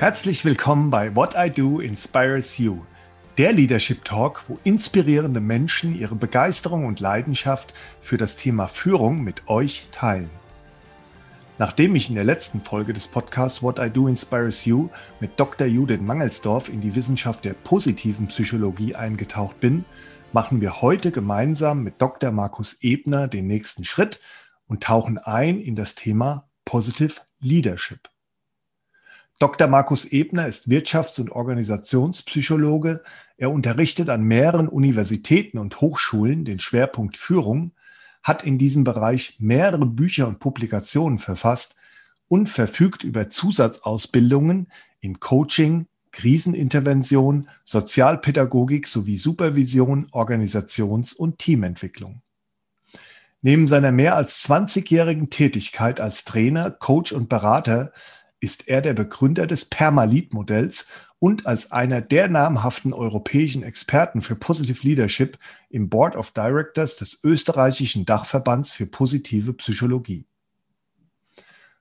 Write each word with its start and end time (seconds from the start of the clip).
Herzlich 0.00 0.46
willkommen 0.46 0.88
bei 0.88 1.14
What 1.14 1.34
I 1.36 1.50
Do 1.50 1.78
Inspires 1.78 2.56
You, 2.56 2.80
der 3.36 3.52
Leadership 3.52 4.02
Talk, 4.02 4.44
wo 4.48 4.58
inspirierende 4.64 5.42
Menschen 5.42 5.94
ihre 5.94 6.14
Begeisterung 6.14 6.86
und 6.86 7.00
Leidenschaft 7.00 7.74
für 8.00 8.16
das 8.16 8.36
Thema 8.36 8.66
Führung 8.66 9.22
mit 9.22 9.46
euch 9.46 9.88
teilen. 9.92 10.30
Nachdem 11.58 11.94
ich 11.96 12.08
in 12.08 12.14
der 12.14 12.24
letzten 12.24 12.62
Folge 12.62 12.94
des 12.94 13.08
Podcasts 13.08 13.62
What 13.62 13.78
I 13.78 13.90
Do 13.90 14.08
Inspires 14.08 14.64
You 14.64 14.88
mit 15.20 15.38
Dr. 15.38 15.66
Judith 15.66 16.00
Mangelsdorf 16.00 16.70
in 16.70 16.80
die 16.80 16.94
Wissenschaft 16.94 17.44
der 17.44 17.52
positiven 17.52 18.28
Psychologie 18.28 18.94
eingetaucht 18.94 19.60
bin, 19.60 19.84
machen 20.32 20.62
wir 20.62 20.80
heute 20.80 21.10
gemeinsam 21.10 21.82
mit 21.82 22.00
Dr. 22.00 22.30
Markus 22.30 22.78
Ebner 22.80 23.28
den 23.28 23.46
nächsten 23.46 23.84
Schritt 23.84 24.18
und 24.66 24.82
tauchen 24.82 25.18
ein 25.18 25.60
in 25.60 25.76
das 25.76 25.94
Thema 25.94 26.48
Positive 26.64 27.16
Leadership. 27.40 28.09
Dr. 29.40 29.68
Markus 29.68 30.04
Ebner 30.04 30.46
ist 30.48 30.68
Wirtschafts- 30.68 31.18
und 31.18 31.32
Organisationspsychologe. 31.32 33.02
Er 33.38 33.50
unterrichtet 33.50 34.10
an 34.10 34.22
mehreren 34.22 34.68
Universitäten 34.68 35.56
und 35.56 35.80
Hochschulen 35.80 36.44
den 36.44 36.60
Schwerpunkt 36.60 37.16
Führung, 37.16 37.72
hat 38.22 38.44
in 38.44 38.58
diesem 38.58 38.84
Bereich 38.84 39.36
mehrere 39.38 39.86
Bücher 39.86 40.28
und 40.28 40.40
Publikationen 40.40 41.18
verfasst 41.18 41.74
und 42.28 42.50
verfügt 42.50 43.02
über 43.02 43.30
Zusatzausbildungen 43.30 44.70
in 45.00 45.20
Coaching, 45.20 45.86
Krisenintervention, 46.12 47.48
Sozialpädagogik 47.64 48.86
sowie 48.86 49.16
Supervision, 49.16 50.06
Organisations- 50.10 51.14
und 51.14 51.38
Teamentwicklung. 51.38 52.20
Neben 53.40 53.68
seiner 53.68 53.90
mehr 53.90 54.16
als 54.16 54.44
20-jährigen 54.46 55.30
Tätigkeit 55.30 55.98
als 55.98 56.24
Trainer, 56.24 56.70
Coach 56.70 57.12
und 57.12 57.30
Berater 57.30 57.94
ist 58.40 58.68
er 58.68 58.80
der 58.80 58.94
Begründer 58.94 59.46
des 59.46 59.66
Permalit-Modells 59.66 60.86
und 61.18 61.46
als 61.46 61.70
einer 61.70 62.00
der 62.00 62.28
namhaften 62.28 62.92
europäischen 62.92 63.62
Experten 63.62 64.22
für 64.22 64.34
Positive 64.34 64.86
Leadership 64.86 65.38
im 65.68 65.88
Board 65.88 66.16
of 66.16 66.30
Directors 66.32 66.96
des 66.96 67.20
österreichischen 67.22 68.06
Dachverbands 68.06 68.72
für 68.72 68.86
positive 68.86 69.52
Psychologie. 69.52 70.24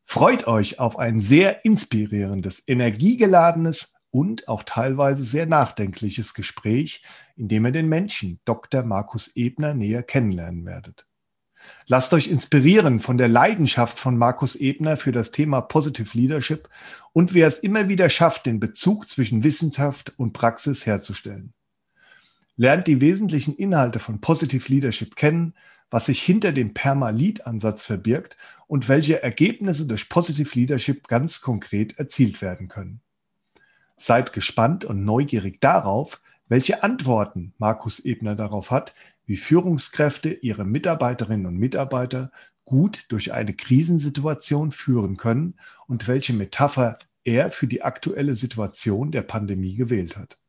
Freut 0.04 0.48
euch 0.48 0.80
auf 0.80 1.00
ein 1.00 1.22
sehr 1.22 1.64
inspirierendes, 1.64 2.64
energiegeladenes 2.68 3.94
und 4.12 4.48
auch 4.48 4.64
teilweise 4.64 5.24
sehr 5.24 5.46
nachdenkliches 5.46 6.34
Gespräch, 6.34 7.04
in 7.36 7.48
dem 7.48 7.66
ihr 7.66 7.72
den 7.72 7.88
Menschen 7.88 8.40
Dr. 8.44 8.84
Markus 8.84 9.32
Ebner 9.36 9.74
näher 9.74 10.04
kennenlernen 10.04 10.66
werdet. 10.66 11.09
Lasst 11.88 12.14
euch 12.14 12.28
inspirieren 12.28 13.00
von 13.00 13.18
der 13.18 13.28
Leidenschaft 13.28 14.00
von 14.00 14.18
Markus 14.18 14.56
Ebner 14.56 14.98
für 14.98 15.12
das 15.12 15.32
Thema 15.32 15.62
Positive 15.62 16.18
Leadership 16.18 16.70
und 17.14 17.34
wie 17.34 17.42
er 17.42 17.48
es 17.48 17.60
immer 17.60 17.90
wieder 17.90 18.10
schafft, 18.10 18.46
den 18.46 18.60
Bezug 18.60 19.08
zwischen 19.08 19.44
Wissenschaft 19.44 20.14
und 20.18 20.34
Praxis 20.34 20.86
herzustellen. 20.86 21.54
Lernt 22.56 22.88
die 22.88 23.02
wesentlichen 23.02 23.56
Inhalte 23.56 24.00
von 24.00 24.22
Positive 24.22 24.72
Leadership 24.72 25.16
kennen, 25.16 25.54
was 25.90 26.06
sich 26.06 26.22
hinter 26.22 26.52
dem 26.52 26.74
Perma-Lead-Ansatz 26.74 27.86
verbirgt 27.86 28.38
und 28.68 28.90
welche 28.90 29.24
Ergebnisse 29.24 29.88
durch 29.88 30.10
Positive 30.10 30.54
Leadership 30.54 31.08
ganz 31.08 31.42
konkret 31.42 31.98
erzielt 31.98 32.42
werden 32.42 32.68
können. 32.68 33.02
Seid 33.98 34.32
gespannt 34.32 34.86
und 34.86 35.04
neugierig 35.04 35.60
darauf, 35.60 36.22
welche 36.48 36.84
Antworten 36.84 37.54
Markus 37.58 38.00
Ebner 38.00 38.36
darauf 38.36 38.72
hat, 38.72 38.94
wie 39.30 39.38
Führungskräfte 39.38 40.30
ihre 40.32 40.66
Mitarbeiterinnen 40.66 41.46
und 41.46 41.56
Mitarbeiter 41.56 42.32
gut 42.66 43.06
durch 43.10 43.32
eine 43.32 43.54
Krisensituation 43.54 44.72
führen 44.72 45.18
können 45.18 45.60
und 45.86 46.08
welche 46.08 46.34
Metapher 46.34 46.98
er 47.24 47.52
für 47.52 47.68
die 47.68 47.84
aktuelle 47.84 48.34
Situation 48.34 49.12
der 49.12 49.22
Pandemie 49.22 49.76
gewählt 49.76 50.18
hat. 50.18 50.40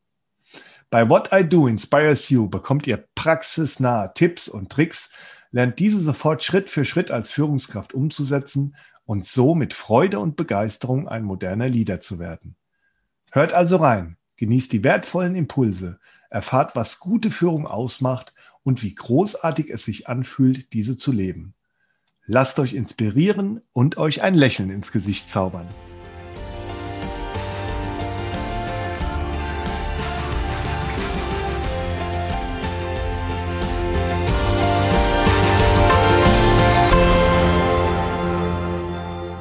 Bei 0.88 1.10
What 1.10 1.28
I 1.30 1.44
Do 1.46 1.66
Inspires 1.66 2.30
You 2.30 2.48
bekommt 2.48 2.86
ihr 2.86 3.04
praxisnahe 3.14 4.14
Tipps 4.14 4.48
und 4.48 4.72
Tricks, 4.72 5.10
lernt 5.50 5.78
diese 5.78 6.00
sofort 6.00 6.42
Schritt 6.42 6.70
für 6.70 6.86
Schritt 6.86 7.10
als 7.10 7.30
Führungskraft 7.30 7.92
umzusetzen 7.92 8.76
und 9.04 9.26
so 9.26 9.54
mit 9.54 9.74
Freude 9.74 10.20
und 10.20 10.36
Begeisterung 10.36 11.06
ein 11.06 11.24
moderner 11.24 11.68
Leader 11.68 12.00
zu 12.00 12.18
werden. 12.18 12.56
Hört 13.30 13.52
also 13.52 13.76
rein, 13.76 14.16
genießt 14.36 14.72
die 14.72 14.82
wertvollen 14.84 15.34
Impulse, 15.34 16.00
erfahrt, 16.30 16.76
was 16.76 17.00
gute 17.00 17.30
Führung 17.30 17.66
ausmacht 17.66 18.32
und 18.70 18.84
wie 18.84 18.94
großartig 18.94 19.68
es 19.68 19.84
sich 19.84 20.06
anfühlt, 20.06 20.72
diese 20.74 20.96
zu 20.96 21.10
leben. 21.10 21.54
Lasst 22.26 22.60
euch 22.60 22.72
inspirieren 22.72 23.62
und 23.72 23.96
euch 23.96 24.22
ein 24.22 24.34
Lächeln 24.34 24.70
ins 24.70 24.92
Gesicht 24.92 25.28
zaubern. 25.28 25.66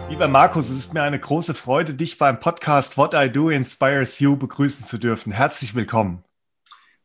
Lieber 0.10 0.28
Markus, 0.28 0.72
es 0.72 0.78
ist 0.80 0.96
mir 0.96 1.04
eine 1.04 1.20
große 1.20 1.54
Freude, 1.54 1.94
dich 1.94 2.18
beim 2.18 2.40
Podcast 2.40 2.98
What 2.98 3.14
I 3.14 3.32
Do 3.32 3.52
Inspires 3.52 4.18
You 4.18 4.38
begrüßen 4.38 4.88
zu 4.88 4.98
dürfen. 4.98 5.32
Herzlich 5.32 5.76
willkommen. 5.76 6.24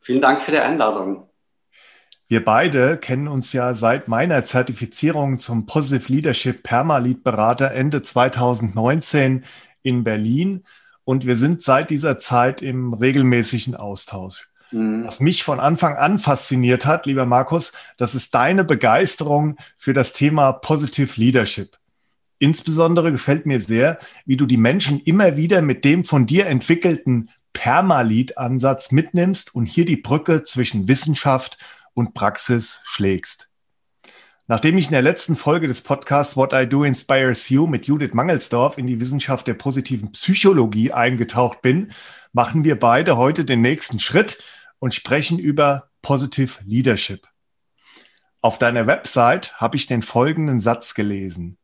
Vielen 0.00 0.22
Dank 0.22 0.41
für 0.41 0.52
die 0.52 0.58
Einladung. 0.58 1.28
Wir 2.26 2.42
beide 2.42 2.96
kennen 2.96 3.28
uns 3.28 3.52
ja 3.52 3.74
seit 3.74 4.08
meiner 4.08 4.44
Zertifizierung 4.44 5.38
zum 5.38 5.66
Positive 5.66 6.10
Leadership 6.10 6.62
Permalit 6.62 7.22
Berater 7.22 7.72
Ende 7.72 8.00
2019 8.00 9.44
in 9.82 10.04
Berlin 10.04 10.64
und 11.04 11.26
wir 11.26 11.36
sind 11.36 11.62
seit 11.62 11.90
dieser 11.90 12.18
Zeit 12.18 12.62
im 12.62 12.94
regelmäßigen 12.94 13.76
Austausch. 13.76 14.48
Mhm. 14.70 15.04
Was 15.04 15.20
mich 15.20 15.44
von 15.44 15.60
Anfang 15.60 15.96
an 15.96 16.18
fasziniert 16.18 16.86
hat, 16.86 17.04
lieber 17.04 17.26
Markus, 17.26 17.72
das 17.98 18.14
ist 18.14 18.34
deine 18.34 18.64
Begeisterung 18.64 19.56
für 19.76 19.92
das 19.92 20.14
Thema 20.14 20.52
Positive 20.52 21.20
Leadership. 21.20 21.76
Insbesondere 22.38 23.12
gefällt 23.12 23.44
mir 23.44 23.60
sehr, 23.60 23.98
wie 24.24 24.36
du 24.36 24.46
die 24.46 24.56
Menschen 24.56 25.00
immer 25.00 25.36
wieder 25.36 25.60
mit 25.60 25.84
dem 25.84 26.04
von 26.04 26.24
dir 26.24 26.46
entwickelten 26.46 27.28
Permalit-Ansatz 27.52 28.92
mitnimmst 28.92 29.54
und 29.54 29.66
hier 29.66 29.84
die 29.84 29.96
Brücke 29.96 30.42
zwischen 30.42 30.88
Wissenschaft 30.88 31.58
und 31.94 32.15
Praxis 32.15 32.81
schlägst. 32.84 33.49
Nachdem 34.47 34.77
ich 34.77 34.87
in 34.87 34.93
der 34.93 35.00
letzten 35.00 35.37
Folge 35.37 35.69
des 35.69 35.81
Podcasts 35.81 36.37
What 36.37 36.53
I 36.53 36.69
Do 36.69 36.84
Inspires 36.84 37.49
You 37.49 37.66
mit 37.66 37.87
Judith 37.87 38.12
Mangelsdorf 38.12 38.77
in 38.77 38.87
die 38.87 39.00
Wissenschaft 39.00 39.47
der 39.47 39.55
positiven 39.55 40.12
Psychologie 40.12 40.93
eingetaucht 40.93 41.62
bin, 41.62 41.93
machen 42.34 42.62
wir 42.62 42.78
beide 42.78 43.16
heute 43.16 43.47
den 43.47 43.62
nächsten 43.62 44.00
Schritt 44.00 44.43
und 44.81 44.93
sprechen 44.93 45.38
über 45.38 45.88
Positive 46.03 46.60
Leadership. 46.66 47.27
Auf 48.43 48.59
deiner 48.59 48.87
Website 48.87 49.54
habe 49.54 49.77
ich 49.77 49.87
den 49.87 50.03
folgenden 50.03 50.60
Satz 50.60 50.93
gelesen. 50.93 51.56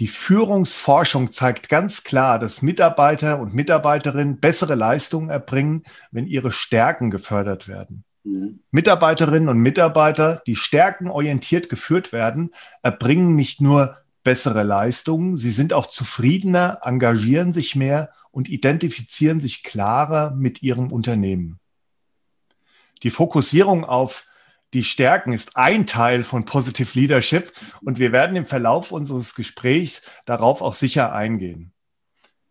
Die 0.00 0.08
Führungsforschung 0.08 1.30
zeigt 1.30 1.68
ganz 1.68 2.02
klar, 2.02 2.40
dass 2.40 2.62
Mitarbeiter 2.62 3.38
und 3.38 3.54
Mitarbeiterinnen 3.54 4.40
bessere 4.40 4.74
Leistungen 4.74 5.30
erbringen, 5.30 5.84
wenn 6.10 6.26
ihre 6.26 6.50
Stärken 6.50 7.12
gefördert 7.12 7.68
werden. 7.68 8.04
Mhm. 8.28 8.60
Mitarbeiterinnen 8.70 9.48
und 9.48 9.58
Mitarbeiter, 9.58 10.42
die 10.46 10.56
stärkenorientiert 10.56 11.68
geführt 11.68 12.12
werden, 12.12 12.50
erbringen 12.82 13.34
nicht 13.34 13.60
nur 13.60 13.98
bessere 14.22 14.62
Leistungen, 14.62 15.36
sie 15.36 15.50
sind 15.50 15.72
auch 15.72 15.86
zufriedener, 15.86 16.80
engagieren 16.82 17.52
sich 17.52 17.74
mehr 17.74 18.10
und 18.30 18.48
identifizieren 18.48 19.40
sich 19.40 19.62
klarer 19.62 20.32
mit 20.32 20.62
ihrem 20.62 20.92
Unternehmen. 20.92 21.58
Die 23.02 23.10
Fokussierung 23.10 23.84
auf 23.84 24.26
die 24.74 24.84
Stärken 24.84 25.32
ist 25.32 25.56
ein 25.56 25.86
Teil 25.86 26.24
von 26.24 26.44
Positive 26.44 26.90
Leadership 26.98 27.52
und 27.80 27.98
wir 27.98 28.12
werden 28.12 28.36
im 28.36 28.44
Verlauf 28.44 28.92
unseres 28.92 29.34
Gesprächs 29.34 30.02
darauf 30.26 30.60
auch 30.60 30.74
sicher 30.74 31.14
eingehen. 31.14 31.72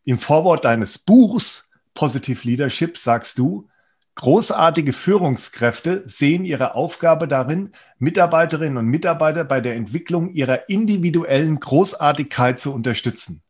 Im 0.03 0.17
Vorwort 0.17 0.65
deines 0.65 0.97
Buchs 0.97 1.69
Positive 1.93 2.47
Leadership 2.47 2.97
sagst 2.97 3.37
du, 3.37 3.69
großartige 4.17 4.93
Führungskräfte 4.93 6.03
sehen 6.07 6.43
ihre 6.43 6.73
Aufgabe 6.73 7.27
darin, 7.27 7.71
Mitarbeiterinnen 7.99 8.77
und 8.77 8.87
Mitarbeiter 8.87 9.43
bei 9.43 9.61
der 9.61 9.75
Entwicklung 9.75 10.31
ihrer 10.31 10.69
individuellen 10.69 11.59
Großartigkeit 11.59 12.59
zu 12.59 12.73
unterstützen. 12.73 13.43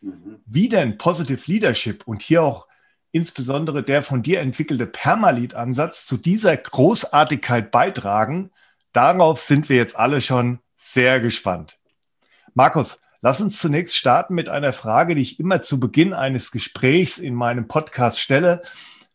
Mhm. 0.00 0.40
Wie 0.46 0.70
denn 0.70 0.96
Positive 0.96 1.42
Leadership 1.46 2.06
und 2.06 2.22
hier 2.22 2.42
auch 2.42 2.66
insbesondere 3.12 3.82
der 3.82 4.02
von 4.02 4.22
dir 4.22 4.40
entwickelte 4.40 4.86
Permalit-Ansatz 4.86 6.06
zu 6.06 6.16
dieser 6.16 6.56
Großartigkeit 6.56 7.70
beitragen? 7.70 8.50
Darauf 8.94 9.42
sind 9.42 9.68
wir 9.68 9.76
jetzt 9.76 9.94
alle 9.94 10.22
schon 10.22 10.58
sehr 10.78 11.20
gespannt. 11.20 11.78
Markus, 12.54 12.98
lass 13.20 13.42
uns 13.42 13.58
zunächst 13.58 13.94
starten 13.94 14.34
mit 14.34 14.48
einer 14.48 14.72
Frage, 14.72 15.14
die 15.14 15.22
ich 15.22 15.38
immer 15.38 15.60
zu 15.60 15.78
Beginn 15.78 16.14
eines 16.14 16.50
Gesprächs 16.50 17.18
in 17.18 17.34
meinem 17.34 17.68
Podcast 17.68 18.20
stelle. 18.20 18.62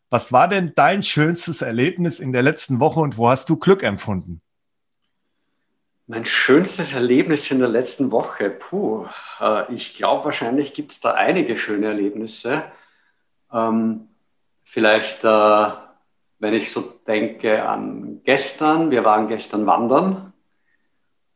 Was 0.09 0.31
war 0.31 0.47
denn 0.47 0.73
dein 0.75 1.03
schönstes 1.03 1.61
Erlebnis 1.61 2.19
in 2.19 2.31
der 2.31 2.41
letzten 2.41 2.79
Woche 2.79 2.99
und 2.99 3.17
wo 3.17 3.29
hast 3.29 3.49
du 3.49 3.57
Glück 3.57 3.83
empfunden? 3.83 4.41
Mein 6.07 6.25
schönstes 6.25 6.93
Erlebnis 6.93 7.51
in 7.51 7.59
der 7.59 7.69
letzten 7.69 8.11
Woche, 8.11 8.49
puh, 8.49 9.05
äh, 9.39 9.71
ich 9.71 9.93
glaube, 9.93 10.25
wahrscheinlich 10.25 10.73
gibt 10.73 10.91
es 10.91 10.99
da 10.99 11.13
einige 11.13 11.55
schöne 11.55 11.85
Erlebnisse. 11.85 12.63
Ähm, 13.53 14.07
vielleicht, 14.63 15.23
äh, 15.23 15.67
wenn 16.39 16.53
ich 16.55 16.71
so 16.71 16.81
denke 17.05 17.63
an 17.63 18.21
gestern, 18.23 18.89
wir 18.89 19.05
waren 19.05 19.27
gestern 19.27 19.67
wandern 19.67 20.33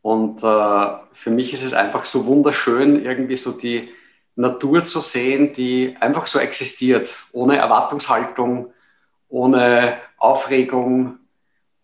und 0.01 0.41
äh, 0.43 0.87
für 1.11 1.29
mich 1.29 1.53
ist 1.53 1.63
es 1.63 1.73
einfach 1.73 2.05
so 2.05 2.25
wunderschön, 2.25 3.05
irgendwie 3.05 3.35
so 3.35 3.51
die 3.51 3.91
Natur 4.35 4.83
zu 4.83 5.01
sehen, 5.01 5.53
die 5.53 5.95
einfach 5.99 6.27
so 6.27 6.39
existiert, 6.39 7.23
ohne 7.31 7.57
Erwartungshaltung, 7.57 8.73
ohne 9.29 9.97
Aufregung, 10.17 11.19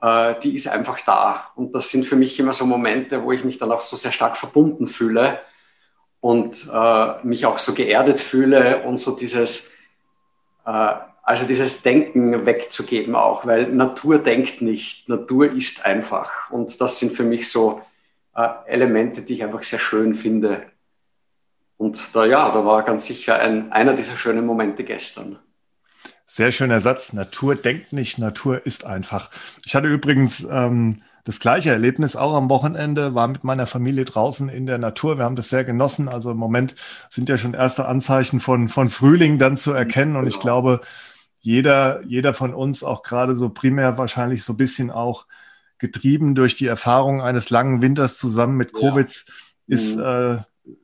äh, 0.02 0.36
die 0.42 0.56
ist 0.56 0.68
einfach 0.68 1.00
da. 1.02 1.52
Und 1.56 1.74
das 1.74 1.90
sind 1.90 2.06
für 2.06 2.16
mich 2.16 2.40
immer 2.40 2.54
so 2.54 2.66
Momente, 2.66 3.24
wo 3.24 3.32
ich 3.32 3.44
mich 3.44 3.58
dann 3.58 3.72
auch 3.72 3.82
so 3.82 3.96
sehr 3.96 4.12
stark 4.12 4.38
verbunden 4.38 4.88
fühle 4.88 5.40
und 6.22 6.68
äh, 6.72 7.14
mich 7.24 7.46
auch 7.46 7.60
so 7.60 7.74
geerdet 7.74 8.20
fühle 8.20 8.84
und 8.84 8.98
so 8.98 9.16
dieses, 9.16 9.76
äh, 10.66 10.94
also 11.24 11.46
dieses 11.46 11.82
Denken 11.82 12.46
wegzugeben 12.46 13.16
auch, 13.16 13.46
weil 13.46 13.68
Natur 13.68 14.20
denkt 14.20 14.62
nicht, 14.62 15.08
Natur 15.08 15.52
ist 15.52 15.86
einfach. 15.86 16.50
Und 16.50 16.80
das 16.82 17.00
sind 17.00 17.12
für 17.12 17.24
mich 17.24 17.50
so 17.50 17.82
äh, 18.36 18.48
Elemente, 18.66 19.22
die 19.22 19.36
ich 19.36 19.44
einfach 19.44 19.64
sehr 19.64 19.80
schön 19.80 20.16
finde. 20.16 20.64
Und 21.80 22.14
da, 22.14 22.26
ja, 22.26 22.52
da 22.52 22.66
war 22.66 22.84
ganz 22.84 23.06
sicher 23.06 23.40
ein, 23.40 23.72
einer 23.72 23.94
dieser 23.94 24.18
schönen 24.18 24.46
Momente 24.46 24.84
gestern. 24.84 25.40
Sehr 26.26 26.52
schöner 26.52 26.82
Satz. 26.82 27.14
Natur 27.14 27.56
denkt 27.56 27.94
nicht, 27.94 28.20
Natur 28.20 28.66
ist 28.66 28.86
einfach. 28.86 29.30
Ich 29.66 29.76
hatte 29.76 29.88
übrigens 29.88 30.46
ähm, 30.52 30.98
das 31.24 31.40
gleiche 31.40 31.70
Erlebnis 31.70 32.18
auch 32.18 32.36
am 32.36 32.50
Wochenende, 32.50 33.16
war 33.16 33.30
mit 33.30 33.46
meiner 33.46 33.66
Familie 33.66 34.04
draußen 34.04 34.50
in 34.50 34.66
der 34.66 34.78
Natur. 34.78 35.18
Wir 35.18 35.24
haben 35.24 35.38
das 35.38 35.48
sehr 35.48 35.64
genossen. 35.64 36.10
Also 36.10 36.32
im 36.32 36.38
Moment 36.38 36.76
sind 37.10 37.30
ja 37.30 37.38
schon 37.38 37.54
erste 37.54 37.86
Anzeichen 37.86 38.42
von, 38.42 38.68
von 38.68 38.90
Frühling 38.90 39.40
dann 39.40 39.56
zu 39.56 39.72
erkennen. 39.72 40.18
Und 40.18 40.28
ich 40.28 40.34
genau. 40.34 40.44
glaube, 40.44 40.82
jeder, 41.40 42.04
jeder 42.04 42.34
von 42.34 42.54
uns 42.54 42.84
auch 42.84 43.04
gerade 43.04 43.36
so 43.36 43.48
primär 43.48 43.98
wahrscheinlich 43.98 44.44
so 44.44 44.52
ein 44.52 44.58
bisschen 44.58 44.92
auch 44.92 45.28
getrieben 45.78 46.36
durch 46.36 46.58
die 46.58 46.68
Erfahrung 46.68 47.22
eines 47.22 47.50
langen 47.50 47.82
Winters 47.82 48.18
zusammen 48.18 48.58
mit 48.58 48.74
Covid 48.74 49.10
ja. 49.10 49.76
ist 49.76 49.96
mhm. 49.96 50.04
äh, 50.04 50.38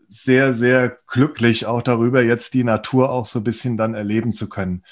sehr, 0.09 0.53
sehr 0.53 0.97
glücklich 1.07 1.65
auch 1.65 1.81
darüber, 1.81 2.21
jetzt 2.21 2.53
die 2.53 2.63
Natur 2.63 3.09
auch 3.09 3.25
so 3.25 3.39
ein 3.39 3.43
bisschen 3.43 3.77
dann 3.77 3.93
erleben 3.93 4.33
zu 4.33 4.49
können. 4.49 4.83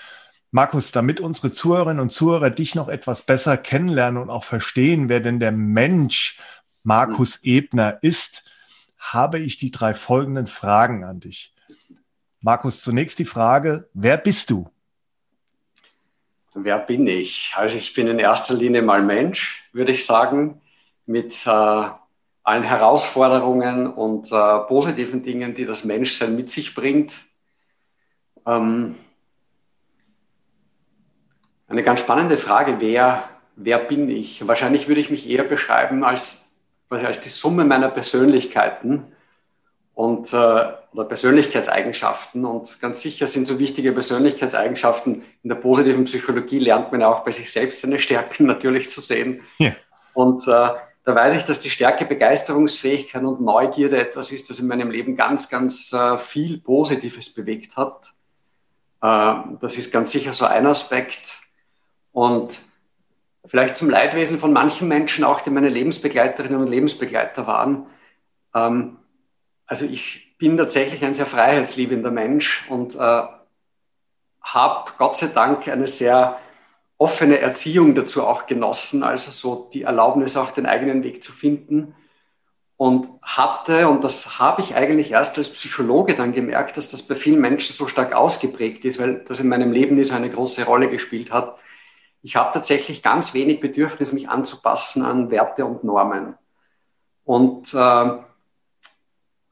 Markus, 0.51 0.91
damit 0.91 1.19
unsere 1.19 1.51
Zuhörerinnen 1.51 1.99
und 1.99 2.11
Zuhörer 2.11 2.49
dich 2.51 2.75
noch 2.75 2.87
etwas 2.87 3.23
besser 3.23 3.57
kennenlernen 3.57 4.21
und 4.21 4.29
auch 4.29 4.43
verstehen, 4.43 5.09
wer 5.09 5.19
denn 5.19 5.39
der 5.39 5.51
Mensch 5.51 6.39
Markus 6.83 7.41
mhm. 7.41 7.49
Ebner 7.49 7.97
ist, 8.01 8.43
habe 8.97 9.39
ich 9.39 9.57
die 9.57 9.71
drei 9.71 9.93
folgenden 9.93 10.47
Fragen 10.47 11.03
an 11.03 11.19
dich. 11.19 11.53
Markus, 12.41 12.81
zunächst 12.81 13.19
die 13.19 13.25
Frage, 13.25 13.89
wer 13.93 14.17
bist 14.17 14.49
du? 14.49 14.69
Wer 16.53 16.77
bin 16.77 17.07
ich? 17.07 17.53
Also 17.55 17.77
ich 17.77 17.93
bin 17.93 18.07
in 18.07 18.19
erster 18.19 18.53
Linie 18.53 18.81
mal 18.83 19.01
Mensch, 19.01 19.63
würde 19.71 19.91
ich 19.91 20.05
sagen, 20.05 20.61
mit 21.05 21.47
äh, 21.47 21.89
allen 22.43 22.63
Herausforderungen 22.63 23.87
und 23.87 24.31
äh, 24.31 24.59
positiven 24.67 25.23
Dingen, 25.23 25.53
die 25.53 25.65
das 25.65 25.85
Menschsein 25.85 26.35
mit 26.35 26.49
sich 26.49 26.75
bringt. 26.75 27.15
Ähm, 28.45 28.95
eine 31.67 31.83
ganz 31.83 32.01
spannende 32.01 32.37
Frage, 32.37 32.75
wer, 32.79 33.29
wer 33.55 33.79
bin 33.79 34.09
ich? 34.09 34.45
Wahrscheinlich 34.45 34.87
würde 34.87 35.01
ich 35.01 35.09
mich 35.09 35.29
eher 35.29 35.43
beschreiben 35.43 36.03
als, 36.03 36.53
als 36.89 37.21
die 37.21 37.29
Summe 37.29 37.63
meiner 37.63 37.89
Persönlichkeiten 37.89 39.05
und, 39.93 40.33
äh, 40.33 40.35
oder 40.35 41.05
Persönlichkeitseigenschaften. 41.07 42.43
Und 42.45 42.79
ganz 42.81 43.01
sicher 43.01 43.27
sind 43.27 43.47
so 43.47 43.57
wichtige 43.57 43.93
Persönlichkeitseigenschaften 43.93 45.23
in 45.43 45.49
der 45.49 45.55
positiven 45.55 46.05
Psychologie, 46.05 46.59
lernt 46.59 46.91
man 46.91 47.03
auch 47.03 47.23
bei 47.23 47.31
sich 47.31 47.49
selbst 47.51 47.81
seine 47.81 47.99
Stärken 47.99 48.45
natürlich 48.47 48.89
zu 48.89 48.99
sehen. 48.99 49.41
Ja. 49.59 49.73
Und 50.13 50.47
äh, 50.47 50.69
da 51.03 51.15
weiß 51.15 51.33
ich, 51.33 51.43
dass 51.43 51.59
die 51.59 51.69
Stärke, 51.69 52.05
Begeisterungsfähigkeit 52.05 53.23
und 53.23 53.41
Neugierde 53.41 53.97
etwas 53.97 54.31
ist, 54.31 54.49
das 54.49 54.59
in 54.59 54.67
meinem 54.67 54.89
Leben 54.89 55.17
ganz, 55.17 55.49
ganz 55.49 55.91
äh, 55.91 56.17
viel 56.17 56.59
Positives 56.59 57.33
bewegt 57.33 57.75
hat. 57.75 58.13
Äh, 59.01 59.33
das 59.59 59.77
ist 59.77 59.91
ganz 59.91 60.11
sicher 60.11 60.31
so 60.31 60.45
ein 60.45 60.65
Aspekt. 60.65 61.39
Und 62.13 62.59
vielleicht 63.45 63.75
zum 63.75 63.89
Leidwesen 63.89 64.39
von 64.39 64.53
manchen 64.53 64.87
Menschen, 64.87 65.25
auch 65.25 65.41
die 65.41 65.49
meine 65.49 65.69
Lebensbegleiterinnen 65.69 66.61
und 66.61 66.67
Lebensbegleiter 66.67 67.47
waren. 67.47 67.87
Ähm, 68.55 68.97
also 69.65 69.85
ich 69.85 70.37
bin 70.37 70.55
tatsächlich 70.55 71.03
ein 71.03 71.13
sehr 71.13 71.25
freiheitsliebender 71.25 72.11
Mensch 72.11 72.65
und 72.69 72.95
äh, 72.95 73.23
habe 74.41 74.91
Gott 74.97 75.17
sei 75.17 75.27
Dank 75.27 75.67
eine 75.67 75.87
sehr 75.87 76.39
offene 77.03 77.39
Erziehung 77.39 77.95
dazu 77.95 78.25
auch 78.25 78.45
genossen, 78.45 79.03
also 79.03 79.29
so 79.31 79.69
die 79.73 79.81
Erlaubnis 79.83 80.37
auch 80.37 80.51
den 80.51 80.65
eigenen 80.65 81.03
Weg 81.03 81.21
zu 81.21 81.33
finden 81.33 81.93
und 82.77 83.09
hatte, 83.21 83.89
und 83.89 84.05
das 84.05 84.39
habe 84.39 84.61
ich 84.61 84.75
eigentlich 84.75 85.11
erst 85.11 85.37
als 85.37 85.49
Psychologe 85.49 86.15
dann 86.15 86.31
gemerkt, 86.31 86.77
dass 86.77 86.89
das 86.89 87.03
bei 87.03 87.15
vielen 87.15 87.41
Menschen 87.41 87.73
so 87.73 87.87
stark 87.87 88.13
ausgeprägt 88.13 88.85
ist, 88.85 88.99
weil 88.99 89.23
das 89.25 89.41
in 89.41 89.49
meinem 89.49 89.73
Leben 89.73 89.95
nie 89.95 90.05
so 90.05 90.15
eine 90.15 90.29
große 90.29 90.63
Rolle 90.63 90.89
gespielt 90.89 91.29
hat, 91.31 91.57
ich 92.21 92.37
habe 92.37 92.53
tatsächlich 92.53 93.03
ganz 93.03 93.33
wenig 93.33 93.59
Bedürfnis, 93.59 94.13
mich 94.13 94.29
anzupassen 94.29 95.03
an 95.03 95.29
Werte 95.29 95.65
und 95.65 95.83
Normen. 95.83 96.35
Und 97.25 97.73
äh, 97.73 98.11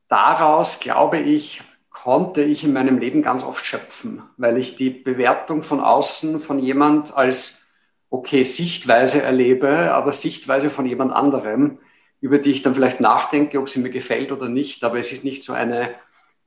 daraus, 0.08 0.80
glaube 0.80 1.20
ich, 1.20 1.62
konnte 2.04 2.42
ich 2.42 2.64
in 2.64 2.74
meinem 2.74 2.98
Leben 2.98 3.22
ganz 3.22 3.44
oft 3.44 3.66
schöpfen, 3.66 4.24
weil 4.38 4.58
ich 4.58 4.76
die 4.76 4.90
Bewertung 4.90 5.62
von 5.62 5.80
außen 5.80 6.40
von 6.40 6.58
jemand 6.58 7.16
als 7.16 7.68
okay 8.10 8.44
Sichtweise 8.44 9.22
erlebe, 9.22 9.94
aber 9.94 10.12
Sichtweise 10.12 10.72
von 10.72 10.86
jemand 10.86 11.14
anderem, 11.14 11.78
über 12.20 12.40
die 12.40 12.52
ich 12.52 12.64
dann 12.64 12.74
vielleicht 12.74 13.02
nachdenke, 13.02 13.60
ob 13.60 13.70
sie 13.70 13.80
mir 13.80 13.92
gefällt 13.92 14.32
oder 14.32 14.50
nicht. 14.50 14.84
Aber 14.84 14.98
es 14.98 15.12
ist 15.12 15.24
nicht 15.24 15.44
so 15.44 15.54
eine, 15.54 15.94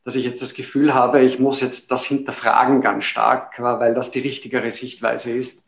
dass 0.03 0.17
ich 0.17 0.25
jetzt 0.25 0.43
das 0.43 0.55
Gefühl 0.55 0.93
habe, 0.93 1.23
ich 1.23 1.39
muss 1.39 1.61
jetzt 1.61 1.91
das 1.91 2.05
hinterfragen 2.05 2.81
ganz 2.81 3.05
stark, 3.05 3.61
weil 3.61 3.95
das 3.95 4.11
die 4.11 4.21
richtigere 4.21 4.73
Sichtweise 4.73 5.31
ist. 5.31 5.67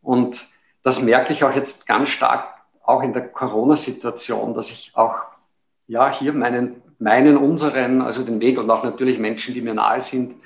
Und 0.00 0.46
das 0.82 1.02
merke 1.02 1.34
ich 1.34 1.44
auch 1.44 1.54
jetzt 1.54 1.86
ganz 1.86 2.08
stark, 2.08 2.48
auch 2.82 3.02
in 3.02 3.12
der 3.12 3.28
Corona-Situation, 3.28 4.54
dass 4.54 4.70
ich 4.70 4.92
auch 4.94 5.16
ja, 5.86 6.10
hier 6.10 6.32
meinen, 6.32 6.82
meinen, 7.02 7.36
unseren, 7.36 8.00
also 8.00 8.22
den 8.22 8.40
Weg 8.40 8.58
und 8.58 8.70
auch 8.70 8.84
natürlich 8.84 9.18
Menschen, 9.18 9.52
die 9.54 9.60
mir 9.60 9.74
nahe 9.74 10.00
sind, 10.00 10.36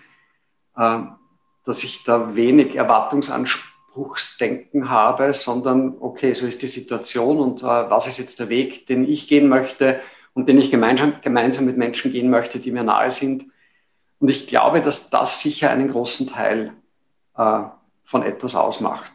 äh, 0.77 1.01
dass 1.65 1.85
ich 1.85 2.03
da 2.05 2.35
wenig 2.35 2.77
Erwartungsanspruchsdenken 2.77 4.89
habe, 4.89 5.35
sondern 5.35 5.97
okay, 6.01 6.33
so 6.33 6.47
ist 6.47 6.63
die 6.63 6.69
Situation 6.69 7.37
und 7.39 7.63
äh, 7.63 7.67
was 7.67 8.07
ist 8.07 8.17
jetzt 8.19 8.41
der 8.41 8.49
Weg, 8.49 8.87
den 8.87 9.07
ich 9.09 9.29
gehen 9.29 9.49
möchte 9.49 10.01
und 10.33 10.49
den 10.49 10.57
ich 10.59 10.71
gemeinsam, 10.71 11.17
gemeinsam 11.21 11.67
mit 11.67 11.77
Menschen 11.77 12.11
gehen 12.11 12.31
möchte, 12.31 12.59
die 12.59 12.73
mir 12.73 12.85
nahe 12.85 13.11
sind. 13.11 13.45
Und 14.19 14.31
ich 14.31 14.47
glaube, 14.47 14.81
dass 14.81 15.11
das 15.11 15.41
sicher 15.41 15.69
einen 15.71 15.91
großen 15.91 16.27
Teil 16.27 16.73
äh, 17.37 17.65
von 18.05 18.23
etwas 18.23 18.55
ausmacht. 18.55 19.13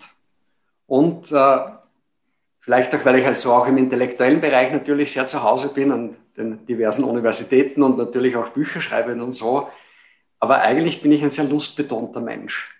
Und 0.86 1.34
vielleicht 2.60 2.94
auch, 2.94 3.06
weil 3.06 3.20
ich 3.20 3.26
also 3.26 3.54
auch 3.54 3.66
im 3.66 3.78
intellektuellen 3.78 4.42
Bereich 4.42 4.74
natürlich 4.74 5.14
sehr 5.14 5.26
zu 5.26 5.42
Hause 5.42 5.74
bin, 5.74 5.94
an 5.94 6.18
den 6.38 6.66
diversen 6.66 7.04
Universitäten 7.04 7.84
und 7.84 7.98
natürlich 7.98 8.36
auch 8.36 8.50
Bücher 8.50 8.82
schreibe 8.82 9.14
und 9.14 9.34
so. 9.34 9.70
Aber 10.40 10.62
eigentlich 10.62 11.02
bin 11.02 11.12
ich 11.12 11.22
ein 11.22 11.30
sehr 11.30 11.46
lustbetonter 11.46 12.22
Mensch. 12.22 12.76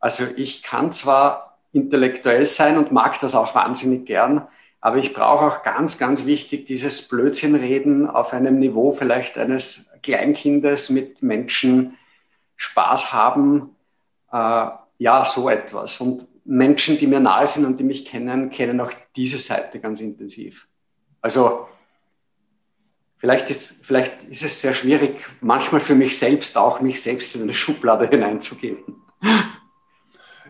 Also 0.00 0.24
ich 0.36 0.62
kann 0.62 0.92
zwar 0.92 1.58
intellektuell 1.72 2.46
sein 2.46 2.78
und 2.78 2.92
mag 2.92 3.20
das 3.20 3.34
auch 3.34 3.54
wahnsinnig 3.54 4.06
gern, 4.06 4.46
aber 4.80 4.98
ich 4.98 5.14
brauche 5.14 5.46
auch 5.46 5.62
ganz, 5.62 5.98
ganz 5.98 6.26
wichtig 6.26 6.66
dieses 6.66 7.08
Blödsinnreden 7.08 8.08
auf 8.08 8.32
einem 8.32 8.58
Niveau 8.58 8.92
vielleicht 8.92 9.36
eines 9.36 9.92
Kleinkindes 10.02 10.90
mit 10.90 11.22
Menschen 11.22 11.96
Spaß 12.56 13.12
haben. 13.12 13.76
Äh, 14.32 14.68
ja, 14.98 15.24
so 15.24 15.48
etwas. 15.48 16.00
Und 16.00 16.26
Menschen, 16.44 16.98
die 16.98 17.06
mir 17.06 17.20
nahe 17.20 17.46
sind 17.46 17.64
und 17.64 17.80
die 17.80 17.84
mich 17.84 18.04
kennen, 18.04 18.50
kennen 18.50 18.80
auch 18.80 18.92
diese 19.16 19.38
Seite 19.38 19.80
ganz 19.80 20.00
intensiv. 20.00 20.68
Also 21.20 21.68
vielleicht 23.26 23.50
ist, 23.50 23.84
vielleicht 23.84 24.22
ist 24.22 24.44
es 24.44 24.60
sehr 24.60 24.72
schwierig, 24.72 25.18
manchmal 25.40 25.80
für 25.80 25.96
mich 25.96 26.16
selbst 26.16 26.56
auch, 26.56 26.80
mich 26.80 27.02
selbst 27.02 27.34
in 27.34 27.42
eine 27.42 27.54
Schublade 27.54 28.06
hineinzugeben. 28.10 29.02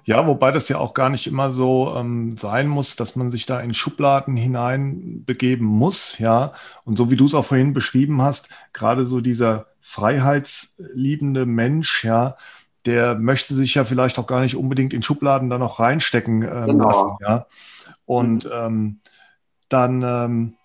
Ja, 0.04 0.26
wobei 0.26 0.52
das 0.52 0.68
ja 0.68 0.76
auch 0.76 0.92
gar 0.92 1.08
nicht 1.08 1.26
immer 1.26 1.50
so 1.50 1.94
ähm, 1.96 2.36
sein 2.36 2.68
muss, 2.68 2.94
dass 2.94 3.16
man 3.16 3.30
sich 3.30 3.46
da 3.46 3.60
in 3.60 3.72
Schubladen 3.72 4.36
hineinbegeben 4.36 5.66
muss, 5.66 6.18
ja. 6.18 6.52
Und 6.84 6.98
so 6.98 7.10
wie 7.10 7.16
du 7.16 7.24
es 7.24 7.34
auch 7.34 7.46
vorhin 7.46 7.72
beschrieben 7.72 8.20
hast, 8.20 8.50
gerade 8.74 9.06
so 9.06 9.22
dieser 9.22 9.68
freiheitsliebende 9.80 11.46
Mensch, 11.46 12.04
ja, 12.04 12.36
der 12.84 13.14
möchte 13.14 13.54
sich 13.54 13.74
ja 13.74 13.86
vielleicht 13.86 14.18
auch 14.18 14.26
gar 14.26 14.40
nicht 14.42 14.54
unbedingt 14.54 14.92
in 14.92 15.02
Schubladen 15.02 15.48
da 15.48 15.56
noch 15.56 15.80
reinstecken 15.80 16.42
ähm, 16.42 16.66
genau. 16.66 16.84
lassen. 16.84 17.16
Ja? 17.22 17.46
Und 18.04 18.44
mhm. 18.44 18.50
ähm, 18.52 19.00
dann 19.70 20.02
ähm, 20.02 20.56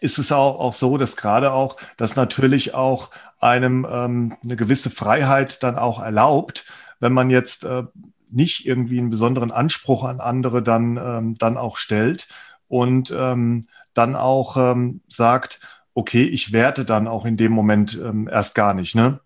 ist 0.00 0.18
es 0.18 0.32
auch, 0.32 0.58
auch 0.58 0.72
so, 0.72 0.96
dass 0.96 1.16
gerade 1.16 1.52
auch, 1.52 1.76
dass 1.96 2.16
natürlich 2.16 2.74
auch 2.74 3.10
einem 3.38 3.86
ähm, 3.90 4.36
eine 4.42 4.56
gewisse 4.56 4.90
Freiheit 4.90 5.62
dann 5.62 5.78
auch 5.78 6.02
erlaubt, 6.02 6.64
wenn 6.98 7.12
man 7.12 7.30
jetzt 7.30 7.64
äh, 7.64 7.84
nicht 8.30 8.66
irgendwie 8.66 8.98
einen 8.98 9.10
besonderen 9.10 9.50
Anspruch 9.50 10.04
an 10.04 10.20
andere 10.20 10.62
dann, 10.62 10.96
ähm, 10.96 11.38
dann 11.38 11.56
auch 11.56 11.76
stellt 11.76 12.28
und 12.68 13.12
ähm, 13.16 13.68
dann 13.94 14.16
auch 14.16 14.56
ähm, 14.56 15.00
sagt, 15.08 15.60
okay, 15.94 16.22
ich 16.22 16.52
werte 16.52 16.84
dann 16.84 17.08
auch 17.08 17.24
in 17.24 17.36
dem 17.36 17.52
Moment 17.52 17.98
ähm, 18.02 18.28
erst 18.30 18.54
gar 18.54 18.74
nicht, 18.74 18.94
ne? 18.94 19.20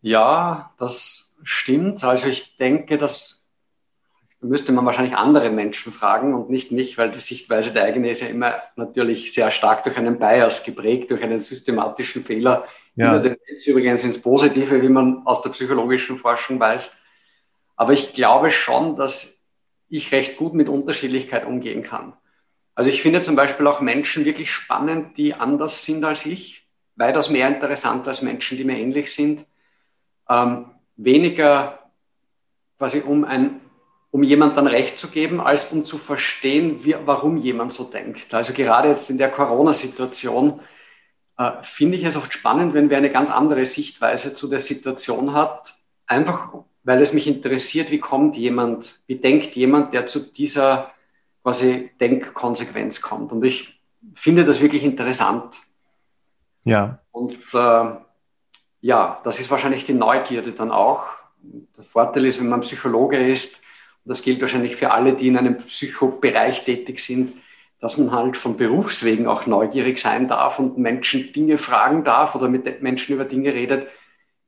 Ja, 0.00 0.72
das 0.78 1.34
stimmt. 1.42 2.04
Also 2.04 2.28
ich 2.28 2.56
denke, 2.56 2.98
das 2.98 3.43
müsste 4.44 4.72
man 4.72 4.84
wahrscheinlich 4.84 5.16
andere 5.16 5.50
Menschen 5.50 5.92
fragen 5.92 6.34
und 6.34 6.50
nicht 6.50 6.70
mich, 6.70 6.98
weil 6.98 7.10
die 7.10 7.18
Sichtweise 7.18 7.72
der 7.72 7.84
eigenen 7.84 8.10
ist 8.10 8.22
ja 8.22 8.28
immer 8.28 8.54
natürlich 8.76 9.32
sehr 9.32 9.50
stark 9.50 9.84
durch 9.84 9.96
einen 9.96 10.18
Bias 10.18 10.64
geprägt, 10.64 11.10
durch 11.10 11.22
einen 11.22 11.38
systematischen 11.38 12.24
Fehler. 12.24 12.66
Ja. 12.94 13.16
Immer 13.16 13.34
übrigens 13.66 14.04
ins 14.04 14.20
Positive, 14.20 14.80
wie 14.82 14.88
man 14.88 15.26
aus 15.26 15.42
der 15.42 15.50
psychologischen 15.50 16.18
Forschung 16.18 16.60
weiß. 16.60 16.96
Aber 17.76 17.92
ich 17.92 18.12
glaube 18.12 18.50
schon, 18.50 18.96
dass 18.96 19.44
ich 19.88 20.12
recht 20.12 20.36
gut 20.36 20.54
mit 20.54 20.68
Unterschiedlichkeit 20.68 21.46
umgehen 21.46 21.82
kann. 21.82 22.12
Also 22.74 22.90
ich 22.90 23.02
finde 23.02 23.22
zum 23.22 23.36
Beispiel 23.36 23.66
auch 23.66 23.80
Menschen 23.80 24.24
wirklich 24.24 24.50
spannend, 24.50 25.16
die 25.16 25.34
anders 25.34 25.84
sind 25.84 26.04
als 26.04 26.26
ich, 26.26 26.66
weitaus 26.96 27.30
mehr 27.30 27.48
interessant 27.48 28.06
als 28.06 28.22
Menschen, 28.22 28.58
die 28.58 28.64
mir 28.64 28.78
ähnlich 28.78 29.12
sind. 29.12 29.46
Ähm, 30.28 30.66
weniger 30.96 31.78
quasi 32.78 33.00
um 33.00 33.24
ein 33.24 33.60
um 34.14 34.22
jemand 34.22 34.56
dann 34.56 34.68
recht 34.68 34.96
zu 34.96 35.08
geben, 35.08 35.40
als 35.40 35.72
um 35.72 35.84
zu 35.84 35.98
verstehen, 35.98 36.84
wie, 36.84 36.94
warum 37.04 37.36
jemand 37.36 37.72
so 37.72 37.82
denkt. 37.82 38.32
Also 38.32 38.52
gerade 38.52 38.88
jetzt 38.88 39.10
in 39.10 39.18
der 39.18 39.28
Corona-Situation 39.28 40.60
äh, 41.36 41.50
finde 41.62 41.96
ich 41.96 42.04
es 42.04 42.14
oft 42.14 42.32
spannend, 42.32 42.74
wenn 42.74 42.90
wer 42.90 42.98
eine 42.98 43.10
ganz 43.10 43.28
andere 43.28 43.66
Sichtweise 43.66 44.32
zu 44.32 44.46
der 44.46 44.60
Situation 44.60 45.32
hat, 45.32 45.74
einfach 46.06 46.54
weil 46.84 47.02
es 47.02 47.12
mich 47.12 47.26
interessiert, 47.26 47.90
wie 47.90 47.98
kommt 47.98 48.36
jemand, 48.36 49.00
wie 49.08 49.16
denkt 49.16 49.56
jemand, 49.56 49.92
der 49.92 50.06
zu 50.06 50.20
dieser 50.20 50.92
quasi 51.42 51.90
Denkkonsequenz 52.00 53.00
kommt. 53.00 53.32
Und 53.32 53.44
ich 53.44 53.80
finde 54.14 54.44
das 54.44 54.60
wirklich 54.60 54.84
interessant. 54.84 55.58
Ja. 56.64 57.00
Und 57.10 57.52
äh, 57.52 57.96
ja, 58.80 59.20
das 59.24 59.40
ist 59.40 59.50
wahrscheinlich 59.50 59.84
die 59.84 59.92
Neugierde 59.92 60.52
dann 60.52 60.70
auch. 60.70 61.02
Der 61.76 61.82
Vorteil 61.82 62.26
ist, 62.26 62.38
wenn 62.38 62.48
man 62.48 62.60
Psychologe 62.60 63.16
ist, 63.16 63.63
das 64.04 64.22
gilt 64.22 64.40
wahrscheinlich 64.40 64.76
für 64.76 64.92
alle, 64.92 65.14
die 65.14 65.28
in 65.28 65.36
einem 65.36 65.58
Psychobereich 65.58 66.64
tätig 66.64 67.00
sind, 67.00 67.32
dass 67.80 67.96
man 67.96 68.12
halt 68.12 68.36
von 68.36 68.56
Berufswegen 68.56 69.26
auch 69.26 69.46
neugierig 69.46 69.98
sein 69.98 70.28
darf 70.28 70.58
und 70.58 70.78
Menschen 70.78 71.32
Dinge 71.32 71.58
fragen 71.58 72.04
darf 72.04 72.34
oder 72.34 72.48
mit 72.48 72.82
Menschen 72.82 73.14
über 73.14 73.24
Dinge 73.24 73.52
redet, 73.52 73.88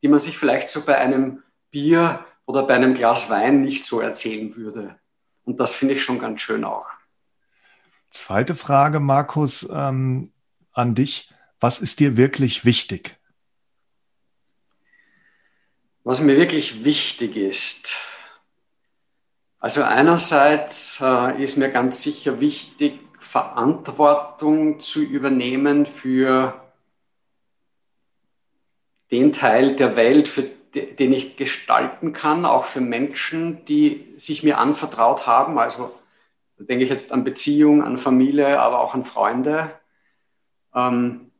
die 0.02 0.08
man 0.08 0.20
sich 0.20 0.38
vielleicht 0.38 0.68
so 0.68 0.82
bei 0.82 0.96
einem 0.98 1.42
Bier 1.70 2.24
oder 2.46 2.62
bei 2.62 2.74
einem 2.74 2.94
Glas 2.94 3.28
Wein 3.28 3.60
nicht 3.60 3.84
so 3.84 4.00
erzählen 4.00 4.54
würde. 4.56 4.98
Und 5.44 5.60
das 5.60 5.74
finde 5.74 5.94
ich 5.94 6.04
schon 6.04 6.18
ganz 6.18 6.40
schön 6.40 6.64
auch. 6.64 6.86
Zweite 8.10 8.54
Frage, 8.54 9.00
Markus, 9.00 9.68
ähm, 9.70 10.30
an 10.72 10.94
dich. 10.94 11.30
Was 11.60 11.80
ist 11.80 12.00
dir 12.00 12.16
wirklich 12.16 12.64
wichtig? 12.64 13.16
Was 16.04 16.20
mir 16.20 16.36
wirklich 16.36 16.84
wichtig 16.84 17.36
ist. 17.36 17.96
Also 19.66 19.82
einerseits 19.82 21.00
äh, 21.00 21.42
ist 21.42 21.56
mir 21.56 21.68
ganz 21.70 22.00
sicher 22.00 22.38
wichtig, 22.38 23.00
Verantwortung 23.18 24.78
zu 24.78 25.02
übernehmen 25.02 25.86
für 25.86 26.54
den 29.10 29.32
Teil 29.32 29.74
der 29.74 29.96
Welt, 29.96 30.28
für 30.28 30.42
den 30.44 31.12
ich 31.12 31.36
gestalten 31.36 32.12
kann, 32.12 32.44
auch 32.44 32.64
für 32.66 32.80
Menschen, 32.80 33.64
die 33.64 34.14
sich 34.18 34.44
mir 34.44 34.58
anvertraut 34.58 35.26
haben. 35.26 35.58
Also 35.58 35.92
da 36.58 36.64
denke 36.64 36.84
ich 36.84 36.90
jetzt 36.90 37.10
an 37.10 37.24
Beziehung, 37.24 37.82
an 37.82 37.98
Familie, 37.98 38.60
aber 38.60 38.78
auch 38.78 38.94
an 38.94 39.04
Freunde. 39.04 39.72
Ähm, 40.76 41.32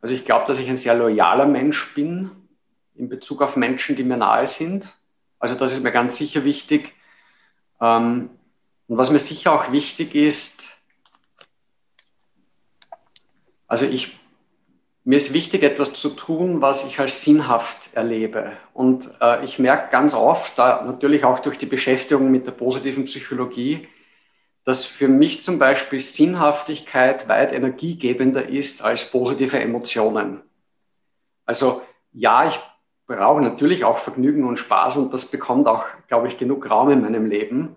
also 0.00 0.12
ich 0.12 0.24
glaube, 0.24 0.44
dass 0.48 0.58
ich 0.58 0.68
ein 0.68 0.76
sehr 0.76 0.96
loyaler 0.96 1.46
Mensch 1.46 1.94
bin 1.94 2.32
in 2.96 3.08
Bezug 3.08 3.42
auf 3.42 3.54
Menschen, 3.54 3.94
die 3.94 4.02
mir 4.02 4.16
nahe 4.16 4.48
sind. 4.48 4.92
Also 5.38 5.54
das 5.54 5.72
ist 5.72 5.84
mir 5.84 5.92
ganz 5.92 6.16
sicher 6.16 6.42
wichtig. 6.42 6.97
Ähm, 7.80 8.30
und 8.86 8.96
was 8.96 9.10
mir 9.10 9.20
sicher 9.20 9.52
auch 9.52 9.72
wichtig 9.72 10.14
ist, 10.14 10.70
also 13.66 13.84
ich 13.84 14.18
mir 15.08 15.16
ist 15.16 15.32
wichtig, 15.32 15.62
etwas 15.62 15.94
zu 15.94 16.10
tun, 16.10 16.60
was 16.60 16.84
ich 16.84 17.00
als 17.00 17.22
sinnhaft 17.22 17.94
erlebe. 17.94 18.52
Und 18.74 19.10
äh, 19.22 19.42
ich 19.42 19.58
merke 19.58 19.90
ganz 19.90 20.12
oft, 20.12 20.58
da 20.58 20.84
natürlich 20.84 21.24
auch 21.24 21.38
durch 21.38 21.56
die 21.56 21.64
Beschäftigung 21.64 22.30
mit 22.30 22.46
der 22.46 22.52
positiven 22.52 23.06
Psychologie, 23.06 23.88
dass 24.64 24.84
für 24.84 25.08
mich 25.08 25.40
zum 25.40 25.58
Beispiel 25.58 25.98
Sinnhaftigkeit 25.98 27.26
weit 27.26 27.54
energiegebender 27.54 28.50
ist 28.50 28.82
als 28.82 29.10
positive 29.10 29.58
Emotionen. 29.58 30.42
Also 31.46 31.80
ja, 32.12 32.46
ich 32.46 32.60
brauche 33.08 33.40
natürlich 33.40 33.84
auch 33.84 33.98
Vergnügen 33.98 34.44
und 34.44 34.58
Spaß 34.58 34.98
und 34.98 35.12
das 35.12 35.26
bekommt 35.26 35.66
auch, 35.66 35.84
glaube 36.06 36.28
ich, 36.28 36.38
genug 36.38 36.70
Raum 36.70 36.90
in 36.90 37.00
meinem 37.00 37.26
Leben. 37.26 37.76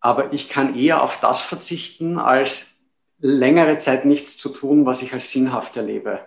Aber 0.00 0.32
ich 0.32 0.48
kann 0.48 0.76
eher 0.76 1.02
auf 1.02 1.20
das 1.20 1.42
verzichten, 1.42 2.18
als 2.18 2.74
längere 3.18 3.78
Zeit 3.78 4.04
nichts 4.04 4.36
zu 4.36 4.48
tun, 4.48 4.86
was 4.86 5.02
ich 5.02 5.12
als 5.12 5.30
sinnhaft 5.30 5.76
erlebe. 5.76 6.20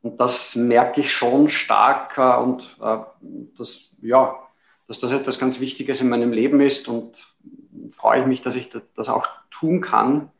Und 0.00 0.20
das 0.20 0.54
merke 0.54 1.00
ich 1.00 1.12
schon 1.12 1.48
stark 1.48 2.16
äh, 2.16 2.36
und 2.40 2.76
äh, 2.80 2.98
das, 3.58 3.90
ja, 4.00 4.36
dass 4.86 5.00
das 5.00 5.12
etwas 5.12 5.38
ganz 5.38 5.58
Wichtiges 5.58 6.00
in 6.00 6.08
meinem 6.08 6.32
Leben 6.32 6.60
ist 6.60 6.86
und 6.86 7.34
freue 7.90 8.20
ich 8.20 8.26
mich, 8.26 8.42
dass 8.42 8.54
ich 8.54 8.70
das 8.94 9.08
auch 9.08 9.26
tun 9.50 9.80
kann. 9.80 10.30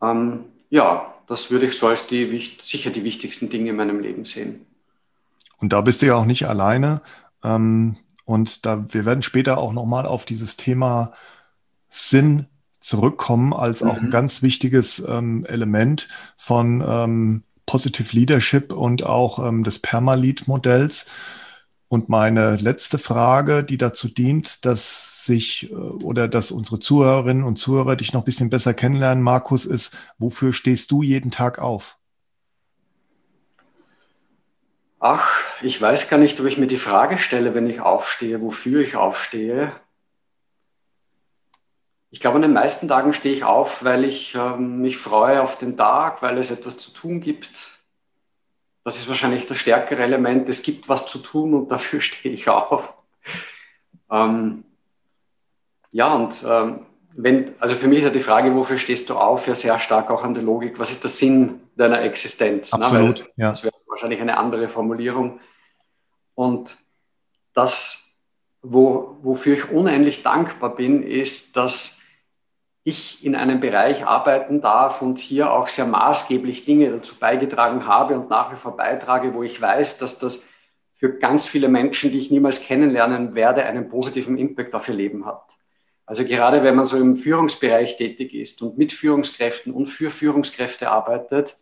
Ähm, 0.00 0.46
ja, 0.70 1.14
das 1.26 1.50
würde 1.50 1.66
ich 1.66 1.76
so 1.76 1.88
als 1.88 2.06
die, 2.06 2.56
sicher 2.62 2.90
die 2.90 3.04
wichtigsten 3.04 3.50
Dinge 3.50 3.70
in 3.70 3.76
meinem 3.76 4.00
Leben 4.00 4.24
sehen. 4.24 4.66
Und 5.60 5.72
da 5.72 5.80
bist 5.80 6.02
du 6.02 6.06
ja 6.06 6.16
auch 6.16 6.24
nicht 6.24 6.48
alleine. 6.48 7.02
Ähm, 7.44 7.96
und 8.24 8.66
da, 8.66 8.84
wir 8.88 9.04
werden 9.04 9.22
später 9.22 9.58
auch 9.58 9.72
nochmal 9.72 10.06
auf 10.06 10.24
dieses 10.24 10.56
Thema 10.56 11.12
Sinn 11.88 12.46
zurückkommen, 12.80 13.52
als 13.52 13.82
auch 13.82 14.00
mhm. 14.00 14.06
ein 14.06 14.10
ganz 14.10 14.42
wichtiges 14.42 15.04
ähm, 15.06 15.44
Element 15.46 16.08
von 16.36 16.82
ähm, 16.86 17.42
Positive 17.66 18.16
Leadership 18.16 18.72
und 18.72 19.04
auch 19.04 19.44
ähm, 19.46 19.64
des 19.64 19.78
Permalit-Modells. 19.78 21.06
Und 21.88 22.08
meine 22.08 22.56
letzte 22.56 22.98
Frage, 22.98 23.64
die 23.64 23.76
dazu 23.76 24.08
dient, 24.08 24.64
dass 24.64 25.24
sich 25.26 25.70
äh, 25.70 25.74
oder 25.74 26.28
dass 26.28 26.52
unsere 26.52 26.78
Zuhörerinnen 26.78 27.44
und 27.44 27.56
Zuhörer 27.56 27.96
dich 27.96 28.12
noch 28.12 28.22
ein 28.22 28.24
bisschen 28.24 28.50
besser 28.50 28.74
kennenlernen, 28.74 29.22
Markus, 29.22 29.66
ist, 29.66 29.96
wofür 30.18 30.52
stehst 30.52 30.90
du 30.90 31.02
jeden 31.02 31.30
Tag 31.30 31.58
auf? 31.58 31.98
Ach, 35.02 35.30
ich 35.62 35.80
weiß 35.80 36.10
gar 36.10 36.18
nicht, 36.18 36.38
ob 36.40 36.46
ich 36.46 36.58
mir 36.58 36.66
die 36.66 36.76
Frage 36.76 37.16
stelle, 37.16 37.54
wenn 37.54 37.68
ich 37.68 37.80
aufstehe, 37.80 38.42
wofür 38.42 38.82
ich 38.82 38.96
aufstehe. 38.96 39.72
Ich 42.10 42.20
glaube, 42.20 42.36
an 42.36 42.42
den 42.42 42.52
meisten 42.52 42.86
Tagen 42.86 43.14
stehe 43.14 43.34
ich 43.34 43.44
auf, 43.44 43.82
weil 43.82 44.04
ich 44.04 44.34
ähm, 44.34 44.82
mich 44.82 44.98
freue 44.98 45.42
auf 45.42 45.56
den 45.56 45.76
Tag, 45.76 46.20
weil 46.20 46.36
es 46.36 46.50
etwas 46.50 46.76
zu 46.76 46.90
tun 46.90 47.20
gibt. 47.20 47.78
Das 48.84 48.98
ist 48.98 49.08
wahrscheinlich 49.08 49.46
das 49.46 49.56
stärkere 49.56 50.02
Element. 50.02 50.48
Es 50.50 50.62
gibt 50.62 50.88
was 50.90 51.06
zu 51.06 51.18
tun 51.18 51.54
und 51.54 51.68
dafür 51.70 52.02
stehe 52.02 52.34
ich 52.34 52.48
auf. 52.48 52.92
Ähm, 54.10 54.64
ja, 55.92 56.12
und 56.12 56.44
ähm, 56.46 56.86
wenn, 57.14 57.54
also 57.58 57.74
für 57.74 57.88
mich 57.88 58.00
ist 58.00 58.04
ja 58.04 58.10
die 58.10 58.20
Frage, 58.20 58.54
wofür 58.54 58.76
stehst 58.76 59.08
du 59.08 59.16
auf, 59.16 59.46
ja 59.46 59.54
sehr 59.54 59.78
stark 59.78 60.10
auch 60.10 60.22
an 60.22 60.34
der 60.34 60.42
Logik. 60.42 60.78
Was 60.78 60.90
ist 60.90 61.02
der 61.02 61.10
Sinn 61.10 61.60
deiner 61.76 62.02
Existenz? 62.02 62.72
Absolut, 62.74 63.20
ne? 63.20 63.28
ja. 63.36 63.48
Das 63.50 63.64
wäre 63.64 63.79
wahrscheinlich 63.90 64.20
eine 64.20 64.38
andere 64.38 64.68
Formulierung. 64.68 65.40
Und 66.34 66.78
das, 67.52 68.18
wo, 68.62 69.18
wofür 69.22 69.54
ich 69.54 69.70
unendlich 69.70 70.22
dankbar 70.22 70.74
bin, 70.74 71.02
ist, 71.02 71.56
dass 71.56 72.00
ich 72.82 73.24
in 73.24 73.34
einem 73.34 73.60
Bereich 73.60 74.06
arbeiten 74.06 74.62
darf 74.62 75.02
und 75.02 75.18
hier 75.18 75.52
auch 75.52 75.68
sehr 75.68 75.86
maßgeblich 75.86 76.64
Dinge 76.64 76.90
dazu 76.90 77.18
beigetragen 77.18 77.86
habe 77.86 78.18
und 78.18 78.30
nach 78.30 78.52
wie 78.52 78.56
vor 78.56 78.76
beitrage, 78.76 79.34
wo 79.34 79.42
ich 79.42 79.60
weiß, 79.60 79.98
dass 79.98 80.18
das 80.18 80.48
für 80.94 81.12
ganz 81.18 81.46
viele 81.46 81.68
Menschen, 81.68 82.10
die 82.10 82.18
ich 82.18 82.30
niemals 82.30 82.62
kennenlernen 82.62 83.34
werde, 83.34 83.64
einen 83.64 83.88
positiven 83.88 84.38
Impact 84.38 84.74
auf 84.74 84.88
ihr 84.88 84.94
Leben 84.94 85.26
hat. 85.26 85.56
Also 86.06 86.24
gerade 86.24 86.62
wenn 86.62 86.74
man 86.74 86.86
so 86.86 86.96
im 86.96 87.16
Führungsbereich 87.16 87.96
tätig 87.96 88.34
ist 88.34 88.62
und 88.62 88.76
mit 88.76 88.92
Führungskräften 88.92 89.72
und 89.72 89.86
für 89.86 90.10
Führungskräfte 90.10 90.90
arbeitet, 90.90 91.56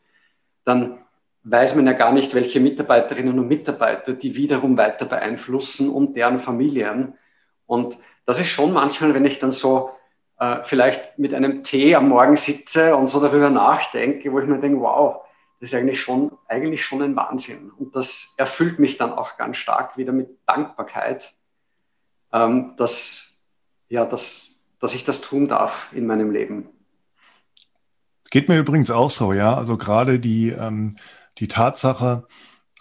dann 0.64 1.04
weiß 1.44 1.74
man 1.74 1.86
ja 1.86 1.92
gar 1.92 2.12
nicht, 2.12 2.34
welche 2.34 2.60
Mitarbeiterinnen 2.60 3.38
und 3.38 3.48
Mitarbeiter 3.48 4.12
die 4.12 4.36
wiederum 4.36 4.76
weiter 4.76 5.06
beeinflussen 5.06 5.90
und 5.90 6.16
deren 6.16 6.38
Familien. 6.38 7.14
Und 7.66 7.98
das 8.26 8.40
ist 8.40 8.48
schon 8.48 8.72
manchmal, 8.72 9.14
wenn 9.14 9.24
ich 9.24 9.38
dann 9.38 9.52
so 9.52 9.90
äh, 10.38 10.62
vielleicht 10.62 11.18
mit 11.18 11.34
einem 11.34 11.64
Tee 11.64 11.94
am 11.94 12.08
Morgen 12.08 12.36
sitze 12.36 12.96
und 12.96 13.08
so 13.08 13.20
darüber 13.20 13.50
nachdenke, 13.50 14.32
wo 14.32 14.38
ich 14.40 14.46
mir 14.46 14.58
denke, 14.58 14.80
wow, 14.80 15.22
das 15.60 15.72
ist 15.72 15.78
eigentlich 15.78 16.00
schon, 16.00 16.32
eigentlich 16.46 16.84
schon 16.84 17.02
ein 17.02 17.16
Wahnsinn. 17.16 17.70
Und 17.70 17.96
das 17.96 18.34
erfüllt 18.36 18.78
mich 18.78 18.96
dann 18.96 19.12
auch 19.12 19.36
ganz 19.36 19.56
stark 19.56 19.96
wieder 19.96 20.12
mit 20.12 20.28
Dankbarkeit, 20.46 21.32
ähm, 22.32 22.74
dass, 22.76 23.40
ja, 23.88 24.04
dass, 24.04 24.60
dass 24.78 24.94
ich 24.94 25.04
das 25.04 25.20
tun 25.20 25.48
darf 25.48 25.88
in 25.92 26.06
meinem 26.06 26.30
Leben. 26.30 26.68
Geht 28.30 28.48
mir 28.48 28.58
übrigens 28.58 28.90
auch 28.90 29.10
so, 29.10 29.32
ja. 29.32 29.54
Also 29.54 29.76
gerade 29.78 30.20
die, 30.20 30.50
ähm, 30.50 30.94
die 31.38 31.48
Tatsache, 31.48 32.26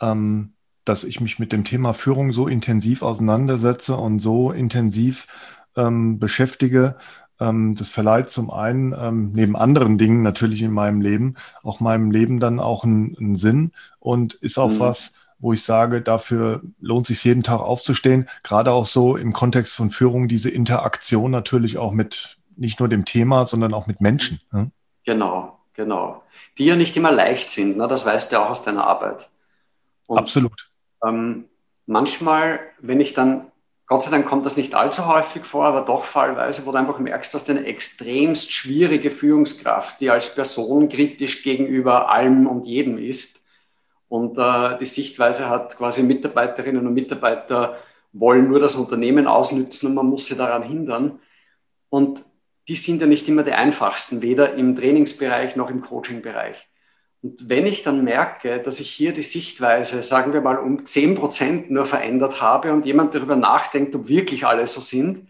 ähm, 0.01 0.53
dass 0.85 1.03
ich 1.03 1.19
mich 1.19 1.39
mit 1.39 1.51
dem 1.51 1.63
Thema 1.63 1.93
Führung 1.93 2.31
so 2.31 2.47
intensiv 2.47 3.01
auseinandersetze 3.01 3.95
und 3.95 4.19
so 4.19 4.51
intensiv 4.51 5.27
ähm, 5.75 6.19
beschäftige, 6.19 6.95
ähm, 7.39 7.75
das 7.75 7.89
verleiht 7.89 8.29
zum 8.29 8.49
einen 8.49 8.93
ähm, 8.97 9.31
neben 9.33 9.55
anderen 9.55 9.97
Dingen 9.97 10.23
natürlich 10.23 10.61
in 10.61 10.71
meinem 10.71 11.01
Leben 11.01 11.35
auch 11.63 11.79
meinem 11.79 12.11
Leben 12.11 12.39
dann 12.39 12.59
auch 12.59 12.83
einen, 12.83 13.15
einen 13.17 13.35
Sinn 13.35 13.71
und 13.99 14.33
ist 14.35 14.57
auch 14.57 14.71
mhm. 14.71 14.79
was, 14.79 15.13
wo 15.39 15.53
ich 15.53 15.63
sage, 15.63 16.01
dafür 16.01 16.61
lohnt 16.79 17.05
sich 17.05 17.23
jeden 17.23 17.43
Tag 17.43 17.59
aufzustehen. 17.59 18.27
Gerade 18.41 18.71
auch 18.71 18.87
so 18.87 19.17
im 19.17 19.33
Kontext 19.33 19.75
von 19.75 19.91
Führung 19.91 20.27
diese 20.27 20.49
Interaktion 20.49 21.29
natürlich 21.29 21.77
auch 21.77 21.91
mit 21.91 22.39
nicht 22.55 22.79
nur 22.79 22.89
dem 22.89 23.05
Thema, 23.05 23.45
sondern 23.45 23.73
auch 23.75 23.85
mit 23.85 24.01
Menschen. 24.01 24.41
Ne? 24.51 24.71
Genau, 25.05 25.56
genau. 25.77 26.23
Die 26.57 26.65
ja 26.65 26.75
nicht 26.75 26.97
immer 26.97 27.11
leicht 27.11 27.49
sind. 27.49 27.77
Ne? 27.77 27.87
Das 27.87 28.05
weißt 28.05 28.31
du 28.31 28.41
auch 28.41 28.49
aus 28.49 28.63
deiner 28.63 28.85
Arbeit. 28.85 29.29
Und, 30.07 30.17
Absolut. 30.17 30.69
Ähm, 31.05 31.45
manchmal, 31.85 32.59
wenn 32.79 32.99
ich 32.99 33.13
dann 33.13 33.51
Gott 33.87 34.03
sei 34.03 34.11
Dank 34.11 34.25
kommt 34.25 34.45
das 34.45 34.57
nicht 34.57 34.75
allzu 34.75 35.07
häufig 35.07 35.45
vor, 35.45 35.63
aber 35.63 35.79
doch 35.79 36.03
fallweise, 36.03 36.65
wo 36.65 36.73
du 36.73 36.77
einfach 36.77 36.99
merkst, 36.99 37.33
dass 37.33 37.45
du 37.45 37.53
eine 37.53 37.65
extremst 37.65 38.51
schwierige 38.51 39.09
Führungskraft, 39.09 40.01
die 40.01 40.09
als 40.09 40.35
Person 40.35 40.89
kritisch 40.89 41.41
gegenüber 41.41 42.11
allem 42.11 42.47
und 42.47 42.65
jedem 42.65 42.97
ist 42.97 43.41
und 44.09 44.37
äh, 44.37 44.77
die 44.77 44.85
Sichtweise 44.85 45.49
hat, 45.49 45.77
quasi 45.77 46.03
Mitarbeiterinnen 46.03 46.85
und 46.85 46.93
Mitarbeiter 46.93 47.77
wollen 48.11 48.49
nur 48.49 48.59
das 48.59 48.75
Unternehmen 48.75 49.25
ausnützen 49.25 49.87
und 49.87 49.93
man 49.93 50.07
muss 50.07 50.25
sie 50.25 50.35
daran 50.35 50.63
hindern. 50.63 51.19
Und 51.89 52.25
die 52.67 52.75
sind 52.75 53.01
ja 53.01 53.07
nicht 53.07 53.27
immer 53.29 53.43
die 53.43 53.53
einfachsten, 53.53 54.21
weder 54.21 54.55
im 54.55 54.75
Trainingsbereich 54.75 55.55
noch 55.55 55.69
im 55.69 55.81
Coachingbereich. 55.81 56.67
Und 57.21 57.49
wenn 57.49 57.65
ich 57.65 57.83
dann 57.83 58.03
merke, 58.03 58.59
dass 58.59 58.79
ich 58.79 58.89
hier 58.89 59.13
die 59.13 59.23
Sichtweise, 59.23 60.03
sagen 60.03 60.33
wir 60.33 60.41
mal, 60.41 60.57
um 60.57 60.85
10 60.85 61.15
Prozent 61.15 61.71
nur 61.71 61.85
verändert 61.85 62.41
habe 62.41 62.73
und 62.73 62.85
jemand 62.85 63.15
darüber 63.15 63.35
nachdenkt, 63.35 63.95
ob 63.95 64.07
wirklich 64.07 64.45
alle 64.45 64.67
so 64.67 64.81
sind, 64.81 65.27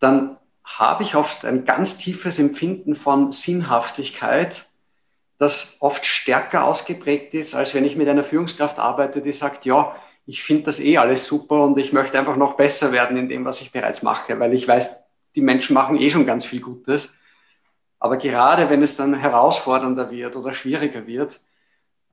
dann 0.00 0.38
habe 0.64 1.02
ich 1.02 1.14
oft 1.14 1.44
ein 1.44 1.64
ganz 1.64 1.98
tiefes 1.98 2.38
Empfinden 2.38 2.94
von 2.94 3.32
Sinnhaftigkeit, 3.32 4.66
das 5.38 5.76
oft 5.80 6.06
stärker 6.06 6.64
ausgeprägt 6.64 7.34
ist, 7.34 7.54
als 7.54 7.74
wenn 7.74 7.84
ich 7.84 7.96
mit 7.96 8.08
einer 8.08 8.24
Führungskraft 8.24 8.78
arbeite, 8.78 9.22
die 9.22 9.32
sagt, 9.32 9.64
ja, 9.64 9.94
ich 10.24 10.42
finde 10.42 10.64
das 10.64 10.78
eh 10.78 10.98
alles 10.98 11.26
super 11.26 11.64
und 11.64 11.78
ich 11.78 11.92
möchte 11.92 12.18
einfach 12.18 12.36
noch 12.36 12.54
besser 12.54 12.92
werden 12.92 13.16
in 13.16 13.28
dem, 13.28 13.44
was 13.44 13.60
ich 13.60 13.72
bereits 13.72 14.02
mache, 14.02 14.38
weil 14.38 14.54
ich 14.54 14.68
weiß, 14.68 15.01
die 15.34 15.40
Menschen 15.40 15.74
machen 15.74 15.98
eh 15.98 16.10
schon 16.10 16.26
ganz 16.26 16.44
viel 16.44 16.60
Gutes. 16.60 17.12
Aber 17.98 18.16
gerade 18.16 18.68
wenn 18.68 18.82
es 18.82 18.96
dann 18.96 19.14
herausfordernder 19.14 20.10
wird 20.10 20.34
oder 20.34 20.52
schwieriger 20.52 21.06
wird 21.06 21.40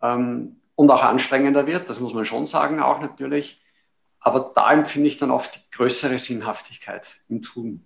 ähm, 0.01 0.57
und 0.75 0.91
auch 0.91 1.03
anstrengender 1.03 1.65
wird, 1.65 1.89
das 1.89 1.99
muss 1.99 2.13
man 2.13 2.25
schon 2.25 2.45
sagen, 2.45 2.79
auch 2.79 3.01
natürlich, 3.01 3.61
aber 4.19 4.51
da 4.55 4.71
empfinde 4.71 5.07
ich 5.07 5.17
dann 5.17 5.31
oft 5.31 5.55
die 5.55 5.75
größere 5.75 6.19
Sinnhaftigkeit 6.19 7.21
im 7.27 7.41
Tun. 7.41 7.83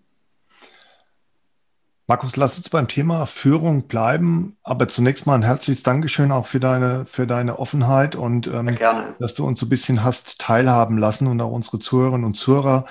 Markus, 2.05 2.35
lass 2.35 2.57
uns 2.57 2.69
beim 2.69 2.89
Thema 2.89 3.25
Führung 3.25 3.87
bleiben, 3.87 4.57
aber 4.61 4.89
zunächst 4.89 5.25
mal 5.25 5.35
ein 5.35 5.43
herzliches 5.43 5.83
Dankeschön 5.83 6.33
auch 6.33 6.45
für 6.45 6.59
deine, 6.59 7.05
für 7.05 7.25
deine 7.25 7.59
Offenheit 7.59 8.15
und 8.15 8.47
ähm, 8.47 8.77
dass 9.19 9.35
du 9.35 9.48
uns 9.48 9.61
so 9.61 9.65
ein 9.65 9.69
bisschen 9.69 10.03
hast 10.03 10.41
teilhaben 10.41 10.98
lassen 10.98 11.27
und 11.27 11.39
auch 11.39 11.51
unsere 11.51 11.79
Zuhörerinnen 11.79 12.25
und 12.25 12.35
Zuhörer 12.35 12.85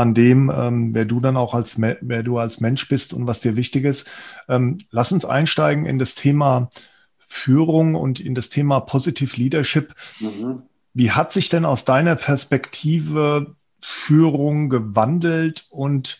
an 0.00 0.14
dem, 0.14 0.50
ähm, 0.54 0.94
wer 0.94 1.04
du 1.04 1.20
dann 1.20 1.36
auch 1.36 1.54
als, 1.54 1.78
wer 1.78 2.22
du 2.22 2.38
als 2.38 2.60
Mensch 2.60 2.88
bist 2.88 3.12
und 3.12 3.26
was 3.26 3.40
dir 3.40 3.54
wichtig 3.54 3.84
ist. 3.84 4.08
Ähm, 4.48 4.78
lass 4.90 5.12
uns 5.12 5.24
einsteigen 5.24 5.84
in 5.84 5.98
das 5.98 6.14
Thema 6.14 6.70
Führung 7.18 7.94
und 7.94 8.18
in 8.18 8.34
das 8.34 8.48
Thema 8.48 8.80
Positive 8.80 9.36
Leadership. 9.36 9.94
Mhm. 10.18 10.62
Wie 10.94 11.12
hat 11.12 11.32
sich 11.32 11.50
denn 11.50 11.64
aus 11.64 11.84
deiner 11.84 12.16
Perspektive 12.16 13.54
Führung 13.80 14.70
gewandelt 14.70 15.66
und 15.70 16.18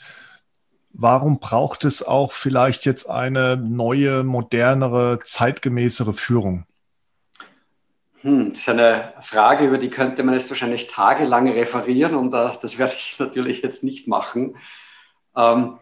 warum 0.93 1.41
braucht 1.41 1.85
es 1.85 2.03
auch 2.03 2.33
vielleicht 2.33 2.85
jetzt 2.85 3.09
eine 3.09 3.57
neue, 3.57 4.25
modernere, 4.25 5.19
zeitgemäßere 5.25 6.13
Führung? 6.13 6.67
Hm, 8.23 8.51
das 8.51 8.61
ist 8.61 8.69
eine 8.69 9.15
Frage, 9.23 9.67
über 9.67 9.79
die 9.79 9.89
könnte 9.89 10.23
man 10.23 10.35
jetzt 10.35 10.51
wahrscheinlich 10.51 10.89
tagelang 10.89 11.49
referieren 11.49 12.15
und 12.15 12.35
uh, 12.35 12.51
das 12.61 12.79
werde 12.79 12.93
ich 12.95 13.17
natürlich 13.19 13.63
jetzt 13.63 13.83
nicht 13.83 14.09
machen. 14.09 14.57
Ähm, 15.35 15.79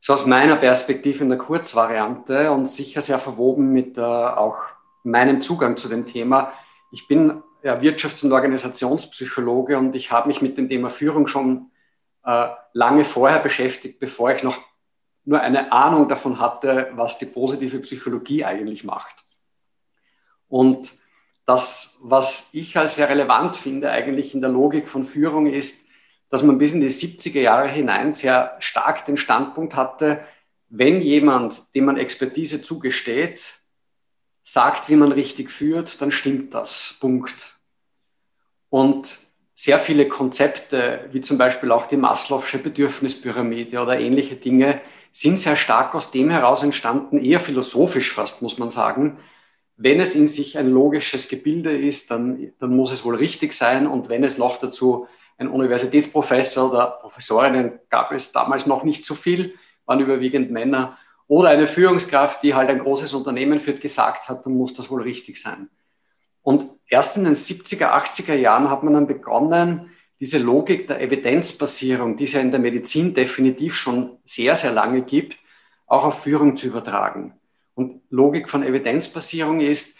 so 0.00 0.12
aus 0.12 0.26
meiner 0.26 0.56
Perspektive 0.56 1.24
in 1.24 1.30
der 1.30 1.38
Kurzvariante 1.38 2.50
und 2.50 2.66
sicher 2.66 3.00
sehr 3.00 3.18
verwoben 3.18 3.72
mit 3.72 3.96
uh, 3.96 4.02
auch 4.02 4.58
meinem 5.04 5.40
Zugang 5.40 5.76
zu 5.76 5.88
dem 5.88 6.04
Thema. 6.04 6.52
Ich 6.92 7.08
bin 7.08 7.42
ja, 7.62 7.78
Wirtschafts- 7.80 8.24
und 8.24 8.32
Organisationspsychologe 8.32 9.78
und 9.78 9.96
ich 9.96 10.10
habe 10.10 10.28
mich 10.28 10.42
mit 10.42 10.58
dem 10.58 10.68
Thema 10.68 10.90
Führung 10.90 11.26
schon 11.26 11.70
uh, 12.26 12.48
lange 12.74 13.06
vorher 13.06 13.38
beschäftigt, 13.38 13.98
bevor 14.00 14.32
ich 14.32 14.42
noch 14.42 14.58
nur 15.24 15.40
eine 15.40 15.72
Ahnung 15.72 16.08
davon 16.08 16.40
hatte, 16.40 16.90
was 16.92 17.16
die 17.18 17.26
positive 17.26 17.78
Psychologie 17.80 18.44
eigentlich 18.44 18.84
macht. 18.84 19.24
Und 20.48 20.99
das, 21.46 21.98
was 22.02 22.50
ich 22.52 22.76
als 22.76 22.94
sehr 22.94 23.08
relevant 23.08 23.56
finde, 23.56 23.90
eigentlich 23.90 24.34
in 24.34 24.40
der 24.40 24.50
Logik 24.50 24.88
von 24.88 25.04
Führung 25.04 25.46
ist, 25.46 25.86
dass 26.28 26.42
man 26.42 26.58
bis 26.58 26.72
in 26.72 26.80
die 26.80 26.90
70er 26.90 27.40
Jahre 27.40 27.68
hinein 27.68 28.12
sehr 28.12 28.56
stark 28.60 29.04
den 29.04 29.16
Standpunkt 29.16 29.74
hatte, 29.74 30.24
wenn 30.68 31.00
jemand, 31.00 31.74
dem 31.74 31.86
man 31.86 31.96
Expertise 31.96 32.62
zugesteht, 32.62 33.60
sagt, 34.44 34.88
wie 34.88 34.96
man 34.96 35.12
richtig 35.12 35.50
führt, 35.50 36.00
dann 36.00 36.12
stimmt 36.12 36.54
das. 36.54 36.96
Punkt. 37.00 37.54
Und 38.68 39.18
sehr 39.54 39.78
viele 39.78 40.08
Konzepte, 40.08 41.08
wie 41.12 41.20
zum 41.20 41.36
Beispiel 41.36 41.72
auch 41.72 41.86
die 41.86 41.96
Maslow'sche 41.96 42.58
Bedürfnispyramide 42.58 43.80
oder 43.80 43.98
ähnliche 43.98 44.36
Dinge, 44.36 44.80
sind 45.12 45.38
sehr 45.38 45.56
stark 45.56 45.94
aus 45.94 46.12
dem 46.12 46.30
heraus 46.30 46.62
entstanden, 46.62 47.22
eher 47.22 47.40
philosophisch 47.40 48.12
fast, 48.12 48.42
muss 48.42 48.58
man 48.58 48.70
sagen, 48.70 49.18
wenn 49.82 49.98
es 49.98 50.14
in 50.14 50.28
sich 50.28 50.58
ein 50.58 50.68
logisches 50.68 51.28
Gebilde 51.28 51.74
ist, 51.74 52.10
dann, 52.10 52.52
dann 52.58 52.76
muss 52.76 52.92
es 52.92 53.02
wohl 53.02 53.16
richtig 53.16 53.54
sein. 53.54 53.86
Und 53.86 54.10
wenn 54.10 54.22
es 54.22 54.36
noch 54.36 54.58
dazu 54.58 55.06
ein 55.38 55.48
Universitätsprofessor 55.48 56.70
oder 56.70 56.86
Professorinnen 57.00 57.78
gab 57.88 58.12
es 58.12 58.30
damals 58.30 58.66
noch 58.66 58.84
nicht 58.84 59.06
so 59.06 59.14
viel, 59.14 59.54
waren 59.86 60.00
überwiegend 60.00 60.50
Männer, 60.50 60.98
oder 61.28 61.48
eine 61.48 61.66
Führungskraft, 61.66 62.42
die 62.42 62.54
halt 62.54 62.68
ein 62.68 62.80
großes 62.80 63.14
Unternehmen 63.14 63.58
führt, 63.58 63.80
gesagt 63.80 64.28
hat, 64.28 64.44
dann 64.44 64.52
muss 64.52 64.74
das 64.74 64.90
wohl 64.90 65.00
richtig 65.00 65.40
sein. 65.40 65.70
Und 66.42 66.66
erst 66.88 67.16
in 67.16 67.24
den 67.24 67.34
70er, 67.34 67.90
80er 67.90 68.34
Jahren 68.34 68.68
hat 68.68 68.82
man 68.82 68.92
dann 68.94 69.06
begonnen, 69.06 69.90
diese 70.18 70.36
Logik 70.36 70.88
der 70.88 71.00
Evidenzbasierung, 71.00 72.18
die 72.18 72.24
es 72.24 72.32
ja 72.32 72.40
in 72.40 72.50
der 72.50 72.60
Medizin 72.60 73.14
definitiv 73.14 73.76
schon 73.76 74.18
sehr, 74.24 74.56
sehr 74.56 74.72
lange 74.72 75.02
gibt, 75.02 75.38
auch 75.86 76.04
auf 76.04 76.22
Führung 76.22 76.56
zu 76.56 76.66
übertragen. 76.66 77.39
Und 77.80 78.02
Logik 78.10 78.50
von 78.50 78.62
Evidenzbasierung 78.62 79.60
ist, 79.60 79.96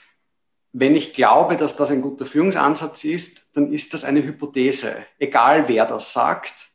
wenn 0.75 0.95
ich 0.95 1.15
glaube, 1.15 1.57
dass 1.57 1.77
das 1.77 1.91
ein 1.91 2.03
guter 2.03 2.27
Führungsansatz 2.27 3.05
ist, 3.05 3.57
dann 3.57 3.73
ist 3.73 3.95
das 3.95 4.05
eine 4.05 4.23
Hypothese, 4.23 4.97
egal 5.19 5.67
wer 5.67 5.87
das 5.87 6.13
sagt. 6.13 6.69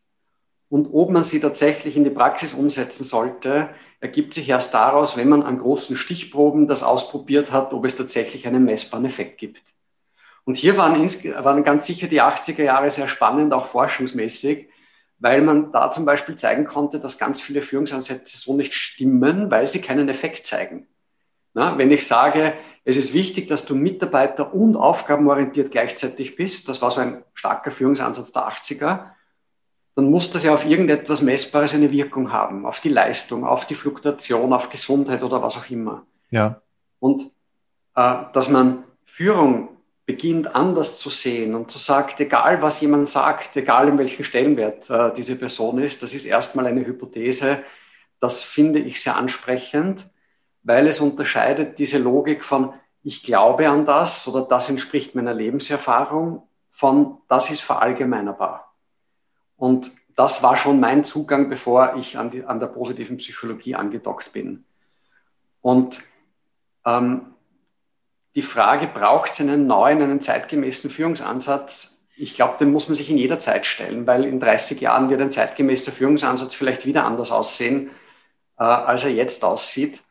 Und 0.67 0.87
ob 0.91 1.11
man 1.11 1.23
sie 1.23 1.39
tatsächlich 1.39 1.95
in 1.95 2.05
die 2.05 2.09
Praxis 2.09 2.55
umsetzen 2.55 3.03
sollte, 3.03 3.69
ergibt 3.99 4.33
sich 4.33 4.49
erst 4.49 4.73
daraus, 4.73 5.15
wenn 5.15 5.29
man 5.29 5.43
an 5.43 5.59
großen 5.59 5.95
Stichproben 5.95 6.67
das 6.67 6.81
ausprobiert 6.81 7.51
hat, 7.51 7.71
ob 7.71 7.85
es 7.85 7.95
tatsächlich 7.95 8.47
einen 8.47 8.65
messbaren 8.65 9.05
Effekt 9.05 9.37
gibt. 9.37 9.61
Und 10.43 10.57
hier 10.57 10.75
waren, 10.75 10.95
waren 10.97 11.63
ganz 11.63 11.85
sicher 11.85 12.07
die 12.07 12.23
80er 12.23 12.63
Jahre 12.63 12.89
sehr 12.89 13.07
spannend, 13.07 13.53
auch 13.53 13.67
forschungsmäßig, 13.67 14.69
weil 15.19 15.43
man 15.43 15.71
da 15.71 15.91
zum 15.91 16.03
Beispiel 16.03 16.35
zeigen 16.35 16.65
konnte, 16.65 16.99
dass 16.99 17.19
ganz 17.19 17.41
viele 17.41 17.61
Führungsansätze 17.61 18.37
so 18.37 18.55
nicht 18.55 18.73
stimmen, 18.73 19.51
weil 19.51 19.67
sie 19.67 19.81
keinen 19.81 20.09
Effekt 20.09 20.47
zeigen. 20.47 20.87
Na, 21.55 21.77
wenn 21.77 21.89
ich 21.89 22.05
sage, 22.05 22.53
es 22.83 22.97
ist 22.97 23.13
wichtig, 23.13 23.47
dass 23.47 23.65
du 23.65 23.75
Mitarbeiter- 23.75 24.53
und 24.53 24.75
aufgabenorientiert 24.75 25.71
gleichzeitig 25.71 26.35
bist, 26.35 26.67
das 26.67 26.81
war 26.81 26.91
so 26.91 26.99
ein 26.99 27.23
starker 27.33 27.71
Führungsansatz 27.71 28.33
der 28.33 28.47
80er, 28.47 29.05
dann 29.95 30.11
muss 30.11 30.29
das 30.29 30.43
ja 30.43 30.53
auf 30.53 30.65
irgendetwas 30.65 31.21
Messbares 31.21 31.73
eine 31.73 31.93
Wirkung 31.93 32.33
haben, 32.33 32.65
auf 32.65 32.81
die 32.81 32.89
Leistung, 32.89 33.45
auf 33.45 33.65
die 33.65 33.75
Fluktuation, 33.75 34.51
auf 34.51 34.69
Gesundheit 34.69 35.23
oder 35.23 35.41
was 35.41 35.57
auch 35.57 35.69
immer. 35.69 36.05
Ja. 36.29 36.61
Und 36.99 37.31
äh, 37.95 38.15
dass 38.33 38.49
man 38.49 38.83
Führung 39.05 39.69
beginnt 40.05 40.53
anders 40.53 40.99
zu 40.99 41.09
sehen 41.09 41.55
und 41.55 41.71
zu 41.71 41.77
sagt, 41.77 42.19
egal 42.19 42.61
was 42.61 42.81
jemand 42.81 43.07
sagt, 43.07 43.55
egal 43.55 43.87
in 43.87 43.97
welchem 43.97 44.25
Stellenwert 44.25 44.89
äh, 44.89 45.13
diese 45.15 45.37
Person 45.37 45.79
ist, 45.79 46.03
das 46.03 46.13
ist 46.13 46.25
erstmal 46.25 46.67
eine 46.67 46.85
Hypothese, 46.85 47.63
das 48.19 48.43
finde 48.43 48.79
ich 48.79 49.01
sehr 49.01 49.15
ansprechend, 49.15 50.05
weil 50.65 50.87
es 50.87 50.99
unterscheidet 50.99 51.79
diese 51.79 51.99
Logik 51.99 52.43
von 52.43 52.73
ich 53.03 53.23
glaube 53.23 53.69
an 53.69 53.85
das 53.85 54.27
oder 54.27 54.41
das 54.41 54.69
entspricht 54.69 55.15
meiner 55.15 55.33
Lebenserfahrung 55.33 56.43
von 56.71 57.19
das 57.29 57.51
ist 57.51 57.61
verallgemeinerbar. 57.61 58.73
Und 59.55 59.91
das 60.15 60.43
war 60.43 60.57
schon 60.57 60.79
mein 60.79 61.03
Zugang, 61.03 61.49
bevor 61.49 61.95
ich 61.95 62.17
an, 62.17 62.31
die, 62.31 62.43
an 62.43 62.59
der 62.59 62.67
positiven 62.67 63.17
Psychologie 63.17 63.75
angedockt 63.75 64.33
bin. 64.33 64.65
Und 65.61 66.01
ähm, 66.85 67.33
die 68.33 68.41
Frage, 68.41 68.87
braucht 68.87 69.31
es 69.31 69.39
einen 69.39 69.67
neuen, 69.67 70.01
einen 70.01 70.19
zeitgemäßen 70.19 70.89
Führungsansatz? 70.89 72.01
Ich 72.17 72.33
glaube, 72.33 72.57
den 72.59 72.71
muss 72.71 72.87
man 72.87 72.95
sich 72.95 73.09
in 73.09 73.17
jeder 73.17 73.39
Zeit 73.39 73.65
stellen, 73.65 74.07
weil 74.07 74.25
in 74.25 74.39
30 74.39 74.81
Jahren 74.81 75.09
wird 75.09 75.21
ein 75.21 75.31
zeitgemäßer 75.31 75.91
Führungsansatz 75.91 76.55
vielleicht 76.55 76.85
wieder 76.85 77.05
anders 77.05 77.31
aussehen, 77.31 77.91
äh, 78.57 78.63
als 78.63 79.03
er 79.03 79.11
jetzt 79.11 79.43
aussieht. 79.43 80.01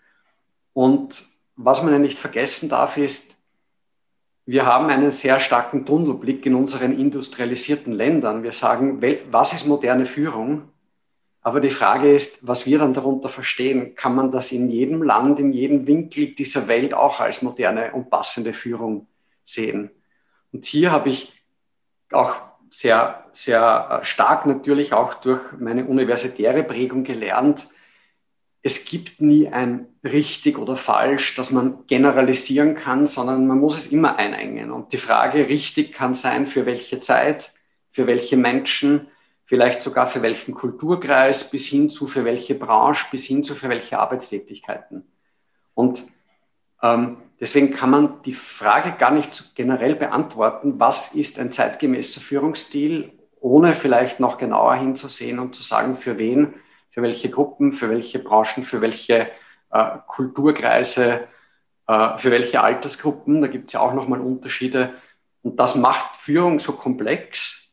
Und 0.74 1.22
was 1.56 1.82
man 1.82 1.92
ja 1.92 1.98
nicht 1.98 2.18
vergessen 2.18 2.68
darf, 2.68 2.98
ist, 2.98 3.37
wir 4.44 4.66
haben 4.66 4.90
einen 4.90 5.10
sehr 5.10 5.40
starken 5.40 5.87
Tunnelblick 5.87 6.44
in 6.44 6.54
unseren 6.54 6.98
industrialisierten 6.98 7.94
Ländern. 7.94 8.42
Wir 8.42 8.52
sagen, 8.52 9.00
was 9.30 9.54
ist 9.54 9.66
moderne 9.66 10.04
Führung? 10.04 10.68
Aber 11.40 11.60
die 11.60 11.70
Frage 11.70 12.12
ist, 12.12 12.46
was 12.46 12.66
wir 12.66 12.78
dann 12.78 12.92
darunter 12.92 13.30
verstehen. 13.30 13.94
Kann 13.94 14.14
man 14.14 14.30
das 14.30 14.52
in 14.52 14.68
jedem 14.68 15.02
Land, 15.02 15.38
in 15.38 15.52
jedem 15.52 15.87
Winkel 15.87 16.34
dieser 16.34 16.68
Welt 16.68 16.92
auch 16.92 17.20
als 17.20 17.40
moderne 17.40 17.92
und 17.92 18.10
passende 18.10 18.52
Führung 18.52 19.06
sehen? 19.44 19.90
Und 20.52 20.66
hier 20.66 20.90
habe 20.90 21.08
ich 21.08 21.32
auch 22.12 22.37
sehr, 22.68 23.24
sehr 23.32 24.00
stark 24.02 24.46
natürlich 24.46 24.92
auch 24.92 25.14
durch 25.14 25.40
meine 25.58 25.84
universitäre 25.84 26.62
Prägung 26.62 27.04
gelernt, 27.04 27.66
es 28.66 28.87
gibt 28.87 29.20
nie 29.20 29.46
ein 29.46 29.88
richtig 30.03 30.57
oder 30.57 30.79
falsch, 30.79 31.35
dass 31.35 31.50
man 31.50 31.87
generalisieren 31.87 32.74
kann, 32.74 33.07
sondern 33.07 33.46
man 33.46 33.59
muss 33.59 33.77
es 33.77 33.85
immer 33.87 34.16
einengen. 34.16 34.72
Und 34.72 34.94
die 34.94 34.96
Frage 34.96 35.48
richtig 35.48 35.92
kann 35.92 36.14
sein, 36.14 36.46
für 36.46 36.64
welche 36.64 36.98
Zeit, 36.98 37.53
für 37.90 38.07
welche 38.07 38.38
Menschen, 38.38 39.09
vielleicht 39.44 39.83
sogar 39.83 40.07
für 40.07 40.22
welchen 40.22 40.55
Kulturkreis, 40.55 41.50
bis 41.50 41.66
hin 41.66 41.90
zu 41.90 42.07
für 42.07 42.24
welche 42.24 42.55
Branche, 42.55 43.05
bis 43.11 43.27
hin 43.27 43.44
zu 43.44 43.55
für 43.55 43.68
welche 43.68 43.98
Arbeitstätigkeiten. 43.98 45.12
Und 45.74 46.05
ähm, 46.83 47.18
deswegen 47.38 47.70
kann 47.70 47.90
man 47.90 48.22
die 48.22 48.33
Frage 48.33 48.92
gar 48.92 49.11
nicht 49.11 49.55
generell 49.55 49.94
beantworten, 49.94 50.81
was 50.81 51.14
ist 51.14 51.38
ein 51.38 51.53
zeitgemäßer 51.53 52.22
Führungsstil, 52.22 53.12
ohne 53.40 53.74
vielleicht 53.74 54.20
noch 54.20 54.38
genauer 54.38 54.77
hinzusehen 54.77 55.38
und 55.38 55.55
zu 55.55 55.62
sagen, 55.62 55.98
für 55.98 56.16
wen 56.16 56.55
für 56.94 57.02
welche 57.02 57.28
Gruppen, 57.28 57.72
für 57.72 57.90
welche 57.90 58.20
Branchen, 58.20 58.62
für 58.62 58.80
welche 58.80 59.28
äh, 59.70 59.98
Kulturkreise, 60.07 61.26
äh, 61.88 62.18
für 62.18 62.30
welche 62.30 62.62
Altersgruppen. 62.62 63.40
Da 63.40 63.48
gibt 63.48 63.66
es 63.66 63.72
ja 63.72 63.80
auch 63.80 63.94
nochmal 63.94 64.20
Unterschiede. 64.20 64.94
Und 65.42 65.59
das 65.59 65.74
macht 65.74 66.14
Führung 66.14 66.61
so 66.61 66.72
komplex, 66.72 67.68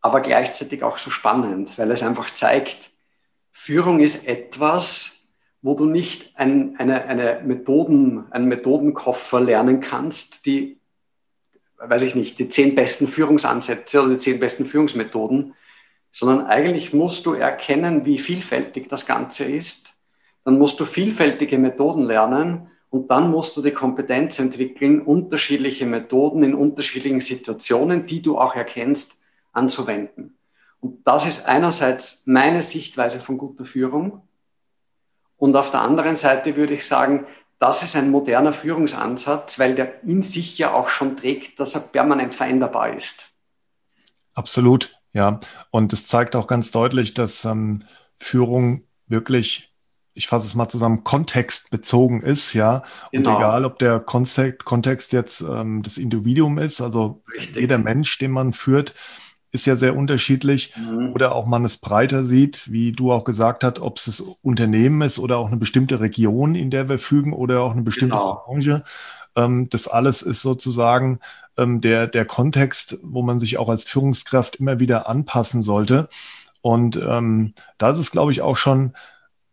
aber 0.00 0.20
gleichzeitig 0.20 0.82
auch 0.82 0.98
so 0.98 1.10
spannend, 1.10 1.78
weil 1.78 1.92
es 1.92 2.02
einfach 2.02 2.30
zeigt, 2.30 2.90
Führung 3.52 4.00
ist 4.00 4.26
etwas, 4.26 5.28
wo 5.62 5.74
du 5.74 5.84
nicht 5.84 6.36
ein, 6.36 6.76
eine, 6.78 7.04
eine 7.04 7.40
Methoden, 7.44 8.30
einen 8.32 8.48
Methodenkoffer 8.48 9.40
lernen 9.40 9.80
kannst, 9.80 10.46
die, 10.46 10.80
weiß 11.76 12.02
ich 12.02 12.16
nicht, 12.16 12.40
die 12.40 12.48
zehn 12.48 12.74
besten 12.74 13.06
Führungsansätze 13.06 14.00
oder 14.00 14.10
die 14.10 14.18
zehn 14.18 14.40
besten 14.40 14.66
Führungsmethoden, 14.66 15.54
sondern 16.10 16.46
eigentlich 16.46 16.92
musst 16.92 17.26
du 17.26 17.34
erkennen, 17.34 18.04
wie 18.04 18.18
vielfältig 18.18 18.88
das 18.88 19.06
Ganze 19.06 19.44
ist. 19.44 19.94
Dann 20.44 20.58
musst 20.58 20.80
du 20.80 20.84
vielfältige 20.84 21.58
Methoden 21.58 22.04
lernen 22.04 22.70
und 22.90 23.10
dann 23.10 23.30
musst 23.30 23.56
du 23.56 23.62
die 23.62 23.72
Kompetenz 23.72 24.38
entwickeln, 24.38 25.02
unterschiedliche 25.02 25.86
Methoden 25.86 26.42
in 26.42 26.54
unterschiedlichen 26.54 27.20
Situationen, 27.20 28.06
die 28.06 28.22
du 28.22 28.38
auch 28.38 28.54
erkennst, 28.54 29.20
anzuwenden. 29.52 30.36
Und 30.80 31.06
das 31.06 31.26
ist 31.26 31.46
einerseits 31.46 32.26
meine 32.26 32.62
Sichtweise 32.62 33.20
von 33.20 33.36
guter 33.36 33.64
Führung. 33.64 34.22
Und 35.36 35.54
auf 35.56 35.70
der 35.70 35.82
anderen 35.82 36.16
Seite 36.16 36.56
würde 36.56 36.74
ich 36.74 36.86
sagen, 36.86 37.26
das 37.58 37.82
ist 37.82 37.96
ein 37.96 38.10
moderner 38.10 38.52
Führungsansatz, 38.52 39.58
weil 39.58 39.74
der 39.74 40.02
in 40.04 40.22
sich 40.22 40.58
ja 40.58 40.72
auch 40.72 40.88
schon 40.88 41.16
trägt, 41.16 41.58
dass 41.58 41.74
er 41.74 41.80
permanent 41.80 42.34
veränderbar 42.34 42.94
ist. 42.94 43.30
Absolut. 44.34 44.97
Ja, 45.18 45.40
und 45.72 45.92
es 45.92 46.06
zeigt 46.06 46.36
auch 46.36 46.46
ganz 46.46 46.70
deutlich, 46.70 47.12
dass 47.12 47.44
ähm, 47.44 47.82
Führung 48.14 48.84
wirklich, 49.08 49.74
ich 50.14 50.28
fasse 50.28 50.46
es 50.46 50.54
mal 50.54 50.68
zusammen, 50.68 51.02
kontextbezogen 51.02 52.22
ist, 52.22 52.52
ja. 52.52 52.84
Genau. 53.10 53.30
Und 53.30 53.36
egal, 53.38 53.64
ob 53.64 53.80
der 53.80 53.98
Kontext, 53.98 54.64
Kontext 54.64 55.12
jetzt 55.12 55.40
ähm, 55.40 55.82
das 55.82 55.98
Individuum 55.98 56.58
ist, 56.58 56.80
also 56.80 57.24
Richtig. 57.36 57.56
jeder 57.56 57.78
Mensch, 57.78 58.16
den 58.18 58.30
man 58.30 58.52
führt, 58.52 58.94
ist 59.50 59.66
ja 59.66 59.74
sehr 59.74 59.96
unterschiedlich. 59.96 60.72
Mhm. 60.76 61.10
Oder 61.14 61.34
auch 61.34 61.46
man 61.46 61.64
es 61.64 61.78
breiter 61.78 62.24
sieht, 62.24 62.70
wie 62.70 62.92
du 62.92 63.10
auch 63.10 63.24
gesagt 63.24 63.64
hast, 63.64 63.80
ob 63.80 63.96
es 63.96 64.04
das 64.04 64.20
Unternehmen 64.20 65.02
ist 65.02 65.18
oder 65.18 65.38
auch 65.38 65.48
eine 65.48 65.56
bestimmte 65.56 65.98
Region, 65.98 66.54
in 66.54 66.70
der 66.70 66.88
wir 66.88 66.98
fügen 66.98 67.32
oder 67.32 67.62
auch 67.62 67.72
eine 67.72 67.82
bestimmte 67.82 68.14
genau. 68.14 68.44
Branche. 68.44 68.84
Ähm, 69.34 69.68
das 69.68 69.88
alles 69.88 70.22
ist 70.22 70.42
sozusagen 70.42 71.18
ähm, 71.58 71.80
der, 71.80 72.06
der 72.06 72.24
Kontext, 72.24 72.98
wo 73.02 73.22
man 73.22 73.40
sich 73.40 73.58
auch 73.58 73.68
als 73.68 73.84
Führungskraft 73.84 74.56
immer 74.56 74.80
wieder 74.80 75.08
anpassen 75.08 75.62
sollte. 75.62 76.08
Und 76.62 76.96
ähm, 76.96 77.54
da 77.76 77.90
ist 77.90 78.10
glaube 78.10 78.32
ich, 78.32 78.40
auch 78.40 78.56
schon 78.56 78.94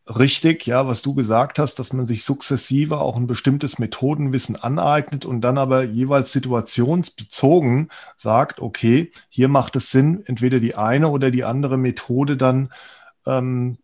richtig, 0.07 0.67
ja, 0.67 0.87
was 0.87 1.01
du 1.01 1.15
gesagt 1.15 1.57
hast, 1.57 1.79
dass 1.79 1.91
man 1.91 2.05
sich 2.05 2.23
sukzessive 2.23 2.99
auch 2.99 3.15
ein 3.15 3.27
bestimmtes 3.27 3.79
Methodenwissen 3.79 4.55
aneignet 4.55 5.25
und 5.25 5.41
dann 5.41 5.57
aber 5.57 5.83
jeweils 5.83 6.31
situationsbezogen 6.31 7.89
sagt, 8.15 8.59
okay, 8.59 9.11
hier 9.29 9.47
macht 9.47 9.75
es 9.75 9.91
Sinn, 9.91 10.23
entweder 10.25 10.59
die 10.59 10.75
eine 10.75 11.09
oder 11.09 11.31
die 11.31 11.43
andere 11.43 11.77
Methode 11.77 12.37
dann, 12.37 12.69
ähm, 13.25 13.79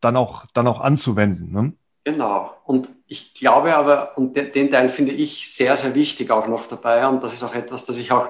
dann, 0.00 0.16
auch, 0.16 0.46
dann 0.54 0.66
auch 0.66 0.80
anzuwenden. 0.80 1.52
Ne? 1.52 1.74
Genau. 2.04 2.52
Und 2.64 2.88
ich 3.08 3.32
glaube 3.32 3.74
aber, 3.74 4.16
und 4.18 4.36
den, 4.36 4.70
Teil 4.70 4.90
finde 4.90 5.12
ich 5.12 5.52
sehr, 5.52 5.76
sehr 5.78 5.94
wichtig 5.94 6.30
auch 6.30 6.46
noch 6.46 6.66
dabei. 6.66 7.06
Und 7.08 7.22
das 7.22 7.32
ist 7.32 7.42
auch 7.42 7.54
etwas, 7.54 7.84
das 7.84 7.96
ich 7.96 8.12
auch 8.12 8.28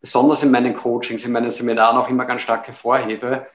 besonders 0.00 0.44
in 0.44 0.52
meinen 0.52 0.72
Coachings, 0.72 1.24
in 1.24 1.32
meinen 1.32 1.50
Seminaren 1.50 1.96
auch 1.96 2.08
immer 2.08 2.24
ganz 2.24 2.42
stark 2.42 2.66
hervorhebe. 2.68 3.46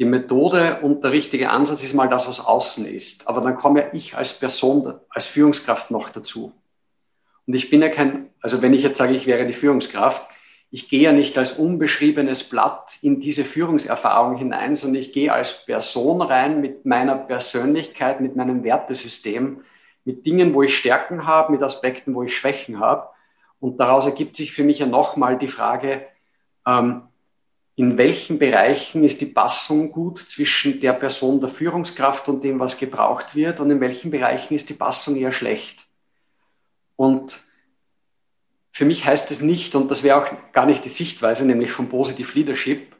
Die 0.00 0.04
Methode 0.04 0.80
und 0.82 1.04
der 1.04 1.12
richtige 1.12 1.50
Ansatz 1.50 1.84
ist 1.84 1.94
mal 1.94 2.08
das, 2.08 2.26
was 2.26 2.44
außen 2.44 2.84
ist. 2.84 3.28
Aber 3.28 3.40
dann 3.42 3.54
komme 3.54 3.90
ich 3.92 4.16
als 4.16 4.36
Person, 4.36 4.94
als 5.08 5.28
Führungskraft 5.28 5.92
noch 5.92 6.10
dazu. 6.10 6.52
Und 7.46 7.54
ich 7.54 7.70
bin 7.70 7.80
ja 7.80 7.88
kein, 7.88 8.30
also 8.40 8.60
wenn 8.60 8.74
ich 8.74 8.82
jetzt 8.82 8.98
sage, 8.98 9.14
ich 9.14 9.26
wäre 9.26 9.46
die 9.46 9.52
Führungskraft, 9.52 10.26
ich 10.72 10.88
gehe 10.88 11.02
ja 11.02 11.12
nicht 11.12 11.38
als 11.38 11.52
unbeschriebenes 11.52 12.44
Blatt 12.44 12.96
in 13.02 13.20
diese 13.20 13.44
Führungserfahrung 13.44 14.36
hinein, 14.36 14.74
sondern 14.74 15.00
ich 15.00 15.12
gehe 15.12 15.32
als 15.32 15.64
Person 15.64 16.22
rein 16.22 16.60
mit 16.60 16.86
meiner 16.86 17.14
Persönlichkeit, 17.14 18.20
mit 18.20 18.34
meinem 18.34 18.64
Wertesystem, 18.64 19.62
mit 20.04 20.26
Dingen, 20.26 20.54
wo 20.54 20.62
ich 20.62 20.76
Stärken 20.76 21.26
habe, 21.26 21.52
mit 21.52 21.62
Aspekten, 21.62 22.14
wo 22.14 22.22
ich 22.22 22.36
Schwächen 22.36 22.80
habe. 22.80 23.08
Und 23.60 23.78
daraus 23.78 24.06
ergibt 24.06 24.36
sich 24.36 24.52
für 24.52 24.64
mich 24.64 24.80
ja 24.80 24.86
nochmal 24.86 25.38
die 25.38 25.48
Frage, 25.48 26.06
ähm, 26.66 27.02
in 27.74 27.96
welchen 27.96 28.38
Bereichen 28.38 29.02
ist 29.02 29.20
die 29.20 29.26
Passung 29.26 29.92
gut 29.92 30.18
zwischen 30.18 30.80
der 30.80 30.92
Person 30.92 31.40
der 31.40 31.48
Führungskraft 31.48 32.28
und 32.28 32.44
dem, 32.44 32.60
was 32.60 32.76
gebraucht 32.76 33.34
wird, 33.34 33.60
und 33.60 33.70
in 33.70 33.80
welchen 33.80 34.10
Bereichen 34.10 34.54
ist 34.54 34.68
die 34.68 34.74
Passung 34.74 35.16
eher 35.16 35.32
schlecht. 35.32 35.86
Und 36.96 37.40
für 38.72 38.84
mich 38.84 39.04
heißt 39.06 39.30
es 39.30 39.40
nicht, 39.40 39.74
und 39.74 39.90
das 39.90 40.02
wäre 40.02 40.22
auch 40.22 40.52
gar 40.52 40.66
nicht 40.66 40.84
die 40.84 40.90
Sichtweise, 40.90 41.44
nämlich 41.46 41.72
von 41.72 41.88
Positive 41.88 42.38
Leadership, 42.38 42.94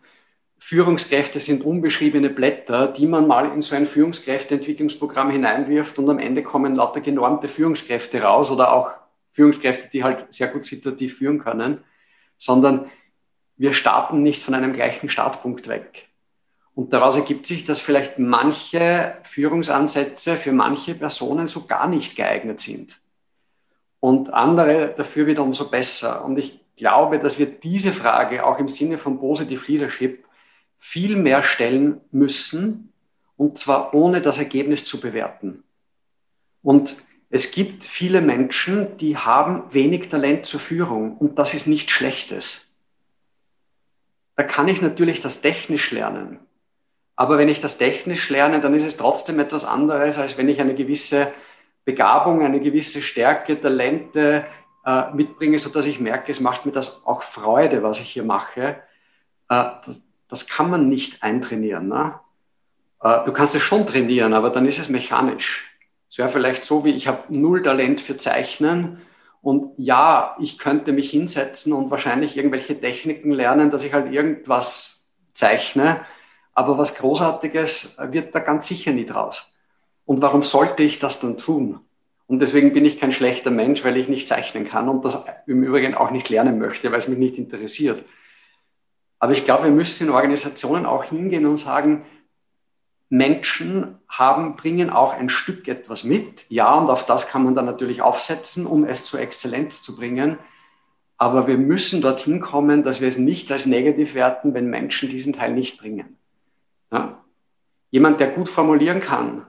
Führungskräfte 0.64 1.40
sind 1.40 1.64
unbeschriebene 1.64 2.30
Blätter, 2.30 2.86
die 2.86 3.08
man 3.08 3.26
mal 3.26 3.52
in 3.52 3.62
so 3.62 3.74
ein 3.74 3.84
Führungskräfteentwicklungsprogramm 3.84 5.28
hineinwirft 5.28 5.98
und 5.98 6.08
am 6.08 6.20
Ende 6.20 6.44
kommen 6.44 6.76
lauter 6.76 7.00
genormte 7.00 7.48
Führungskräfte 7.48 8.22
raus 8.22 8.48
oder 8.48 8.72
auch 8.72 8.92
Führungskräfte, 9.32 9.88
die 9.92 10.04
halt 10.04 10.32
sehr 10.32 10.46
gut 10.46 10.64
situativ 10.64 11.18
führen 11.18 11.40
können, 11.40 11.82
sondern 12.38 12.88
wir 13.56 13.72
starten 13.72 14.22
nicht 14.22 14.40
von 14.40 14.54
einem 14.54 14.72
gleichen 14.72 15.10
Startpunkt 15.10 15.66
weg. 15.66 16.08
Und 16.74 16.92
daraus 16.92 17.16
ergibt 17.16 17.44
sich, 17.44 17.64
dass 17.64 17.80
vielleicht 17.80 18.20
manche 18.20 19.16
Führungsansätze 19.24 20.36
für 20.36 20.52
manche 20.52 20.94
Personen 20.94 21.48
so 21.48 21.66
gar 21.66 21.88
nicht 21.88 22.14
geeignet 22.14 22.60
sind 22.60 22.96
und 23.98 24.32
andere 24.32 24.94
dafür 24.96 25.26
wieder 25.26 25.42
umso 25.42 25.68
besser. 25.68 26.24
Und 26.24 26.38
ich 26.38 26.60
glaube, 26.76 27.18
dass 27.18 27.40
wir 27.40 27.46
diese 27.46 27.92
Frage 27.92 28.46
auch 28.46 28.60
im 28.60 28.68
Sinne 28.68 28.96
von 28.96 29.18
Positive 29.18 29.60
Leadership 29.66 30.24
viel 30.84 31.14
mehr 31.14 31.44
stellen 31.44 32.00
müssen, 32.10 32.92
und 33.36 33.56
zwar 33.56 33.94
ohne 33.94 34.20
das 34.20 34.38
Ergebnis 34.38 34.84
zu 34.84 35.00
bewerten. 35.00 35.62
Und 36.60 36.96
es 37.30 37.52
gibt 37.52 37.84
viele 37.84 38.20
Menschen, 38.20 38.96
die 38.96 39.16
haben 39.16 39.62
wenig 39.72 40.08
Talent 40.08 40.44
zur 40.44 40.58
Führung 40.58 41.16
und 41.16 41.38
das 41.38 41.54
ist 41.54 41.68
nichts 41.68 41.92
Schlechtes. 41.92 42.66
Da 44.34 44.42
kann 44.42 44.66
ich 44.66 44.82
natürlich 44.82 45.20
das 45.20 45.40
technisch 45.40 45.92
lernen. 45.92 46.40
Aber 47.14 47.38
wenn 47.38 47.48
ich 47.48 47.60
das 47.60 47.78
technisch 47.78 48.28
lerne, 48.28 48.60
dann 48.60 48.74
ist 48.74 48.84
es 48.84 48.96
trotzdem 48.96 49.38
etwas 49.38 49.64
anderes, 49.64 50.18
als 50.18 50.36
wenn 50.36 50.48
ich 50.48 50.60
eine 50.60 50.74
gewisse 50.74 51.32
Begabung, 51.84 52.42
eine 52.42 52.58
gewisse 52.58 53.02
Stärke, 53.02 53.60
Talente 53.60 54.46
äh, 54.84 55.12
mitbringe, 55.12 55.60
sodass 55.60 55.86
ich 55.86 56.00
merke, 56.00 56.32
es 56.32 56.40
macht 56.40 56.66
mir 56.66 56.72
das 56.72 57.06
auch 57.06 57.22
Freude, 57.22 57.84
was 57.84 58.00
ich 58.00 58.10
hier 58.10 58.24
mache. 58.24 58.82
Äh, 59.48 59.64
das, 59.86 60.02
das, 60.32 60.46
kann 60.46 60.70
man 60.70 60.88
nicht 60.88 61.22
eintrainieren. 61.22 61.88
Ne? 61.88 62.14
Äh, 63.02 63.24
du 63.24 63.32
kannst 63.32 63.54
es 63.54 63.62
schon 63.62 63.86
trainieren, 63.86 64.34
aber 64.34 64.50
dann 64.50 64.66
ist 64.66 64.78
es 64.78 64.88
mechanisch. 64.88 65.70
Es 66.10 66.18
wäre 66.18 66.28
vielleicht 66.28 66.64
so, 66.64 66.84
wie 66.84 66.90
ich 66.90 67.08
habe 67.08 67.24
null 67.28 67.62
Talent 67.62 68.00
für 68.00 68.16
Zeichnen 68.16 69.00
und 69.42 69.72
ja, 69.76 70.36
ich 70.40 70.58
könnte 70.58 70.92
mich 70.92 71.10
hinsetzen 71.10 71.72
und 71.72 71.90
wahrscheinlich 71.90 72.36
irgendwelche 72.36 72.80
Techniken 72.80 73.32
lernen, 73.32 73.70
dass 73.70 73.82
ich 73.82 73.92
halt 73.92 74.12
irgendwas 74.12 75.08
zeichne, 75.34 76.02
aber 76.54 76.78
was 76.78 76.94
Großartiges 76.94 77.98
wird 78.10 78.34
da 78.34 78.38
ganz 78.38 78.68
sicher 78.68 78.92
nie 78.92 79.06
draus. 79.06 79.50
Und 80.04 80.22
warum 80.22 80.42
sollte 80.42 80.82
ich 80.82 80.98
das 80.98 81.20
dann 81.20 81.36
tun? 81.36 81.80
Und 82.26 82.40
deswegen 82.40 82.72
bin 82.72 82.84
ich 82.84 82.98
kein 82.98 83.12
schlechter 83.12 83.50
Mensch, 83.50 83.84
weil 83.84 83.96
ich 83.96 84.08
nicht 84.08 84.28
zeichnen 84.28 84.64
kann 84.64 84.88
und 84.88 85.04
das 85.04 85.24
im 85.46 85.62
Übrigen 85.62 85.94
auch 85.94 86.10
nicht 86.10 86.28
lernen 86.28 86.58
möchte, 86.58 86.90
weil 86.90 86.98
es 86.98 87.08
mich 87.08 87.18
nicht 87.18 87.36
interessiert. 87.36 88.04
Aber 89.22 89.34
ich 89.34 89.44
glaube, 89.44 89.62
wir 89.64 89.70
müssen 89.70 90.08
in 90.08 90.12
Organisationen 90.12 90.84
auch 90.84 91.04
hingehen 91.04 91.46
und 91.46 91.56
sagen, 91.56 92.04
Menschen 93.08 94.00
haben, 94.08 94.56
bringen 94.56 94.90
auch 94.90 95.12
ein 95.12 95.28
Stück 95.28 95.68
etwas 95.68 96.02
mit. 96.02 96.44
Ja, 96.48 96.74
und 96.74 96.90
auf 96.90 97.06
das 97.06 97.28
kann 97.28 97.44
man 97.44 97.54
dann 97.54 97.66
natürlich 97.66 98.02
aufsetzen, 98.02 98.66
um 98.66 98.84
es 98.84 99.04
zur 99.04 99.20
Exzellenz 99.20 99.80
zu 99.80 99.94
bringen. 99.94 100.40
Aber 101.18 101.46
wir 101.46 101.56
müssen 101.56 102.02
dorthin 102.02 102.40
kommen, 102.40 102.82
dass 102.82 103.00
wir 103.00 103.06
es 103.06 103.16
nicht 103.16 103.52
als 103.52 103.64
negativ 103.64 104.14
werten, 104.14 104.54
wenn 104.54 104.66
Menschen 104.66 105.08
diesen 105.08 105.32
Teil 105.32 105.52
nicht 105.52 105.78
bringen. 105.78 106.16
Ja? 106.90 107.22
Jemand, 107.92 108.18
der 108.18 108.26
gut 108.26 108.48
formulieren 108.48 108.98
kann, 108.98 109.46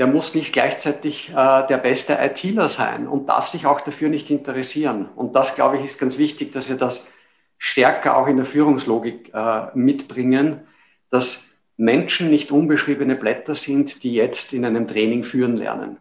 der 0.00 0.08
muss 0.08 0.34
nicht 0.34 0.52
gleichzeitig 0.52 1.30
äh, 1.30 1.34
der 1.68 1.78
beste 1.78 2.18
ITler 2.20 2.68
sein 2.68 3.06
und 3.06 3.28
darf 3.28 3.46
sich 3.46 3.66
auch 3.66 3.80
dafür 3.80 4.08
nicht 4.08 4.28
interessieren. 4.28 5.08
Und 5.14 5.36
das, 5.36 5.54
glaube 5.54 5.78
ich, 5.78 5.84
ist 5.84 6.00
ganz 6.00 6.18
wichtig, 6.18 6.50
dass 6.50 6.68
wir 6.68 6.76
das 6.76 7.12
stärker 7.60 8.16
auch 8.16 8.26
in 8.26 8.36
der 8.36 8.46
Führungslogik 8.46 9.32
äh, 9.32 9.66
mitbringen, 9.74 10.62
dass 11.10 11.46
Menschen 11.76 12.28
nicht 12.28 12.50
unbeschriebene 12.50 13.14
Blätter 13.14 13.54
sind, 13.54 14.02
die 14.02 14.14
jetzt 14.14 14.52
in 14.52 14.64
einem 14.64 14.88
Training 14.88 15.22
führen 15.22 15.56
lernen. 15.56 15.98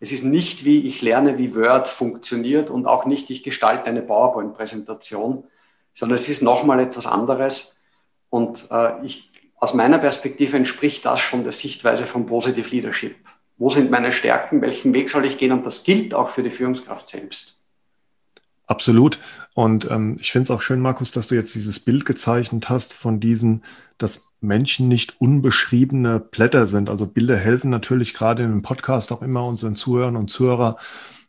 Es 0.00 0.10
ist 0.10 0.24
nicht 0.24 0.64
wie 0.64 0.84
ich 0.88 1.00
lerne, 1.02 1.38
wie 1.38 1.54
Word 1.54 1.86
funktioniert 1.86 2.68
und 2.68 2.86
auch 2.86 3.06
nicht 3.06 3.30
ich 3.30 3.44
gestalte 3.44 3.84
eine 3.84 4.02
PowerPoint-Präsentation, 4.02 5.44
sondern 5.92 6.16
es 6.16 6.28
ist 6.28 6.42
nochmal 6.42 6.80
etwas 6.80 7.06
anderes. 7.06 7.78
Und 8.28 8.66
äh, 8.72 9.06
ich, 9.06 9.30
aus 9.56 9.74
meiner 9.74 9.98
Perspektive 9.98 10.56
entspricht 10.56 11.04
das 11.04 11.20
schon 11.20 11.44
der 11.44 11.52
Sichtweise 11.52 12.06
von 12.06 12.26
Positive 12.26 12.68
Leadership 12.68 13.14
wo 13.62 13.70
sind 13.70 13.92
meine 13.92 14.10
Stärken, 14.10 14.60
welchen 14.60 14.92
Weg 14.92 15.08
soll 15.08 15.24
ich 15.24 15.38
gehen 15.38 15.52
und 15.52 15.64
das 15.64 15.84
gilt 15.84 16.14
auch 16.14 16.30
für 16.30 16.42
die 16.42 16.50
Führungskraft 16.50 17.06
selbst. 17.06 17.61
Absolut. 18.66 19.18
Und 19.54 19.90
ähm, 19.90 20.16
ich 20.20 20.32
finde 20.32 20.44
es 20.44 20.50
auch 20.50 20.62
schön, 20.62 20.80
Markus, 20.80 21.12
dass 21.12 21.28
du 21.28 21.34
jetzt 21.34 21.54
dieses 21.54 21.80
Bild 21.80 22.04
gezeichnet 22.04 22.68
hast 22.68 22.92
von 22.92 23.20
diesen, 23.20 23.62
dass 23.98 24.28
Menschen 24.40 24.88
nicht 24.88 25.20
unbeschriebene 25.20 26.20
Blätter 26.20 26.66
sind. 26.66 26.88
Also 26.88 27.06
Bilder 27.06 27.36
helfen 27.36 27.70
natürlich 27.70 28.14
gerade 28.14 28.42
in 28.42 28.50
einem 28.50 28.62
Podcast 28.62 29.12
auch 29.12 29.22
immer 29.22 29.44
unseren 29.44 29.76
Zuhörern 29.76 30.16
und 30.16 30.30
Zuhörer 30.30 30.76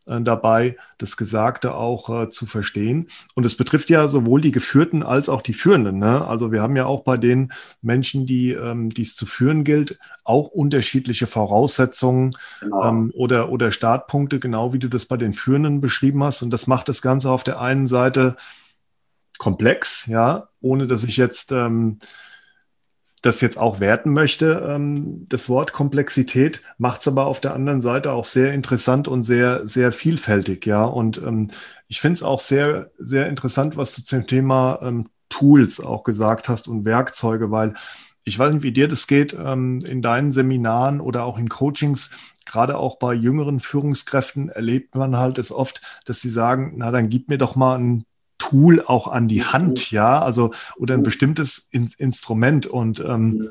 dabei, 0.06 0.78
das 0.98 1.18
Gesagte 1.18 1.76
auch 1.76 2.24
äh, 2.24 2.30
zu 2.30 2.46
verstehen. 2.46 3.08
Und 3.36 3.46
es 3.46 3.56
betrifft 3.56 3.90
ja 3.90 4.08
sowohl 4.08 4.42
die 4.42 4.52
Geführten 4.52 5.04
als 5.04 5.30
auch 5.30 5.42
die 5.42 5.54
Führenden. 5.54 6.00
Ne? 6.00 6.26
Also 6.28 6.52
wir 6.52 6.62
haben 6.62 6.76
ja 6.76 6.86
auch 6.86 7.04
bei 7.04 7.18
den 7.18 7.52
Menschen, 7.82 8.26
die 8.26 8.52
ähm, 8.52 8.90
es 8.98 9.16
zu 9.16 9.26
führen 9.26 9.64
gilt, 9.64 9.98
auch 10.24 10.48
unterschiedliche 10.48 11.28
Voraussetzungen 11.28 12.32
genau. 12.60 12.90
ähm, 12.90 13.12
oder, 13.16 13.50
oder 13.50 13.72
Startpunkte, 13.72 14.40
genau 14.40 14.74
wie 14.74 14.80
du 14.80 14.90
das 14.90 15.06
bei 15.06 15.18
den 15.18 15.34
Führenden 15.34 15.82
beschrieben 15.82 16.24
hast. 16.24 16.42
Und 16.42 16.50
das 16.50 16.68
macht 16.68 16.90
das 16.90 17.02
Ganze 17.02 17.32
auf 17.32 17.44
der 17.44 17.62
einen 17.62 17.88
Seite 17.88 18.36
komplex, 19.38 20.06
ja, 20.08 20.50
ohne 20.62 20.88
dass 20.88 21.04
ich 21.04 21.18
jetzt 21.18 21.52
ähm, 21.52 22.00
das 23.24 23.40
jetzt 23.40 23.58
auch 23.58 23.80
werten 23.80 24.12
möchte, 24.12 24.64
ähm, 24.68 25.26
das 25.30 25.50
Wort 25.50 25.74
Komplexität, 25.74 26.62
macht 26.78 27.02
es 27.02 27.08
aber 27.08 27.26
auf 27.26 27.40
der 27.40 27.54
anderen 27.56 27.82
Seite 27.82 28.12
auch 28.12 28.26
sehr 28.26 28.54
interessant 28.54 29.08
und 29.08 29.24
sehr, 29.24 29.66
sehr 29.66 29.92
vielfältig, 29.92 30.66
ja. 30.66 30.84
Und 30.84 31.18
ähm, 31.20 31.50
ich 31.88 32.02
finde 32.02 32.16
es 32.18 32.24
auch 32.24 32.42
sehr, 32.42 32.92
sehr 33.00 33.30
interessant, 33.30 33.78
was 33.78 33.96
du 33.96 34.04
zum 34.04 34.28
Thema 34.28 34.80
ähm, 34.84 35.10
Tools 35.30 35.80
auch 35.80 36.04
gesagt 36.04 36.50
hast 36.50 36.68
und 36.68 36.86
Werkzeuge, 36.86 37.50
weil 37.50 37.74
ich 38.26 38.38
weiß 38.38 38.54
nicht, 38.54 38.64
wie 38.64 38.72
dir 38.72 38.88
das 38.88 39.08
geht 39.08 39.34
in 39.34 40.02
deinen 40.02 40.32
Seminaren 40.32 41.02
oder 41.02 41.26
auch 41.26 41.38
in 41.38 41.50
Coachings. 41.50 42.10
Gerade 42.46 42.78
auch 42.78 42.98
bei 42.98 43.14
jüngeren 43.14 43.60
Führungskräften 43.60 44.48
erlebt 44.48 44.96
man 44.96 45.18
halt 45.18 45.38
es 45.40 45.52
oft, 45.52 45.82
dass 46.06 46.22
sie 46.22 46.30
sagen, 46.30 46.76
na, 46.78 46.92
dann 46.92 47.10
gib 47.10 47.28
mir 47.28 47.38
doch 47.38 47.58
mal 47.58 47.78
ein 47.78 48.06
Tool 48.54 48.84
auch 48.86 49.08
an 49.08 49.28
die 49.28 49.44
Hand, 49.44 49.90
ja, 49.90 50.22
also 50.22 50.52
oder 50.78 50.94
ein 50.94 51.02
bestimmtes 51.02 51.68
In 51.72 51.90
Instrument. 51.98 52.68
Und 52.68 53.00
ähm, 53.00 53.50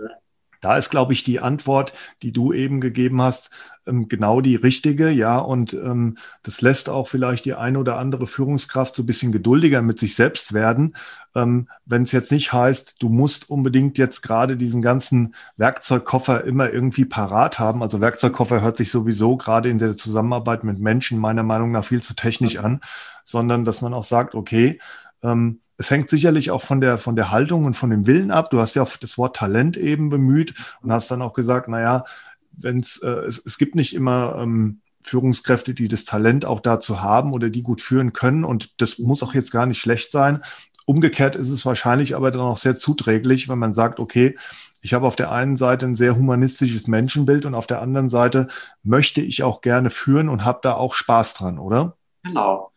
da 0.63 0.79
ist, 0.79 0.89
glaube 0.91 1.13
ich, 1.13 1.25
die 1.25 1.41
Antwort, 1.41 1.93
die 2.23 2.33
du 2.33 2.53
eben 2.53 2.81
gegeben 2.81 3.21
hast, 3.21 3.51
ähm, 3.85 4.09
genau 4.09 4.41
die 4.41 4.57
richtige, 4.57 5.11
ja. 5.11 5.39
Und 5.39 5.75
ähm, 5.75 6.17
das 6.43 6.63
lässt 6.63 6.89
auch 6.89 7.09
vielleicht 7.09 7.45
die 7.45 7.55
eine 7.55 7.79
oder 7.79 7.99
andere 7.99 8.27
Führungskraft 8.27 8.95
so 8.97 9.03
ein 9.03 9.07
bisschen 9.07 9.33
geduldiger 9.33 9.83
mit 9.83 9.99
sich 9.99 10.15
selbst 10.15 10.53
werden, 10.55 10.95
ähm, 11.35 11.69
wenn 11.85 12.05
es 12.05 12.13
jetzt 12.13 12.31
nicht 12.31 12.53
heißt, 12.53 12.97
du 13.01 13.09
musst 13.09 13.51
unbedingt 13.51 13.99
jetzt 13.99 14.23
gerade 14.23 14.57
diesen 14.57 14.83
ganzen 14.83 15.35
Werkzeugkoffer 15.57 16.45
immer 16.45 16.71
irgendwie 16.71 17.05
parat 17.05 17.59
haben. 17.59 17.83
Also 17.83 18.01
Werkzeugkoffer 18.01 18.61
hört 18.61 18.77
sich 18.77 18.91
sowieso 18.91 19.37
gerade 19.37 19.69
in 19.69 19.79
der 19.79 19.97
Zusammenarbeit 19.97 20.63
mit 20.63 20.79
Menschen 20.79 21.19
meiner 21.19 21.43
Meinung 21.43 21.73
nach 21.73 21.85
viel 21.85 22.03
zu 22.03 22.15
technisch 22.15 22.59
an, 22.59 22.81
sondern 23.25 23.65
dass 23.65 23.83
man 23.83 23.95
auch 23.95 24.05
sagt, 24.05 24.35
okay, 24.37 24.79
ähm, 25.23 25.62
es 25.83 25.91
hängt 25.91 26.09
sicherlich 26.09 26.53
auch 26.53 26.63
von 26.63 26.81
der, 26.81 26.97
von 26.97 27.17
der 27.17 27.33
Haltung 27.33 27.65
und 27.65 27.75
von 27.75 27.91
dem 27.91 28.07
Willen 28.07 28.31
ab. 28.31 28.51
Du 28.51 28.61
hast 28.61 28.77
ja 28.77 28.83
auch 28.83 28.97
das 28.97 29.19
Wort 29.19 29.35
Talent 29.35 29.77
eben 29.77 30.11
bemüht 30.11 30.55
und 30.81 30.93
hast 30.93 31.11
dann 31.11 31.21
auch 31.21 31.33
gesagt, 31.33 31.67
naja, 31.67 32.05
wenn's, 32.53 32.99
äh, 32.99 33.09
es, 33.09 33.45
es 33.45 33.59
gibt 33.59 33.75
nicht 33.75 33.93
immer 33.93 34.37
ähm, 34.39 34.81
Führungskräfte, 35.03 35.75
die 35.75 35.89
das 35.89 36.05
Talent 36.05 36.45
auch 36.45 36.61
dazu 36.61 37.03
haben 37.03 37.33
oder 37.33 37.51
die 37.51 37.65
gut 37.65 37.81
führen 37.81 38.13
können. 38.13 38.45
Und 38.45 38.81
das 38.81 39.01
muss 39.01 39.25
auch 39.25 39.35
jetzt 39.35 39.51
gar 39.51 39.67
nicht 39.67 39.81
schlecht 39.81 40.13
sein. 40.13 40.45
Umgekehrt 40.87 41.35
ist 41.35 41.49
es 41.49 41.67
wahrscheinlich 41.67 42.15
aber 42.15 42.31
dann 42.31 42.43
auch 42.43 42.59
sehr 42.59 42.79
zuträglich, 42.79 43.49
wenn 43.49 43.59
man 43.59 43.75
sagt, 43.75 43.99
okay, 43.99 44.39
ich 44.83 44.95
habe 44.95 45.09
auf 45.09 45.17
der 45.17 45.33
einen 45.33 45.57
Seite 45.57 45.87
ein 45.87 45.97
sehr 45.97 46.15
humanistisches 46.15 46.87
Menschenbild 46.87 47.45
und 47.45 47.57
auf 47.57 47.67
der 47.67 47.83
anderen 47.83 48.09
Seite 48.09 48.47
möchte 48.85 49.21
ich 49.21 49.43
auch 49.43 49.63
gerne 49.63 49.91
führen 49.91 50.29
und 50.29 50.45
habe 50.45 50.61
da 50.63 50.75
auch 50.75 50.95
Spaß 50.95 51.35
dran, 51.35 51.59
oder? 51.59 51.97
Genau. 52.23 52.71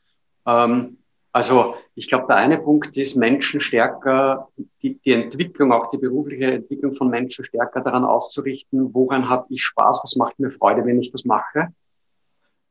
Ähm, 0.47 0.97
also 1.35 1.75
ich 1.95 2.07
glaube, 2.07 2.27
der 2.27 2.37
eine 2.37 2.57
Punkt 2.57 2.95
ist, 2.95 3.17
Menschen 3.17 3.59
stärker, 3.59 4.47
die, 4.81 4.97
die 5.03 5.11
Entwicklung, 5.11 5.73
auch 5.73 5.87
die 5.87 5.97
berufliche 5.97 6.45
Entwicklung 6.45 6.95
von 6.95 7.09
Menschen 7.09 7.43
stärker 7.43 7.81
daran 7.81 8.05
auszurichten, 8.05 8.93
woran 8.93 9.27
habe 9.27 9.45
ich 9.49 9.61
Spaß, 9.65 9.99
was 10.01 10.15
macht 10.15 10.39
mir 10.39 10.49
Freude, 10.49 10.85
wenn 10.85 10.97
ich 10.97 11.11
das 11.11 11.25
mache. 11.25 11.73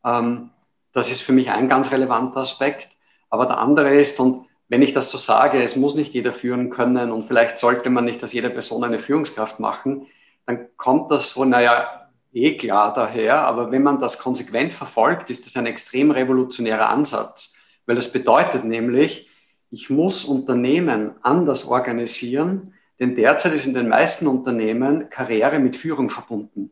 Ähm, 0.03 0.49
das 0.95 1.11
ist 1.11 1.21
für 1.21 1.33
mich 1.33 1.51
ein 1.51 1.69
ganz 1.69 1.93
relevanter 1.93 2.39
Aspekt. 2.39 2.89
Aber 3.29 3.45
der 3.45 3.59
andere 3.59 3.95
ist, 3.95 4.19
und 4.19 4.47
wenn 4.69 4.81
ich 4.81 4.95
das 4.95 5.11
so 5.11 5.19
sage, 5.19 5.63
es 5.63 5.77
muss 5.77 5.95
nicht 5.95 6.15
jeder 6.15 6.33
führen 6.33 6.71
können 6.71 7.13
und 7.13 7.25
vielleicht 7.27 7.59
sollte 7.59 7.91
man 7.91 8.07
nicht 8.07 8.25
aus 8.25 8.33
jeder 8.33 8.49
Person 8.49 8.83
eine 8.83 8.99
Führungskraft 8.99 9.61
machen, 9.61 10.07
dann 10.47 10.75
kommt 10.79 11.11
das 11.11 11.33
so, 11.33 11.45
naja, 11.45 12.09
eh 12.33 12.57
klar 12.57 12.95
daher, 12.95 13.43
aber 13.43 13.71
wenn 13.71 13.83
man 13.83 14.01
das 14.01 14.19
konsequent 14.19 14.73
verfolgt, 14.73 15.29
ist 15.29 15.45
das 15.45 15.55
ein 15.57 15.67
extrem 15.67 16.11
revolutionärer 16.11 16.89
Ansatz 16.89 17.55
weil 17.87 17.97
das 17.97 18.13
bedeutet 18.13 18.65
nämlich, 18.65 19.29
ich 19.71 19.91
muss 19.91 20.25
Unternehmen 20.25 21.13
anders 21.23 21.67
organisieren, 21.67 22.75
denn 23.01 23.15
derzeit 23.15 23.55
ist 23.55 23.67
in 23.67 23.75
den 23.75 23.89
meisten 23.89 24.27
Unternehmen 24.27 25.11
Karriere 25.11 25.59
mit 25.59 25.77
Führung 25.77 26.11
verbunden. 26.11 26.71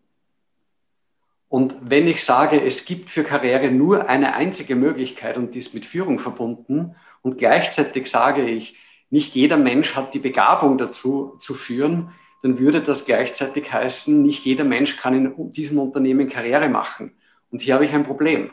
Und 1.49 1.77
wenn 1.83 2.07
ich 2.07 2.25
sage, 2.25 2.65
es 2.65 2.87
gibt 2.87 3.11
für 3.11 3.25
Karriere 3.25 3.71
nur 3.71 4.09
eine 4.09 4.35
einzige 4.35 4.75
Möglichkeit 4.75 5.37
und 5.37 5.55
die 5.55 5.59
ist 5.59 5.75
mit 5.75 5.85
Führung 5.85 6.19
verbunden 6.19 6.95
und 7.21 7.37
gleichzeitig 7.39 8.07
sage 8.09 8.49
ich, 8.49 8.77
nicht 9.11 9.35
jeder 9.35 9.59
Mensch 9.59 9.95
hat 9.95 10.15
die 10.15 10.19
Begabung 10.19 10.79
dazu 10.79 11.35
zu 11.39 11.55
führen, 11.55 12.13
dann 12.43 12.59
würde 12.59 12.81
das 12.81 13.05
gleichzeitig 13.05 13.71
heißen, 13.71 14.23
nicht 14.23 14.47
jeder 14.47 14.65
Mensch 14.65 14.97
kann 14.97 15.15
in 15.15 15.53
diesem 15.53 15.79
Unternehmen 15.79 16.29
Karriere 16.29 16.69
machen. 16.69 17.13
Und 17.51 17.61
hier 17.61 17.75
habe 17.75 17.85
ich 17.85 17.93
ein 17.93 18.05
Problem. 18.05 18.53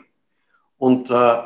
Und 0.76 1.10
äh, 1.10 1.38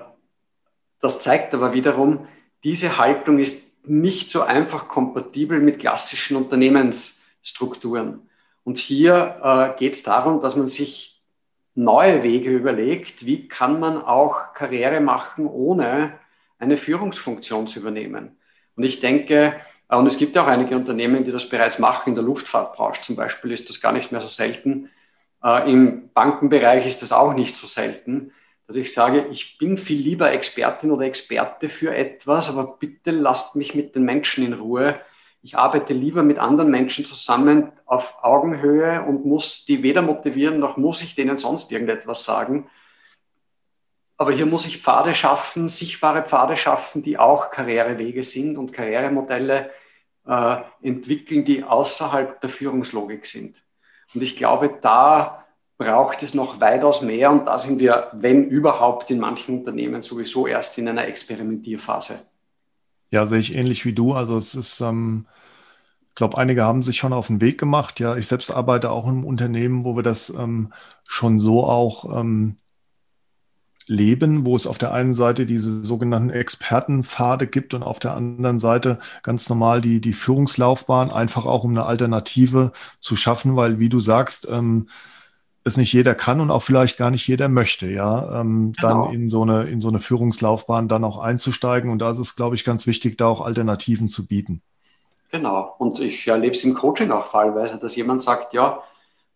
das 1.05 1.21
zeigt 1.21 1.53
aber 1.53 1.75
wiederum, 1.75 2.27
diese 2.64 2.97
Haltung 2.97 3.38
ist 3.38 3.87
nicht 3.87 4.31
so 4.31 4.43
einfach 4.43 4.88
kompatibel 4.88 5.61
mit 5.61 5.79
klassischen 5.79 6.37
Unternehmensstrukturen. 6.37 8.29
Und 8.64 8.79
hier 8.79 9.40
äh, 9.43 9.79
geht 9.79 9.93
es 9.93 10.03
darum, 10.03 10.40
dass 10.40 10.57
man 10.57 10.67
sich 10.67 11.23
neue 11.75 12.23
Wege 12.23 12.51
überlegt, 12.51 13.27
wie 13.27 13.49
kann 13.49 13.79
man 13.79 14.03
auch 14.03 14.55
Karriere 14.55 15.01
machen, 15.01 15.47
ohne 15.47 16.19
eine 16.59 16.79
Führungsfunktion 16.79 17.67
zu 17.67 17.81
übernehmen. 17.81 18.38
Und 18.75 18.85
ich 18.85 19.01
denke, 19.01 19.61
äh, 19.88 19.97
Und 19.97 20.07
es 20.07 20.17
gibt 20.17 20.35
ja 20.35 20.45
auch 20.45 20.49
einige 20.49 20.75
Unternehmen, 20.77 21.25
die 21.25 21.33
das 21.33 21.49
bereits 21.49 21.79
machen. 21.79 22.11
In 22.11 22.14
der 22.14 22.25
Luftfahrtbranche 22.25 23.03
zum 23.03 23.17
Beispiel 23.17 23.53
ist 23.53 23.69
das 23.69 23.81
gar 23.81 23.93
nicht 23.93 24.12
mehr 24.12 24.23
so 24.23 24.29
selten. 24.29 24.90
Äh, 25.43 25.71
Im 25.71 26.11
Bankenbereich 26.14 26.87
ist 26.87 27.03
das 27.03 27.12
auch 27.12 27.35
nicht 27.35 27.57
so 27.57 27.67
selten, 27.67 28.33
dass 28.66 28.77
ich 28.77 28.92
sage, 28.92 29.27
ich 29.31 29.59
bin 29.59 29.77
viel 29.77 30.00
lieber 30.00 30.33
Expertin 30.33 30.90
oder 30.90 31.05
Experte 31.05 31.68
für 31.68 31.94
etwas, 31.94 32.48
aber 32.48 32.77
bitte 32.79 33.11
lasst 33.11 33.57
mich 33.57 33.74
mit 33.74 33.94
den 33.94 34.05
Menschen 34.05 34.44
in 34.44 34.55
Ruhe. 34.55 35.00
Ich 35.42 35.59
arbeite 35.59 35.92
lieber 35.92 36.22
mit 36.22 36.38
anderen 36.38 36.70
Menschen 36.70 37.05
zusammen 37.05 37.72
auf 37.85 38.22
Augenhöhe 38.22 39.03
und 39.03 39.27
muss 39.27 39.66
die 39.66 39.83
weder 39.83 40.00
motivieren, 40.00 40.59
noch 40.59 40.79
muss 40.79 41.03
ich 41.03 41.14
denen 41.14 41.37
sonst 41.37 41.70
irgendetwas 41.70 42.24
sagen. 42.24 42.70
Aber 44.16 44.33
hier 44.33 44.46
muss 44.46 44.64
ich 44.64 44.81
Pfade 44.81 45.14
schaffen, 45.14 45.68
sichtbare 45.68 46.22
Pfade 46.22 46.57
schaffen, 46.57 47.03
die 47.03 47.18
auch 47.18 47.50
Karrierewege 47.50 48.22
sind 48.22 48.57
und 48.57 48.72
Karrieremodelle 48.72 49.70
äh, 50.27 50.57
entwickeln, 50.81 51.44
die 51.44 51.64
außerhalb 51.64 52.40
der 52.40 52.48
Führungslogik 52.48 53.27
sind. 53.27 53.62
Und 54.14 54.22
ich 54.22 54.37
glaube, 54.37 54.79
da 54.81 55.43
braucht 55.76 56.22
es 56.22 56.34
noch 56.34 56.60
weitaus 56.60 57.02
mehr 57.02 57.30
und 57.30 57.46
da 57.46 57.58
sind 57.58 57.78
wir, 57.78 58.08
wenn 58.12 58.44
überhaupt, 58.44 59.10
in 59.10 59.18
manchen 59.18 59.58
Unternehmen 59.58 60.02
sowieso 60.02 60.46
erst 60.46 60.78
in 60.78 60.88
einer 60.88 61.06
Experimentierphase. 61.06 62.20
Ja, 63.10 63.26
sehe 63.26 63.38
ich 63.38 63.54
ähnlich 63.54 63.84
wie 63.84 63.92
du. 63.92 64.12
Also 64.12 64.37
es 64.37 64.54
ist, 64.54 64.80
ähm, 64.80 65.26
ich 66.08 66.14
glaube, 66.14 66.38
einige 66.38 66.64
haben 66.64 66.82
sich 66.82 66.96
schon 66.96 67.12
auf 67.12 67.26
den 67.26 67.40
Weg 67.40 67.58
gemacht. 67.58 67.98
Ja, 68.00 68.16
ich 68.16 68.28
selbst 68.28 68.50
arbeite 68.50 68.90
auch 68.90 69.04
in 69.04 69.10
einem 69.10 69.24
Unternehmen, 69.24 69.84
wo 69.84 69.96
wir 69.96 70.02
das 70.02 70.30
ähm, 70.30 70.72
schon 71.06 71.38
so 71.38 71.64
auch 71.64 72.18
ähm, 72.18 72.56
leben, 73.87 74.46
wo 74.46 74.56
es 74.56 74.66
auf 74.66 74.78
der 74.78 74.92
einen 74.92 75.14
Seite 75.14 75.44
diese 75.44 75.84
sogenannten 75.84 76.30
Expertenpfade 76.30 77.46
gibt 77.46 77.74
und 77.74 77.82
auf 77.82 77.98
der 77.98 78.14
anderen 78.14 78.58
Seite 78.58 78.98
ganz 79.22 79.48
normal 79.48 79.80
die, 79.80 80.00
die 80.00 80.12
Führungslaufbahn, 80.12 81.10
einfach 81.10 81.46
auch 81.46 81.64
um 81.64 81.70
eine 81.70 81.84
Alternative 81.84 82.72
zu 83.00 83.16
schaffen, 83.16 83.56
weil, 83.56 83.78
wie 83.78 83.88
du 83.88 84.00
sagst, 84.00 84.48
ähm, 84.50 84.88
es 85.64 85.79
nicht 85.79 85.92
jeder 85.92 86.14
kann 86.14 86.40
und 86.40 86.50
auch 86.50 86.62
vielleicht 86.62 86.98
gar 86.98 87.11
nicht 87.11 87.27
jeder 87.27 87.48
möchte, 87.48 87.87
ja, 87.87 88.40
ähm, 88.40 88.72
genau. 88.72 89.07
dann 89.07 89.14
in 89.14 89.29
so 89.31 89.42
eine, 89.42 89.64
in 89.64 89.81
so 89.81 89.88
eine 89.88 89.98
Führungslaufbahn 89.98 90.88
dann 90.88 91.05
auch 91.05 91.18
einzusteigen. 91.18 91.90
Und 91.90 92.00
da 92.00 92.11
ist 92.11 92.18
es, 92.18 92.37
glaube 92.37 92.55
ich, 92.55 92.64
ganz 92.64 92.87
wichtig, 92.87 93.16
da 93.16 93.27
auch 93.27 93.40
Alternativen 93.40 94.09
zu 94.09 94.27
bieten. 94.27 94.61
Genau. 95.31 95.74
Und 95.79 96.00
ich 96.00 96.29
erlebe 96.29 96.55
es 96.55 96.62
im 96.64 96.74
Coaching 96.74 97.11
auch 97.11 97.27
fallweise, 97.27 97.79
dass 97.79 97.96
jemand 97.96 98.20
sagt, 98.20 98.53
ja, 98.53 98.81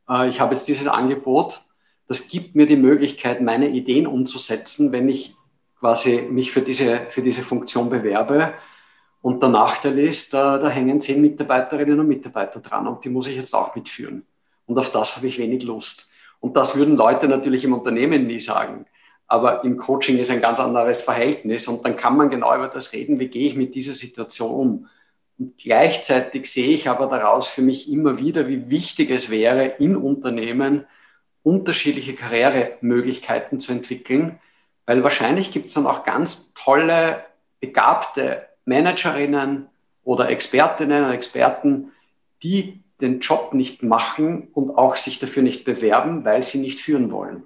äh, 0.09 0.29
ich 0.29 0.41
habe 0.41 0.55
jetzt 0.55 0.69
dieses 0.69 0.87
Angebot, 0.87 1.63
das 2.07 2.29
gibt 2.29 2.55
mir 2.55 2.67
die 2.67 2.77
Möglichkeit, 2.77 3.41
meine 3.41 3.69
Ideen 3.69 4.07
umzusetzen, 4.07 4.93
wenn 4.93 5.09
ich 5.09 5.35
quasi 5.81 6.23
mich 6.31 6.53
für 6.53 6.63
diese, 6.63 7.07
für 7.09 7.23
diese 7.23 7.43
Funktion 7.43 7.89
bewerbe. 7.89 8.53
Und 9.23 9.43
der 9.43 9.49
Nachteil 9.49 9.99
ist, 9.99 10.35
da, 10.35 10.59
da 10.59 10.69
hängen 10.69 11.01
zehn 11.01 11.21
Mitarbeiterinnen 11.21 11.99
und 11.99 12.09
Mitarbeiter 12.09 12.61
dran 12.61 12.87
und 12.87 13.05
die 13.05 13.09
muss 13.09 13.27
ich 13.27 13.37
jetzt 13.37 13.55
auch 13.55 13.75
mitführen. 13.75 14.25
Und 14.67 14.79
auf 14.79 14.91
das 14.91 15.17
habe 15.17 15.27
ich 15.27 15.39
wenig 15.39 15.63
Lust. 15.63 16.08
Und 16.41 16.57
das 16.57 16.77
würden 16.77 16.97
Leute 16.97 17.29
natürlich 17.29 17.65
im 17.65 17.73
Unternehmen 17.73 18.27
nie 18.27 18.41
sagen. 18.41 18.87
Aber 19.27 19.65
im 19.65 19.77
Coaching 19.77 20.19
ist 20.19 20.31
ein 20.31 20.41
ganz 20.41 20.59
anderes 20.59 21.01
Verhältnis 21.03 21.69
und 21.69 21.85
dann 21.85 21.97
kann 21.97 22.17
man 22.17 22.31
genau 22.31 22.55
über 22.55 22.69
das 22.69 22.93
reden, 22.93 23.19
wie 23.21 23.29
gehe 23.29 23.49
ich 23.49 23.57
mit 23.57 23.75
dieser 23.75 23.95
Situation 23.95 24.51
um. 24.51 24.89
Und 25.39 25.59
gleichzeitig 25.59 26.51
sehe 26.51 26.69
ich 26.69 26.89
aber 26.89 27.07
daraus 27.07 27.47
für 27.47 27.63
mich 27.63 27.91
immer 27.91 28.19
wieder, 28.19 28.49
wie 28.49 28.71
wichtig 28.71 29.11
es 29.11 29.31
wäre, 29.31 29.67
in 29.67 29.97
Unternehmen 29.97 30.87
unterschiedliche 31.43 32.15
Karrieremöglichkeiten 32.15 33.61
zu 33.61 33.73
entwickeln, 33.73 34.39
weil 34.87 35.05
wahrscheinlich 35.05 35.51
gibt 35.51 35.67
es 35.67 35.75
dann 35.75 35.87
auch 35.87 36.05
ganz 36.05 36.53
tolle, 36.55 37.25
begabte 37.61 38.47
Managerinnen 38.65 39.69
oder 40.05 40.29
Expertinnen 40.31 41.05
und 41.05 41.11
Experten, 41.11 41.93
die 42.43 42.83
den 43.01 43.21
Job 43.21 43.55
nicht 43.55 43.83
machen 43.83 44.49
und 44.53 44.71
auch 44.71 44.97
sich 44.97 45.19
dafür 45.19 45.43
nicht 45.43 45.65
bewerben, 45.65 46.25
weil 46.25 46.43
sie 46.43 46.59
nicht 46.59 46.81
führen 46.81 47.11
wollen. 47.11 47.45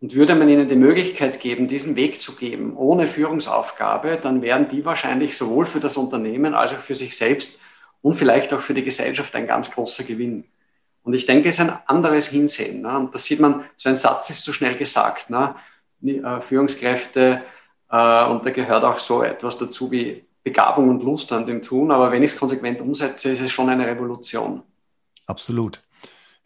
Und 0.00 0.14
würde 0.14 0.34
man 0.34 0.48
ihnen 0.48 0.68
die 0.68 0.76
Möglichkeit 0.76 1.40
geben, 1.40 1.68
diesen 1.68 1.96
Weg 1.96 2.20
zu 2.20 2.34
geben, 2.34 2.76
ohne 2.76 3.06
Führungsaufgabe, 3.06 4.18
dann 4.20 4.40
wären 4.42 4.68
die 4.68 4.84
wahrscheinlich 4.84 5.36
sowohl 5.36 5.66
für 5.66 5.80
das 5.80 5.96
Unternehmen 5.96 6.54
als 6.54 6.72
auch 6.72 6.78
für 6.78 6.94
sich 6.94 7.16
selbst 7.16 7.60
und 8.02 8.14
vielleicht 8.14 8.52
auch 8.54 8.60
für 8.60 8.74
die 8.74 8.84
Gesellschaft 8.84 9.34
ein 9.34 9.46
ganz 9.46 9.70
großer 9.70 10.04
Gewinn. 10.04 10.44
Und 11.02 11.14
ich 11.14 11.26
denke, 11.26 11.48
es 11.48 11.58
ist 11.58 11.68
ein 11.68 11.76
anderes 11.86 12.28
Hinsehen. 12.28 12.82
Ne? 12.82 12.98
Und 12.98 13.14
da 13.14 13.18
sieht 13.18 13.40
man, 13.40 13.64
so 13.76 13.88
ein 13.88 13.96
Satz 13.96 14.30
ist 14.30 14.42
zu 14.42 14.52
schnell 14.52 14.76
gesagt. 14.76 15.30
Ne? 15.30 15.54
Äh, 16.02 16.40
Führungskräfte, 16.40 17.42
äh, 17.90 18.24
und 18.26 18.44
da 18.44 18.50
gehört 18.50 18.84
auch 18.84 18.98
so 18.98 19.22
etwas 19.22 19.58
dazu 19.58 19.90
wie 19.90 20.24
Begabung 20.42 20.88
und 20.88 21.02
Lust 21.02 21.32
an 21.32 21.46
dem 21.46 21.62
Tun. 21.62 21.90
Aber 21.90 22.12
wenn 22.12 22.22
ich 22.22 22.32
es 22.32 22.38
konsequent 22.38 22.80
umsetze, 22.80 23.30
ist 23.30 23.40
es 23.40 23.52
schon 23.52 23.68
eine 23.68 23.86
Revolution. 23.86 24.62
Absolut. 25.26 25.82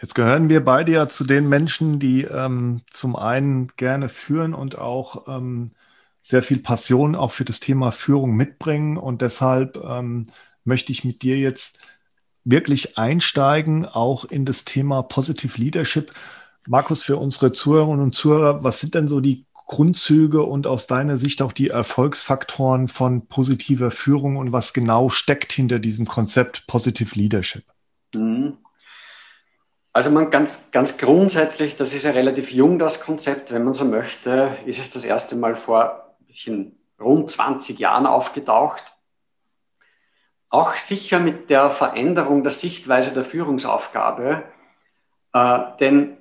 Jetzt 0.01 0.15
gehören 0.15 0.49
wir 0.49 0.65
beide 0.65 0.93
ja 0.93 1.09
zu 1.09 1.25
den 1.25 1.49
Menschen, 1.49 1.99
die 1.99 2.23
ähm, 2.23 2.83
zum 2.91 3.17
einen 3.17 3.69
gerne 3.77 4.09
führen 4.09 4.53
und 4.53 4.77
auch 4.77 5.29
ähm, 5.29 5.71
sehr 6.23 6.43
viel 6.43 6.59
Passion 6.59 7.15
auch 7.15 7.31
für 7.31 7.45
das 7.45 7.61
Thema 7.61 7.93
Führung 7.93 8.35
mitbringen. 8.35 8.97
Und 8.97 9.23
deshalb 9.23 9.77
ähm, 9.77 10.27
möchte 10.65 10.93
ich 10.93 11.05
mit 11.05 11.23
dir 11.23 11.39
jetzt 11.39 11.79
wirklich 12.45 12.99
einsteigen, 12.99 13.87
auch 13.87 14.25
in 14.25 14.45
das 14.45 14.65
Thema 14.65 15.03
Positive 15.03 15.59
Leadership. 15.59 16.13
Markus, 16.67 17.03
für 17.03 17.17
unsere 17.17 17.53
Zuhörerinnen 17.53 18.03
und 18.03 18.15
Zuhörer, 18.15 18.65
was 18.65 18.81
sind 18.81 18.95
denn 18.95 19.09
so 19.09 19.21
die 19.21 19.47
Grundzüge 19.67 20.43
und 20.43 20.67
aus 20.67 20.87
deiner 20.87 21.19
Sicht 21.19 21.43
auch 21.43 21.53
die 21.53 21.69
Erfolgsfaktoren 21.69 22.89
von 22.89 23.27
positiver 23.27 23.91
Führung 23.91 24.37
und 24.37 24.53
was 24.53 24.73
genau 24.73 25.09
steckt 25.09 25.53
hinter 25.53 25.79
diesem 25.79 26.07
Konzept 26.07 26.67
Positive 26.67 27.19
Leadership? 27.19 27.65
Mhm. 28.15 28.59
Also 29.93 30.11
man 30.11 30.31
ganz, 30.31 30.71
ganz 30.73 30.99
grundsätzlich, 30.99 31.77
das 31.77 31.95
ist 31.95 32.03
ja 32.03 32.11
relativ 32.11 32.53
jung, 32.53 32.79
das 32.79 33.01
Konzept, 33.01 33.53
wenn 33.53 33.63
man 33.63 33.75
so 33.75 33.85
möchte, 33.85 34.57
ist 34.67 34.81
es 34.81 34.91
das 34.91 35.05
erste 35.05 35.37
Mal 35.37 35.55
vor 35.55 36.17
ein 36.21 36.27
bisschen 36.27 36.79
rund 37.01 37.31
20 37.31 37.79
Jahren 37.79 38.07
aufgetaucht 38.07 38.95
auch 40.55 40.75
sicher 40.77 41.19
mit 41.19 41.51
der 41.51 41.71
Veränderung 41.73 42.45
der 42.45 42.53
Sichtweise 42.53 43.13
der 43.13 43.25
Führungsaufgabe. 43.25 44.45
Äh, 45.33 45.59
denn 45.81 46.17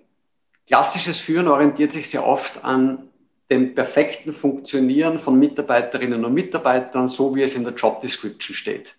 klassisches 0.65 1.19
Führen 1.19 1.47
orientiert 1.47 1.91
sich 1.91 2.09
sehr 2.09 2.25
oft 2.25 2.63
an 2.63 3.09
dem 3.53 3.75
perfekten 3.75 4.33
Funktionieren 4.33 5.19
von 5.19 5.37
Mitarbeiterinnen 5.37 6.25
und 6.25 6.33
Mitarbeitern, 6.33 7.07
so 7.07 7.35
wie 7.35 7.43
es 7.43 7.55
in 7.55 7.63
der 7.63 7.73
Job 7.73 8.01
Description 8.01 8.55
steht. 8.55 8.95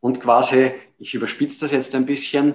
Und 0.00 0.20
quasi, 0.20 0.72
ich 0.98 1.14
überspitze 1.14 1.60
das 1.60 1.72
jetzt 1.72 1.94
ein 1.94 2.06
bisschen, 2.06 2.54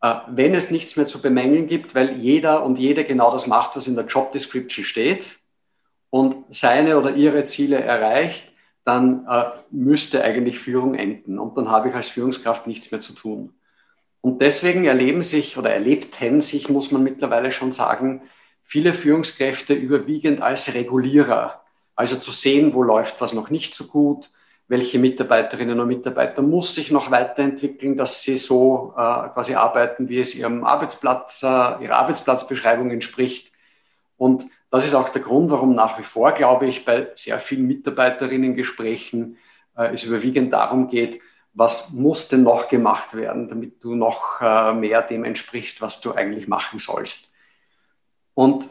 äh, 0.00 0.14
wenn 0.28 0.54
es 0.54 0.70
nichts 0.70 0.96
mehr 0.96 1.06
zu 1.06 1.20
bemängeln 1.20 1.66
gibt, 1.66 1.94
weil 1.94 2.16
jeder 2.18 2.64
und 2.64 2.78
jede 2.78 3.04
genau 3.04 3.32
das 3.32 3.46
macht, 3.46 3.76
was 3.76 3.88
in 3.88 3.96
der 3.96 4.06
Job 4.06 4.32
Description 4.32 4.84
steht 4.84 5.38
und 6.10 6.44
seine 6.50 6.98
oder 6.98 7.14
ihre 7.14 7.44
Ziele 7.44 7.80
erreicht, 7.80 8.52
dann 8.84 9.26
äh, 9.28 9.44
müsste 9.70 10.22
eigentlich 10.22 10.58
Führung 10.58 10.94
enden 10.94 11.38
und 11.38 11.56
dann 11.56 11.68
habe 11.68 11.88
ich 11.88 11.94
als 11.94 12.08
Führungskraft 12.08 12.66
nichts 12.66 12.90
mehr 12.90 13.00
zu 13.00 13.14
tun. 13.14 13.54
Und 14.20 14.40
deswegen 14.40 14.84
erleben 14.84 15.22
sich 15.22 15.56
oder 15.58 15.70
erlebten 15.70 16.40
sich, 16.40 16.68
muss 16.68 16.92
man 16.92 17.02
mittlerweile 17.02 17.52
schon 17.52 17.72
sagen, 17.72 18.22
viele 18.70 18.94
Führungskräfte 18.94 19.74
überwiegend 19.74 20.40
als 20.40 20.72
Regulierer. 20.72 21.60
Also 21.96 22.16
zu 22.16 22.30
sehen, 22.30 22.72
wo 22.72 22.84
läuft 22.84 23.20
was 23.20 23.32
noch 23.32 23.50
nicht 23.50 23.74
so 23.74 23.86
gut, 23.86 24.30
welche 24.68 25.00
Mitarbeiterinnen 25.00 25.80
und 25.80 25.88
Mitarbeiter 25.88 26.40
muss 26.40 26.76
sich 26.76 26.92
noch 26.92 27.10
weiterentwickeln, 27.10 27.96
dass 27.96 28.22
sie 28.22 28.36
so 28.36 28.94
äh, 28.96 29.28
quasi 29.30 29.56
arbeiten, 29.56 30.08
wie 30.08 30.20
es 30.20 30.36
ihrem 30.36 30.62
Arbeitsplatz, 30.62 31.42
äh, 31.42 31.46
ihrer 31.82 31.96
Arbeitsplatzbeschreibung 31.96 32.92
entspricht. 32.92 33.50
Und 34.16 34.46
das 34.70 34.86
ist 34.86 34.94
auch 34.94 35.08
der 35.08 35.22
Grund, 35.22 35.50
warum 35.50 35.74
nach 35.74 35.98
wie 35.98 36.04
vor, 36.04 36.30
glaube 36.30 36.66
ich, 36.66 36.84
bei 36.84 37.08
sehr 37.16 37.40
vielen 37.40 37.66
Mitarbeiterinnen-Gesprächen 37.66 39.36
äh, 39.76 39.92
es 39.92 40.04
überwiegend 40.04 40.52
darum 40.52 40.86
geht, 40.86 41.20
was 41.54 41.90
muss 41.90 42.28
denn 42.28 42.44
noch 42.44 42.68
gemacht 42.68 43.16
werden, 43.16 43.48
damit 43.48 43.82
du 43.82 43.96
noch 43.96 44.40
äh, 44.40 44.72
mehr 44.74 45.02
dem 45.02 45.24
entsprichst, 45.24 45.82
was 45.82 46.00
du 46.00 46.12
eigentlich 46.12 46.46
machen 46.46 46.78
sollst. 46.78 47.29
Und 48.34 48.68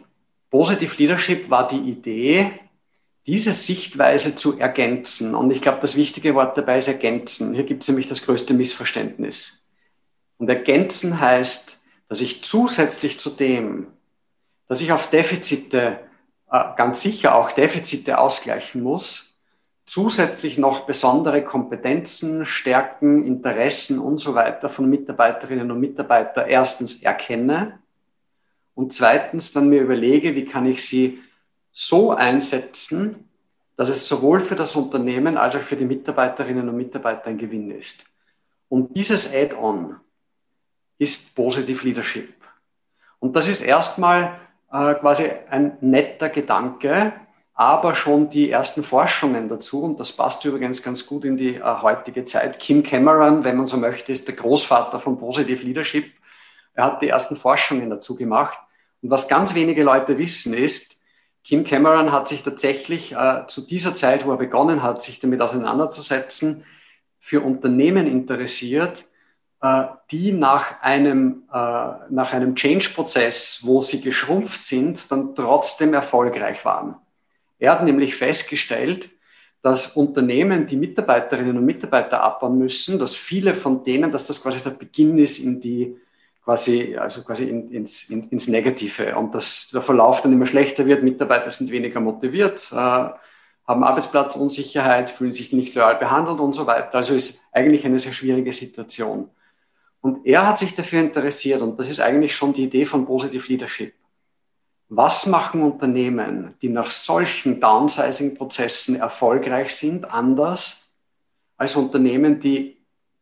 Positive 0.49 0.95
Leadership 0.97 1.49
war 1.49 1.67
die 1.67 1.77
Idee, 1.77 2.51
diese 3.27 3.53
Sichtweise 3.53 4.35
zu 4.35 4.57
ergänzen. 4.57 5.35
Und 5.35 5.51
ich 5.51 5.61
glaube, 5.61 5.79
das 5.81 5.95
wichtige 5.95 6.33
Wort 6.33 6.57
dabei 6.57 6.79
ist 6.79 6.87
ergänzen. 6.87 7.53
Hier 7.53 7.63
gibt 7.63 7.83
es 7.83 7.87
nämlich 7.87 8.07
das 8.07 8.23
größte 8.23 8.53
Missverständnis. 8.53 9.67
Und 10.37 10.49
ergänzen 10.49 11.19
heißt, 11.19 11.79
dass 12.07 12.21
ich 12.21 12.43
zusätzlich 12.43 13.19
zu 13.19 13.29
dem, 13.29 13.87
dass 14.67 14.81
ich 14.81 14.91
auf 14.91 15.09
Defizite, 15.09 15.99
äh, 16.51 16.63
ganz 16.75 17.01
sicher 17.01 17.35
auch 17.35 17.51
Defizite 17.51 18.17
ausgleichen 18.17 18.81
muss, 18.81 19.39
zusätzlich 19.85 20.57
noch 20.57 20.87
besondere 20.87 21.43
Kompetenzen, 21.43 22.45
Stärken, 22.45 23.25
Interessen 23.25 23.99
und 23.99 24.17
so 24.17 24.33
weiter 24.33 24.69
von 24.69 24.89
Mitarbeiterinnen 24.89 25.69
und 25.69 25.79
Mitarbeitern 25.79 26.47
erstens 26.47 27.03
erkenne 27.03 27.79
und 28.79 28.93
zweitens 28.93 29.51
dann 29.51 29.67
mir 29.67 29.81
überlege, 29.81 30.35
wie 30.35 30.45
kann 30.45 30.65
ich 30.65 30.87
sie 30.87 31.21
so 31.73 32.11
einsetzen, 32.11 33.27
dass 33.75 33.89
es 33.89 34.07
sowohl 34.07 34.39
für 34.39 34.55
das 34.55 34.73
Unternehmen 34.77 35.35
als 35.35 35.57
auch 35.57 35.61
für 35.61 35.75
die 35.75 35.83
Mitarbeiterinnen 35.83 36.69
und 36.69 36.77
Mitarbeiter 36.77 37.27
ein 37.27 37.37
Gewinn 37.37 37.71
ist. 37.71 38.05
Und 38.69 38.95
dieses 38.95 39.35
Add-on 39.35 39.97
ist 40.97 41.35
Positive 41.35 41.85
Leadership. 41.85 42.33
Und 43.19 43.35
das 43.35 43.49
ist 43.49 43.59
erstmal 43.59 44.39
äh, 44.71 44.93
quasi 44.93 45.29
ein 45.49 45.77
netter 45.81 46.29
Gedanke, 46.29 47.11
aber 47.55 47.95
schon 47.95 48.29
die 48.29 48.49
ersten 48.49 48.81
Forschungen 48.81 49.49
dazu, 49.49 49.83
und 49.83 49.99
das 49.99 50.13
passt 50.13 50.45
übrigens 50.45 50.81
ganz 50.81 51.05
gut 51.05 51.25
in 51.25 51.35
die 51.35 51.55
äh, 51.55 51.81
heutige 51.81 52.23
Zeit. 52.23 52.59
Kim 52.59 52.81
Cameron, 52.81 53.43
wenn 53.43 53.57
man 53.57 53.67
so 53.67 53.75
möchte, 53.75 54.13
ist 54.13 54.29
der 54.29 54.35
Großvater 54.35 55.01
von 55.01 55.19
Positive 55.19 55.65
Leadership. 55.65 56.13
Er 56.75 56.85
hat 56.85 57.01
die 57.01 57.09
ersten 57.09 57.35
Forschungen 57.35 57.89
dazu 57.89 58.15
gemacht. 58.15 58.57
Und 59.01 59.09
was 59.09 59.27
ganz 59.27 59.53
wenige 59.55 59.83
Leute 59.83 60.17
wissen 60.17 60.53
ist, 60.53 60.97
Kim 61.43 61.63
Cameron 61.63 62.11
hat 62.11 62.27
sich 62.27 62.43
tatsächlich 62.43 63.13
äh, 63.13 63.47
zu 63.47 63.61
dieser 63.61 63.95
Zeit, 63.95 64.25
wo 64.25 64.31
er 64.31 64.37
begonnen 64.37 64.83
hat, 64.83 65.01
sich 65.01 65.19
damit 65.19 65.41
auseinanderzusetzen, 65.41 66.63
für 67.19 67.41
Unternehmen 67.41 68.07
interessiert, 68.07 69.05
äh, 69.61 69.85
die 70.11 70.31
nach 70.31 70.81
einem, 70.81 71.43
äh, 71.51 71.57
nach 72.09 72.33
einem 72.33 72.55
Change-Prozess, 72.55 73.61
wo 73.63 73.81
sie 73.81 74.01
geschrumpft 74.01 74.63
sind, 74.63 75.11
dann 75.11 75.35
trotzdem 75.35 75.93
erfolgreich 75.93 76.63
waren. 76.65 76.95
Er 77.57 77.73
hat 77.73 77.83
nämlich 77.83 78.15
festgestellt, 78.15 79.09
dass 79.61 79.97
Unternehmen 79.97 80.65
die 80.65 80.77
Mitarbeiterinnen 80.77 81.57
und 81.57 81.65
Mitarbeiter 81.65 82.21
abbauen 82.21 82.57
müssen, 82.57 82.97
dass 82.97 83.15
viele 83.15 83.53
von 83.53 83.83
denen, 83.83 84.11
dass 84.11 84.25
das 84.25 84.41
quasi 84.41 84.61
der 84.61 84.69
Beginn 84.69 85.17
ist 85.17 85.39
in 85.39 85.59
die 85.59 85.97
quasi, 86.49 86.97
also 86.97 87.21
quasi 87.21 87.47
in, 87.47 87.69
ins, 87.69 88.09
in, 88.09 88.27
ins 88.29 88.47
Negative 88.47 89.15
und 89.15 89.35
dass 89.35 89.69
der 89.71 89.83
Verlauf 89.83 90.21
dann 90.21 90.33
immer 90.33 90.47
schlechter 90.47 90.87
wird, 90.87 91.03
Mitarbeiter 91.03 91.51
sind 91.51 91.69
weniger 91.69 91.99
motiviert, 91.99 92.71
äh, 92.71 92.75
haben 92.75 93.83
Arbeitsplatzunsicherheit, 93.83 95.11
fühlen 95.11 95.31
sich 95.31 95.53
nicht 95.53 95.75
loyal 95.75 95.97
behandelt 95.97 96.39
und 96.39 96.53
so 96.53 96.65
weiter. 96.65 96.95
Also 96.95 97.13
ist 97.13 97.45
eigentlich 97.51 97.85
eine 97.85 97.99
sehr 97.99 98.13
schwierige 98.13 98.51
Situation. 98.51 99.29
Und 100.01 100.25
er 100.25 100.47
hat 100.47 100.57
sich 100.57 100.73
dafür 100.73 101.01
interessiert 101.01 101.61
und 101.61 101.79
das 101.79 101.87
ist 101.87 101.99
eigentlich 101.99 102.35
schon 102.35 102.53
die 102.53 102.63
Idee 102.63 102.87
von 102.87 103.05
Positive 103.05 103.45
Leadership. 103.47 103.93
Was 104.87 105.27
machen 105.27 105.61
Unternehmen, 105.61 106.55
die 106.63 106.69
nach 106.69 106.89
solchen 106.89 107.59
Downsizing-Prozessen 107.61 108.95
erfolgreich 108.95 109.75
sind, 109.75 110.11
anders 110.11 110.95
als 111.57 111.75
Unternehmen, 111.75 112.39
die 112.39 112.77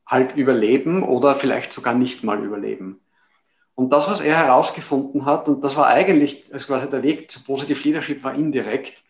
halt 0.05 0.37
überleben 0.37 1.03
oder 1.03 1.35
vielleicht 1.35 1.73
sogar 1.73 1.93
nicht 1.93 2.23
mal 2.23 2.41
überleben? 2.41 3.01
Und 3.77 3.91
das, 3.91 4.09
was 4.09 4.21
er 4.21 4.35
herausgefunden 4.35 5.23
hat, 5.25 5.47
und 5.47 5.63
das 5.63 5.75
war 5.75 5.85
eigentlich, 5.85 6.51
also 6.51 6.65
quasi 6.65 6.89
der 6.89 7.03
Weg 7.03 7.29
zu 7.29 7.43
Positive 7.43 7.79
Leadership 7.83 8.23
war 8.23 8.33
indirekt, 8.33 9.03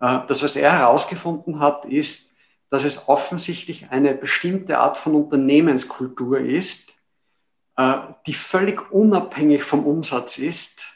äh, 0.00 0.20
das, 0.26 0.42
was 0.42 0.56
er 0.56 0.72
herausgefunden 0.72 1.60
hat, 1.60 1.84
ist, 1.84 2.34
dass 2.70 2.84
es 2.84 3.10
offensichtlich 3.10 3.90
eine 3.90 4.14
bestimmte 4.14 4.78
Art 4.78 4.96
von 4.96 5.14
Unternehmenskultur 5.14 6.40
ist, 6.40 6.96
äh, 7.76 7.98
die 8.26 8.32
völlig 8.32 8.90
unabhängig 8.90 9.62
vom 9.62 9.84
Umsatz 9.84 10.38
ist, 10.38 10.86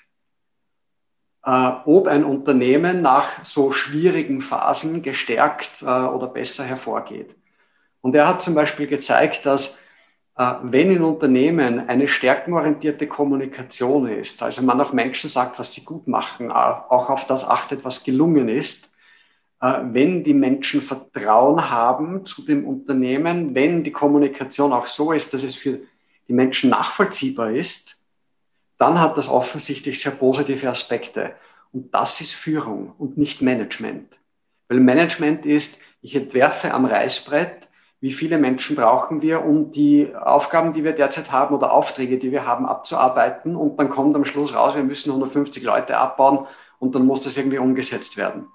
äh, 1.45 1.71
ob 1.85 2.07
ein 2.07 2.25
Unternehmen 2.25 3.03
nach 3.03 3.45
so 3.45 3.73
schwierigen 3.73 4.41
Phasen 4.41 5.03
gestärkt 5.03 5.83
oder 5.83 6.29
besser 6.29 6.65
hervorgeht. 6.65 7.37
Und 8.01 8.15
er 8.15 8.27
hat 8.27 8.41
zum 8.41 8.55
Beispiel 8.55 8.87
gezeigt, 8.87 9.45
dass 9.45 9.82
wenn 10.35 10.91
in 10.91 11.03
Unternehmen 11.03 11.89
eine 11.89 12.09
stärkenorientierte 12.09 13.07
Kommunikation 13.07 14.09
ist, 14.09 14.43
also 14.43 14.62
man 14.62 14.80
auch 14.80 14.93
Menschen 14.93 15.28
sagt, 15.28 15.59
was 15.59 15.74
sie 15.74 15.85
gut 15.85 16.09
machen, 16.09 16.51
auch 16.51 17.11
auf 17.11 17.26
das 17.26 17.47
achtet, 17.47 17.85
was 17.85 18.03
gelungen 18.03 18.49
ist, 18.49 18.95
wenn 19.61 20.24
die 20.24 20.35
Menschen 20.35 20.80
Vertrauen 20.83 21.70
haben 21.70 22.24
zu 22.24 22.43
dem 22.43 22.66
Unternehmen, 22.66 23.55
wenn 23.55 23.85
die 23.85 23.93
Kommunikation 23.93 24.72
auch 24.72 24.87
so 24.87 25.12
ist, 25.12 25.35
dass 25.35 25.43
es 25.43 25.55
für 25.55 25.80
die 26.26 26.33
Menschen 26.33 26.70
nachvollziehbar 26.70 27.51
ist, 27.51 28.01
dann 28.78 28.99
hat 28.99 29.16
das 29.18 29.28
offensichtlich 29.28 30.01
sehr 30.01 30.12
positive 30.12 30.68
Aspekte. 30.68 31.35
Und 31.72 31.95
das 31.95 32.20
ist 32.20 32.33
Führung 32.35 32.95
und 32.99 33.16
nicht 33.18 33.43
Management. 33.43 34.18
Weil 34.68 34.80
Management 34.80 35.47
ist, 35.47 35.80
ich 36.01 36.16
entwerfe 36.16 36.72
am 36.74 36.87
Reißbrett, 36.87 37.68
wie 38.03 38.12
viele 38.12 38.36
Menschen 38.36 38.74
brauchen 38.74 39.22
wir, 39.22 39.44
um 39.44 39.70
die 39.70 40.12
Aufgaben, 40.12 40.72
die 40.72 40.82
wir 40.82 40.90
derzeit 40.90 41.30
haben 41.30 41.55
oder 41.55 41.70
Aufträge, 41.70 42.18
die 42.18 42.32
wir 42.32 42.44
haben, 42.44 42.66
abzuarbeiten. 42.66 43.55
Und 43.55 43.78
dann 43.78 43.90
kommt 43.90 44.16
am 44.16 44.24
Schluss 44.24 44.57
raus, 44.57 44.74
wir 44.74 44.82
müssen 44.82 45.11
150 45.11 45.62
Leute 45.62 45.96
abbauen 45.96 46.48
und 46.80 46.96
dann 46.96 47.07
muss 47.07 47.22
das 47.22 47.36
irgendwie 47.36 47.59
umgesetzt 47.59 48.16
werden. 48.16 48.48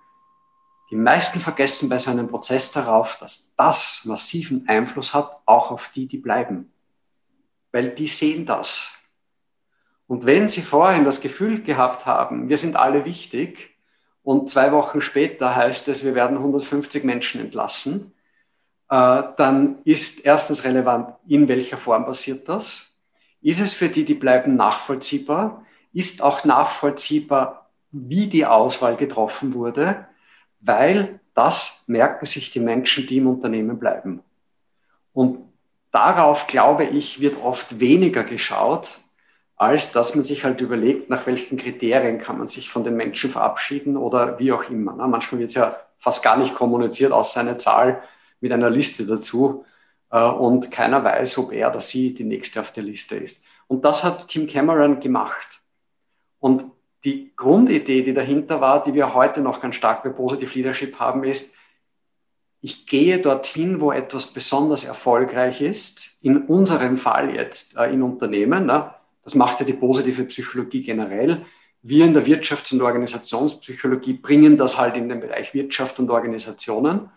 Die 0.91 0.97
meisten 0.97 1.39
vergessen 1.39 1.87
bei 1.87 1.97
so 1.97 2.11
einem 2.11 2.27
Prozess 2.27 2.73
darauf, 2.73 3.17
dass 3.19 3.55
das 3.55 4.03
massiven 4.03 4.67
Einfluss 4.67 5.13
hat, 5.13 5.37
auch 5.45 5.71
auf 5.71 5.91
die, 5.95 6.07
die 6.07 6.17
bleiben. 6.17 6.73
Weil 7.71 7.87
die 7.87 8.07
sehen 8.07 8.45
das. 8.45 8.89
Und 10.07 10.25
wenn 10.25 10.49
Sie 10.49 10.61
vorhin 10.61 11.05
das 11.05 11.21
Gefühl 11.21 11.63
gehabt 11.63 12.05
haben, 12.05 12.49
wir 12.49 12.57
sind 12.57 12.75
alle 12.75 13.05
wichtig, 13.05 13.77
und 14.23 14.49
zwei 14.49 14.73
Wochen 14.73 14.99
später 14.99 15.55
heißt 15.55 15.87
es, 15.87 16.03
wir 16.03 16.15
werden 16.15 16.35
150 16.35 17.05
Menschen 17.05 17.39
entlassen, 17.39 18.13
dann 18.87 19.79
ist 19.83 20.25
erstens 20.25 20.63
relevant, 20.63 21.13
in 21.27 21.47
welcher 21.47 21.77
Form 21.77 22.05
passiert 22.05 22.47
das? 22.47 22.87
Ist 23.41 23.59
es 23.59 23.73
für 23.73 23.89
die, 23.89 24.05
die 24.05 24.13
bleiben, 24.13 24.55
nachvollziehbar? 24.55 25.65
Ist 25.93 26.21
auch 26.21 26.43
nachvollziehbar, 26.43 27.69
wie 27.91 28.27
die 28.27 28.45
Auswahl 28.45 28.95
getroffen 28.95 29.53
wurde? 29.53 30.07
Weil 30.59 31.19
das 31.33 31.83
merken 31.87 32.25
sich 32.25 32.51
die 32.51 32.59
Menschen, 32.59 33.05
die 33.07 33.17
im 33.17 33.27
Unternehmen 33.27 33.77
bleiben. 33.77 34.21
Und 35.13 35.39
darauf, 35.91 36.47
glaube 36.47 36.85
ich, 36.85 37.19
wird 37.19 37.43
oft 37.43 37.79
weniger 37.79 38.23
geschaut, 38.23 38.99
als 39.55 39.91
dass 39.91 40.15
man 40.15 40.23
sich 40.23 40.43
halt 40.43 40.61
überlegt, 40.61 41.09
nach 41.09 41.25
welchen 41.25 41.57
Kriterien 41.57 42.19
kann 42.19 42.37
man 42.37 42.47
sich 42.47 42.69
von 42.69 42.83
den 42.83 42.95
Menschen 42.95 43.29
verabschieden 43.29 43.97
oder 43.97 44.39
wie 44.39 44.51
auch 44.51 44.69
immer. 44.69 44.93
Ne? 44.93 45.07
Manchmal 45.07 45.39
wird 45.39 45.49
es 45.49 45.55
ja 45.55 45.75
fast 45.97 46.23
gar 46.23 46.37
nicht 46.37 46.53
kommuniziert, 46.53 47.11
außer 47.11 47.39
eine 47.39 47.57
Zahl 47.57 48.03
mit 48.39 48.51
einer 48.51 48.69
Liste 48.69 49.05
dazu 49.05 49.65
äh, 50.11 50.23
und 50.23 50.71
keiner 50.71 51.03
weiß, 51.03 51.37
ob 51.39 51.51
er 51.51 51.69
oder 51.69 51.81
sie 51.81 52.13
die 52.13 52.23
nächste 52.23 52.61
auf 52.61 52.71
der 52.71 52.83
Liste 52.83 53.15
ist. 53.15 53.43
Und 53.67 53.83
das 53.83 54.03
hat 54.03 54.27
Kim 54.27 54.47
Cameron 54.47 54.99
gemacht. 54.99 55.61
Und 56.39 56.65
die 57.03 57.33
Grundidee, 57.35 58.01
die 58.01 58.13
dahinter 58.13 58.61
war, 58.61 58.83
die 58.83 58.93
wir 58.93 59.13
heute 59.13 59.41
noch 59.41 59.61
ganz 59.61 59.75
stark 59.75 60.03
bei 60.03 60.09
Positive 60.09 60.53
Leadership 60.53 60.99
haben, 60.99 61.23
ist, 61.23 61.55
ich 62.61 62.87
gehe 62.87 63.19
dorthin, 63.19 63.81
wo 63.81 63.91
etwas 63.91 64.27
besonders 64.33 64.83
erfolgreich 64.83 65.61
ist, 65.61 66.17
in 66.21 66.37
unserem 66.37 66.97
Fall 66.97 67.35
jetzt 67.35 67.77
äh, 67.77 67.91
in 67.91 68.01
Unternehmen. 68.01 68.65
Ne? 68.65 68.93
Das 69.23 69.35
macht 69.35 69.59
ja 69.59 69.65
die 69.65 69.73
positive 69.73 70.23
Psychologie 70.25 70.83
generell. 70.83 71.45
Wir 71.81 72.05
in 72.05 72.13
der 72.13 72.25
Wirtschafts- 72.25 72.73
und 72.73 72.81
Organisationspsychologie 72.81 74.13
bringen 74.13 74.57
das 74.57 74.77
halt 74.77 74.97
in 74.97 75.07
den 75.07 75.19
Bereich 75.19 75.53
Wirtschaft 75.53 75.99
und 75.99 76.09
Organisationen 76.09 77.09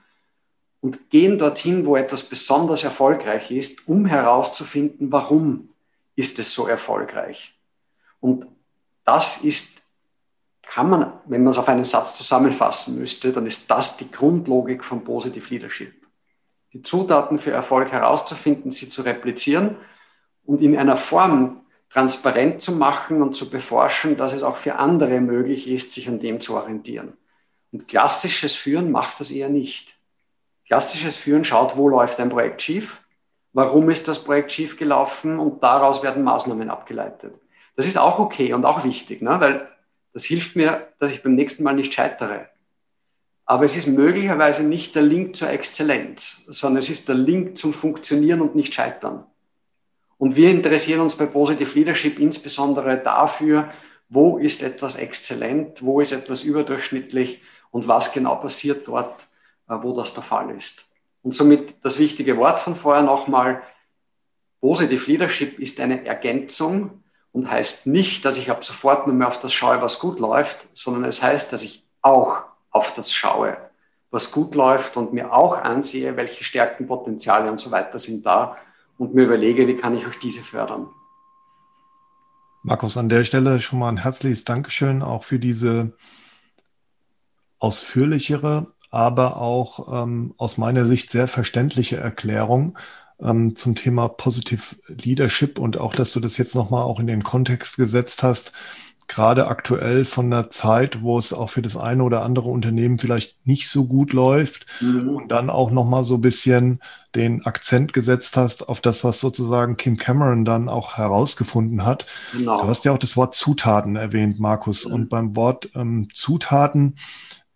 und 0.81 1.11
gehen 1.11 1.39
dorthin, 1.39 1.85
wo 1.85 1.97
etwas 1.97 2.23
besonders 2.23 2.85
erfolgreich 2.85 3.51
ist, 3.51 3.87
um 3.87 4.07
herauszufinden, 4.07 5.13
warum 5.13 5.71
ist 6.17 6.39
es 6.39 6.53
so 6.53 6.67
erfolgreich. 6.67 7.55
Und 8.21 8.47
das 9.05 9.45
ist, 9.45 9.83
kann 10.63 10.89
man, 10.89 11.13
wenn 11.27 11.43
man 11.43 11.51
es 11.51 11.59
auf 11.59 11.69
einen 11.69 11.85
Satz 11.85 12.17
zusammenfassen 12.17 12.99
müsste, 12.99 13.33
dann 13.33 13.47
ist 13.47 13.71
das 13.71 13.97
die 13.97 14.11
Grundlogik 14.11 14.85
von 14.85 15.05
Positive 15.05 15.49
Leadership. 15.49 15.95
Die 16.73 16.83
Zutaten 16.83 17.39
für 17.39 17.51
Erfolg 17.51 17.91
herauszufinden, 17.91 18.71
sie 18.71 18.89
zu 18.89 19.03
replizieren 19.03 19.77
und 20.45 20.61
in 20.61 20.77
einer 20.77 20.97
Form 20.97 21.63
transparent 21.91 22.63
zu 22.63 22.73
machen 22.73 23.21
und 23.21 23.35
zu 23.35 23.51
beforschen, 23.51 24.17
dass 24.17 24.33
es 24.33 24.45
auch 24.45 24.57
für 24.57 24.77
andere 24.77 25.21
möglich 25.21 25.69
ist, 25.69 25.93
sich 25.93 26.09
an 26.09 26.21
dem 26.21 26.41
zu 26.41 26.55
orientieren. 26.55 27.15
Und 27.73 27.89
klassisches 27.89 28.55
Führen 28.55 28.93
macht 28.93 29.19
das 29.19 29.31
eher 29.31 29.49
nicht. 29.49 29.97
Klassisches 30.71 31.17
Führen 31.17 31.43
schaut, 31.43 31.77
wo 31.77 31.89
läuft 31.89 32.21
ein 32.21 32.29
Projekt 32.29 32.63
schief, 32.63 33.03
warum 33.53 33.91
ist 33.91 34.07
das 34.07 34.23
Projekt 34.23 34.53
schief 34.53 34.77
gelaufen 34.77 35.41
und 35.41 35.65
daraus 35.65 36.05
werden 36.05 36.23
Maßnahmen 36.23 36.71
abgeleitet. 36.71 37.35
Das 37.75 37.89
ist 37.89 37.99
auch 37.99 38.21
okay 38.21 38.53
und 38.53 38.65
auch 38.65 38.85
wichtig, 38.85 39.21
ne? 39.21 39.41
weil 39.41 39.69
das 40.13 40.25
hilft 40.25 40.55
mir, 40.55 40.87
dass 41.01 41.11
ich 41.11 41.25
beim 41.25 41.35
nächsten 41.35 41.65
Mal 41.65 41.75
nicht 41.75 41.93
scheitere. 41.93 42.51
Aber 43.47 43.65
es 43.65 43.77
ist 43.77 43.89
möglicherweise 43.89 44.63
nicht 44.63 44.95
der 44.95 45.03
Link 45.03 45.35
zur 45.35 45.51
Exzellenz, 45.51 46.45
sondern 46.47 46.79
es 46.79 46.89
ist 46.89 47.09
der 47.09 47.17
Link 47.17 47.59
zum 47.59 47.75
Funktionieren 47.75 48.41
und 48.41 48.55
nicht 48.55 48.73
Scheitern. 48.73 49.25
Und 50.19 50.37
wir 50.37 50.51
interessieren 50.51 51.01
uns 51.01 51.17
bei 51.17 51.27
Positive 51.27 51.77
Leadership 51.77 52.21
insbesondere 52.21 52.99
dafür, 52.99 53.73
wo 54.09 54.39
ist 54.39 54.63
etwas 54.63 54.95
exzellent, 54.95 55.83
wo 55.83 56.01
ist 56.01 56.13
etwas 56.13 56.45
überdurchschnittlich 56.45 57.43
und 57.73 57.89
was 57.89 58.13
genau 58.13 58.37
passiert 58.37 58.87
dort, 58.87 59.27
wo 59.83 59.95
das 59.95 60.15
der 60.15 60.23
Fall 60.23 60.51
ist. 60.51 60.87
Und 61.23 61.35
somit 61.35 61.75
das 61.83 61.99
wichtige 61.99 62.37
Wort 62.37 62.61
von 62.61 62.75
vorher 62.75 63.03
nochmal, 63.03 63.63
Positive 64.61 65.11
Leadership 65.11 65.59
ist 65.59 65.81
eine 65.81 66.05
Ergänzung 66.05 67.03
und 67.33 67.51
heißt 67.51 67.87
nicht, 67.87 68.25
dass 68.25 68.37
ich 68.37 68.51
ab 68.51 68.65
sofort 68.65 69.07
nur 69.07 69.17
mehr 69.17 69.29
auf 69.29 69.41
das 69.41 69.53
schaue, 69.53 69.81
was 69.81 69.99
gut 69.99 70.19
läuft, 70.21 70.69
sondern 70.75 71.05
es 71.05 71.23
heißt, 71.23 71.53
dass 71.53 71.63
ich 71.63 71.85
auch 72.03 72.43
auf 72.71 72.93
das 72.93 73.13
schaue, 73.13 73.57
was 74.11 74.33
gut 74.33 74.55
läuft 74.55 74.97
und 74.97 75.13
mir 75.13 75.33
auch 75.33 75.57
ansehe, 75.57 76.17
welche 76.17 76.45
Stärken, 76.45 76.87
Potenziale 76.87 77.51
und 77.51 77.59
so 77.59 77.71
weiter 77.71 77.99
sind 77.99 78.27
da 78.27 78.57
und 78.99 79.15
mir 79.15 79.25
überlege, 79.25 79.67
wie 79.67 79.77
kann 79.77 79.97
ich 79.97 80.07
auch 80.07 80.15
diese 80.15 80.43
fördern. 80.43 80.89
Markus, 82.63 82.99
an 82.99 83.09
der 83.09 83.25
Stelle 83.25 83.61
schon 83.61 83.79
mal 83.79 83.89
ein 83.89 83.97
herzliches 83.97 84.45
Dankeschön 84.45 85.03
auch 85.03 85.25
für 85.25 85.39
diese 85.39 85.93
ausführlichere, 87.59 88.67
aber 88.91 89.37
auch 89.37 90.03
ähm, 90.03 90.35
aus 90.37 90.59
meiner 90.59 90.85
Sicht 90.85 91.11
sehr 91.11 91.29
verständliche 91.29 91.97
Erklärung 91.97 92.77
ähm, 93.23 93.55
zum 93.57 93.75
Thema 93.75 94.09
Positive 94.09 94.77
Leadership 94.89 95.59
und 95.59 95.79
auch, 95.79 95.95
dass 95.95 96.13
du 96.13 96.21
das 96.21 96.37
jetzt 96.37 96.55
nochmal 96.55 96.83
auch 96.83 97.01
in 97.01 97.07
den 97.07 97.23
Kontext 97.23 97.77
gesetzt 97.77 98.23
hast, 98.23 98.53
gerade 99.11 99.49
aktuell 99.49 100.05
von 100.05 100.31
der 100.31 100.51
Zeit, 100.51 101.03
wo 101.03 101.19
es 101.19 101.33
auch 101.33 101.51
für 101.51 101.63
das 101.63 101.77
eine 101.77 102.05
oder 102.05 102.23
andere 102.23 102.49
Unternehmen 102.49 102.99
vielleicht 103.01 103.45
nicht 103.45 103.69
so 103.69 103.87
gut 103.87 104.13
läuft 104.13 104.67
mhm. 104.81 105.09
und 105.09 105.33
dann 105.33 105.51
auch 105.51 105.73
nochmal 105.73 106.05
so 106.05 106.15
ein 106.15 106.21
bisschen 106.21 106.79
den 107.17 107.45
Akzent 107.45 107.93
gesetzt 107.93 108.37
hast 108.37 108.69
auf 108.69 108.81
das, 108.81 109.03
was 109.03 109.19
sozusagen 109.19 109.77
Kim 109.77 109.97
Cameron 109.97 110.45
dann 110.45 110.69
auch 110.69 110.97
herausgefunden 110.97 111.85
hat. 111.85 112.07
Genau. 112.33 112.63
Du 112.63 112.69
hast 112.69 112.85
ja 112.85 112.93
auch 112.93 112.99
das 112.99 113.17
Wort 113.17 113.35
Zutaten 113.35 113.97
erwähnt, 113.97 114.39
Markus. 114.39 114.87
Mhm. 114.87 114.95
Und 114.95 115.09
beim 115.09 115.35
Wort 115.35 115.71
ähm, 115.75 116.07
Zutaten, 116.15 116.95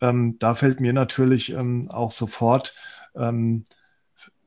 ähm, 0.04 0.38
da 0.38 0.54
fällt 0.54 0.80
mir 0.80 0.92
natürlich 0.92 1.52
ähm, 1.52 1.88
auch 1.90 2.10
sofort 2.10 2.74
ähm, 3.14 3.64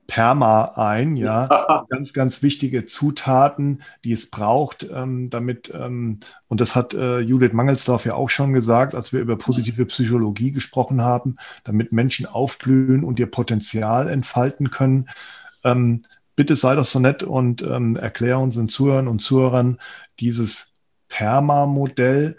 Perma 0.08 0.74
ein, 0.76 1.18
ja. 1.18 1.86
ganz, 1.90 2.14
ganz 2.14 2.42
wichtige 2.42 2.86
Zutaten, 2.86 3.82
die 4.04 4.14
es 4.14 4.30
braucht, 4.30 4.88
ähm, 4.90 5.30
damit, 5.30 5.74
ähm, 5.76 6.20
und 6.48 6.62
das 6.62 6.76
hat 6.76 6.94
äh, 6.94 7.20
Judith 7.20 7.54
Mangelsdorf 7.54 8.06
ja 8.06 8.14
auch 8.14 8.30
schon 8.30 8.54
gesagt, 8.54 8.96
als 8.96 9.12
wir 9.12 9.20
über 9.20 9.38
positive 9.38 9.86
Psychologie 9.86 10.52
gesprochen 10.52 11.02
haben, 11.02 11.36
damit 11.66 11.92
Menschen 11.92 12.26
aufblühen 12.26 13.04
und 13.04 13.20
ihr 13.20 13.30
Potenzial 13.30 14.08
entfalten 14.08 14.70
können. 14.70 15.10
Ähm, 15.64 16.04
bitte 16.36 16.56
sei 16.56 16.76
doch 16.76 16.86
so 16.86 17.00
nett 17.00 17.24
und 17.24 17.62
ähm, 17.64 17.98
erklär 17.98 18.40
unseren 18.40 18.70
Zuhörern 18.70 19.08
und 19.08 19.20
Zuhörern 19.20 19.78
dieses 20.20 20.74
Perma-Modell, 21.10 22.38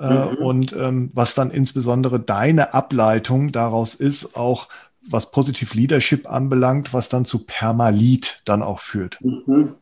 mhm. 0.00 0.36
und 0.36 0.72
ähm, 0.72 1.10
was 1.14 1.34
dann 1.34 1.50
insbesondere 1.50 2.20
deine 2.20 2.74
Ableitung 2.74 3.52
daraus 3.52 3.94
ist, 3.94 4.36
auch 4.36 4.68
was 5.02 5.30
Positive 5.30 5.74
Leadership 5.76 6.30
anbelangt, 6.30 6.92
was 6.92 7.08
dann 7.08 7.24
zu 7.24 7.44
Permalit 7.46 8.42
dann 8.44 8.62
auch 8.62 8.80
führt. 8.80 9.18
Mhm. 9.20 9.74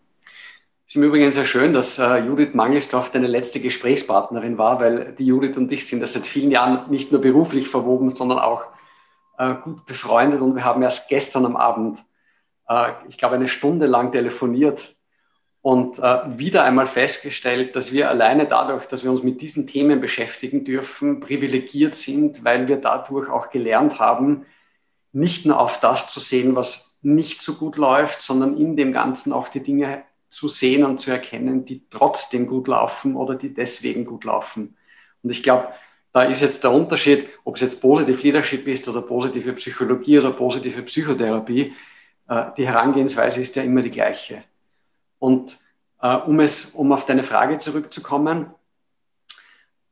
Es 0.86 0.92
ist 0.92 0.96
im 0.96 1.02
Übrigen 1.02 1.32
sehr 1.32 1.46
schön, 1.46 1.72
dass 1.72 1.98
äh, 1.98 2.18
Judith 2.18 2.54
Mangelsdorf 2.54 3.10
deine 3.10 3.26
letzte 3.26 3.58
Gesprächspartnerin 3.58 4.56
war, 4.56 4.78
weil 4.78 5.14
die 5.18 5.26
Judith 5.26 5.56
und 5.56 5.70
ich 5.72 5.86
sind 5.86 6.00
das 6.00 6.12
seit 6.12 6.26
vielen 6.26 6.52
Jahren 6.52 6.88
nicht 6.90 7.10
nur 7.10 7.20
beruflich 7.20 7.68
verwoben, 7.68 8.14
sondern 8.14 8.38
auch 8.38 8.66
äh, 9.38 9.54
gut 9.62 9.84
befreundet 9.84 10.40
und 10.40 10.54
wir 10.54 10.64
haben 10.64 10.82
erst 10.82 11.08
gestern 11.08 11.44
am 11.44 11.56
Abend, 11.56 12.04
äh, 12.68 12.92
ich 13.08 13.18
glaube, 13.18 13.34
eine 13.34 13.48
Stunde 13.48 13.86
lang 13.86 14.12
telefoniert 14.12 14.95
und 15.66 15.98
äh, 15.98 16.38
wieder 16.38 16.62
einmal 16.62 16.86
festgestellt, 16.86 17.74
dass 17.74 17.92
wir 17.92 18.08
alleine 18.08 18.46
dadurch, 18.46 18.86
dass 18.86 19.02
wir 19.02 19.10
uns 19.10 19.24
mit 19.24 19.40
diesen 19.40 19.66
Themen 19.66 20.00
beschäftigen 20.00 20.64
dürfen, 20.64 21.18
privilegiert 21.18 21.96
sind, 21.96 22.44
weil 22.44 22.68
wir 22.68 22.76
dadurch 22.76 23.28
auch 23.28 23.50
gelernt 23.50 23.98
haben, 23.98 24.46
nicht 25.10 25.44
nur 25.44 25.58
auf 25.58 25.80
das 25.80 26.06
zu 26.06 26.20
sehen, 26.20 26.54
was 26.54 27.00
nicht 27.02 27.42
so 27.42 27.54
gut 27.54 27.78
läuft, 27.78 28.22
sondern 28.22 28.56
in 28.56 28.76
dem 28.76 28.92
Ganzen 28.92 29.32
auch 29.32 29.48
die 29.48 29.58
Dinge 29.58 30.04
zu 30.28 30.46
sehen 30.46 30.84
und 30.84 30.98
zu 30.98 31.10
erkennen, 31.10 31.64
die 31.64 31.82
trotzdem 31.90 32.46
gut 32.46 32.68
laufen 32.68 33.16
oder 33.16 33.34
die 33.34 33.52
deswegen 33.52 34.04
gut 34.04 34.22
laufen. 34.22 34.76
Und 35.24 35.30
ich 35.30 35.42
glaube, 35.42 35.70
da 36.12 36.22
ist 36.22 36.42
jetzt 36.42 36.62
der 36.62 36.70
Unterschied, 36.70 37.26
ob 37.42 37.56
es 37.56 37.62
jetzt 37.62 37.80
Positive 37.80 38.22
Leadership 38.22 38.68
ist 38.68 38.88
oder 38.88 39.02
positive 39.02 39.52
Psychologie 39.54 40.20
oder 40.20 40.30
positive 40.30 40.80
Psychotherapie. 40.82 41.74
Äh, 42.28 42.44
die 42.56 42.68
Herangehensweise 42.68 43.40
ist 43.40 43.56
ja 43.56 43.64
immer 43.64 43.82
die 43.82 43.90
gleiche. 43.90 44.44
Und 45.18 45.56
äh, 46.00 46.14
um, 46.14 46.40
es, 46.40 46.66
um 46.66 46.92
auf 46.92 47.06
deine 47.06 47.22
Frage 47.22 47.58
zurückzukommen, 47.58 48.50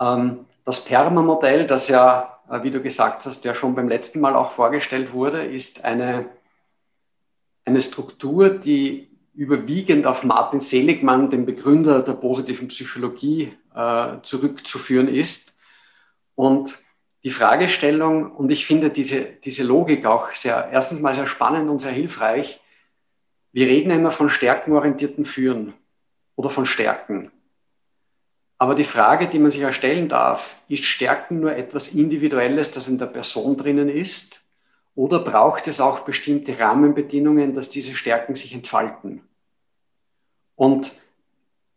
ähm, 0.01 0.47
das 0.64 0.85
PERMA-Modell, 0.85 1.66
das 1.66 1.89
ja 1.89 2.35
äh, 2.49 2.62
wie 2.62 2.70
du 2.70 2.81
gesagt 2.81 3.27
hast, 3.27 3.45
der 3.45 3.55
schon 3.55 3.75
beim 3.75 3.89
letzten 3.89 4.20
Mal 4.20 4.35
auch 4.35 4.53
vorgestellt 4.53 5.12
wurde, 5.12 5.45
ist 5.45 5.85
eine, 5.85 6.27
eine 7.64 7.81
Struktur, 7.81 8.51
die 8.51 9.11
überwiegend 9.35 10.07
auf 10.07 10.22
Martin 10.22 10.61
Seligmann, 10.61 11.31
dem 11.31 11.45
Begründer 11.45 12.03
der 12.03 12.12
positiven 12.12 12.68
Psychologie, 12.68 13.53
äh, 13.75 14.16
zurückzuführen 14.22 15.09
ist. 15.09 15.57
Und 16.37 16.77
die 17.25 17.31
Fragestellung, 17.31 18.33
und 18.33 18.53
ich 18.53 18.66
finde 18.66 18.91
diese, 18.91 19.25
diese 19.25 19.64
Logik 19.64 20.05
auch 20.05 20.31
sehr, 20.35 20.68
erstens 20.70 21.01
mal 21.01 21.14
sehr 21.14 21.27
spannend 21.27 21.70
und 21.70 21.81
sehr 21.81 21.93
hilfreich. 21.93 22.61
Wir 23.55 23.68
reden 23.68 23.92
immer 23.92 24.11
von 24.11 24.30
stärkenorientierten 24.30 25.24
Führen 25.24 25.74
oder 26.34 26.50
von 26.50 26.66
Stärken. 26.66 27.30
Aber 28.59 28.74
die 28.74 28.82
Frage, 28.82 29.28
die 29.28 29.38
man 29.38 29.52
sich 29.52 29.61
erstellen 29.61 30.09
darf, 30.09 30.57
ist 30.66 30.84
Stärken 30.84 31.38
nur 31.38 31.55
etwas 31.55 31.94
Individuelles, 31.94 32.72
das 32.72 32.88
in 32.88 32.98
der 32.98 33.07
Person 33.07 33.57
drinnen 33.57 33.88
ist? 33.88 34.40
Oder 34.96 35.20
braucht 35.20 35.68
es 35.68 35.80
auch 35.80 36.00
bestimmte 36.00 36.59
Rahmenbedingungen, 36.59 37.55
dass 37.55 37.70
diese 37.70 37.94
Stärken 37.94 38.34
sich 38.34 38.52
entfalten? 38.52 39.22
Und 40.57 40.90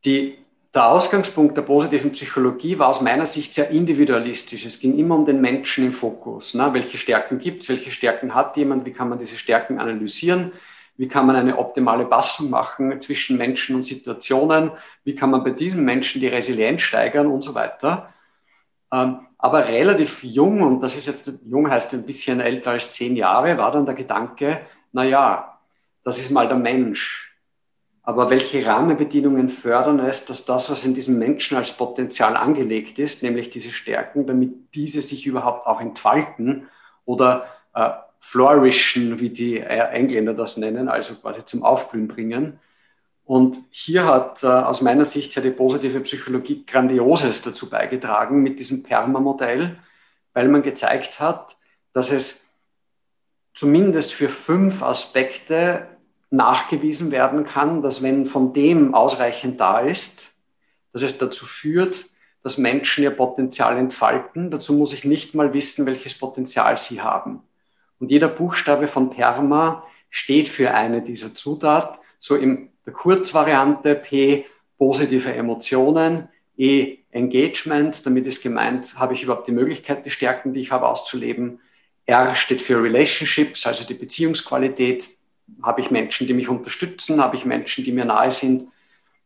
die, 0.04 0.40
der 0.74 0.88
Ausgangspunkt 0.88 1.58
der 1.58 1.62
positiven 1.62 2.12
Psychologie 2.12 2.80
war 2.80 2.88
aus 2.88 3.02
meiner 3.02 3.28
Sicht 3.28 3.54
sehr 3.54 3.70
individualistisch. 3.70 4.66
Es 4.66 4.80
ging 4.80 4.98
immer 4.98 5.14
um 5.14 5.28
den 5.28 5.42
Menschen 5.42 5.86
im 5.86 5.94
Fokus. 5.94 6.56
Ne? 6.56 6.74
Welche 6.74 6.98
Stärken 6.98 7.38
gibt 7.38 7.62
es? 7.62 7.70
Welche 7.70 7.92
Stärken 7.92 8.34
hat 8.34 8.58
jemand? 8.58 8.84
Wie 8.84 8.94
kann 8.94 9.10
man 9.10 9.20
diese 9.20 9.38
Stärken 9.38 9.78
analysieren? 9.80 10.54
Wie 10.98 11.08
kann 11.08 11.28
man 11.28 11.36
eine 11.36 11.58
optimale 11.58 12.06
Passung 12.06 12.50
machen 12.50 13.00
zwischen 13.00 13.38
Menschen 13.38 13.76
und 13.76 13.84
Situationen? 13.84 14.72
Wie 15.04 15.16
kann 15.16 15.30
man 15.30 15.44
bei 15.44 15.52
diesen 15.52 15.86
Menschen 15.86 16.20
die 16.20 16.28
Resilienz 16.28 16.82
steigern 16.82 17.28
und 17.28 17.44
so 17.44 17.54
weiter? 17.54 18.14
Ähm, 18.92 19.20
aber 19.38 19.68
relativ 19.68 20.24
jung, 20.24 20.62
und 20.62 20.82
das 20.82 20.96
ist 20.96 21.06
jetzt, 21.06 21.32
jung 21.46 21.70
heißt 21.70 21.94
ein 21.94 22.06
bisschen 22.06 22.40
älter 22.40 22.72
als 22.72 22.92
zehn 22.92 23.16
Jahre, 23.16 23.58
war 23.58 23.72
dann 23.72 23.86
der 23.86 23.94
Gedanke, 23.94 24.62
na 24.92 25.04
ja, 25.04 25.60
das 26.04 26.18
ist 26.20 26.32
mal 26.32 26.48
der 26.48 26.58
Mensch. 26.58 27.36
Aber 28.02 28.30
welche 28.30 28.66
Rahmenbedingungen 28.66 29.50
fördern 29.50 30.00
es, 30.00 30.26
dass 30.26 30.46
das, 30.46 30.72
was 30.72 30.86
in 30.86 30.94
diesem 30.94 31.20
Menschen 31.20 31.58
als 31.58 31.74
Potenzial 31.74 32.38
angelegt 32.38 32.98
ist, 32.98 33.22
nämlich 33.22 33.50
diese 33.50 33.72
Stärken, 33.72 34.26
damit 34.26 34.74
diese 34.74 35.02
sich 35.02 35.28
überhaupt 35.28 35.68
auch 35.68 35.82
entfalten 35.82 36.68
oder 37.04 37.46
äh, 37.76 37.90
flourishen, 38.28 39.22
wie 39.22 39.30
die 39.30 39.58
Engländer 39.62 40.34
das 40.34 40.58
nennen, 40.58 40.90
also 40.90 41.16
quasi 41.16 41.46
zum 41.46 41.64
Aufblühen 41.64 42.10
bringen. 42.10 42.60
Und 43.24 43.58
hier 43.72 44.04
hat 44.04 44.44
äh, 44.44 44.48
aus 44.48 44.82
meiner 44.82 45.06
Sicht 45.06 45.34
ja 45.36 45.42
die 45.42 45.52
positive 45.52 46.02
Psychologie 46.02 46.66
Grandioses 46.66 47.42
dazu 47.42 47.70
beigetragen 47.70 48.44
mit 48.44 48.60
diesem 48.60 48.84
Perma-Modell, 48.84 49.78
weil 50.34 50.50
man 50.50 50.62
gezeigt 50.62 51.22
hat, 51.22 51.56
dass 51.94 52.12
es 52.12 52.52
zumindest 53.54 54.14
für 54.14 54.28
fünf 54.28 54.84
Aspekte 54.84 55.88
nachgewiesen 56.30 57.12
werden 57.12 57.46
kann, 57.46 57.82
dass 57.82 58.04
wenn 58.04 58.26
von 58.26 58.52
dem 58.52 58.94
ausreichend 58.94 59.58
da 59.62 59.80
ist, 59.80 60.34
dass 60.92 61.02
es 61.02 61.18
dazu 61.18 61.46
führt, 61.46 62.08
dass 62.44 62.58
Menschen 62.58 63.06
ihr 63.06 63.12
Potenzial 63.12 63.78
entfalten. 63.78 64.52
Dazu 64.52 64.74
muss 64.74 64.92
ich 64.92 65.06
nicht 65.06 65.34
mal 65.34 65.54
wissen, 65.54 65.86
welches 65.86 66.18
Potenzial 66.18 66.76
sie 66.76 67.02
haben. 67.02 67.42
Und 68.00 68.12
jeder 68.12 68.28
Buchstabe 68.28 68.88
von 68.88 69.10
Perma 69.10 69.84
steht 70.10 70.50
für 70.50 70.74
eine 70.74 71.02
dieser 71.02 71.34
Zutaten. 71.34 72.00
So 72.20 72.36
in 72.36 72.70
der 72.86 72.94
Kurzvariante 72.94 73.96
P 73.96 74.46
positive 74.78 75.34
Emotionen, 75.34 76.30
E 76.58 76.98
Engagement, 77.12 78.04
damit 78.06 78.26
ist 78.26 78.42
gemeint, 78.42 78.98
habe 78.98 79.14
ich 79.14 79.24
überhaupt 79.24 79.48
die 79.48 79.52
Möglichkeit, 79.52 80.06
die 80.06 80.10
Stärken, 80.10 80.54
die 80.54 80.62
ich 80.62 80.72
habe, 80.72 80.88
auszuleben. 80.88 81.60
R 82.06 82.36
steht 82.36 82.62
für 82.62 82.82
Relationships, 82.82 83.68
also 83.68 83.84
die 83.84 83.94
Beziehungsqualität. 83.94 85.08
Habe 85.62 85.82
ich 85.82 85.92
Menschen, 85.92 86.26
die 86.26 86.34
mich 86.34 86.50
unterstützen? 86.50 87.22
Habe 87.22 87.36
ich 87.36 87.46
Menschen, 87.46 87.84
die 87.84 87.92
mir 87.92 88.06
nahe 88.06 88.32
sind? 88.32 88.68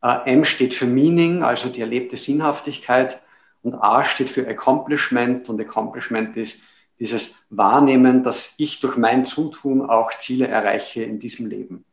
Äh, 0.04 0.32
M 0.34 0.44
steht 0.46 0.74
für 0.74 0.86
Meaning, 0.86 1.44
also 1.44 1.70
die 1.70 1.82
erlebte 1.82 2.18
Sinnhaftigkeit. 2.18 3.22
Und 3.64 3.76
A 3.76 4.04
steht 4.04 4.30
für 4.30 4.48
Accomplishment. 4.48 5.48
Und 5.50 5.62
Accomplishment 5.62 6.36
ist 6.36 6.64
dieses 7.02 7.48
Wahrnehmen, 7.50 8.24
dass 8.24 8.54
ich 8.58 8.80
durch 8.80 8.96
mein 8.96 9.26
Zutun 9.26 9.90
auch 9.90 10.12
Ziele 10.20 10.48
erreiche 10.48 11.02
in 11.02 11.20
diesem 11.20 11.48
Leben. 11.48 11.84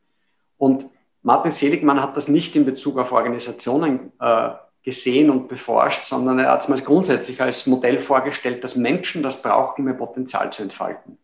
Und 0.58 0.84
Martin 1.22 1.50
Seligmann 1.50 2.02
hat 2.02 2.14
das 2.14 2.28
nicht 2.28 2.54
in 2.56 2.66
Bezug 2.66 2.98
auf 2.98 3.10
Organisationen 3.10 4.12
äh, 4.20 4.50
gesehen 4.82 5.30
und 5.30 5.48
beforscht, 5.48 6.04
sondern 6.04 6.38
er 6.38 6.50
hat 6.50 6.60
es 6.60 6.68
mal 6.68 6.78
grundsätzlich 6.80 7.40
als 7.40 7.66
Modell 7.66 7.98
vorgestellt, 8.00 8.62
dass 8.62 8.76
Menschen 8.76 9.22
das 9.22 9.40
brauchen, 9.40 9.82
um 9.82 9.88
ihr 9.88 9.94
Potenzial 9.94 10.52
zu 10.52 10.62
entfalten. 10.62 11.16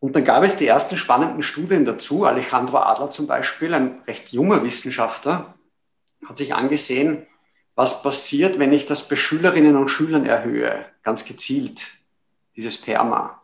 Und 0.00 0.16
dann 0.16 0.24
gab 0.24 0.42
es 0.42 0.56
die 0.56 0.66
ersten 0.66 0.96
spannenden 0.96 1.44
Studien 1.44 1.84
dazu. 1.84 2.24
Alejandro 2.24 2.78
Adler 2.78 3.10
zum 3.10 3.28
Beispiel, 3.28 3.72
ein 3.74 4.02
recht 4.08 4.30
junger 4.30 4.64
Wissenschaftler, 4.64 5.54
hat 6.26 6.36
sich 6.36 6.52
angesehen, 6.52 7.28
was 7.76 8.02
passiert, 8.02 8.58
wenn 8.58 8.72
ich 8.72 8.86
das 8.86 9.06
bei 9.06 9.14
Schülerinnen 9.14 9.76
und 9.76 9.88
Schülern 9.88 10.26
erhöhe, 10.26 10.84
ganz 11.04 11.24
gezielt 11.24 11.99
dieses 12.56 12.80
Perma. 12.80 13.40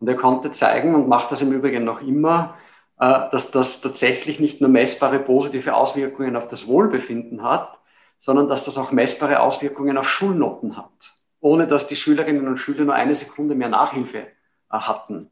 Und 0.00 0.08
er 0.08 0.16
konnte 0.16 0.50
zeigen 0.50 0.94
und 0.94 1.08
macht 1.08 1.32
das 1.32 1.42
im 1.42 1.52
Übrigen 1.52 1.84
noch 1.84 2.02
immer, 2.02 2.56
äh, 2.98 3.30
dass 3.32 3.50
das 3.50 3.80
tatsächlich 3.80 4.38
nicht 4.38 4.60
nur 4.60 4.70
messbare 4.70 5.18
positive 5.18 5.74
Auswirkungen 5.74 6.36
auf 6.36 6.46
das 6.46 6.66
Wohlbefinden 6.66 7.42
hat, 7.42 7.78
sondern 8.18 8.48
dass 8.48 8.64
das 8.64 8.78
auch 8.78 8.92
messbare 8.92 9.40
Auswirkungen 9.40 9.98
auf 9.98 10.08
Schulnoten 10.08 10.76
hat, 10.76 11.10
ohne 11.40 11.66
dass 11.66 11.86
die 11.86 11.96
Schülerinnen 11.96 12.46
und 12.46 12.58
Schüler 12.58 12.84
nur 12.84 12.94
eine 12.94 13.14
Sekunde 13.14 13.54
mehr 13.54 13.68
Nachhilfe 13.68 14.18
äh, 14.18 14.26
hatten. 14.70 15.30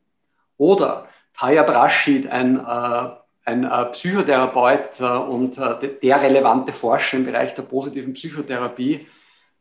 Oder 0.57 1.07
Taya 1.35 1.63
Brashid, 1.63 2.29
ein, 2.29 2.59
äh, 2.59 3.09
ein 3.45 3.69
Psychotherapeut 3.93 5.01
und 5.01 5.57
der 5.59 6.23
relevante 6.23 6.73
Forscher 6.73 7.17
im 7.17 7.25
Bereich 7.25 7.55
der 7.57 7.63
positiven 7.63 8.13
Psychotherapie, 8.13 9.09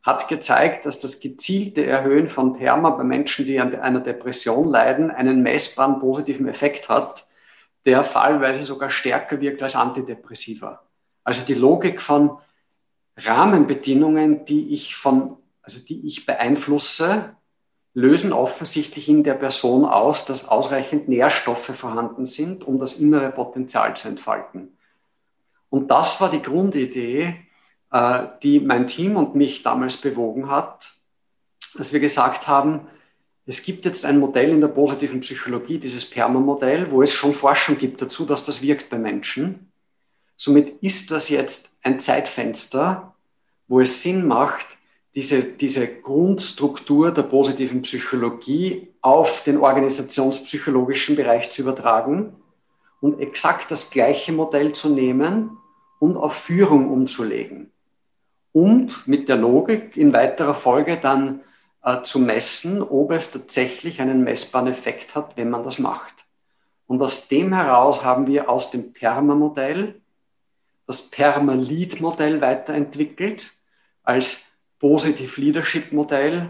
hat 0.04 0.28
gezeigt, 0.28 0.86
dass 0.86 1.00
das 1.00 1.20
gezielte 1.20 1.86
Erhöhen 1.86 2.30
von 2.30 2.58
Therma 2.58 2.90
bei 2.92 3.04
Menschen, 3.04 3.46
die 3.46 3.60
an 3.60 3.76
einer 3.76 4.00
Depression 4.00 4.68
leiden, 4.68 5.12
einen 5.12 5.44
messbaren 5.44 6.00
positiven 6.00 6.48
Effekt 6.48 6.90
hat, 6.90 7.28
der 7.86 8.04
fallweise 8.04 8.64
sogar 8.64 8.90
stärker 8.90 9.40
wirkt 9.42 9.62
als 9.62 9.76
Antidepressiva. 9.76 10.84
Also 11.24 11.46
die 11.46 11.54
Logik 11.54 12.02
von 12.02 12.38
Rahmenbedingungen, 13.18 14.46
die 14.46 14.74
ich 14.74 14.96
von, 14.96 15.38
also 15.62 15.80
die 15.80 16.06
ich 16.08 16.26
beeinflusse, 16.26 17.36
lösen 17.94 18.34
offensichtlich 18.34 19.10
in 19.10 19.24
der 19.24 19.34
Person 19.34 19.86
aus, 19.86 20.26
dass 20.26 20.48
ausreichend 20.48 21.10
Nährstoffe 21.10 21.76
vorhanden 21.76 22.26
sind, 22.26 22.64
um 22.64 22.80
das 22.80 22.94
innere 22.94 23.32
Potenzial 23.32 23.96
zu 23.96 24.08
entfalten. 24.08 24.78
Und 25.70 25.92
das 25.92 26.20
war 26.22 26.32
die 26.32 26.42
Grundidee, 26.42 27.36
die 27.92 28.62
mein 28.62 28.88
Team 28.88 29.18
und 29.18 29.36
mich 29.36 29.64
damals 29.64 29.98
bewogen 29.98 30.50
hat, 30.50 30.94
dass 31.76 31.92
wir 31.92 32.00
gesagt 32.00 32.48
haben, 32.48 32.88
es 33.46 33.64
gibt 33.64 33.86
jetzt 33.86 34.06
ein 34.06 34.20
Modell 34.20 34.52
in 34.52 34.62
der 34.62 34.70
positiven 34.70 35.20
Psychologie, 35.22 35.78
dieses 35.78 36.10
PERMA-Modell, 36.10 36.92
wo 36.92 37.02
es 37.02 37.12
schon 37.12 37.34
Forschung 37.34 37.78
gibt 37.78 38.02
dazu, 38.02 38.26
dass 38.26 38.44
das 38.44 38.62
wirkt 38.62 38.90
bei 38.90 38.98
Menschen. 38.98 39.72
Somit 40.38 40.82
ist 40.82 41.12
das 41.12 41.28
jetzt 41.28 41.76
ein 41.82 42.00
Zeitfenster, 42.00 43.14
wo 43.68 43.82
es 43.82 44.02
Sinn 44.02 44.26
macht, 44.26 44.66
diese, 45.16 45.44
diese 45.44 45.86
Grundstruktur 45.88 47.12
der 47.12 47.24
positiven 47.24 47.82
Psychologie 47.82 48.88
auf 49.02 49.44
den 49.44 49.58
organisationspsychologischen 49.58 51.18
Bereich 51.18 51.52
zu 51.52 51.64
übertragen 51.64 52.36
und 53.02 53.20
exakt 53.20 53.70
das 53.72 53.90
gleiche 53.90 54.32
Modell 54.32 54.72
zu 54.72 54.88
nehmen 54.88 55.58
und 56.00 56.16
auf 56.16 56.34
Führung 56.34 56.90
umzulegen 56.90 57.71
und 58.54 59.08
mit 59.08 59.30
der 59.30 59.38
Logik 59.38 59.98
in 59.98 60.14
weiterer 60.14 60.54
Folge 60.56 60.98
dann 60.98 61.42
äh, 61.84 62.02
zu 62.04 62.20
messen, 62.20 62.82
ob 62.82 63.12
es 63.12 63.32
tatsächlich 63.32 64.02
einen 64.02 64.24
messbaren 64.24 64.68
Effekt 64.68 65.16
hat, 65.16 65.38
wenn 65.38 65.50
man 65.50 65.64
das 65.64 65.80
macht. 65.80 66.26
Und 66.88 67.02
aus 67.02 67.28
dem 67.28 67.54
heraus 67.54 68.04
haben 68.04 68.28
wir 68.28 68.50
aus 68.50 68.72
dem 68.72 68.94
PERMA-Modell 68.94 70.02
das 70.88 71.10
PERMA-Lead-Modell 71.10 72.42
weiterentwickelt 72.42 73.52
als 74.04 74.42
Positive 74.80 75.40
Leadership-Modell, 75.40 76.50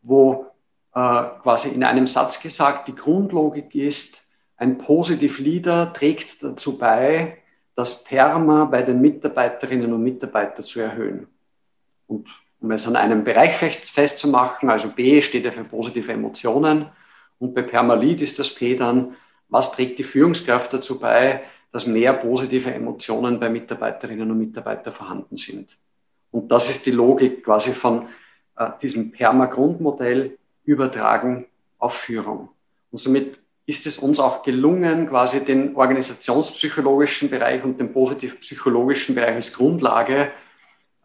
wo 0.00 0.46
äh, 0.94 1.24
quasi 1.42 1.68
in 1.68 1.84
einem 1.84 2.06
Satz 2.06 2.40
gesagt 2.40 2.88
die 2.88 2.94
Grundlogik 2.94 3.74
ist, 3.74 4.22
ein 4.56 4.78
Positive 4.78 5.42
Leader 5.42 5.92
trägt 5.92 6.42
dazu 6.42 6.78
bei, 6.78 7.38
das 7.74 8.04
PERMA 8.04 8.66
bei 8.66 8.82
den 8.82 9.00
Mitarbeiterinnen 9.00 9.92
und 9.92 10.02
Mitarbeitern 10.02 10.64
zu 10.64 10.80
erhöhen. 10.80 11.26
Und 12.12 12.28
um 12.60 12.70
es 12.70 12.86
an 12.86 12.96
einem 12.96 13.24
Bereich 13.24 13.54
festzumachen, 13.56 14.68
also 14.68 14.88
B 14.88 15.22
steht 15.22 15.44
ja 15.44 15.50
für 15.50 15.64
positive 15.64 16.12
Emotionen 16.12 16.86
und 17.38 17.54
bei 17.54 17.62
Permalit 17.62 18.22
ist 18.22 18.38
das 18.38 18.54
P 18.54 18.76
dann, 18.76 19.16
was 19.48 19.72
trägt 19.72 19.98
die 19.98 20.04
Führungskraft 20.04 20.72
dazu 20.72 21.00
bei, 21.00 21.42
dass 21.72 21.86
mehr 21.86 22.12
positive 22.12 22.72
Emotionen 22.72 23.40
bei 23.40 23.48
Mitarbeiterinnen 23.48 24.30
und 24.30 24.38
Mitarbeitern 24.38 24.92
vorhanden 24.92 25.36
sind. 25.36 25.76
Und 26.30 26.52
das 26.52 26.70
ist 26.70 26.86
die 26.86 26.90
Logik 26.90 27.44
quasi 27.44 27.72
von 27.72 28.08
äh, 28.56 28.68
diesem 28.80 29.10
Perma-Grundmodell 29.10 30.38
übertragen 30.64 31.46
auf 31.78 31.94
Führung. 31.94 32.50
Und 32.90 32.98
somit 32.98 33.40
ist 33.64 33.86
es 33.86 33.98
uns 33.98 34.20
auch 34.20 34.42
gelungen, 34.42 35.08
quasi 35.08 35.44
den 35.44 35.74
organisationspsychologischen 35.74 37.30
Bereich 37.30 37.64
und 37.64 37.80
den 37.80 37.92
positiv-psychologischen 37.92 39.14
Bereich 39.14 39.34
als 39.34 39.52
Grundlage 39.52 40.30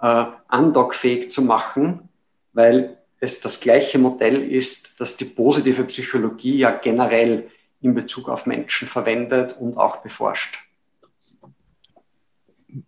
äh, 0.01 1.27
zu 1.29 1.41
machen, 1.41 2.09
weil 2.53 2.97
es 3.19 3.41
das 3.41 3.59
gleiche 3.59 3.97
Modell 3.97 4.43
ist, 4.43 4.99
das 4.99 5.17
die 5.17 5.25
positive 5.25 5.83
Psychologie 5.85 6.57
ja 6.57 6.71
generell 6.71 7.49
in 7.81 7.93
Bezug 7.93 8.29
auf 8.29 8.45
Menschen 8.45 8.87
verwendet 8.87 9.55
und 9.59 9.77
auch 9.77 9.97
beforscht. 9.97 10.59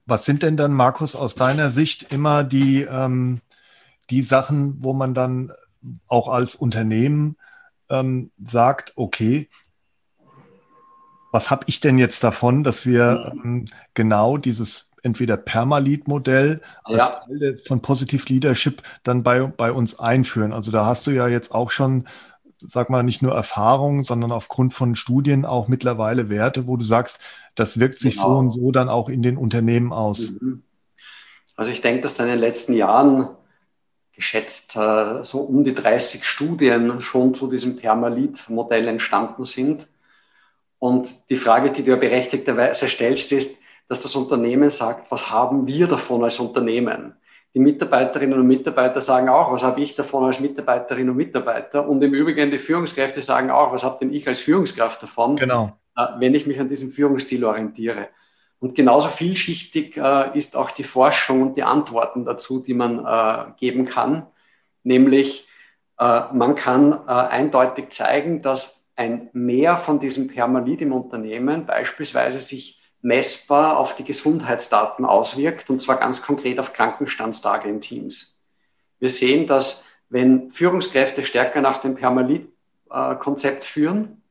Was 0.05 0.25
sind 0.25 0.43
denn 0.43 0.57
dann, 0.57 0.73
Markus, 0.73 1.15
aus 1.15 1.35
deiner 1.35 1.69
Sicht 1.69 2.11
immer 2.11 2.43
die, 2.43 2.81
ähm, 2.81 3.41
die 4.09 4.21
Sachen, 4.21 4.83
wo 4.83 4.93
man 4.93 5.13
dann 5.13 5.51
auch 6.07 6.27
als 6.27 6.55
Unternehmen 6.55 7.37
ähm, 7.89 8.31
sagt, 8.43 8.93
okay, 8.95 9.49
was 11.31 11.49
habe 11.49 11.65
ich 11.67 11.79
denn 11.79 11.97
jetzt 11.97 12.23
davon, 12.23 12.63
dass 12.63 12.85
wir 12.85 13.33
ähm, 13.43 13.65
genau 13.93 14.37
dieses 14.37 14.88
entweder 15.03 15.37
Permalit-Modell 15.37 16.61
als 16.83 16.97
ja. 16.97 17.07
Teil 17.07 17.57
von 17.65 17.81
Positive 17.81 18.25
Leadership 18.27 18.81
dann 19.03 19.23
bei, 19.23 19.41
bei 19.45 19.71
uns 19.71 19.99
einführen. 19.99 20.53
Also 20.53 20.71
da 20.71 20.85
hast 20.85 21.07
du 21.07 21.11
ja 21.11 21.27
jetzt 21.27 21.53
auch 21.53 21.71
schon, 21.71 22.07
sag 22.59 22.89
mal, 22.89 23.03
nicht 23.03 23.21
nur 23.21 23.33
Erfahrung, 23.33 24.03
sondern 24.03 24.31
aufgrund 24.31 24.73
von 24.73 24.95
Studien 24.95 25.45
auch 25.45 25.67
mittlerweile 25.67 26.29
Werte, 26.29 26.67
wo 26.67 26.77
du 26.77 26.85
sagst, 26.85 27.19
das 27.55 27.79
wirkt 27.79 27.99
sich 27.99 28.15
genau. 28.15 28.27
so 28.27 28.37
und 28.37 28.51
so 28.51 28.71
dann 28.71 28.89
auch 28.89 29.09
in 29.09 29.21
den 29.21 29.37
Unternehmen 29.37 29.93
aus. 29.93 30.31
Mhm. 30.39 30.63
Also 31.55 31.71
ich 31.71 31.81
denke, 31.81 32.01
dass 32.01 32.13
da 32.13 32.23
in 32.23 32.29
den 32.29 32.39
letzten 32.39 32.73
Jahren 32.73 33.27
geschätzt 34.13 34.75
äh, 34.75 35.23
so 35.23 35.39
um 35.39 35.63
die 35.63 35.73
30 35.73 36.25
Studien 36.25 36.99
schon 37.01 37.33
zu 37.33 37.49
diesem 37.49 37.77
Permalit-Modell 37.77 38.87
entstanden 38.87 39.45
sind. 39.45 39.87
Und 40.77 41.29
die 41.29 41.37
Frage, 41.37 41.71
die 41.71 41.83
du 41.83 41.91
ja 41.91 41.97
berechtigterweise 41.97 42.87
stellst, 42.87 43.31
ist, 43.31 43.58
dass 43.89 43.99
das 43.99 44.15
Unternehmen 44.15 44.69
sagt, 44.69 45.11
was 45.11 45.31
haben 45.31 45.67
wir 45.67 45.87
davon 45.87 46.23
als 46.23 46.39
Unternehmen? 46.39 47.15
Die 47.55 47.59
Mitarbeiterinnen 47.59 48.39
und 48.39 48.45
Mitarbeiter 48.45 49.01
sagen 49.01 49.27
auch, 49.27 49.51
was 49.51 49.63
habe 49.63 49.81
ich 49.81 49.95
davon 49.95 50.25
als 50.25 50.39
Mitarbeiterinnen 50.39 51.09
und 51.09 51.17
Mitarbeiter? 51.17 51.89
Und 51.89 52.01
im 52.03 52.13
Übrigen 52.13 52.51
die 52.51 52.59
Führungskräfte 52.59 53.23
sagen 53.23 53.49
auch, 53.49 53.73
was 53.73 53.83
habe 53.83 53.97
denn 53.99 54.13
ich 54.13 54.27
als 54.27 54.39
Führungskraft 54.39 55.01
davon, 55.01 55.35
genau. 55.35 55.75
Äh, 55.97 56.05
wenn 56.19 56.35
ich 56.35 56.45
mich 56.45 56.59
an 56.59 56.69
diesem 56.69 56.91
Führungsstil 56.91 57.43
orientiere? 57.43 58.09
Und 58.59 58.75
genauso 58.75 59.07
vielschichtig 59.07 59.97
äh, 59.97 60.37
ist 60.37 60.55
auch 60.55 60.69
die 60.69 60.83
Forschung 60.83 61.41
und 61.41 61.57
die 61.57 61.63
Antworten 61.63 62.23
dazu, 62.23 62.59
die 62.59 62.75
man 62.75 63.03
äh, 63.03 63.51
geben 63.59 63.85
kann. 63.85 64.27
Nämlich, 64.83 65.47
man 65.97 66.55
kann 66.55 66.93
eindeutig 67.09 67.89
zeigen, 67.89 68.41
dass 68.41 68.89
ein 68.95 69.29
Mehr 69.33 69.75
von 69.75 69.99
diesem 69.99 70.29
Permalit 70.29 70.79
im 70.79 70.93
Unternehmen 70.93 71.65
beispielsweise 71.65 72.39
sich 72.39 72.78
messbar 73.01 73.77
auf 73.77 73.95
die 73.95 74.03
Gesundheitsdaten 74.03 75.05
auswirkt, 75.05 75.69
und 75.69 75.81
zwar 75.81 75.97
ganz 75.97 76.21
konkret 76.21 76.59
auf 76.59 76.73
Krankenstandstage 76.73 77.69
in 77.69 77.81
Teams. 77.81 78.39
Wir 78.99 79.09
sehen, 79.09 79.47
dass 79.47 79.85
wenn 80.09 80.51
Führungskräfte 80.51 81.23
stärker 81.23 81.61
nach 81.61 81.79
dem 81.79 81.95
Permalit-Konzept 81.95 83.63
führen, 83.63 84.21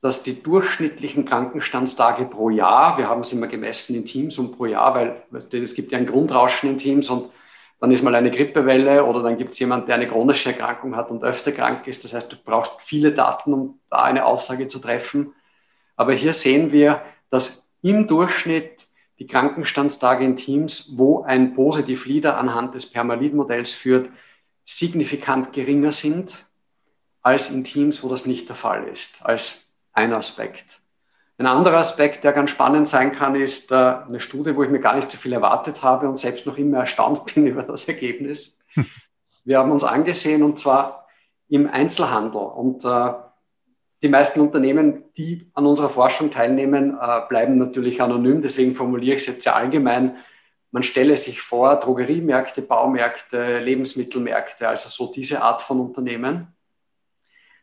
dass 0.00 0.22
die 0.22 0.42
durchschnittlichen 0.42 1.24
Krankenstandstage 1.24 2.26
pro 2.26 2.50
Jahr, 2.50 2.98
wir 2.98 3.08
haben 3.08 3.22
es 3.22 3.32
immer 3.32 3.46
gemessen 3.46 3.96
in 3.96 4.04
Teams 4.04 4.38
und 4.38 4.56
pro 4.56 4.66
Jahr, 4.66 4.94
weil 4.94 5.22
es 5.32 5.74
gibt 5.74 5.90
ja 5.90 5.98
ein 5.98 6.06
Grundrauschen 6.06 6.68
in 6.68 6.78
Teams 6.78 7.08
und 7.08 7.30
dann 7.80 7.90
ist 7.90 8.02
mal 8.02 8.14
eine 8.14 8.30
Grippewelle 8.30 9.04
oder 9.04 9.22
dann 9.22 9.36
gibt 9.36 9.52
es 9.52 9.58
jemand, 9.58 9.88
der 9.88 9.96
eine 9.96 10.08
chronische 10.08 10.50
Erkrankung 10.50 10.96
hat 10.96 11.10
und 11.10 11.24
öfter 11.24 11.52
krank 11.52 11.86
ist. 11.86 12.04
Das 12.04 12.12
heißt, 12.14 12.32
du 12.32 12.36
brauchst 12.42 12.80
viele 12.80 13.12
Daten, 13.12 13.52
um 13.52 13.80
da 13.90 14.02
eine 14.02 14.24
Aussage 14.24 14.68
zu 14.68 14.78
treffen. 14.78 15.34
Aber 15.94 16.12
hier 16.12 16.32
sehen 16.32 16.72
wir, 16.72 17.02
dass 17.28 17.65
im 17.82 18.06
Durchschnitt 18.06 18.86
die 19.18 19.26
Krankenstandstage 19.26 20.24
in 20.24 20.36
Teams, 20.36 20.92
wo 20.96 21.22
ein 21.22 21.54
Positive 21.54 22.08
Leader 22.08 22.36
anhand 22.36 22.74
des 22.74 22.86
Permalid-Modells 22.90 23.72
führt, 23.72 24.10
signifikant 24.64 25.52
geringer 25.52 25.92
sind 25.92 26.44
als 27.22 27.50
in 27.50 27.64
Teams, 27.64 28.02
wo 28.02 28.08
das 28.08 28.26
nicht 28.26 28.48
der 28.48 28.56
Fall 28.56 28.84
ist, 28.88 29.24
als 29.24 29.68
ein 29.92 30.12
Aspekt. 30.12 30.80
Ein 31.38 31.46
anderer 31.46 31.78
Aspekt, 31.78 32.24
der 32.24 32.32
ganz 32.32 32.50
spannend 32.50 32.88
sein 32.88 33.12
kann, 33.12 33.34
ist 33.34 33.70
äh, 33.70 33.74
eine 33.74 34.20
Studie, 34.20 34.56
wo 34.56 34.62
ich 34.62 34.70
mir 34.70 34.80
gar 34.80 34.94
nicht 34.94 35.10
so 35.10 35.18
viel 35.18 35.32
erwartet 35.32 35.82
habe 35.82 36.08
und 36.08 36.18
selbst 36.18 36.46
noch 36.46 36.56
immer 36.56 36.78
erstaunt 36.78 37.24
bin 37.34 37.46
über 37.46 37.62
das 37.62 37.88
Ergebnis. 37.88 38.58
Hm. 38.74 38.86
Wir 39.44 39.58
haben 39.58 39.70
uns 39.70 39.84
angesehen 39.84 40.42
und 40.42 40.58
zwar 40.58 41.06
im 41.48 41.68
Einzelhandel 41.68 42.40
und 42.40 42.84
äh, 42.84 43.12
die 44.06 44.12
meisten 44.12 44.40
Unternehmen, 44.40 45.02
die 45.16 45.50
an 45.52 45.66
unserer 45.66 45.90
Forschung 45.90 46.30
teilnehmen, 46.30 46.96
äh, 47.00 47.22
bleiben 47.28 47.58
natürlich 47.58 48.00
anonym. 48.00 48.40
Deswegen 48.40 48.76
formuliere 48.76 49.16
ich 49.16 49.22
es 49.22 49.26
jetzt 49.26 49.42
sehr 49.42 49.56
allgemein. 49.56 50.18
Man 50.70 50.84
stelle 50.84 51.16
sich 51.16 51.40
vor, 51.40 51.74
Drogeriemärkte, 51.80 52.62
Baumärkte, 52.62 53.58
Lebensmittelmärkte, 53.58 54.68
also 54.68 54.88
so 54.88 55.12
diese 55.12 55.42
Art 55.42 55.62
von 55.62 55.80
Unternehmen. 55.80 56.54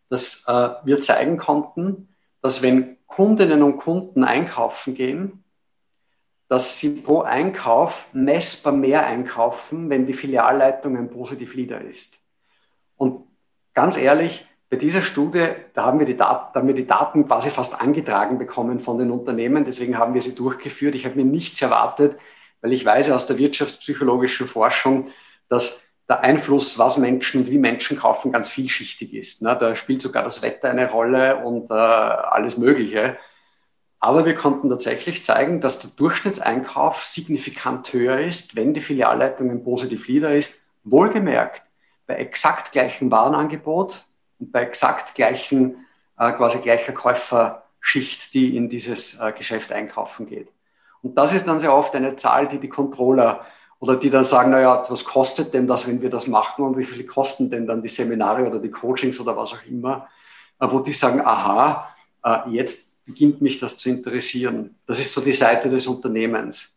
dass 0.09 0.43
äh, 0.47 0.69
wir 0.83 1.01
zeigen 1.01 1.37
konnten, 1.37 2.09
dass 2.41 2.61
wenn 2.61 2.97
Kundinnen 3.07 3.63
und 3.63 3.77
Kunden 3.77 4.23
einkaufen 4.23 4.93
gehen, 4.93 5.43
dass 6.49 6.77
sie 6.77 7.01
pro 7.01 7.21
Einkauf 7.21 8.07
messbar 8.13 8.73
mehr 8.73 9.07
einkaufen, 9.07 9.89
wenn 9.89 10.05
die 10.05 10.13
Filialleitung 10.13 10.97
ein 10.97 11.09
positiv 11.09 11.55
Leader 11.55 11.81
ist. 11.81 12.19
Und 12.95 13.25
ganz 13.73 13.97
ehrlich, 13.97 14.45
bei 14.73 14.77
dieser 14.77 15.03
Studie, 15.03 15.49
da 15.75 15.85
haben 15.85 15.99
wir, 15.99 16.07
die 16.07 16.17
Daten, 16.17 16.51
da 16.51 16.59
haben 16.59 16.67
wir 16.67 16.73
die 16.73 16.87
Daten 16.87 17.27
quasi 17.27 17.51
fast 17.51 17.79
angetragen 17.79 18.39
bekommen 18.39 18.79
von 18.79 18.97
den 18.97 19.11
Unternehmen, 19.11 19.65
deswegen 19.65 19.99
haben 19.99 20.15
wir 20.15 20.21
sie 20.21 20.33
durchgeführt. 20.33 20.95
Ich 20.95 21.05
habe 21.05 21.15
mir 21.15 21.25
nichts 21.25 21.61
erwartet, 21.61 22.17
weil 22.59 22.73
ich 22.73 22.83
weiß 22.83 23.11
aus 23.11 23.27
der 23.27 23.37
wirtschaftspsychologischen 23.37 24.47
Forschung, 24.47 25.09
dass 25.47 25.83
der 26.09 26.21
Einfluss, 26.21 26.79
was 26.79 26.97
Menschen 26.97 27.41
und 27.41 27.51
wie 27.51 27.59
Menschen 27.59 27.99
kaufen, 27.99 28.31
ganz 28.31 28.49
vielschichtig 28.49 29.13
ist. 29.13 29.43
Ne? 29.43 29.55
Da 29.59 29.75
spielt 29.75 30.01
sogar 30.01 30.23
das 30.23 30.41
Wetter 30.41 30.71
eine 30.71 30.89
Rolle 30.89 31.37
und 31.37 31.69
äh, 31.69 31.75
alles 31.75 32.57
Mögliche. 32.57 33.17
Aber 33.99 34.25
wir 34.25 34.33
konnten 34.33 34.71
tatsächlich 34.71 35.23
zeigen, 35.23 35.61
dass 35.61 35.81
der 35.81 35.91
Durchschnittseinkauf 35.91 37.03
signifikant 37.03 37.93
höher 37.93 38.19
ist, 38.21 38.55
wenn 38.55 38.73
die 38.73 38.81
Filialleitung 38.81 39.51
ein 39.51 39.63
positiv 39.63 40.07
Leader 40.07 40.33
ist. 40.33 40.65
Wohlgemerkt, 40.83 41.61
bei 42.07 42.15
exakt 42.15 42.71
gleichem 42.71 43.11
Warenangebot 43.11 44.05
bei 44.51 44.63
exakt 44.63 45.15
gleichen, 45.15 45.85
äh, 46.17 46.31
quasi 46.33 46.59
gleicher 46.59 46.93
Käuferschicht, 46.93 48.33
die 48.33 48.55
in 48.55 48.69
dieses 48.69 49.19
äh, 49.19 49.31
Geschäft 49.31 49.71
einkaufen 49.71 50.27
geht. 50.27 50.49
Und 51.01 51.15
das 51.17 51.33
ist 51.33 51.47
dann 51.47 51.59
sehr 51.59 51.73
oft 51.73 51.95
eine 51.95 52.15
Zahl, 52.15 52.47
die 52.47 52.59
die 52.59 52.69
Controller 52.69 53.45
oder 53.79 53.97
die 53.97 54.09
dann 54.09 54.23
sagen, 54.23 54.51
naja, 54.51 54.83
was 54.87 55.03
kostet 55.03 55.53
denn 55.53 55.67
das, 55.67 55.87
wenn 55.87 56.01
wir 56.01 56.09
das 56.09 56.27
machen 56.27 56.63
und 56.63 56.77
wie 56.77 56.85
viel 56.85 57.05
kosten 57.05 57.49
denn 57.49 57.67
dann 57.67 57.81
die 57.81 57.89
Seminare 57.89 58.47
oder 58.47 58.59
die 58.59 58.71
Coachings 58.71 59.19
oder 59.19 59.35
was 59.35 59.53
auch 59.53 59.65
immer, 59.65 60.07
äh, 60.59 60.67
wo 60.69 60.79
die 60.79 60.93
sagen, 60.93 61.21
aha, 61.21 61.89
jetzt 62.47 63.03
beginnt 63.03 63.41
mich 63.41 63.59
das 63.59 63.75
zu 63.75 63.89
interessieren. 63.89 64.75
Das 64.85 64.97
ist 64.97 65.11
so 65.11 65.19
die 65.19 65.33
Seite 65.33 65.69
des 65.69 65.87
Unternehmens. 65.87 66.73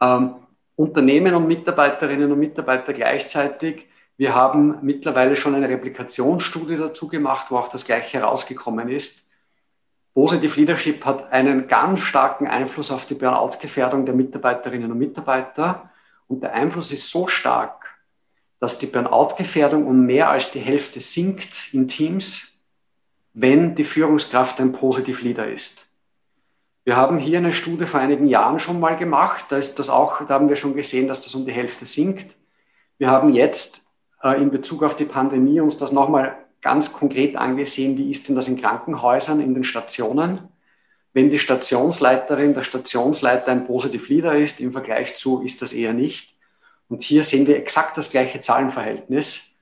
Ähm, 0.00 0.34
Unternehmen 0.78 1.34
und 1.34 1.48
Mitarbeiterinnen 1.48 2.30
und 2.30 2.38
Mitarbeiter 2.38 2.92
gleichzeitig. 2.92 3.86
Wir 4.18 4.34
haben 4.34 4.78
mittlerweile 4.82 5.36
schon 5.36 5.54
eine 5.54 5.68
Replikationsstudie 5.68 6.76
dazu 6.76 7.06
gemacht, 7.06 7.46
wo 7.50 7.56
auch 7.56 7.68
das 7.68 7.84
Gleiche 7.84 8.18
herausgekommen 8.18 8.88
ist. 8.88 9.30
Positive 10.12 10.58
Leadership 10.58 11.04
hat 11.04 11.30
einen 11.30 11.68
ganz 11.68 12.00
starken 12.00 12.48
Einfluss 12.48 12.90
auf 12.90 13.06
die 13.06 13.14
Burnout-Gefährdung 13.14 14.04
der 14.04 14.16
Mitarbeiterinnen 14.16 14.90
und 14.90 14.98
Mitarbeiter. 14.98 15.90
Und 16.26 16.42
der 16.42 16.52
Einfluss 16.52 16.90
ist 16.90 17.08
so 17.08 17.28
stark, 17.28 17.96
dass 18.58 18.80
die 18.80 18.86
Burnout-Gefährdung 18.86 19.86
um 19.86 20.04
mehr 20.04 20.28
als 20.30 20.50
die 20.50 20.58
Hälfte 20.58 20.98
sinkt 20.98 21.72
in 21.72 21.86
Teams, 21.86 22.58
wenn 23.34 23.76
die 23.76 23.84
Führungskraft 23.84 24.60
ein 24.60 24.72
Positiv 24.72 25.22
Leader 25.22 25.46
ist. 25.46 25.86
Wir 26.82 26.96
haben 26.96 27.18
hier 27.18 27.38
eine 27.38 27.52
Studie 27.52 27.86
vor 27.86 28.00
einigen 28.00 28.26
Jahren 28.26 28.58
schon 28.58 28.80
mal 28.80 28.96
gemacht. 28.96 29.44
Da 29.50 29.58
ist 29.58 29.78
das 29.78 29.88
auch, 29.88 30.26
da 30.26 30.34
haben 30.34 30.48
wir 30.48 30.56
schon 30.56 30.74
gesehen, 30.74 31.06
dass 31.06 31.20
das 31.20 31.36
um 31.36 31.44
die 31.44 31.52
Hälfte 31.52 31.86
sinkt. 31.86 32.34
Wir 32.96 33.10
haben 33.10 33.32
jetzt 33.32 33.87
in 34.22 34.50
Bezug 34.50 34.82
auf 34.82 34.96
die 34.96 35.04
Pandemie 35.04 35.60
uns 35.60 35.78
das 35.78 35.92
nochmal 35.92 36.36
ganz 36.60 36.92
konkret 36.92 37.36
angesehen. 37.36 37.96
Wie 37.96 38.10
ist 38.10 38.28
denn 38.28 38.34
das 38.34 38.48
in 38.48 38.60
Krankenhäusern, 38.60 39.40
in 39.40 39.54
den 39.54 39.64
Stationen? 39.64 40.48
Wenn 41.12 41.30
die 41.30 41.38
Stationsleiterin, 41.38 42.54
der 42.54 42.62
Stationsleiter 42.62 43.52
ein 43.52 43.66
Positiv 43.66 44.08
Leader 44.08 44.36
ist, 44.36 44.60
im 44.60 44.72
Vergleich 44.72 45.16
zu 45.16 45.42
ist 45.42 45.62
das 45.62 45.72
eher 45.72 45.92
nicht. 45.92 46.36
Und 46.88 47.02
hier 47.02 47.22
sehen 47.22 47.46
wir 47.46 47.56
exakt 47.56 47.96
das 47.96 48.10
gleiche 48.10 48.40
Zahlenverhältnis 48.40 49.56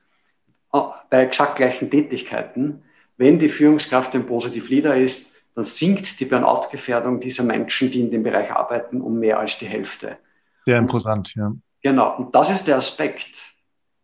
äh, 0.73 0.81
bei 1.11 1.23
exakt 1.25 1.57
gleichen 1.57 1.91
Tätigkeiten. 1.91 2.83
Wenn 3.17 3.39
die 3.39 3.49
Führungskraft 3.49 4.15
ein 4.15 4.27
Positiv 4.27 4.69
Leader 4.69 4.97
ist, 4.97 5.33
dann 5.55 5.65
sinkt 5.65 6.21
die 6.21 6.27
Burnout-Gefährdung 6.27 7.21
dieser 7.21 7.43
Menschen, 7.43 7.91
die 7.91 8.01
in 8.01 8.11
dem 8.11 8.23
Bereich 8.23 8.53
arbeiten, 8.53 9.01
um 9.01 9.19
mehr 9.19 9.39
als 9.39 9.59
die 9.59 9.67
Hälfte. 9.67 10.19
Sehr 10.67 10.79
imposant, 10.79 11.35
ja. 11.35 11.53
Genau. 11.83 12.17
Und 12.17 12.35
das 12.35 12.51
ist 12.51 12.69
der 12.69 12.77
Aspekt, 12.77 13.56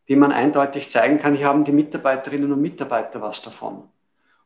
den 0.09 0.19
man 0.19 0.33
eindeutig 0.33 0.89
zeigen 0.89 1.19
kann. 1.19 1.35
Hier 1.35 1.47
haben 1.47 1.65
die 1.65 1.73
Mitarbeiterinnen 1.73 2.53
und 2.53 2.61
Mitarbeiter 2.61 3.21
was 3.21 3.43
davon. 3.43 3.85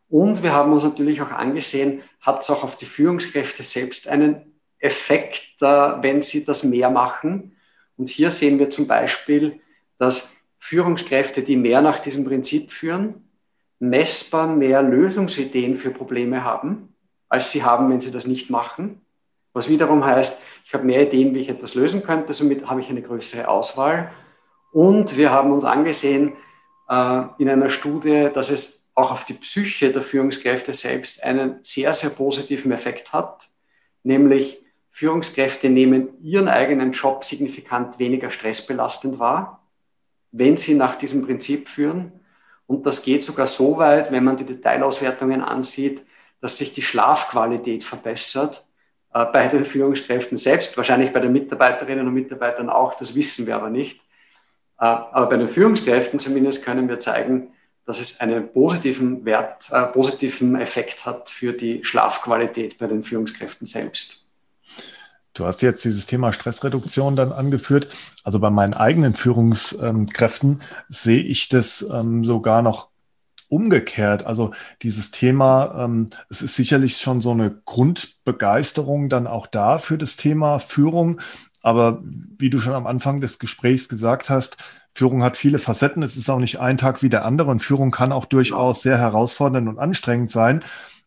Und 0.09 0.43
wir 0.43 0.53
haben 0.53 0.73
uns 0.73 0.85
natürlich 0.85 1.21
auch 1.23 1.33
angesehen, 1.33 2.03
hat 2.21 2.43
es 2.43 2.51
auch 2.51 2.63
auf 2.63 2.77
die 2.79 2.87
Führungskräfte 2.87 3.63
selbst 3.63 4.09
einen 4.09 4.61
Effekt, 4.79 5.61
wenn 5.61 6.23
sie 6.23 6.45
das 6.45 6.63
mehr 6.63 6.91
machen. 6.91 7.57
Und 7.97 8.09
hier 8.09 8.31
sehen 8.31 8.59
wir 8.59 8.71
zum 8.71 8.87
Beispiel, 8.87 9.61
dass 9.99 10.33
Führungskräfte, 10.59 11.43
die 11.43 11.57
mehr 11.57 11.81
nach 11.81 11.99
diesem 11.99 12.25
Prinzip 12.25 12.71
führen, 12.71 13.29
messbar 13.79 14.47
mehr 14.47 14.83
Lösungsideen 14.83 15.77
für 15.77 15.91
Probleme 15.91 16.45
haben, 16.45 16.95
als 17.29 17.51
sie 17.51 17.65
haben, 17.65 17.91
wenn 17.91 18.01
sie 18.01 18.11
das 18.11 18.27
nicht 18.27 18.51
machen. 18.51 19.01
Was 19.53 19.69
wiederum 19.69 20.05
heißt, 20.05 20.43
ich 20.65 20.75
habe 20.75 20.85
mehr 20.85 21.03
Ideen, 21.03 21.35
wie 21.35 21.41
ich 21.41 21.49
etwas 21.49 21.75
lösen 21.75 22.03
könnte, 22.03 22.33
somit 22.33 22.69
habe 22.69 22.81
ich 22.81 22.91
eine 22.91 23.03
größere 23.03 23.49
Auswahl. 23.49 24.13
Und 24.77 25.17
wir 25.17 25.31
haben 25.31 25.53
uns 25.53 25.65
angesehen 25.65 26.35
äh, 26.91 27.23
in 27.39 27.49
einer 27.49 27.71
Studie, 27.71 28.29
dass 28.35 28.51
es 28.51 28.91
auch 28.95 29.11
auf 29.11 29.25
die 29.25 29.33
Psyche 29.33 29.91
der 29.91 30.03
Führungskräfte 30.03 30.75
selbst 30.75 31.25
einen 31.25 31.61
sehr, 31.63 31.95
sehr 31.95 32.11
positiven 32.11 32.73
Effekt 32.73 33.15
hat, 33.15 33.49
nämlich 34.03 34.63
Führungskräfte 34.91 35.71
nehmen 35.71 36.23
ihren 36.23 36.49
eigenen 36.49 36.93
Job 36.93 37.25
signifikant 37.25 37.99
weniger 37.99 38.31
stressbelastend 38.31 39.19
wahr, 39.19 39.67
wenn 40.31 40.59
sie 40.59 40.75
nach 40.75 40.97
diesem 40.97 41.25
Prinzip 41.25 41.69
führen. 41.69 42.13
Und 42.67 42.85
das 42.85 43.03
geht 43.03 43.25
sogar 43.25 43.47
so 43.47 43.79
weit, 43.79 44.13
wenn 44.13 44.25
man 44.25 44.37
die 44.37 44.45
Detailauswertungen 44.45 45.41
ansieht, 45.41 46.03
dass 46.43 46.59
sich 46.59 46.75
die 46.75 46.83
Schlafqualität 46.83 47.83
verbessert 47.83 48.63
äh, 49.15 49.25
bei 49.25 49.49
den 49.49 49.65
Führungskräften 49.65 50.37
selbst, 50.37 50.77
wahrscheinlich 50.77 51.15
bei 51.15 51.21
den 51.21 51.33
Mitarbeiterinnen 51.33 52.07
und 52.07 52.13
Mitarbeitern 52.13 52.69
auch, 52.69 52.93
das 52.93 53.15
wissen 53.15 53.47
wir 53.47 53.57
aber 53.57 53.71
nicht. 53.71 54.03
Äh, 54.79 54.85
aber 54.85 55.29
bei 55.29 55.37
den 55.37 55.49
Führungskräften 55.49 56.19
zumindest 56.19 56.65
können 56.65 56.89
wir 56.89 56.99
zeigen, 56.99 57.49
dass 57.87 58.01
es 58.01 58.21
einen 58.21 58.53
positiven 58.53 59.25
Wert, 59.25 59.71
äh, 59.71 59.83
positiven 59.85 60.57
Effekt 60.61 61.07
hat 61.07 61.31
für 61.31 61.53
die 61.53 61.85
Schlafqualität 61.85 62.79
bei 62.79 62.87
den 62.87 63.03
Führungskräften 63.03 63.67
selbst. 63.67 64.27
Du 65.35 65.45
hast 65.45 65.63
jetzt 65.63 65.85
dieses 65.85 66.07
Thema 66.07 66.33
Stressreduktion 66.33 67.15
dann 67.15 67.31
angeführt. 67.31 67.95
Also 68.25 68.39
bei 68.41 68.51
meinen 68.51 68.75
eigenen 68.75 69.15
Führungskräften 69.15 70.63
sehe 70.89 71.23
ich 71.23 71.49
das 71.51 71.87
ähm, 71.93 72.25
sogar 72.25 72.63
noch 72.63 72.89
umgekehrt. 73.49 74.25
Also 74.25 74.53
dieses 74.83 75.11
Thema, 75.11 75.85
ähm, 75.85 76.09
es 76.31 76.43
ist 76.43 76.57
sicherlich 76.57 76.99
schon 76.99 77.21
so 77.21 77.33
eine 77.33 77.51
Grundbegeisterung 77.67 79.09
dann 79.09 79.27
auch 79.27 79.47
da 79.47 79.79
für 79.79 79.99
das 79.99 80.17
Thema 80.17 80.59
Führung. 80.59 81.21
Aber 81.67 82.01
wie 82.39 82.49
du 82.49 82.61
schon 82.61 82.75
am 82.75 82.87
Anfang 82.87 83.21
des 83.21 83.41
Gesprächs 83.41 83.89
gesagt 83.89 84.31
hast, 84.31 84.57
Führung 84.95 85.25
hat 85.25 85.37
viele 85.37 85.59
Facetten. 85.59 86.05
Es 86.05 86.17
ist 86.17 86.31
auch 86.31 86.39
nicht 86.39 86.61
ein 86.61 86.79
Tag 86.79 87.03
wie 87.03 87.09
der 87.09 87.25
andere 87.25 87.51
und 87.51 87.59
Führung 87.59 87.91
kann 87.91 88.13
auch 88.13 88.27
durchaus 88.27 88.83
sehr 88.83 88.99
herausfordernd 88.99 89.67
und 89.69 89.81
anstrengend 89.81 90.31
sein. 90.31 90.61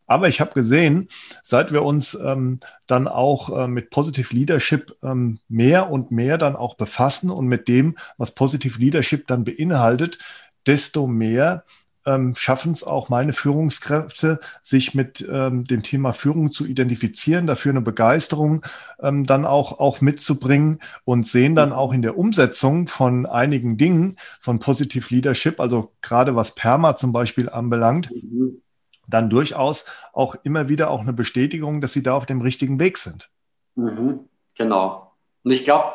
Aber 0.05 0.27
ich 0.27 0.41
habe 0.41 0.53
gesehen, 0.53 1.07
seit 1.43 1.71
wir 1.71 1.83
uns 1.83 2.13
ähm, 2.13 2.59
dann 2.87 3.07
auch 3.07 3.57
äh, 3.57 3.67
mit 3.69 3.89
Positive 3.89 4.35
Leadership 4.35 4.97
ähm, 5.01 5.39
mehr 5.47 5.89
und 5.89 6.11
mehr 6.11 6.37
dann 6.37 6.57
auch 6.57 6.75
befassen 6.75 7.29
und 7.29 7.47
mit 7.47 7.69
dem, 7.69 7.97
was 8.17 8.35
Positive 8.35 8.77
Leadership 8.79 9.27
dann 9.27 9.45
beinhaltet, 9.45 10.19
desto 10.67 11.07
mehr 11.07 11.63
ähm, 12.09 12.35
schaffen 12.35 12.71
es 12.71 12.83
auch 12.83 13.09
meine 13.09 13.33
Führungskräfte, 13.33 14.39
sich 14.63 14.95
mit 14.95 15.27
ähm, 15.31 15.65
dem 15.65 15.83
Thema 15.83 16.13
Führung 16.13 16.51
zu 16.51 16.65
identifizieren, 16.65 17.45
dafür 17.45 17.71
eine 17.71 17.81
Begeisterung 17.81 18.65
ähm, 18.99 19.25
dann 19.25 19.45
auch, 19.45 19.79
auch 19.79 20.01
mitzubringen 20.01 20.79
und 21.05 21.27
sehen 21.27 21.55
dann 21.55 21.71
auch 21.71 21.93
in 21.93 22.01
der 22.01 22.17
Umsetzung 22.17 22.87
von 22.87 23.25
einigen 23.25 23.77
Dingen 23.77 24.17
von 24.41 24.59
Positive 24.59 25.13
Leadership, 25.13 25.59
also 25.59 25.91
gerade 26.01 26.35
was 26.35 26.55
Perma 26.55 26.95
zum 26.97 27.11
Beispiel 27.11 27.49
anbelangt, 27.49 28.09
mhm. 28.11 28.61
dann 29.07 29.29
durchaus 29.29 29.85
auch 30.13 30.35
immer 30.43 30.67
wieder 30.69 30.89
auch 30.89 31.01
eine 31.01 31.13
Bestätigung, 31.13 31.81
dass 31.81 31.93
sie 31.93 32.03
da 32.03 32.15
auf 32.15 32.25
dem 32.25 32.41
richtigen 32.41 32.79
Weg 32.79 32.97
sind. 32.97 33.29
Mhm. 33.75 34.21
Genau. 34.57 35.13
Und 35.43 35.51
ich 35.51 35.63
glaube, 35.63 35.93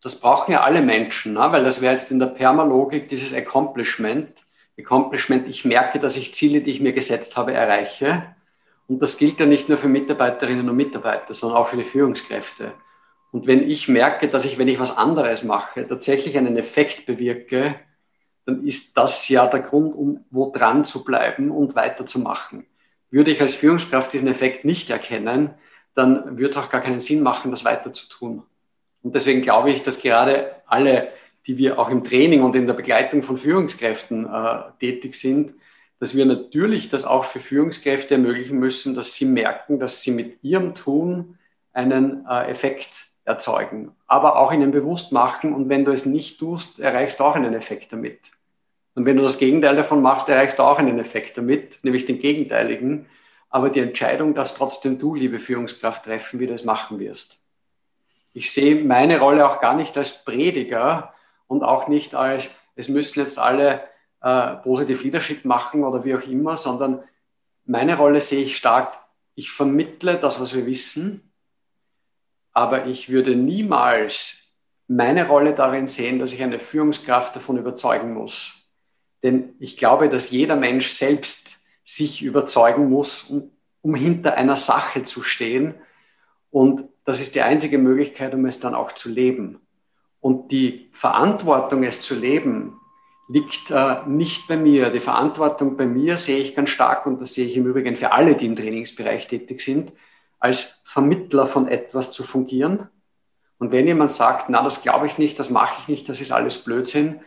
das 0.00 0.20
brauchen 0.20 0.52
ja 0.52 0.62
alle 0.62 0.80
Menschen, 0.80 1.34
ne? 1.34 1.48
weil 1.50 1.64
das 1.64 1.80
wäre 1.80 1.92
jetzt 1.92 2.12
in 2.12 2.20
der 2.20 2.26
Permalogik 2.26 3.08
dieses 3.08 3.34
Accomplishment 3.34 4.44
Accomplishment, 4.78 5.48
ich 5.48 5.64
merke, 5.64 5.98
dass 5.98 6.16
ich 6.16 6.34
Ziele, 6.34 6.60
die 6.60 6.70
ich 6.70 6.80
mir 6.80 6.92
gesetzt 6.92 7.36
habe, 7.36 7.52
erreiche. 7.52 8.34
Und 8.86 9.02
das 9.02 9.16
gilt 9.18 9.40
ja 9.40 9.46
nicht 9.46 9.68
nur 9.68 9.78
für 9.78 9.88
Mitarbeiterinnen 9.88 10.68
und 10.68 10.76
Mitarbeiter, 10.76 11.34
sondern 11.34 11.58
auch 11.58 11.68
für 11.68 11.76
die 11.76 11.84
Führungskräfte. 11.84 12.72
Und 13.30 13.46
wenn 13.46 13.68
ich 13.68 13.88
merke, 13.88 14.28
dass 14.28 14.44
ich, 14.44 14.58
wenn 14.58 14.68
ich 14.68 14.80
was 14.80 14.96
anderes 14.96 15.44
mache, 15.44 15.86
tatsächlich 15.86 16.38
einen 16.38 16.56
Effekt 16.56 17.04
bewirke, 17.06 17.74
dann 18.46 18.66
ist 18.66 18.96
das 18.96 19.28
ja 19.28 19.46
der 19.46 19.60
Grund, 19.60 19.94
um 19.94 20.24
wo 20.30 20.50
dran 20.50 20.84
zu 20.84 21.04
bleiben 21.04 21.50
und 21.50 21.74
weiterzumachen. 21.74 22.64
Würde 23.10 23.30
ich 23.30 23.40
als 23.42 23.54
Führungskraft 23.54 24.12
diesen 24.12 24.28
Effekt 24.28 24.64
nicht 24.64 24.88
erkennen, 24.88 25.50
dann 25.94 26.38
würde 26.38 26.50
es 26.50 26.56
auch 26.56 26.70
gar 26.70 26.80
keinen 26.80 27.00
Sinn 27.00 27.22
machen, 27.22 27.50
das 27.50 27.64
weiter 27.64 27.92
zu 27.92 28.08
tun. 28.08 28.44
Und 29.02 29.14
deswegen 29.14 29.42
glaube 29.42 29.70
ich, 29.70 29.82
dass 29.82 30.00
gerade 30.00 30.52
alle 30.66 31.08
die 31.48 31.56
wir 31.56 31.78
auch 31.78 31.88
im 31.88 32.04
Training 32.04 32.42
und 32.42 32.54
in 32.54 32.66
der 32.66 32.74
Begleitung 32.74 33.22
von 33.22 33.38
Führungskräften 33.38 34.26
äh, 34.26 34.60
tätig 34.78 35.14
sind, 35.14 35.54
dass 35.98 36.14
wir 36.14 36.26
natürlich 36.26 36.90
das 36.90 37.06
auch 37.06 37.24
für 37.24 37.40
Führungskräfte 37.40 38.14
ermöglichen 38.14 38.58
müssen, 38.58 38.94
dass 38.94 39.14
sie 39.14 39.24
merken, 39.24 39.80
dass 39.80 40.02
sie 40.02 40.10
mit 40.10 40.44
ihrem 40.44 40.74
Tun 40.74 41.38
einen 41.72 42.26
äh, 42.28 42.50
Effekt 42.50 43.06
erzeugen, 43.24 43.92
aber 44.06 44.36
auch 44.36 44.52
ihnen 44.52 44.70
bewusst 44.72 45.10
machen. 45.10 45.54
Und 45.54 45.70
wenn 45.70 45.86
du 45.86 45.90
es 45.90 46.04
nicht 46.04 46.38
tust, 46.38 46.80
erreichst 46.80 47.18
du 47.18 47.24
auch 47.24 47.34
einen 47.34 47.54
Effekt 47.54 47.92
damit. 47.92 48.30
Und 48.94 49.06
wenn 49.06 49.16
du 49.16 49.22
das 49.22 49.38
Gegenteil 49.38 49.74
davon 49.74 50.02
machst, 50.02 50.28
erreichst 50.28 50.58
du 50.58 50.64
auch 50.64 50.78
einen 50.78 50.98
Effekt 50.98 51.38
damit, 51.38 51.78
nämlich 51.82 52.04
den 52.04 52.20
gegenteiligen. 52.20 53.06
Aber 53.48 53.70
die 53.70 53.80
Entscheidung 53.80 54.34
darfst 54.34 54.56
trotzdem 54.58 54.98
du, 54.98 55.14
liebe 55.14 55.38
Führungskraft, 55.38 56.04
treffen, 56.04 56.40
wie 56.40 56.46
du 56.46 56.52
es 56.52 56.64
machen 56.64 56.98
wirst. 56.98 57.40
Ich 58.34 58.52
sehe 58.52 58.84
meine 58.84 59.18
Rolle 59.18 59.48
auch 59.48 59.60
gar 59.62 59.74
nicht 59.74 59.96
als 59.96 60.24
Prediger 60.24 61.14
und 61.48 61.64
auch 61.64 61.88
nicht 61.88 62.14
als, 62.14 62.50
es 62.76 62.88
müssen 62.88 63.20
jetzt 63.20 63.38
alle 63.38 63.82
äh, 64.20 64.56
Positive 64.56 65.02
Leadership 65.02 65.44
machen 65.44 65.82
oder 65.82 66.04
wie 66.04 66.14
auch 66.14 66.22
immer, 66.22 66.56
sondern 66.56 67.02
meine 67.64 67.96
Rolle 67.96 68.20
sehe 68.20 68.44
ich 68.44 68.56
stark, 68.56 68.98
ich 69.34 69.50
vermittle 69.50 70.16
das, 70.16 70.40
was 70.40 70.54
wir 70.54 70.66
wissen, 70.66 71.32
aber 72.52 72.86
ich 72.86 73.08
würde 73.08 73.34
niemals 73.34 74.52
meine 74.88 75.28
Rolle 75.28 75.54
darin 75.54 75.86
sehen, 75.86 76.18
dass 76.18 76.32
ich 76.32 76.42
eine 76.42 76.60
Führungskraft 76.60 77.36
davon 77.36 77.58
überzeugen 77.58 78.14
muss. 78.14 78.54
Denn 79.22 79.54
ich 79.58 79.76
glaube, 79.76 80.08
dass 80.08 80.30
jeder 80.30 80.56
Mensch 80.56 80.88
selbst 80.88 81.64
sich 81.84 82.22
überzeugen 82.22 82.88
muss, 82.88 83.24
um, 83.24 83.50
um 83.82 83.94
hinter 83.94 84.34
einer 84.34 84.56
Sache 84.56 85.02
zu 85.02 85.22
stehen. 85.22 85.74
Und 86.50 86.84
das 87.04 87.20
ist 87.20 87.34
die 87.34 87.42
einzige 87.42 87.78
Möglichkeit, 87.78 88.34
um 88.34 88.44
es 88.46 88.60
dann 88.60 88.74
auch 88.74 88.92
zu 88.92 89.08
leben. 89.08 89.60
Und 90.28 90.52
die 90.52 90.90
Verantwortung, 90.92 91.84
es 91.84 92.02
zu 92.02 92.14
leben, 92.14 92.78
liegt 93.30 93.70
äh, 93.70 94.06
nicht 94.06 94.46
bei 94.46 94.58
mir. 94.58 94.90
Die 94.90 95.00
Verantwortung 95.00 95.74
bei 95.78 95.86
mir 95.86 96.18
sehe 96.18 96.36
ich 96.36 96.54
ganz 96.54 96.68
stark, 96.68 97.06
und 97.06 97.18
das 97.18 97.32
sehe 97.32 97.46
ich 97.46 97.56
im 97.56 97.66
Übrigen 97.66 97.96
für 97.96 98.12
alle, 98.12 98.34
die 98.34 98.44
im 98.44 98.54
Trainingsbereich 98.54 99.26
tätig 99.26 99.62
sind, 99.62 99.90
als 100.38 100.82
Vermittler 100.84 101.46
von 101.46 101.66
etwas 101.66 102.12
zu 102.12 102.24
fungieren. 102.24 102.88
Und 103.58 103.72
wenn 103.72 103.86
jemand 103.86 104.12
sagt, 104.12 104.50
na, 104.50 104.62
das 104.62 104.82
glaube 104.82 105.06
ich 105.06 105.16
nicht, 105.16 105.38
das 105.38 105.48
mache 105.48 105.80
ich 105.80 105.88
nicht, 105.88 106.10
das 106.10 106.20
ist 106.20 106.30
alles 106.30 106.62
Blödsinn, 106.62 107.20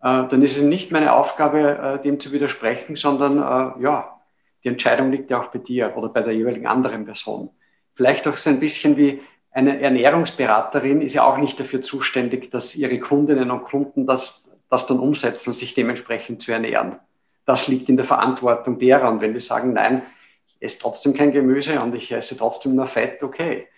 äh, 0.00 0.28
dann 0.28 0.40
ist 0.40 0.56
es 0.56 0.62
nicht 0.62 0.92
meine 0.92 1.12
Aufgabe, 1.12 1.58
äh, 1.58 2.02
dem 2.04 2.20
zu 2.20 2.30
widersprechen, 2.30 2.94
sondern 2.94 3.38
äh, 3.38 3.82
ja, 3.82 4.20
die 4.62 4.68
Entscheidung 4.68 5.10
liegt 5.10 5.28
ja 5.28 5.40
auch 5.40 5.48
bei 5.48 5.58
dir 5.58 5.96
oder 5.96 6.08
bei 6.08 6.20
der 6.22 6.32
jeweiligen 6.32 6.68
anderen 6.68 7.04
Person. 7.04 7.50
Vielleicht 7.96 8.28
auch 8.28 8.36
so 8.36 8.48
ein 8.48 8.60
bisschen 8.60 8.96
wie 8.96 9.22
eine 9.54 9.80
Ernährungsberaterin 9.80 11.00
ist 11.00 11.14
ja 11.14 11.24
auch 11.24 11.38
nicht 11.38 11.58
dafür 11.60 11.80
zuständig, 11.80 12.50
dass 12.50 12.74
ihre 12.74 12.98
Kundinnen 12.98 13.52
und 13.52 13.64
Kunden 13.64 14.04
das, 14.04 14.50
das 14.68 14.86
dann 14.88 14.98
umsetzen 14.98 15.50
und 15.50 15.54
sich 15.54 15.74
dementsprechend 15.74 16.42
zu 16.42 16.50
ernähren. 16.50 16.96
Das 17.46 17.68
liegt 17.68 17.88
in 17.88 17.96
der 17.96 18.04
Verantwortung 18.04 18.78
derer. 18.80 19.08
Und 19.08 19.20
wenn 19.20 19.32
die 19.32 19.40
sagen, 19.40 19.72
nein, 19.72 20.02
ich 20.48 20.56
esse 20.60 20.80
trotzdem 20.80 21.14
kein 21.14 21.30
Gemüse 21.30 21.80
und 21.80 21.94
ich 21.94 22.10
esse 22.10 22.36
trotzdem 22.36 22.74
nur 22.74 22.88
Fett, 22.88 23.22
okay, 23.22 23.68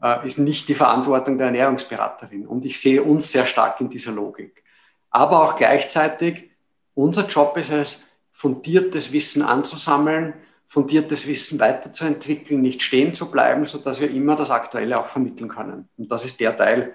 äh, 0.00 0.24
ist 0.24 0.38
nicht 0.38 0.68
die 0.68 0.74
Verantwortung 0.74 1.36
der 1.36 1.48
Ernährungsberaterin. 1.48 2.46
Und 2.46 2.64
ich 2.64 2.80
sehe 2.80 3.02
uns 3.02 3.32
sehr 3.32 3.46
stark 3.46 3.80
in 3.80 3.90
dieser 3.90 4.12
Logik. 4.12 4.62
Aber 5.10 5.42
auch 5.42 5.56
gleichzeitig, 5.56 6.50
unser 6.94 7.26
Job 7.26 7.56
ist 7.56 7.72
es, 7.72 8.12
fundiertes 8.30 9.12
Wissen 9.12 9.42
anzusammeln 9.42 10.34
fundiertes 10.68 11.26
Wissen 11.26 11.60
weiterzuentwickeln, 11.60 12.60
nicht 12.60 12.82
stehen 12.82 13.14
zu 13.14 13.30
bleiben, 13.30 13.64
sodass 13.64 14.00
wir 14.00 14.10
immer 14.10 14.34
das 14.34 14.50
Aktuelle 14.50 14.98
auch 14.98 15.08
vermitteln 15.08 15.48
können. 15.48 15.88
Und 15.96 16.10
das 16.10 16.24
ist 16.24 16.40
der 16.40 16.56
Teil, 16.56 16.94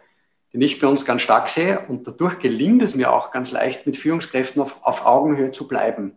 den 0.53 0.61
ich 0.61 0.79
bei 0.79 0.87
uns 0.87 1.05
ganz 1.05 1.21
stark 1.21 1.49
sehe. 1.49 1.79
Und 1.87 2.07
dadurch 2.07 2.39
gelingt 2.39 2.81
es 2.81 2.95
mir 2.95 3.11
auch 3.11 3.31
ganz 3.31 3.51
leicht, 3.51 3.85
mit 3.85 3.97
Führungskräften 3.97 4.61
auf, 4.61 4.77
auf 4.81 5.05
Augenhöhe 5.05 5.51
zu 5.51 5.67
bleiben. 5.67 6.13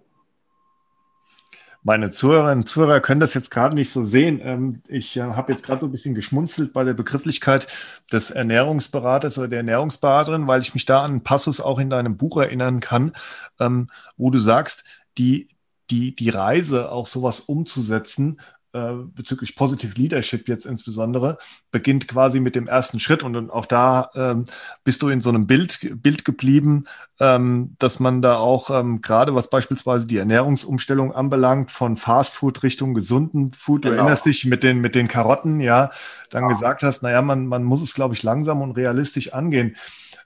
Meine 1.85 2.13
Zuhörerinnen 2.13 2.61
und 2.61 2.69
Zuhörer 2.69 3.01
können 3.01 3.19
das 3.19 3.35
jetzt 3.35 3.51
gerade 3.51 3.75
nicht 3.75 3.93
so 3.93 4.05
sehen. 4.05 4.41
Ähm, 4.45 4.83
ich 4.87 5.17
äh, 5.17 5.23
habe 5.23 5.51
jetzt 5.51 5.65
gerade 5.65 5.81
so 5.81 5.87
ein 5.87 5.93
bisschen 5.93 6.15
geschmunzelt 6.15 6.73
bei 6.73 6.85
der 6.85 6.95
Begrifflichkeit 6.95 7.67
des 8.13 8.31
Ernährungsberaters 8.31 9.37
oder 9.39 9.49
der 9.49 9.59
Ernährungsberaterin, 9.59 10.47
weil 10.47 10.61
ich 10.61 10.75
mich 10.75 10.85
da 10.85 11.03
an 11.03 11.11
einen 11.11 11.23
Passus 11.25 11.61
auch 11.61 11.81
in 11.81 11.91
deinem 11.91 12.17
Buch 12.17 12.37
erinnern 12.37 12.79
kann, 12.79 13.13
ähm, 13.59 13.91
wo 14.17 14.31
du 14.31 14.39
sagst, 14.39 14.85
die, 15.19 15.49
die, 15.93 16.17
die 16.17 16.31
Reise, 16.31 16.91
auch 16.91 17.07
sowas 17.07 17.41
umzusetzen, 17.41 18.39
äh, 18.75 18.93
bezüglich 19.05 19.55
Positive 19.55 19.95
Leadership 19.99 20.49
jetzt 20.49 20.65
insbesondere, 20.65 21.37
beginnt 21.71 22.09
quasi 22.09 22.41
mit 22.41 22.55
dem 22.55 22.69
ersten 22.69 22.99
Schritt. 23.01 23.23
Und, 23.23 23.51
auch 23.51 23.67
da 23.67 24.11
ähm, 24.15 24.47
bist 24.83 25.03
du 25.03 25.11
in 25.11 25.21
so 25.21 25.29
einem 25.29 25.47
Bild, 25.47 25.79
Bild 26.03 26.25
geblieben, 26.25 26.85
ähm, 27.21 27.77
dass 27.79 28.01
man 28.01 28.23
da 28.23 28.39
auch 28.39 28.71
ähm, 28.71 29.03
gerade 29.03 29.35
was 29.35 29.51
beispielsweise 29.51 30.07
die 30.07 30.17
Ernährungsumstellung 30.17 31.13
anbelangt, 31.13 31.71
von 31.71 31.99
Fast 31.99 32.33
Food 32.33 32.63
Richtung 32.63 32.95
gesunden 32.95 33.53
Food, 33.53 33.83
genau. 33.83 33.93
du 33.93 33.99
erinnerst 33.99 34.25
dich 34.25 34.47
mit 34.47 34.63
den, 34.63 34.81
mit 34.81 34.95
den 34.95 35.07
Karotten, 35.07 35.61
ja, 35.61 35.91
dann 36.31 36.45
ja. 36.45 36.49
gesagt 36.49 36.83
hast, 36.83 37.03
naja, 37.03 37.21
man, 37.21 37.47
man 37.47 37.65
muss 37.65 37.83
es, 37.83 37.93
glaube 37.93 38.15
ich, 38.15 38.23
langsam 38.23 38.63
und 38.63 38.73
realistisch 38.73 39.35
angehen. 39.35 39.77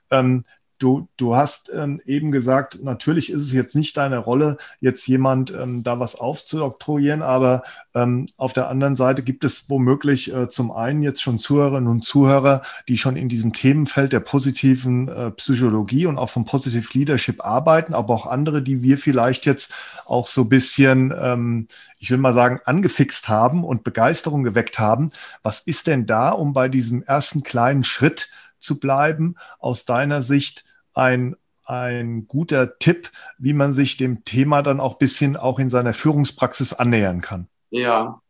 Ähm, 0.09 0.45
Du, 0.79 1.07
du 1.17 1.35
hast 1.35 1.71
ähm, 1.73 2.01
eben 2.05 2.31
gesagt, 2.31 2.83
natürlich 2.83 3.31
ist 3.31 3.41
es 3.41 3.53
jetzt 3.53 3.75
nicht 3.75 3.97
deine 3.97 4.19
Rolle, 4.19 4.57
jetzt 4.79 5.07
jemand 5.07 5.51
ähm, 5.51 5.81
da 5.81 5.99
was 5.99 6.15
aufzuoktroyieren, 6.15 7.23
aber 7.23 7.63
ähm, 7.95 8.27
auf 8.37 8.53
der 8.53 8.69
anderen 8.69 8.95
Seite 8.95 9.23
gibt 9.23 9.43
es 9.43 9.69
womöglich 9.69 10.31
äh, 10.31 10.49
zum 10.49 10.71
einen 10.71 11.01
jetzt 11.01 11.23
schon 11.23 11.39
Zuhörerinnen 11.39 11.89
und 11.89 12.03
Zuhörer, 12.03 12.61
die 12.87 12.99
schon 12.99 13.15
in 13.15 13.27
diesem 13.27 13.53
Themenfeld 13.53 14.13
der 14.13 14.19
positiven 14.19 15.07
äh, 15.07 15.31
Psychologie 15.31 16.05
und 16.05 16.19
auch 16.19 16.29
vom 16.29 16.45
Positive 16.45 16.87
Leadership 16.93 17.43
arbeiten, 17.43 17.95
aber 17.95 18.13
auch 18.13 18.27
andere, 18.27 18.61
die 18.61 18.83
wir 18.83 18.99
vielleicht 18.99 19.47
jetzt 19.47 19.73
auch 20.05 20.27
so 20.27 20.45
bisschen, 20.45 21.11
ähm, 21.19 21.67
ich 21.97 22.11
will 22.11 22.19
mal 22.19 22.35
sagen, 22.35 22.59
angefixt 22.65 23.29
haben 23.29 23.63
und 23.63 23.83
Begeisterung 23.83 24.43
geweckt 24.43 24.77
haben. 24.77 25.11
Was 25.41 25.61
ist 25.61 25.87
denn 25.87 26.05
da, 26.05 26.29
um 26.29 26.53
bei 26.53 26.69
diesem 26.69 27.01
ersten 27.01 27.41
kleinen 27.41 27.83
Schritt 27.83 28.29
zu 28.59 28.79
bleiben, 28.79 29.35
aus 29.59 29.85
deiner 29.85 30.23
Sicht 30.23 30.65
ein, 30.97 31.35
ein 31.63 32.27
guter 32.27 32.79
Tipp, 32.79 33.11
wie 33.37 33.53
man 33.53 33.73
sich 33.73 33.97
dem 33.97 34.25
Thema 34.25 34.61
dann 34.61 34.79
auch 34.79 34.93
ein 34.93 34.99
bisschen 34.99 35.37
auch 35.37 35.59
in 35.59 35.69
seiner 35.69 35.93
Führungspraxis 35.93 36.73
annähern 36.73 37.21
kann? 37.21 37.47
Ja. 37.69 38.21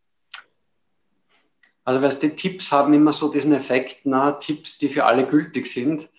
Also, 1.84 2.02
weißt 2.02 2.22
die 2.22 2.32
Tipps 2.32 2.72
haben 2.72 2.94
immer 2.94 3.14
so 3.14 3.32
diesen 3.32 3.54
Effekt, 3.54 4.02
na, 4.04 4.34
Tipps, 4.34 4.78
die 4.78 4.90
für 4.90 5.06
alle 5.06 5.26
gültig 5.26 5.68
sind. 5.68 6.10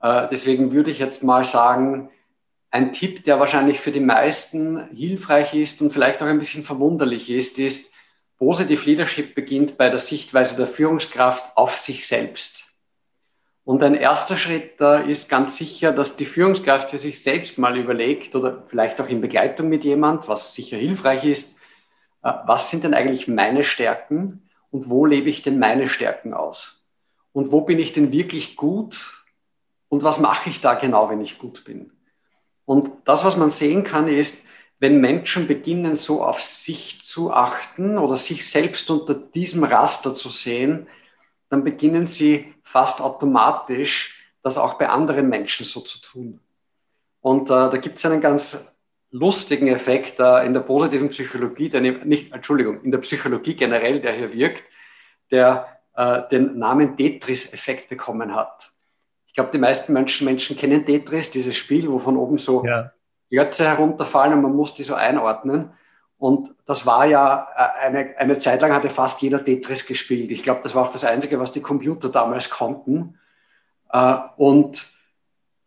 Äh, 0.00 0.28
deswegen 0.30 0.72
würde 0.72 0.90
ich 0.90 0.98
jetzt 0.98 1.22
mal 1.22 1.44
sagen, 1.44 2.10
ein 2.70 2.92
Tipp, 2.92 3.24
der 3.24 3.38
wahrscheinlich 3.38 3.80
für 3.80 3.90
die 3.90 4.00
meisten 4.00 4.88
hilfreich 4.94 5.54
ist 5.54 5.82
und 5.82 5.92
vielleicht 5.92 6.22
auch 6.22 6.26
ein 6.26 6.38
bisschen 6.38 6.64
verwunderlich 6.64 7.28
ist, 7.30 7.58
ist, 7.58 7.92
Positive 8.38 8.82
Leadership 8.86 9.34
beginnt 9.34 9.76
bei 9.76 9.90
der 9.90 9.98
Sichtweise 9.98 10.56
der 10.56 10.66
Führungskraft 10.66 11.54
auf 11.58 11.76
sich 11.76 12.06
selbst. 12.06 12.69
Und 13.70 13.84
ein 13.84 13.94
erster 13.94 14.36
Schritt 14.36 14.80
da 14.80 14.98
ist 14.98 15.28
ganz 15.28 15.56
sicher, 15.56 15.92
dass 15.92 16.16
die 16.16 16.26
Führungskraft 16.26 16.90
für 16.90 16.98
sich 16.98 17.22
selbst 17.22 17.56
mal 17.56 17.78
überlegt 17.78 18.34
oder 18.34 18.64
vielleicht 18.66 19.00
auch 19.00 19.06
in 19.06 19.20
Begleitung 19.20 19.68
mit 19.68 19.84
jemand, 19.84 20.26
was 20.26 20.54
sicher 20.54 20.76
hilfreich 20.76 21.24
ist, 21.24 21.60
äh, 22.24 22.32
was 22.46 22.68
sind 22.68 22.82
denn 22.82 22.94
eigentlich 22.94 23.28
meine 23.28 23.62
Stärken 23.62 24.42
und 24.72 24.90
wo 24.90 25.06
lebe 25.06 25.30
ich 25.30 25.42
denn 25.42 25.60
meine 25.60 25.86
Stärken 25.86 26.34
aus? 26.34 26.82
Und 27.30 27.52
wo 27.52 27.60
bin 27.60 27.78
ich 27.78 27.92
denn 27.92 28.10
wirklich 28.10 28.56
gut 28.56 29.24
und 29.88 30.02
was 30.02 30.18
mache 30.18 30.50
ich 30.50 30.60
da 30.60 30.74
genau, 30.74 31.08
wenn 31.08 31.20
ich 31.20 31.38
gut 31.38 31.62
bin? 31.62 31.92
Und 32.64 32.90
das, 33.04 33.24
was 33.24 33.36
man 33.36 33.50
sehen 33.50 33.84
kann, 33.84 34.08
ist, 34.08 34.46
wenn 34.80 35.00
Menschen 35.00 35.46
beginnen, 35.46 35.94
so 35.94 36.24
auf 36.24 36.42
sich 36.42 37.02
zu 37.02 37.32
achten 37.32 37.98
oder 37.98 38.16
sich 38.16 38.50
selbst 38.50 38.90
unter 38.90 39.14
diesem 39.14 39.62
Raster 39.62 40.12
zu 40.12 40.30
sehen, 40.30 40.88
dann 41.50 41.64
beginnen 41.64 42.06
sie 42.06 42.54
fast 42.62 43.02
automatisch, 43.02 44.16
das 44.42 44.56
auch 44.56 44.74
bei 44.74 44.88
anderen 44.88 45.28
Menschen 45.28 45.66
so 45.66 45.80
zu 45.80 46.00
tun. 46.00 46.40
Und 47.20 47.50
äh, 47.50 47.68
da 47.68 47.76
gibt 47.76 47.98
es 47.98 48.06
einen 48.06 48.20
ganz 48.20 48.74
lustigen 49.10 49.68
Effekt 49.68 50.18
äh, 50.20 50.46
in 50.46 50.54
der 50.54 50.60
positiven 50.60 51.10
Psychologie, 51.10 51.68
der 51.68 51.80
nicht, 51.82 52.32
Entschuldigung, 52.32 52.82
in 52.82 52.90
der 52.90 52.98
Psychologie 52.98 53.54
generell, 53.54 54.00
der 54.00 54.12
hier 54.14 54.32
wirkt, 54.32 54.64
der 55.30 55.80
äh, 55.94 56.22
den 56.30 56.58
Namen 56.58 56.96
Tetris-Effekt 56.96 57.88
bekommen 57.88 58.34
hat. 58.34 58.70
Ich 59.26 59.34
glaube, 59.34 59.50
die 59.52 59.58
meisten 59.58 59.92
Menschen, 59.92 60.24
Menschen 60.24 60.56
kennen 60.56 60.86
Tetris, 60.86 61.30
dieses 61.30 61.56
Spiel, 61.56 61.90
wo 61.90 61.98
von 61.98 62.16
oben 62.16 62.38
so 62.38 62.64
ja. 62.64 62.92
Klötze 63.28 63.66
herunterfallen 63.66 64.34
und 64.34 64.42
man 64.42 64.56
muss 64.56 64.74
die 64.74 64.84
so 64.84 64.94
einordnen. 64.94 65.70
Und 66.20 66.54
das 66.66 66.84
war 66.84 67.06
ja 67.06 67.48
äh, 67.56 67.86
eine, 67.86 68.14
eine 68.18 68.36
Zeit 68.36 68.60
lang 68.60 68.74
hatte 68.74 68.90
fast 68.90 69.22
jeder 69.22 69.42
Tetris 69.42 69.86
gespielt. 69.86 70.30
Ich 70.30 70.42
glaube, 70.42 70.60
das 70.62 70.74
war 70.74 70.84
auch 70.84 70.92
das 70.92 71.02
Einzige, 71.02 71.40
was 71.40 71.52
die 71.52 71.62
Computer 71.62 72.10
damals 72.10 72.50
konnten. 72.50 73.18
Äh, 73.90 74.16
und 74.36 74.86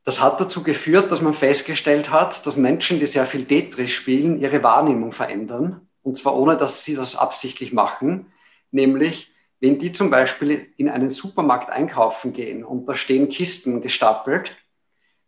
das 0.06 0.22
hat 0.22 0.40
dazu 0.40 0.62
geführt, 0.62 1.12
dass 1.12 1.22
man 1.22 1.34
festgestellt 1.34 2.12
hat, 2.12 2.46
dass 2.46 2.56
Menschen, 2.56 3.00
die 3.00 3.08
sehr 3.08 3.26
viel 3.26 3.46
Tetris 3.46 3.90
spielen, 3.90 4.40
ihre 4.40 4.62
Wahrnehmung 4.62 5.12
verändern. 5.12 5.88
Und 6.04 6.20
zwar 6.20 6.36
ohne, 6.36 6.56
dass 6.56 6.84
sie 6.84 6.96
das 6.96 7.16
absichtlich 7.16 7.74
machen. 7.74 8.28
Nämlich, 8.70 9.32
wenn 9.60 9.80
die 9.80 9.92
zum 9.92 10.12
Beispiel 10.12 10.72
in 10.78 10.88
einen 10.88 11.10
Supermarkt 11.10 11.72
einkaufen 11.72 12.32
gehen 12.32 12.64
und 12.64 12.86
da 12.86 12.94
stehen 12.94 13.28
Kisten 13.28 13.82
gestapelt, 13.82 14.56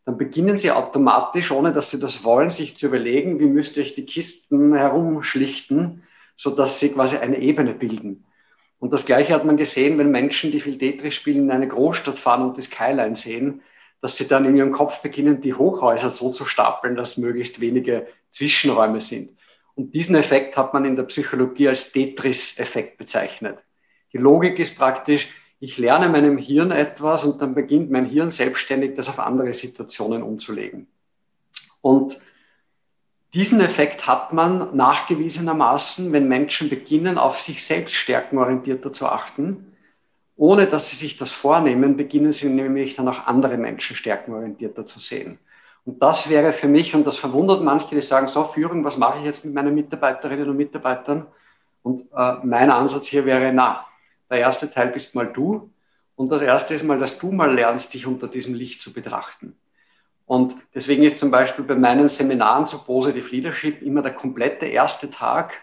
dann 0.06 0.18
beginnen 0.18 0.56
sie 0.56 0.72
automatisch, 0.72 1.52
ohne 1.52 1.74
dass 1.74 1.90
sie 1.90 2.00
das 2.00 2.24
wollen, 2.24 2.52
sich 2.52 2.78
zu 2.78 2.86
überlegen, 2.88 3.40
wie 3.40 3.48
müsste 3.48 3.82
ich 3.82 3.96
die 3.96 4.06
Kisten 4.06 4.76
herumschlichten, 4.76 6.04
sodass 6.36 6.80
sie 6.80 6.90
quasi 6.92 7.18
eine 7.18 7.40
Ebene 7.40 7.74
bilden. 7.74 8.26
Und 8.78 8.94
das 8.94 9.06
Gleiche 9.06 9.34
hat 9.34 9.46
man 9.46 9.58
gesehen, 9.58 9.98
wenn 9.98 10.12
Menschen, 10.12 10.52
die 10.52 10.60
viel 10.60 10.78
Tetris 10.78 11.16
spielen, 11.16 11.46
in 11.46 11.52
eine 11.52 11.68
Großstadt 11.68 12.20
fahren 12.20 12.44
und 12.44 12.58
das 12.58 12.66
Skyline 12.66 13.16
sehen, 13.16 13.62
dass 14.00 14.18
sie 14.18 14.28
dann 14.28 14.46
in 14.46 14.56
ihrem 14.56 14.72
Kopf 14.72 15.02
beginnen, 15.02 15.42
die 15.42 15.56
Hochhäuser 15.56 16.12
so 16.12 16.32
zu 16.32 16.46
stapeln, 16.46 16.96
dass 16.96 17.18
möglichst 17.18 17.60
wenige 17.60 18.06
Zwischenräume 18.30 19.02
sind. 19.02 19.32
Und 19.74 19.96
diesen 19.96 20.16
Effekt 20.16 20.56
hat 20.56 20.74
man 20.74 20.86
in 20.86 20.96
der 20.96 21.04
Psychologie 21.04 21.70
als 21.70 21.92
Tetris-Effekt 21.92 22.98
bezeichnet. 22.98 23.58
Die 24.14 24.18
Logik 24.18 24.60
ist 24.60 24.78
praktisch, 24.78 25.30
ich 25.60 25.78
lerne 25.78 26.10
meinem 26.10 26.38
Hirn 26.38 26.72
etwas 26.72 27.24
und 27.24 27.42
dann 27.42 27.56
beginnt 27.56 27.90
mein 27.90 28.06
Hirn 28.06 28.30
selbstständig, 28.30 28.96
das 28.96 29.10
auf 29.10 29.20
andere 29.20 29.54
Situationen 29.54 30.22
umzulegen. 30.22 30.88
Und 31.82 32.18
diesen 33.34 33.60
Effekt 33.60 34.08
hat 34.08 34.34
man 34.34 34.76
nachgewiesenermaßen, 34.76 36.12
wenn 36.14 36.28
Menschen 36.28 36.70
beginnen, 36.70 37.18
auf 37.18 37.40
sich 37.40 37.66
selbst 37.66 37.96
stärkenorientierter 37.96 38.92
zu 38.92 39.08
achten. 39.08 39.74
Ohne 40.38 40.68
dass 40.68 40.90
sie 40.90 40.96
sich 40.96 41.18
das 41.18 41.32
vornehmen, 41.32 41.98
beginnen 41.98 42.32
sie 42.32 42.50
nämlich 42.50 42.96
dann 42.96 43.08
auch 43.08 43.26
andere 43.26 43.58
Menschen 43.58 43.96
stärkenorientierter 43.96 44.86
zu 44.86 45.00
sehen. 45.00 45.40
Und 45.86 46.02
das 46.02 46.30
wäre 46.30 46.52
für 46.52 46.68
mich, 46.68 46.96
und 46.96 47.06
das 47.06 47.18
verwundert 47.18 47.62
manche, 47.62 47.94
die 47.94 48.02
sagen, 48.02 48.28
so 48.28 48.44
Führung, 48.44 48.84
was 48.84 48.98
mache 48.98 49.20
ich 49.20 49.26
jetzt 49.26 49.46
mit 49.46 49.54
meinen 49.54 49.76
Mitarbeiterinnen 49.76 50.50
und 50.50 50.58
Mitarbeitern? 50.58 51.28
Und 51.84 52.04
äh, 52.16 52.34
mein 52.44 52.72
Ansatz 52.72 53.08
hier 53.08 53.26
wäre, 53.26 53.54
na, 53.54 53.86
der 54.36 54.44
erste 54.44 54.70
Teil 54.70 54.90
bist 54.90 55.16
mal 55.16 55.28
du. 55.28 55.72
Und 56.16 56.30
das 56.30 56.42
erste 56.42 56.74
ist 56.74 56.84
mal, 56.84 57.00
dass 57.00 57.20
du 57.20 57.32
mal 57.32 57.54
lernst, 57.54 57.94
dich 57.94 58.06
unter 58.06 58.28
diesem 58.28 58.54
Licht 58.54 58.82
zu 58.82 58.94
betrachten. 58.94 59.58
Und 60.26 60.56
deswegen 60.74 61.04
ist 61.04 61.20
zum 61.20 61.32
Beispiel 61.32 61.66
bei 61.66 61.76
meinen 61.76 62.10
Seminaren 62.10 62.66
zu 62.66 62.84
Positive 62.84 63.30
Leadership 63.30 63.82
immer 63.82 64.02
der 64.02 64.14
komplette 64.14 64.66
erste 64.66 65.10
Tag 65.12 65.54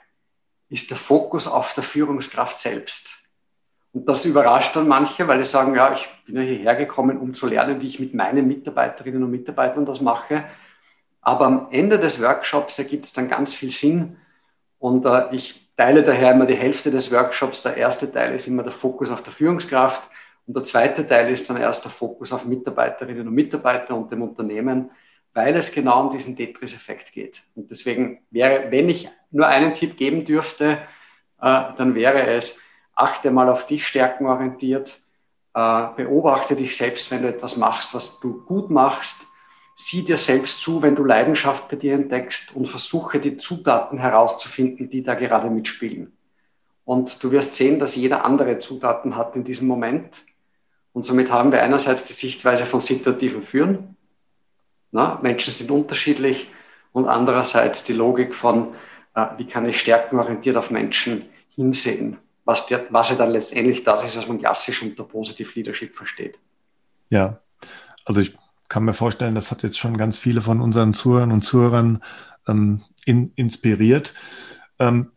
ist 0.68 0.90
der 0.90 0.96
Fokus 0.96 1.48
auf 1.48 1.74
der 1.74 1.82
Führungskraft 1.82 2.58
selbst. 2.58 3.10
Und 3.92 4.08
das 4.08 4.24
überrascht 4.24 4.74
dann 4.74 4.88
manche, 4.88 5.28
weil 5.28 5.44
sie 5.44 5.50
sagen, 5.50 5.74
ja, 5.74 5.92
ich 5.92 6.08
bin 6.24 6.36
ja 6.36 6.42
hierher 6.42 6.76
gekommen, 6.76 7.18
um 7.18 7.34
zu 7.34 7.46
lernen, 7.46 7.80
wie 7.80 7.86
ich 7.86 8.00
mit 8.00 8.14
meinen 8.14 8.46
Mitarbeiterinnen 8.46 9.22
und 9.22 9.30
Mitarbeitern 9.30 9.84
das 9.84 10.00
mache. 10.00 10.44
Aber 11.20 11.46
am 11.46 11.68
Ende 11.70 11.98
des 11.98 12.22
Workshops 12.22 12.78
ergibt 12.78 13.04
es 13.04 13.12
dann 13.12 13.28
ganz 13.28 13.52
viel 13.52 13.70
Sinn. 13.70 14.16
Und 14.78 15.04
äh, 15.04 15.34
ich 15.34 15.61
teile 15.82 16.04
daher 16.04 16.30
immer 16.30 16.46
die 16.46 16.54
Hälfte 16.54 16.92
des 16.92 17.10
Workshops. 17.10 17.62
Der 17.62 17.76
erste 17.76 18.10
Teil 18.10 18.36
ist 18.36 18.46
immer 18.46 18.62
der 18.62 18.70
Fokus 18.70 19.10
auf 19.10 19.20
der 19.20 19.32
Führungskraft 19.32 20.08
und 20.46 20.54
der 20.54 20.62
zweite 20.62 21.04
Teil 21.04 21.28
ist 21.32 21.50
dann 21.50 21.56
erst 21.56 21.84
der 21.84 21.90
Fokus 21.90 22.32
auf 22.32 22.44
Mitarbeiterinnen 22.44 23.26
und 23.26 23.34
Mitarbeiter 23.34 23.96
und 23.96 24.12
dem 24.12 24.22
Unternehmen, 24.22 24.92
weil 25.34 25.56
es 25.56 25.72
genau 25.72 26.06
um 26.06 26.10
diesen 26.10 26.36
Tetris-Effekt 26.36 27.12
geht. 27.12 27.42
Und 27.56 27.68
deswegen 27.68 28.20
wäre, 28.30 28.70
wenn 28.70 28.88
ich 28.88 29.08
nur 29.32 29.48
einen 29.48 29.74
Tipp 29.74 29.96
geben 29.96 30.24
dürfte, 30.24 30.78
äh, 31.40 31.62
dann 31.76 31.96
wäre 31.96 32.26
es, 32.28 32.60
achte 32.94 33.32
mal 33.32 33.48
auf 33.48 33.66
dich 33.66 33.84
stärkenorientiert, 33.84 35.00
äh, 35.52 35.86
beobachte 35.96 36.54
dich 36.54 36.76
selbst, 36.76 37.10
wenn 37.10 37.22
du 37.22 37.28
etwas 37.28 37.56
machst, 37.56 37.92
was 37.92 38.20
du 38.20 38.44
gut 38.44 38.70
machst, 38.70 39.26
sieh 39.86 40.04
dir 40.04 40.16
selbst 40.16 40.60
zu, 40.60 40.82
wenn 40.82 40.94
du 40.94 41.04
Leidenschaft 41.04 41.68
bei 41.68 41.76
dir 41.76 41.94
entdeckst 41.94 42.54
und 42.54 42.66
versuche 42.66 43.20
die 43.20 43.36
Zutaten 43.36 43.98
herauszufinden, 43.98 44.88
die 44.88 45.02
da 45.02 45.14
gerade 45.14 45.50
mitspielen. 45.50 46.12
Und 46.84 47.22
du 47.22 47.30
wirst 47.30 47.54
sehen, 47.54 47.78
dass 47.78 47.96
jeder 47.96 48.24
andere 48.24 48.58
Zutaten 48.58 49.16
hat 49.16 49.36
in 49.36 49.44
diesem 49.44 49.68
Moment. 49.68 50.22
Und 50.92 51.04
somit 51.04 51.30
haben 51.30 51.52
wir 51.52 51.62
einerseits 51.62 52.04
die 52.04 52.12
Sichtweise 52.12 52.66
von 52.66 52.80
situativen 52.80 53.42
Führen. 53.42 53.96
Na, 54.90 55.18
Menschen 55.22 55.52
sind 55.52 55.70
unterschiedlich. 55.70 56.50
Und 56.92 57.08
andererseits 57.08 57.84
die 57.84 57.94
Logik 57.94 58.34
von, 58.34 58.74
äh, 59.14 59.26
wie 59.38 59.46
kann 59.46 59.66
ich 59.66 59.80
stärkenorientiert 59.80 60.56
auf 60.56 60.70
Menschen 60.70 61.26
hinsehen, 61.54 62.18
was, 62.44 62.66
der, 62.66 62.84
was 62.90 63.10
ja 63.10 63.16
dann 63.16 63.30
letztendlich 63.30 63.82
das 63.82 64.04
ist, 64.04 64.16
was 64.16 64.28
man 64.28 64.38
klassisch 64.38 64.82
unter 64.82 65.04
Positive 65.04 65.50
Leadership 65.54 65.96
versteht. 65.96 66.38
Ja, 67.08 67.40
also 68.04 68.20
ich 68.20 68.36
kann 68.72 68.84
mir 68.84 68.94
vorstellen, 68.94 69.34
das 69.34 69.50
hat 69.50 69.62
jetzt 69.62 69.78
schon 69.78 69.98
ganz 69.98 70.16
viele 70.16 70.40
von 70.40 70.62
unseren 70.62 70.94
Zuhörern 70.94 71.30
und 71.30 71.42
Zuhörern 71.42 72.02
ähm, 72.48 72.80
in, 73.04 73.30
inspiriert. 73.34 74.14
Ähm, 74.78 75.10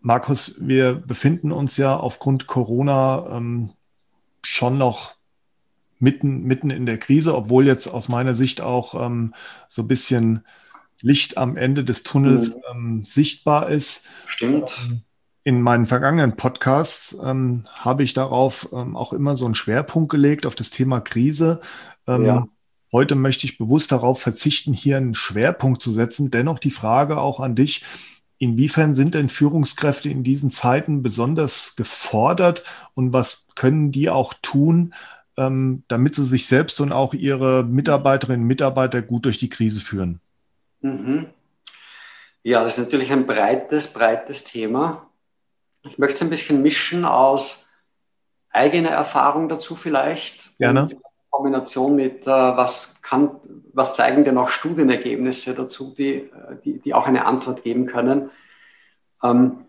Markus, 0.00 0.54
wir 0.60 0.94
befinden 0.94 1.50
uns 1.50 1.76
ja 1.78 1.96
aufgrund 1.96 2.46
Corona 2.46 3.26
ähm, 3.28 3.72
schon 4.44 4.78
noch 4.78 5.16
mitten, 5.98 6.44
mitten 6.44 6.70
in 6.70 6.86
der 6.86 6.98
Krise, 6.98 7.34
obwohl 7.34 7.66
jetzt 7.66 7.88
aus 7.88 8.08
meiner 8.08 8.36
Sicht 8.36 8.60
auch 8.60 9.04
ähm, 9.04 9.34
so 9.68 9.82
ein 9.82 9.88
bisschen 9.88 10.46
Licht 11.00 11.36
am 11.36 11.56
Ende 11.56 11.82
des 11.82 12.04
Tunnels 12.04 12.50
mhm. 12.50 12.62
ähm, 12.70 13.04
sichtbar 13.04 13.68
ist. 13.68 14.04
Stimmt. 14.28 14.78
Ähm, 14.88 15.00
in 15.46 15.60
meinen 15.60 15.86
vergangenen 15.86 16.36
Podcasts 16.36 17.16
ähm, 17.22 17.64
habe 17.74 18.02
ich 18.02 18.14
darauf 18.14 18.68
ähm, 18.72 18.96
auch 18.96 19.12
immer 19.12 19.36
so 19.36 19.44
einen 19.44 19.54
Schwerpunkt 19.54 20.10
gelegt, 20.10 20.46
auf 20.46 20.54
das 20.54 20.70
Thema 20.70 21.00
Krise. 21.00 21.60
Ähm, 22.06 22.24
ja. 22.24 22.46
Heute 22.92 23.16
möchte 23.16 23.46
ich 23.46 23.58
bewusst 23.58 23.90
darauf 23.90 24.20
verzichten, 24.20 24.72
hier 24.72 24.96
einen 24.98 25.14
Schwerpunkt 25.14 25.82
zu 25.82 25.92
setzen. 25.92 26.30
Dennoch 26.30 26.58
die 26.58 26.70
Frage 26.70 27.18
auch 27.18 27.40
an 27.40 27.56
dich. 27.56 27.84
Inwiefern 28.38 28.94
sind 28.94 29.14
denn 29.14 29.28
Führungskräfte 29.28 30.10
in 30.10 30.22
diesen 30.22 30.50
Zeiten 30.50 31.02
besonders 31.02 31.76
gefordert 31.76 32.62
und 32.94 33.12
was 33.12 33.46
können 33.54 33.90
die 33.90 34.10
auch 34.10 34.34
tun, 34.42 34.94
ähm, 35.36 35.84
damit 35.88 36.14
sie 36.14 36.24
sich 36.24 36.46
selbst 36.46 36.80
und 36.80 36.92
auch 36.92 37.14
ihre 37.14 37.64
Mitarbeiterinnen 37.64 38.42
und 38.42 38.46
Mitarbeiter 38.46 39.02
gut 39.02 39.24
durch 39.24 39.38
die 39.38 39.48
Krise 39.48 39.80
führen? 39.80 40.20
Mhm. 40.80 41.26
Ja, 42.42 42.62
das 42.62 42.76
ist 42.76 42.84
natürlich 42.84 43.10
ein 43.10 43.26
breites, 43.26 43.92
breites 43.92 44.44
Thema. 44.44 45.08
Ich 45.82 45.98
möchte 45.98 46.16
es 46.16 46.22
ein 46.22 46.30
bisschen 46.30 46.62
mischen 46.62 47.04
aus 47.04 47.66
eigener 48.50 48.90
Erfahrung 48.90 49.48
dazu 49.48 49.76
vielleicht. 49.76 50.56
Gerne. 50.58 50.86
Kombination 51.34 51.96
mit, 51.96 52.28
äh, 52.28 52.30
was, 52.30 53.02
kann, 53.02 53.40
was 53.72 53.92
zeigen 53.92 54.24
denn 54.24 54.38
auch 54.38 54.48
Studienergebnisse 54.50 55.52
dazu, 55.54 55.92
die, 55.98 56.14
äh, 56.14 56.30
die, 56.64 56.78
die 56.78 56.94
auch 56.94 57.08
eine 57.08 57.26
Antwort 57.26 57.64
geben 57.64 57.86
können. 57.86 58.30
Ähm, 59.20 59.64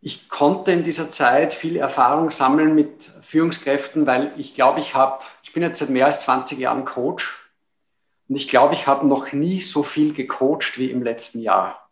ich 0.00 0.30
konnte 0.30 0.72
in 0.72 0.84
dieser 0.84 1.10
Zeit 1.10 1.52
viel 1.52 1.76
Erfahrung 1.76 2.30
sammeln 2.30 2.74
mit 2.74 3.04
Führungskräften, 3.04 4.06
weil 4.06 4.32
ich 4.38 4.54
glaube, 4.54 4.80
ich 4.80 4.94
habe, 4.94 5.22
ich 5.42 5.52
bin 5.52 5.62
jetzt 5.62 5.80
seit 5.80 5.90
mehr 5.90 6.06
als 6.06 6.20
20 6.20 6.58
Jahren 6.58 6.86
Coach 6.86 7.52
und 8.28 8.36
ich 8.36 8.48
glaube, 8.48 8.72
ich 8.72 8.86
habe 8.86 9.06
noch 9.06 9.34
nie 9.34 9.60
so 9.60 9.82
viel 9.82 10.14
gecoacht 10.14 10.78
wie 10.78 10.90
im 10.90 11.02
letzten 11.02 11.40
Jahr. 11.40 11.90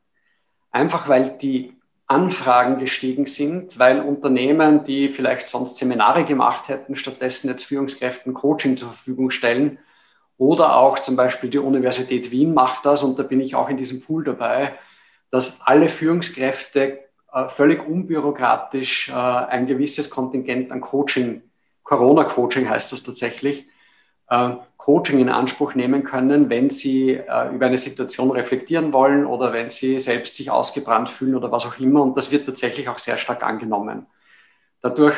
Einfach 0.71 1.09
weil 1.09 1.37
die 1.37 1.79
Anfragen 2.11 2.79
gestiegen 2.79 3.25
sind, 3.27 3.79
weil 3.79 4.01
Unternehmen, 4.01 4.83
die 4.83 5.09
vielleicht 5.09 5.47
sonst 5.47 5.77
Seminare 5.77 6.25
gemacht 6.25 6.69
hätten, 6.69 6.97
stattdessen 6.97 7.49
jetzt 7.49 7.65
Führungskräften 7.65 8.35
Coaching 8.35 8.77
zur 8.77 8.89
Verfügung 8.89 9.31
stellen. 9.31 9.79
Oder 10.37 10.75
auch 10.75 10.99
zum 10.99 11.15
Beispiel 11.15 11.51
die 11.51 11.59
Universität 11.59 12.33
Wien 12.33 12.53
macht 12.53 12.85
das 12.85 13.05
und 13.05 13.17
da 13.17 13.23
bin 13.23 13.41
ich 13.41 13.55
auch 13.55 13.69
in 13.69 13.77
diesem 13.77 14.01
Pool 14.01 14.25
dabei, 14.25 14.75
dass 15.31 15.61
alle 15.61 15.89
Führungskräfte 15.89 16.99
äh, 17.33 17.49
völlig 17.49 17.87
unbürokratisch 17.87 19.11
äh, 19.11 19.13
ein 19.13 19.69
gewisses 19.69 20.11
Kontingent 20.11 20.73
an 20.73 20.81
Coaching, 20.81 21.43
Corona-Coaching 21.85 22.69
heißt 22.69 22.91
das 22.91 23.05
tatsächlich, 23.05 23.69
äh, 24.29 24.55
Coaching 24.81 25.19
in 25.21 25.29
Anspruch 25.29 25.75
nehmen 25.75 26.05
können, 26.05 26.49
wenn 26.49 26.71
sie 26.71 27.13
äh, 27.13 27.55
über 27.55 27.67
eine 27.67 27.77
Situation 27.77 28.31
reflektieren 28.31 28.95
wollen 28.95 29.27
oder 29.27 29.53
wenn 29.53 29.69
sie 29.69 30.01
selbst 30.01 30.37
sich 30.37 30.51
ausgebrannt 30.51 31.11
fühlen 31.11 31.35
oder 31.35 31.53
was 31.53 31.67
auch 31.67 31.79
immer. 31.79 32.03
Und 32.03 32.17
das 32.17 32.31
wird 32.31 32.47
tatsächlich 32.47 32.89
auch 32.89 32.99
sehr 32.99 33.19
stark 33.19 33.43
angenommen. 33.43 34.07
Dadurch 34.81 35.15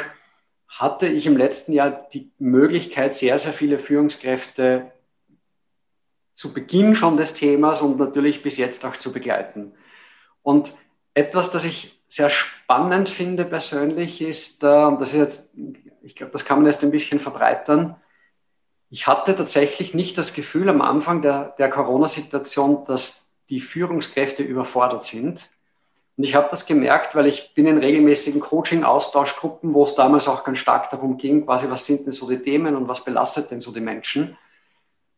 hatte 0.67 1.07
ich 1.07 1.27
im 1.27 1.37
letzten 1.37 1.73
Jahr 1.73 2.09
die 2.13 2.33
Möglichkeit, 2.39 3.15
sehr, 3.15 3.39
sehr 3.39 3.53
viele 3.53 3.79
Führungskräfte 3.79 4.91
zu 6.35 6.53
Beginn 6.53 6.97
schon 6.97 7.17
des 7.17 7.35
Themas 7.35 7.83
und 7.83 8.01
natürlich 8.01 8.43
bis 8.43 8.57
jetzt 8.57 8.85
auch 8.85 8.97
zu 8.97 9.13
begleiten. 9.13 9.75
Und 10.43 10.73
etwas, 11.15 11.51
das 11.51 11.63
ich 11.63 12.03
sehr 12.09 12.31
spannend 12.31 13.09
finde 13.09 13.45
persönlich, 13.45 14.21
ist, 14.21 14.65
äh, 14.65 14.85
und 14.85 15.01
das 15.01 15.11
ist 15.11 15.19
jetzt, 15.19 15.51
ich 16.03 16.17
glaube, 16.17 16.33
das 16.33 16.45
kann 16.45 16.59
man 16.59 16.67
jetzt 16.67 16.83
ein 16.83 16.91
bisschen 16.91 17.21
verbreitern, 17.21 17.95
ich 18.93 19.07
hatte 19.07 19.35
tatsächlich 19.35 19.95
nicht 19.95 20.19
das 20.19 20.35
Gefühl 20.35 20.69
am 20.69 20.83
Anfang 20.83 21.23
der, 21.23 21.55
der 21.57 21.71
Corona-Situation, 21.71 22.85
dass 22.87 23.33
die 23.49 23.63
Führungskräfte 23.63 24.43
überfordert 24.43 25.05
sind. 25.05 25.49
Und 26.19 26.25
ich 26.25 26.35
habe 26.35 26.49
das 26.51 26.67
gemerkt, 26.67 27.15
weil 27.15 27.27
ich 27.27 27.55
bin 27.55 27.67
in 27.67 27.79
regelmäßigen 27.79 28.43
Coaching-Austauschgruppen, 28.43 29.73
wo 29.73 29.85
es 29.85 29.95
damals 29.95 30.29
auch 30.29 30.45
ganz 30.45 30.59
stark 30.59 30.91
darum 30.91 31.17
ging, 31.17 31.47
quasi, 31.47 31.71
was 31.71 31.87
sind 31.87 32.05
denn 32.05 32.13
so 32.13 32.29
die 32.29 32.43
Themen 32.43 32.77
und 32.77 32.87
was 32.87 33.03
belastet 33.03 33.51
denn 33.51 33.63
so 33.63 33.73
die 33.73 33.81
Menschen. 33.81 34.37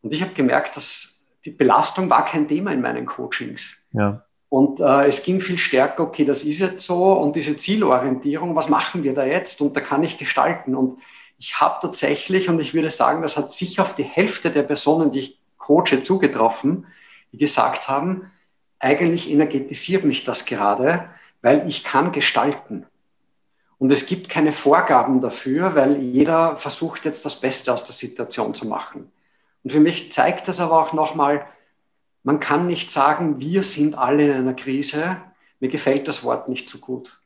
Und 0.01 0.13
ich 0.13 0.21
habe 0.21 0.33
gemerkt, 0.33 0.77
dass 0.77 1.25
die 1.43 1.51
Belastung 1.51 2.09
war 2.09 2.23
kein 2.23 2.47
Thema 2.47 2.71
in 2.71 2.79
meinen 2.79 3.05
Coachings. 3.05 3.73
Ja. 3.91 4.23
Und 4.47 4.79
äh, 4.79 5.07
es 5.07 5.21
ging 5.21 5.41
viel 5.41 5.57
stärker, 5.57 6.03
okay, 6.03 6.23
das 6.23 6.45
ist 6.45 6.59
jetzt 6.59 6.85
so 6.85 7.11
und 7.11 7.35
diese 7.35 7.57
Zielorientierung, 7.57 8.55
was 8.55 8.69
machen 8.69 9.03
wir 9.03 9.13
da 9.13 9.25
jetzt? 9.25 9.59
Und 9.59 9.75
da 9.75 9.81
kann 9.81 10.01
ich 10.01 10.17
gestalten. 10.17 10.75
Und 10.75 10.99
ich 11.37 11.59
habe 11.59 11.79
tatsächlich, 11.81 12.49
und 12.49 12.59
ich 12.59 12.73
würde 12.73 12.89
sagen, 12.89 13.21
das 13.21 13.37
hat 13.37 13.53
sicher 13.53 13.83
auf 13.83 13.95
die 13.95 14.03
Hälfte 14.03 14.51
der 14.51 14.63
Personen, 14.63 15.11
die 15.11 15.19
ich 15.19 15.39
coache, 15.57 16.01
zugetroffen, 16.01 16.87
die 17.31 17.37
gesagt 17.37 17.87
haben, 17.87 18.31
eigentlich 18.79 19.29
energetisiert 19.29 20.03
mich 20.03 20.23
das 20.23 20.45
gerade, 20.45 21.09
weil 21.41 21.67
ich 21.67 21.83
kann 21.83 22.11
gestalten. 22.11 22.85
Und 23.77 23.91
es 23.91 24.05
gibt 24.05 24.29
keine 24.29 24.51
Vorgaben 24.51 25.21
dafür, 25.21 25.75
weil 25.75 26.01
jeder 26.01 26.57
versucht 26.57 27.05
jetzt 27.05 27.25
das 27.25 27.39
Beste 27.39 27.73
aus 27.73 27.83
der 27.83 27.93
Situation 27.93 28.53
zu 28.53 28.67
machen. 28.67 29.11
Und 29.63 29.71
für 29.71 29.79
mich 29.79 30.11
zeigt 30.11 30.47
das 30.47 30.59
aber 30.59 30.81
auch 30.81 30.93
nochmal, 30.93 31.45
man 32.23 32.39
kann 32.39 32.67
nicht 32.67 32.89
sagen, 32.89 33.39
wir 33.39 33.63
sind 33.63 33.95
alle 33.95 34.25
in 34.25 34.37
einer 34.37 34.53
Krise. 34.53 35.17
Mir 35.59 35.69
gefällt 35.69 36.07
das 36.07 36.23
Wort 36.23 36.49
nicht 36.49 36.67
so 36.67 36.79
gut. 36.79 37.19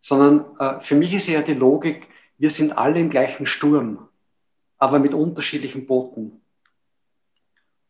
Sondern 0.00 0.44
äh, 0.58 0.80
für 0.80 0.94
mich 0.94 1.14
ist 1.14 1.28
eher 1.28 1.42
die 1.42 1.54
Logik, 1.54 2.08
wir 2.42 2.50
sind 2.50 2.76
alle 2.76 2.98
im 2.98 3.08
gleichen 3.08 3.46
Sturm, 3.46 4.08
aber 4.76 4.98
mit 4.98 5.14
unterschiedlichen 5.14 5.86
Booten. 5.86 6.40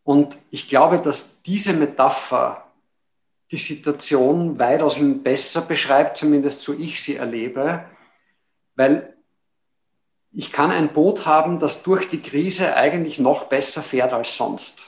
Und 0.05 0.37
ich 0.51 0.69
glaube, 0.69 0.99
dass 0.99 1.41
diese 1.41 1.73
Metapher 1.73 2.71
die 3.51 3.57
Situation 3.57 4.59
weitaus 4.59 4.99
besser 5.23 5.63
beschreibt, 5.63 6.19
zumindest 6.19 6.61
so 6.61 6.75
ich 6.75 7.03
sie 7.03 7.17
erlebe, 7.17 7.87
weil 8.75 9.17
ich 10.33 10.53
kann 10.53 10.71
ein 10.71 10.93
Boot 10.93 11.25
haben, 11.25 11.59
das 11.59 11.83
durch 11.83 12.11
die 12.11 12.21
Krise 12.21 12.77
eigentlich 12.77 13.19
noch 13.19 13.45
besser 13.45 13.83
fährt 13.83 14.13
als 14.13 14.37
sonst. 14.37 14.87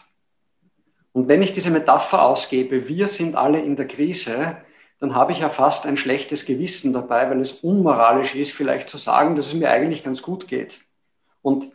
Und 1.12 1.27
wenn 1.27 1.41
ich 1.41 1.53
diese 1.55 1.71
Metapher 1.71 2.21
ausgebe, 2.21 2.87
wir 2.87 3.09
sind 3.09 3.35
alle 3.35 3.62
in 3.62 3.77
der 3.77 3.89
Krise, 3.89 4.59
dann 5.01 5.14
habe 5.14 5.32
ich 5.32 5.40
ja 5.40 5.49
fast 5.49 5.86
ein 5.86 5.97
schlechtes 5.97 6.47
Gewissen 6.47 6.92
dabei, 6.92 7.28
weil 7.28 7.40
es 7.40 7.53
unmoralisch 7.53 8.34
ist, 8.34 8.53
vielleicht 8.53 8.88
zu 8.88 8.97
sagen, 8.97 9.36
dass 9.36 9.47
es 9.47 9.55
mir 9.55 9.70
eigentlich 9.70 10.05
ganz 10.05 10.22
gut 10.22 10.49
geht. 10.49 10.80
Und 11.42 11.72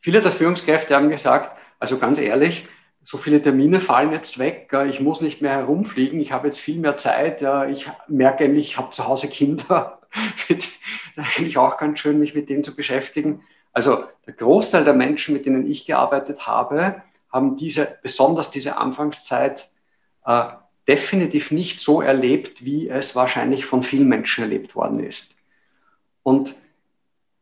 viele 0.00 0.20
der 0.20 0.32
Führungskräfte 0.32 0.94
haben 0.94 1.10
gesagt, 1.10 1.58
also 1.78 1.98
ganz 1.98 2.18
ehrlich, 2.18 2.66
so 3.02 3.18
viele 3.18 3.42
Termine 3.42 3.80
fallen 3.80 4.12
jetzt 4.12 4.38
weg, 4.38 4.72
ich 4.88 5.00
muss 5.00 5.20
nicht 5.20 5.42
mehr 5.42 5.52
herumfliegen, 5.52 6.20
ich 6.20 6.30
habe 6.30 6.46
jetzt 6.46 6.60
viel 6.60 6.78
mehr 6.78 6.96
Zeit, 6.96 7.42
ich 7.68 7.90
merke 8.06 8.44
eigentlich, 8.44 8.66
ich 8.66 8.78
habe 8.78 8.90
zu 8.90 9.06
Hause 9.08 9.28
Kinder, 9.28 10.00
eigentlich 11.16 11.58
auch 11.58 11.76
ganz 11.78 11.98
schön, 11.98 12.20
mich 12.20 12.34
mit 12.34 12.48
denen 12.48 12.62
zu 12.62 12.76
beschäftigen. 12.76 13.42
Also 13.72 14.04
der 14.26 14.34
Großteil 14.34 14.84
der 14.84 14.94
Menschen, 14.94 15.34
mit 15.34 15.46
denen 15.46 15.68
ich 15.68 15.86
gearbeitet 15.86 16.46
habe, 16.46 17.02
haben 17.32 17.56
diese, 17.56 17.98
besonders 18.02 18.50
diese 18.50 18.76
Anfangszeit 18.76 19.68
äh, 20.26 20.44
definitiv 20.88 21.50
nicht 21.50 21.80
so 21.80 22.00
erlebt, 22.00 22.64
wie 22.64 22.88
es 22.88 23.14
wahrscheinlich 23.14 23.66
von 23.66 23.82
vielen 23.82 24.08
Menschen 24.08 24.42
erlebt 24.42 24.74
worden 24.74 25.00
ist. 25.00 25.34
Und 26.22 26.54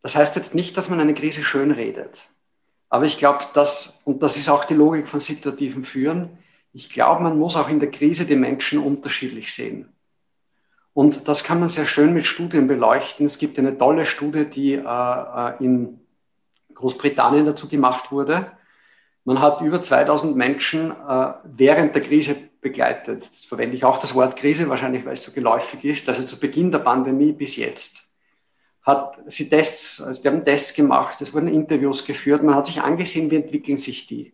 das 0.03 0.14
heißt 0.14 0.36
jetzt 0.36 0.55
nicht, 0.55 0.76
dass 0.76 0.88
man 0.88 1.01
eine 1.01 1.14
Krise 1.14 1.43
schön 1.43 1.70
redet. 1.70 2.22
Aber 2.88 3.05
ich 3.05 3.18
glaube, 3.18 3.45
dass, 3.55 4.03
und 4.05 4.22
das 4.22 4.36
ist 4.36 4.49
auch 4.49 4.64
die 4.64 4.74
Logik 4.74 5.09
von 5.09 5.20
situativen 5.20 5.84
Führen, 5.84 6.38
ich 6.72 6.88
glaube, 6.88 7.22
man 7.22 7.38
muss 7.38 7.57
auch 7.57 7.68
in 7.68 7.80
der 7.80 7.91
Krise 7.91 8.26
die 8.26 8.36
Menschen 8.36 8.78
unterschiedlich 8.78 9.53
sehen. 9.53 9.93
Und 10.93 11.28
das 11.28 11.45
kann 11.45 11.61
man 11.61 11.68
sehr 11.68 11.86
schön 11.86 12.12
mit 12.12 12.26
Studien 12.26 12.66
beleuchten. 12.68 13.26
Es 13.26 13.38
gibt 13.38 13.59
eine 13.59 13.76
tolle 13.76 14.07
Studie, 14.07 14.45
die 14.45 14.74
äh, 14.74 14.80
äh 14.84 15.64
in 15.64 16.01
Großbritannien 16.74 17.47
dazu 17.47 17.68
gemacht 17.68 18.11
wurde. 18.11 18.53
Man 19.24 19.41
hat 19.41 19.61
über 19.61 19.82
2000 19.82 20.36
Menschen 20.36 20.91
äh, 20.91 21.32
während 21.45 21.95
der 21.95 22.03
Krise 22.03 22.36
begleitet. 22.61 23.24
Jetzt 23.24 23.46
verwende 23.46 23.76
ich 23.76 23.84
auch 23.84 23.98
das 23.98 24.14
Wort 24.14 24.36
Krise, 24.36 24.68
wahrscheinlich 24.68 25.04
weil 25.04 25.14
es 25.14 25.22
so 25.22 25.32
geläufig 25.32 25.84
ist. 25.84 26.08
Also 26.08 26.22
zu 26.24 26.38
Beginn 26.38 26.70
der 26.70 26.80
Pandemie 26.80 27.32
bis 27.32 27.56
jetzt 27.56 28.11
hat 28.82 29.18
sie 29.26 29.48
Tests, 29.48 30.02
also 30.02 30.22
die 30.22 30.28
haben 30.28 30.44
Tests 30.44 30.74
gemacht, 30.74 31.20
es 31.20 31.34
wurden 31.34 31.48
Interviews 31.48 32.04
geführt, 32.04 32.42
man 32.42 32.54
hat 32.54 32.66
sich 32.66 32.80
angesehen, 32.80 33.30
wie 33.30 33.36
entwickeln 33.36 33.76
sich 33.76 34.06
die. 34.06 34.32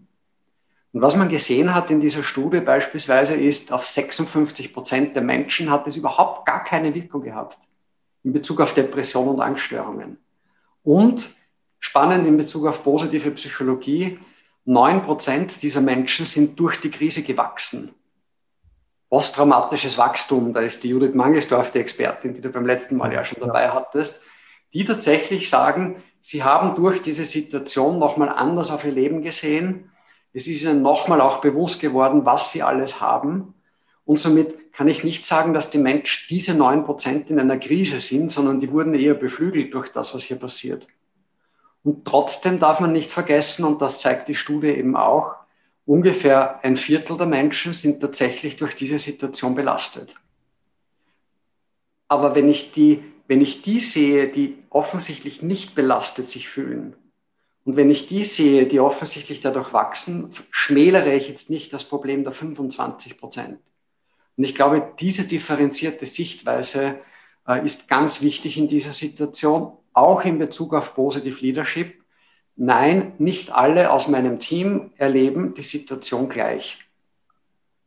Und 0.93 1.03
was 1.03 1.17
man 1.17 1.29
gesehen 1.29 1.75
hat 1.75 1.91
in 1.91 2.01
dieser 2.01 2.23
Studie 2.23 2.61
beispielsweise 2.61 3.35
ist, 3.35 3.73
auf 3.73 3.85
56 3.85 4.73
Prozent 4.73 5.15
der 5.15 5.23
Menschen 5.23 5.71
hat 5.71 5.87
es 5.87 5.97
überhaupt 5.97 6.47
gar 6.47 6.65
keine 6.65 6.95
Wirkung 6.95 7.23
gehabt 7.23 7.59
in 8.23 8.33
Bezug 8.33 8.61
auf 8.61 8.75
Depression 8.75 9.29
und 9.29 9.41
Angststörungen. 9.41 10.19
Und 10.83 11.29
spannend 11.79 12.27
in 12.27 12.37
Bezug 12.37 12.67
auf 12.67 12.83
positive 12.83 13.31
Psychologie, 13.33 14.19
9% 14.67 15.61
dieser 15.61 15.81
Menschen 15.81 16.25
sind 16.25 16.59
durch 16.59 16.81
die 16.81 16.91
Krise 16.91 17.23
gewachsen. 17.23 17.95
Posttraumatisches 19.09 19.99
Wachstum, 19.99 20.53
da 20.53 20.61
ist 20.61 20.83
die 20.83 20.89
Judith 20.89 21.15
Mangelsdorf 21.15 21.71
die 21.71 21.79
Expertin, 21.79 22.35
die 22.35 22.41
du 22.41 22.51
beim 22.51 22.67
letzten 22.67 22.97
Mal 22.97 23.13
ja 23.13 23.25
schon 23.25 23.41
dabei 23.41 23.71
hattest, 23.71 24.23
die 24.73 24.85
tatsächlich 24.85 25.49
sagen, 25.49 26.03
sie 26.21 26.43
haben 26.43 26.75
durch 26.75 27.01
diese 27.01 27.25
Situation 27.25 27.99
nochmal 27.99 28.29
anders 28.29 28.71
auf 28.71 28.85
ihr 28.85 28.93
Leben 28.93 29.23
gesehen. 29.23 29.93
Es 30.33 30.49
ist 30.49 30.63
ihnen 30.63 30.83
nochmal 30.83 31.21
auch 31.21 31.41
bewusst 31.41 31.81
geworden, 31.81 32.27
was 32.27 32.51
sie 32.51 32.63
alles 32.63 33.01
haben. 33.01 33.55
Und 34.05 34.21
somit 34.21 34.73
kann 34.73 34.89
ich 34.89 35.05
nicht 35.05 35.25
sagen, 35.25 35.55
dass 35.55 35.71
die 35.71 35.79
Menschen 35.79 36.27
diese 36.29 36.53
9% 36.53 37.29
in 37.29 37.41
einer 37.41 37.59
Krise 37.59 38.01
sind, 38.01 38.31
sondern 38.31 38.61
die 38.61 38.71
wurden 38.71 38.95
eher 38.95 39.15
beflügelt 39.15 39.73
durch 39.73 39.91
das, 39.91 40.15
was 40.15 40.25
hier 40.25 40.37
passiert. 40.37 40.87
Und 41.83 42.05
trotzdem 42.05 42.59
darf 42.59 42.81
man 42.81 42.93
nicht 42.93 43.13
vergessen, 43.13 43.65
und 43.65 43.81
das 43.81 44.01
zeigt 44.01 44.29
die 44.29 44.35
Studie 44.35 44.69
eben 44.69 44.97
auch, 44.97 45.37
ungefähr 45.87 46.63
ein 46.65 46.77
Viertel 46.77 47.17
der 47.17 47.27
Menschen 47.27 47.73
sind 47.73 48.01
tatsächlich 48.01 48.57
durch 48.57 48.75
diese 48.75 48.99
Situation 48.99 49.55
belastet. 49.55 50.15
Aber 52.09 52.35
wenn 52.35 52.49
ich 52.49 52.73
die, 52.73 53.03
wenn 53.27 53.41
ich 53.41 53.63
die 53.63 53.81
sehe, 53.81 54.29
die 54.29 54.59
offensichtlich 54.71 55.43
nicht 55.43 55.75
belastet 55.75 56.29
sich 56.29 56.49
fühlen, 56.49 56.95
und 57.65 57.75
wenn 57.75 57.91
ich 57.91 58.07
die 58.07 58.25
sehe, 58.25 58.67
die 58.67 58.79
offensichtlich 58.79 59.41
dadurch 59.41 59.73
wachsen, 59.73 60.31
schmälere 60.53 61.13
ich 61.15 61.29
jetzt 61.29 61.51
nicht 61.51 61.73
das 61.73 61.83
Problem 61.83 62.23
der 62.23 62.33
25 62.33 63.19
Prozent. 63.19 63.59
Und 64.37 64.45
ich 64.45 64.55
glaube, 64.55 64.93
diese 65.01 65.25
differenzierte 65.25 66.07
Sichtweise 66.07 67.01
äh, 67.47 67.65
ist 67.65 67.89
ganz 67.89 68.23
wichtig 68.23 68.57
in 68.57 68.69
dieser 68.69 68.93
Situation 68.93 69.73
auch 69.93 70.25
in 70.25 70.39
Bezug 70.39 70.75
auf 70.75 70.95
Positive 70.95 71.41
Leadership. 71.41 72.05
Nein, 72.57 73.13
nicht 73.19 73.53
alle 73.53 73.91
aus 73.91 74.09
meinem 74.09 74.39
Team 74.39 74.91
erleben 74.97 75.53
die 75.53 75.63
Situation 75.63 76.31
gleich. 76.31 76.79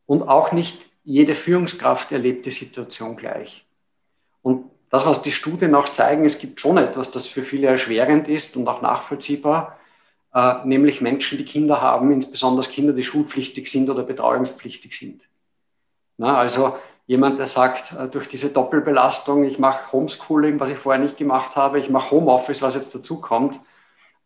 Und 0.06 0.24
auch 0.24 0.52
nicht 0.52 0.88
jede 1.04 1.34
Führungskraft 1.34 2.12
erlebt 2.12 2.46
die 2.46 2.52
Situation 2.52 3.16
gleich. 3.16 3.66
Und 4.44 4.70
das, 4.92 5.08
was 5.08 5.24
die 5.24 5.32
Studien 5.32 5.74
auch 5.74 5.90
zeigen, 5.90 6.24
es 6.24 6.38
gibt 6.38 6.60
schon 6.60 6.78
etwas, 6.78 7.10
das 7.10 7.26
für 7.26 7.42
viele 7.42 7.68
erschwerend 7.68 8.28
ist 8.28 8.56
und 8.58 8.68
auch 8.68 8.82
nachvollziehbar, 8.82 9.80
äh, 10.36 10.66
nämlich 10.66 11.02
Menschen, 11.02 11.40
die 11.40 11.46
Kinder 11.46 11.82
haben, 11.82 12.12
insbesondere 12.12 12.68
Kinder, 12.68 12.94
die 12.94 13.04
schulpflichtig 13.04 13.70
sind 13.70 13.90
oder 13.90 14.04
betreuungspflichtig 14.04 14.96
sind. 14.96 15.28
Na, 16.18 16.38
also 16.38 16.78
jemand, 17.08 17.40
der 17.40 17.48
sagt, 17.48 17.94
äh, 17.94 18.08
durch 18.08 18.28
diese 18.28 18.50
Doppelbelastung, 18.50 19.44
ich 19.46 19.58
mache 19.58 19.92
Homeschooling, 19.92 20.60
was 20.60 20.70
ich 20.70 20.78
vorher 20.78 21.02
nicht 21.02 21.18
gemacht 21.18 21.56
habe, 21.56 21.80
ich 21.80 21.90
mache 21.90 22.12
Homeoffice, 22.12 22.62
was 22.62 22.76
jetzt 22.76 22.94
dazu 22.94 23.20
kommt 23.20 23.60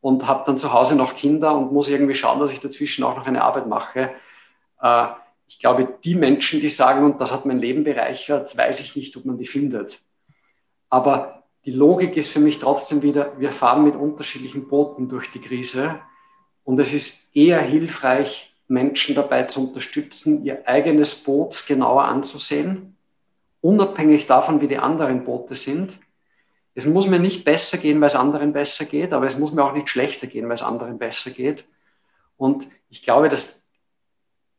und 0.04 0.28
habe 0.28 0.44
dann 0.46 0.58
zu 0.58 0.74
Hause 0.74 0.98
noch 0.98 1.16
Kinder 1.16 1.56
und 1.56 1.72
muss 1.72 1.88
irgendwie 1.88 2.14
schauen, 2.14 2.42
dass 2.42 2.52
ich 2.52 2.60
dazwischen 2.60 3.06
auch 3.06 3.16
noch 3.16 3.26
eine 3.26 3.42
Arbeit 3.42 3.68
mache. 3.68 4.12
Äh, 4.82 5.08
ich 5.48 5.60
glaube, 5.60 5.98
die 6.04 6.16
Menschen, 6.16 6.60
die 6.60 6.68
sagen, 6.68 7.06
und 7.06 7.22
das 7.22 7.32
hat 7.32 7.46
mein 7.46 7.60
Leben 7.60 7.86
bereichert, 7.86 8.56
weiß 8.58 8.82
ich 8.82 8.98
nicht, 8.98 9.16
ob 9.16 9.24
man 9.24 9.38
die 9.38 9.46
findet. 9.46 10.02
Aber 10.90 11.44
die 11.64 11.72
Logik 11.72 12.18
ist 12.18 12.28
für 12.28 12.42
mich 12.42 12.60
trotzdem 12.60 13.02
wieder, 13.02 13.32
wir 13.40 13.54
fahren 13.54 13.86
mit 13.86 13.96
unterschiedlichen 13.96 14.68
Booten 14.68 15.08
durch 15.08 15.32
die 15.32 15.40
Krise 15.40 16.02
und 16.66 16.82
es 16.82 16.92
ist 16.92 17.34
eher 17.34 17.62
hilfreich, 17.62 18.54
Menschen 18.68 19.16
dabei 19.16 19.44
zu 19.44 19.70
unterstützen, 19.70 20.44
ihr 20.44 20.68
eigenes 20.68 21.16
Boot 21.24 21.64
genauer 21.66 22.04
anzusehen, 22.04 22.98
unabhängig 23.62 24.26
davon, 24.26 24.60
wie 24.60 24.68
die 24.68 24.80
anderen 24.80 25.24
Boote 25.24 25.56
sind. 25.56 25.98
Es 26.76 26.86
muss 26.86 27.08
mir 27.08 27.20
nicht 27.20 27.44
besser 27.44 27.78
gehen, 27.78 28.02
weil 28.02 28.08
es 28.08 28.16
anderen 28.16 28.54
besser 28.54 28.86
geht, 28.86 29.14
aber 29.14 29.28
es 29.28 29.38
muss 29.38 29.54
mir 29.54 29.64
auch 29.64 29.74
nicht 29.74 29.90
schlechter 29.90 30.28
gehen, 30.28 30.48
weil 30.48 30.56
es 30.56 30.64
anderen 30.64 30.98
besser 30.98 31.30
geht. 31.30 31.66
Und 32.38 32.68
ich 32.90 33.02
glaube, 33.04 33.30
dass 33.30 33.64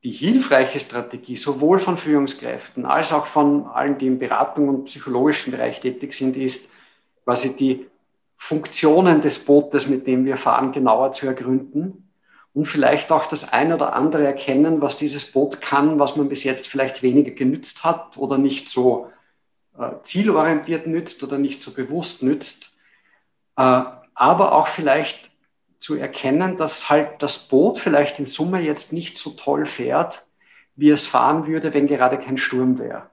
die 0.05 0.13
hilfreiche 0.13 0.79
Strategie 0.79 1.37
sowohl 1.37 1.79
von 1.79 1.97
Führungskräften 1.97 2.85
als 2.85 3.13
auch 3.13 3.27
von 3.27 3.67
allen, 3.67 3.99
die 3.99 4.07
im 4.07 4.19
Beratung 4.19 4.69
und 4.69 4.85
psychologischen 4.85 5.51
Bereich 5.51 5.81
tätig 5.81 6.13
sind, 6.13 6.37
ist 6.37 6.71
quasi 7.25 7.57
die 7.57 7.87
Funktionen 8.37 9.23
des 9.23 9.39
Bootes, 9.39 9.89
mit 9.89 10.07
dem 10.07 10.27
wir 10.27 10.37
fahren, 10.37 10.73
genauer 10.73 11.13
zu 11.13 11.27
ergründen 11.27 12.11
und 12.53 12.67
vielleicht 12.67 13.11
auch 13.11 13.27
das 13.27 13.53
eine 13.53 13.75
oder 13.75 13.95
andere 13.95 14.27
erkennen, 14.27 14.83
was 14.83 14.99
dieses 14.99 15.33
Boot 15.33 15.61
kann, 15.61 15.99
was 15.99 16.17
man 16.17 16.29
bis 16.29 16.45
jetzt 16.45 16.69
vielleicht 16.69 17.03
weniger 17.03 17.31
genützt 17.31 17.83
hat 17.83 18.19
oder 18.19 18.37
nicht 18.37 18.69
so 18.69 19.11
äh, 19.79 19.91
zielorientiert 20.03 20.87
nützt 20.87 21.23
oder 21.23 21.39
nicht 21.39 21.63
so 21.63 21.73
bewusst 21.73 22.23
nützt. 22.23 22.75
Äh, 23.57 23.83
aber 24.15 24.53
auch 24.53 24.69
vielleicht 24.69 25.31
zu 25.79 25.97
erkennen, 25.97 26.57
dass 26.57 26.89
halt 26.89 27.23
das 27.23 27.49
Boot 27.49 27.79
vielleicht 27.79 28.19
in 28.19 28.27
Summe 28.27 28.61
jetzt 28.61 28.93
nicht 28.93 29.19
so 29.19 29.31
toll 29.31 29.67
fährt, 29.67 30.25
wie 30.77 30.91
es 30.91 31.07
fahren 31.07 31.47
würde, 31.47 31.75
wenn 31.75 31.87
gerade 31.87 32.19
kein 32.19 32.39
Sturm 32.39 32.79
wäre. 32.79 33.11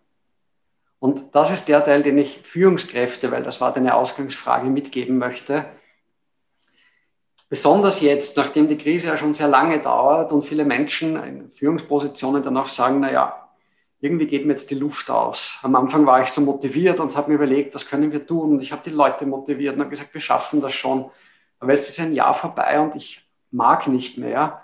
Und 1.00 1.36
das 1.36 1.52
ist 1.52 1.68
der 1.68 1.84
Teil, 1.84 2.04
den 2.04 2.18
ich 2.18 2.42
Führungskräfte, 2.44 3.32
weil 3.32 3.44
das 3.44 3.60
war 3.60 3.74
deine 3.74 3.96
Ausgangsfrage, 3.96 4.70
mitgeben 4.70 5.18
möchte 5.18 5.66
besonders 7.52 8.00
jetzt, 8.00 8.38
nachdem 8.38 8.70
die 8.70 8.78
Krise 8.78 9.10
ja 9.10 9.18
schon 9.18 9.34
sehr 9.34 9.50
lange 9.50 9.80
dauert 9.80 10.32
und 10.32 10.44
viele 10.44 10.64
Menschen 10.64 11.22
in 11.22 11.52
Führungspositionen 11.52 12.42
danach 12.42 12.70
sagen, 12.70 13.02
naja, 13.02 13.41
irgendwie 14.02 14.26
geht 14.26 14.46
mir 14.46 14.54
jetzt 14.54 14.72
die 14.72 14.76
Luft 14.76 15.10
aus. 15.12 15.58
Am 15.62 15.76
Anfang 15.76 16.06
war 16.08 16.22
ich 16.22 16.30
so 16.30 16.42
motiviert 16.42 17.00
und 17.00 17.16
habe 17.16 17.30
mir 17.30 17.36
überlegt, 17.36 17.76
was 17.76 17.88
können 17.88 18.12
wir 18.12 18.26
tun? 18.26 18.54
Und 18.54 18.62
ich 18.62 18.72
habe 18.72 18.82
die 18.84 18.90
Leute 18.90 19.28
motiviert 19.28 19.76
und 19.76 19.82
habe 19.82 19.92
gesagt, 19.92 20.14
wir 20.14 20.22
schaffen 20.22 20.60
das 20.60 20.74
schon. 20.74 21.10
Aber 21.60 21.72
jetzt 21.72 21.88
ist 21.88 22.00
ein 22.00 22.14
Jahr 22.14 22.34
vorbei 22.34 22.80
und 22.80 22.96
ich 22.96 23.24
mag 23.52 23.88
nicht 23.88 24.18
mehr. 24.18 24.64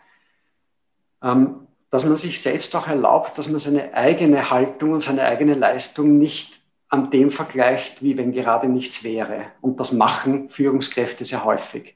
Ähm, 1.21 1.67
dass 1.89 2.03
man 2.03 2.17
sich 2.17 2.41
selbst 2.41 2.75
auch 2.75 2.87
erlaubt, 2.87 3.37
dass 3.37 3.47
man 3.47 3.59
seine 3.59 3.93
eigene 3.93 4.49
Haltung 4.49 4.93
und 4.93 4.99
seine 4.99 5.23
eigene 5.23 5.53
Leistung 5.53 6.17
nicht 6.17 6.59
an 6.89 7.11
dem 7.11 7.31
vergleicht, 7.31 8.01
wie 8.01 8.17
wenn 8.17 8.31
gerade 8.31 8.67
nichts 8.67 9.03
wäre. 9.03 9.45
Und 9.61 9.79
das 9.79 9.91
machen 9.91 10.49
Führungskräfte 10.49 11.25
sehr 11.25 11.45
häufig. 11.45 11.95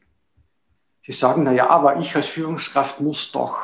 Sie 1.04 1.12
sagen, 1.12 1.44
na 1.44 1.52
ja, 1.52 1.70
aber 1.70 1.98
ich 1.98 2.16
als 2.16 2.28
Führungskraft 2.28 3.02
muss 3.02 3.32
doch. 3.32 3.58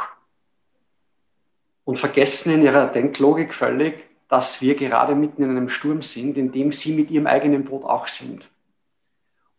Und 1.88 1.98
vergessen 1.98 2.54
in 2.54 2.64
ihrer 2.64 2.88
Denklogik 2.88 3.54
völlig, 3.54 4.04
dass 4.28 4.62
wir 4.62 4.76
gerade 4.76 5.16
mitten 5.16 5.42
in 5.42 5.50
einem 5.50 5.70
Sturm 5.70 6.02
sind, 6.02 6.38
in 6.38 6.52
dem 6.52 6.72
sie 6.72 6.94
mit 6.94 7.10
ihrem 7.10 7.28
eigenen 7.28 7.64
Boot 7.64 7.86
auch 7.86 8.08
sind. 8.10 8.50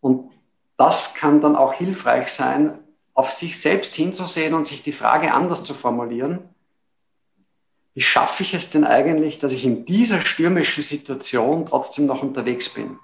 Und 0.00 0.30
das 0.76 1.14
kann 1.14 1.40
dann 1.40 1.56
auch 1.56 1.72
hilfreich 1.72 2.28
sein, 2.28 2.78
auf 3.14 3.32
sich 3.32 3.58
selbst 3.58 3.94
hinzusehen 3.94 4.52
und 4.52 4.66
sich 4.66 4.82
die 4.82 4.92
Frage 4.92 5.32
anders 5.32 5.64
zu 5.64 5.72
formulieren 5.72 6.50
wie 7.98 8.02
schaffe 8.02 8.44
ich 8.44 8.54
es 8.54 8.70
denn 8.70 8.84
eigentlich, 8.84 9.40
dass 9.40 9.52
ich 9.52 9.64
in 9.64 9.84
dieser 9.84 10.20
stürmischen 10.20 10.84
Situation 10.84 11.66
trotzdem 11.66 12.06
noch 12.06 12.22
unterwegs 12.22 12.68
bin? 12.68 12.96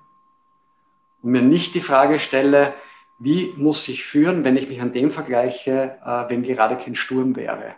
Und 1.20 1.32
mir 1.32 1.42
nicht 1.42 1.74
die 1.74 1.80
Frage 1.80 2.20
stelle, 2.20 2.74
wie 3.18 3.52
muss 3.56 3.88
ich 3.88 4.04
führen, 4.04 4.44
wenn 4.44 4.56
ich 4.56 4.68
mich 4.68 4.80
an 4.80 4.92
dem 4.92 5.10
vergleiche, 5.10 5.98
äh, 6.06 6.30
wenn 6.30 6.44
gerade 6.44 6.76
kein 6.76 6.94
Sturm 6.94 7.34
wäre? 7.34 7.74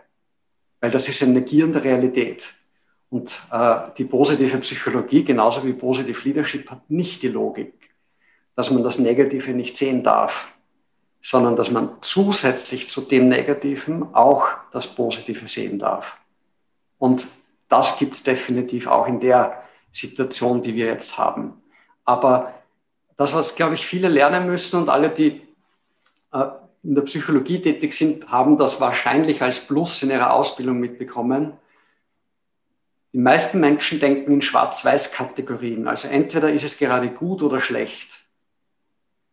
Weil 0.79 0.91
das 0.91 1.07
ist 1.07 1.23
eine 1.23 1.33
negierende 1.33 1.83
Realität. 1.83 2.49
Und 3.09 3.39
äh, 3.51 3.77
die 3.97 4.05
positive 4.05 4.57
Psychologie, 4.57 5.23
genauso 5.23 5.65
wie 5.65 5.73
Positive 5.73 6.19
Leadership, 6.23 6.69
hat 6.69 6.89
nicht 6.89 7.21
die 7.23 7.29
Logik, 7.29 7.73
dass 8.55 8.69
man 8.69 8.83
das 8.83 8.99
Negative 8.99 9.51
nicht 9.51 9.77
sehen 9.77 10.03
darf, 10.03 10.51
sondern 11.21 11.55
dass 11.55 11.71
man 11.71 11.89
zusätzlich 12.01 12.89
zu 12.89 13.01
dem 13.01 13.27
Negativen 13.27 14.13
auch 14.13 14.47
das 14.71 14.87
Positive 14.87 15.47
sehen 15.47 15.79
darf. 15.79 16.17
Und 16.99 17.27
das 17.69 17.97
gibt 17.97 18.13
es 18.13 18.23
definitiv 18.23 18.87
auch 18.87 19.07
in 19.07 19.19
der 19.19 19.63
Situation, 19.91 20.61
die 20.61 20.75
wir 20.75 20.87
jetzt 20.87 21.17
haben. 21.17 21.53
Aber 22.05 22.53
das, 23.17 23.33
was, 23.33 23.55
glaube 23.55 23.75
ich, 23.75 23.85
viele 23.85 24.09
lernen 24.09 24.47
müssen 24.47 24.79
und 24.79 24.89
alle, 24.89 25.09
die 25.09 25.41
äh, 26.31 26.45
in 26.83 26.95
der 26.95 27.01
Psychologie 27.03 27.61
tätig 27.61 27.93
sind, 27.93 28.29
haben 28.29 28.57
das 28.57 28.79
wahrscheinlich 28.79 29.41
als 29.41 29.59
Plus 29.59 30.01
in 30.03 30.09
ihrer 30.09 30.33
Ausbildung 30.33 30.79
mitbekommen. 30.79 31.53
Die 33.13 33.19
meisten 33.19 33.59
Menschen 33.59 33.99
denken 33.99 34.33
in 34.33 34.41
Schwarz-Weiß-Kategorien. 34.41 35.87
Also 35.87 36.07
entweder 36.07 36.51
ist 36.51 36.63
es 36.63 36.77
gerade 36.77 37.09
gut 37.09 37.41
oder 37.41 37.59
schlecht. 37.59 38.19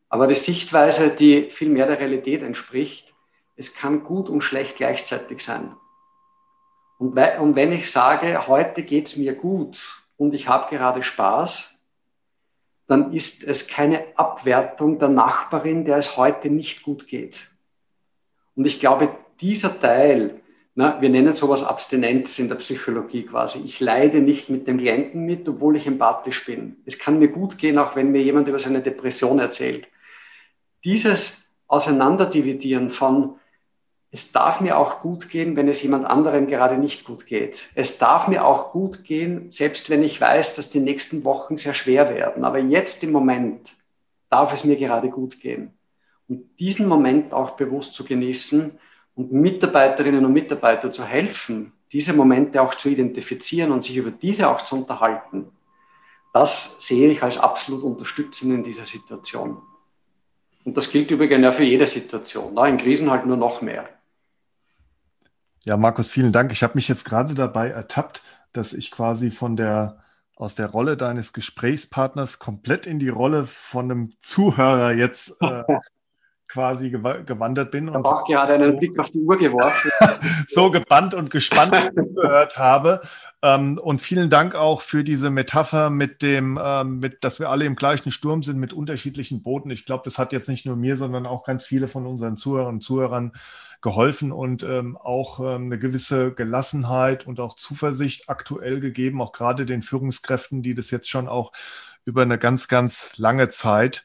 Aber 0.09 0.27
die 0.27 0.35
Sichtweise, 0.35 1.11
die 1.11 1.51
viel 1.51 1.69
mehr 1.69 1.87
der 1.87 1.99
Realität 1.99 2.43
entspricht, 2.43 3.13
es 3.57 3.75
kann 3.75 4.05
gut 4.05 4.29
und 4.29 4.43
schlecht 4.43 4.77
gleichzeitig 4.77 5.43
sein. 5.43 5.75
Und, 6.99 7.19
und 7.19 7.57
wenn 7.57 7.73
ich 7.73 7.91
sage, 7.91 8.47
heute 8.47 8.83
geht 8.83 9.09
es 9.09 9.17
mir 9.17 9.35
gut 9.35 10.05
und 10.17 10.35
ich 10.35 10.49
habe 10.49 10.75
gerade 10.75 11.03
Spaß, 11.03 11.74
dann 12.87 13.13
ist 13.13 13.45
es 13.45 13.69
keine 13.69 14.05
Abwertung 14.17 14.99
der 14.99 15.09
Nachbarin, 15.09 15.85
der 15.85 15.97
es 15.97 16.17
heute 16.17 16.51
nicht 16.51 16.83
gut 16.83 17.07
geht. 17.07 17.49
Und 18.55 18.67
ich 18.67 18.79
glaube, 18.79 19.09
dieser 19.41 19.81
Teil, 19.81 20.41
na, 20.75 21.01
wir 21.01 21.09
nennen 21.09 21.35
sowas 21.35 21.65
Abstinenz 21.65 22.39
in 22.39 22.49
der 22.49 22.57
Psychologie 22.57 23.23
quasi. 23.25 23.61
Ich 23.65 23.81
leide 23.81 24.21
nicht 24.21 24.51
mit 24.51 24.67
dem 24.67 24.79
Klienten 24.79 25.25
mit, 25.25 25.49
obwohl 25.49 25.77
ich 25.77 25.87
empathisch 25.87 26.45
bin. 26.45 26.77
Es 26.85 26.99
kann 26.99 27.19
mir 27.19 27.29
gut 27.29 27.59
gehen, 27.59 27.79
auch 27.79 27.97
wenn 27.97 28.11
mir 28.11 28.23
jemand 28.23 28.49
über 28.49 28.59
seine 28.59 28.83
Depression 28.83 29.39
erzählt. 29.39 29.89
Dieses 30.85 31.55
Auseinanderdividieren 31.69 32.91
von, 32.91 33.39
es 34.15 34.31
darf 34.31 34.61
mir 34.61 34.79
auch 34.79 35.01
gut 35.01 35.29
gehen, 35.29 35.57
wenn 35.57 35.67
es 35.67 35.83
jemand 35.83 36.05
anderem 36.05 36.47
gerade 36.47 36.79
nicht 36.79 37.05
gut 37.05 37.27
geht. 37.27 37.71
Es 37.75 37.99
darf 37.99 38.29
mir 38.29 38.45
auch 38.45 38.71
gut 38.71 39.03
gehen, 39.03 39.51
selbst 39.51 39.91
wenn 39.91 40.05
ich 40.05 40.21
weiß, 40.21 40.55
dass 40.55 40.71
die 40.71 40.79
nächsten 40.79 41.25
Wochen 41.25 41.57
sehr 41.57 41.75
schwer 41.75 42.09
werden. 42.15 42.45
Aber 42.45 42.61
jetzt 42.61 43.03
im 43.03 43.11
Moment 43.11 43.73
darf 44.31 44.53
es 44.53 44.63
mir 44.63 44.77
gerade 44.77 45.09
gut 45.09 45.41
gehen. 45.41 45.73
Und 46.29 46.45
diesen 46.61 46.87
Moment 46.87 47.33
auch 47.33 47.57
bewusst 47.57 47.95
zu 47.95 48.05
genießen 48.05 48.79
und 49.17 49.33
Mitarbeiterinnen 49.33 50.25
und 50.25 50.33
Mitarbeitern 50.33 50.93
zu 50.93 51.05
helfen, 51.05 51.73
diese 51.93 52.13
Momente 52.13 52.63
auch 52.63 52.77
zu 52.77 52.91
identifizieren 52.91 53.73
und 53.73 53.83
sich 53.83 53.97
über 53.97 54.13
diese 54.13 54.49
auch 54.49 54.63
zu 54.63 54.77
unterhalten, 54.77 55.49
das 56.33 56.87
sehe 56.87 57.11
ich 57.11 57.21
als 57.21 57.37
absolut 57.37 57.83
unterstützend 57.83 58.55
in 58.55 58.63
dieser 58.63 58.87
Situation. 58.87 59.61
Und 60.65 60.77
das 60.77 60.89
gilt 60.89 61.11
übrigens 61.11 61.43
ja 61.43 61.51
für 61.51 61.65
jede 61.65 61.87
Situation, 61.87 62.57
in 62.65 62.77
Krisen 62.77 63.11
halt 63.11 63.27
nur 63.27 63.37
noch 63.37 63.61
mehr. 63.61 63.89
Ja, 65.67 65.77
Markus, 65.79 66.11
vielen 66.11 66.33
Dank. 66.33 66.53
Ich 66.53 66.63
habe 66.63 66.75
mich 66.75 66.89
jetzt 66.89 67.05
gerade 67.05 67.35
dabei 67.35 67.71
ertappt, 67.71 68.23
dass 68.53 68.73
ich 68.73 68.91
quasi 68.91 69.31
von 69.31 69.57
der 69.57 70.03
aus 70.37 70.55
der 70.57 70.67
Rolle 70.67 70.97
deines 70.97 71.33
Gesprächspartners 71.33 72.39
komplett 72.41 72.87
in 72.87 72.99
die 72.99 73.09
Rolle 73.09 73.47
von 73.47 73.91
einem 73.91 74.11
Zuhörer 74.21 74.93
jetzt 74.93 75.33
äh, 75.41 75.63
quasi 76.49 76.91
gew 76.91 77.25
gewandert 77.25 77.71
bin. 77.71 77.89
Ich 77.89 77.95
habe 77.95 78.09
auch 78.09 78.25
gerade 78.25 78.55
einen 78.55 78.77
Blick 78.77 78.99
auf 78.99 79.11
die 79.11 79.21
Uhr 79.21 79.37
geworfen. 79.37 79.91
so 80.51 80.71
gebannt 80.71 81.15
und 81.15 81.31
gespannt 81.31 81.75
gehört 81.95 82.59
habe. 82.59 83.01
Ähm, 83.43 83.79
und 83.79 84.01
vielen 84.01 84.31
Dank 84.31 84.55
auch 84.55 84.81
für 84.81 85.05
diese 85.05 85.31
Metapher 85.31 85.91
mit 85.91 86.23
dem, 86.23 86.59
ähm, 86.63 87.01
mit, 87.01 87.25
dass 87.25 87.41
wir 87.41 87.51
alle 87.51 87.65
im 87.65 87.77
gleichen 87.77 88.11
Sturm 88.11 88.43
sind 88.43 88.59
mit 88.59 88.73
unterschiedlichen 88.73 89.43
Booten. 89.43 89.71
Ich 89.71 89.85
glaube, 89.85 90.03
das 90.05 90.19
hat 90.19 90.33
jetzt 90.33 90.49
nicht 90.49 90.65
nur 90.65 90.77
mir, 90.77 90.97
sondern 90.97 91.27
auch 91.27 91.45
ganz 91.45 91.67
viele 91.67 91.89
von 91.89 92.07
unseren 92.07 92.37
Zuhörern 92.37 92.77
und 92.77 92.81
Zuhörern 92.83 93.33
geholfen 93.83 94.33
und 94.33 94.63
ähm, 94.63 94.97
auch 94.97 95.41
eine 95.41 95.79
gewisse 95.79 96.33
Gelassenheit 96.33 97.27
und 97.27 97.39
auch 97.39 97.55
Zuversicht 97.55 98.31
aktuell 98.31 98.81
gegeben, 98.81 99.21
auch 99.21 99.33
gerade 99.33 99.67
den 99.67 99.83
Führungskräften, 99.83 100.63
die 100.63 100.73
das 100.73 100.91
jetzt 100.91 101.11
schon 101.11 101.29
auch 101.29 101.53
über 102.07 102.23
eine 102.23 102.39
ganz, 102.39 102.67
ganz 102.67 103.19
lange 103.19 103.51
Zeit 103.51 104.05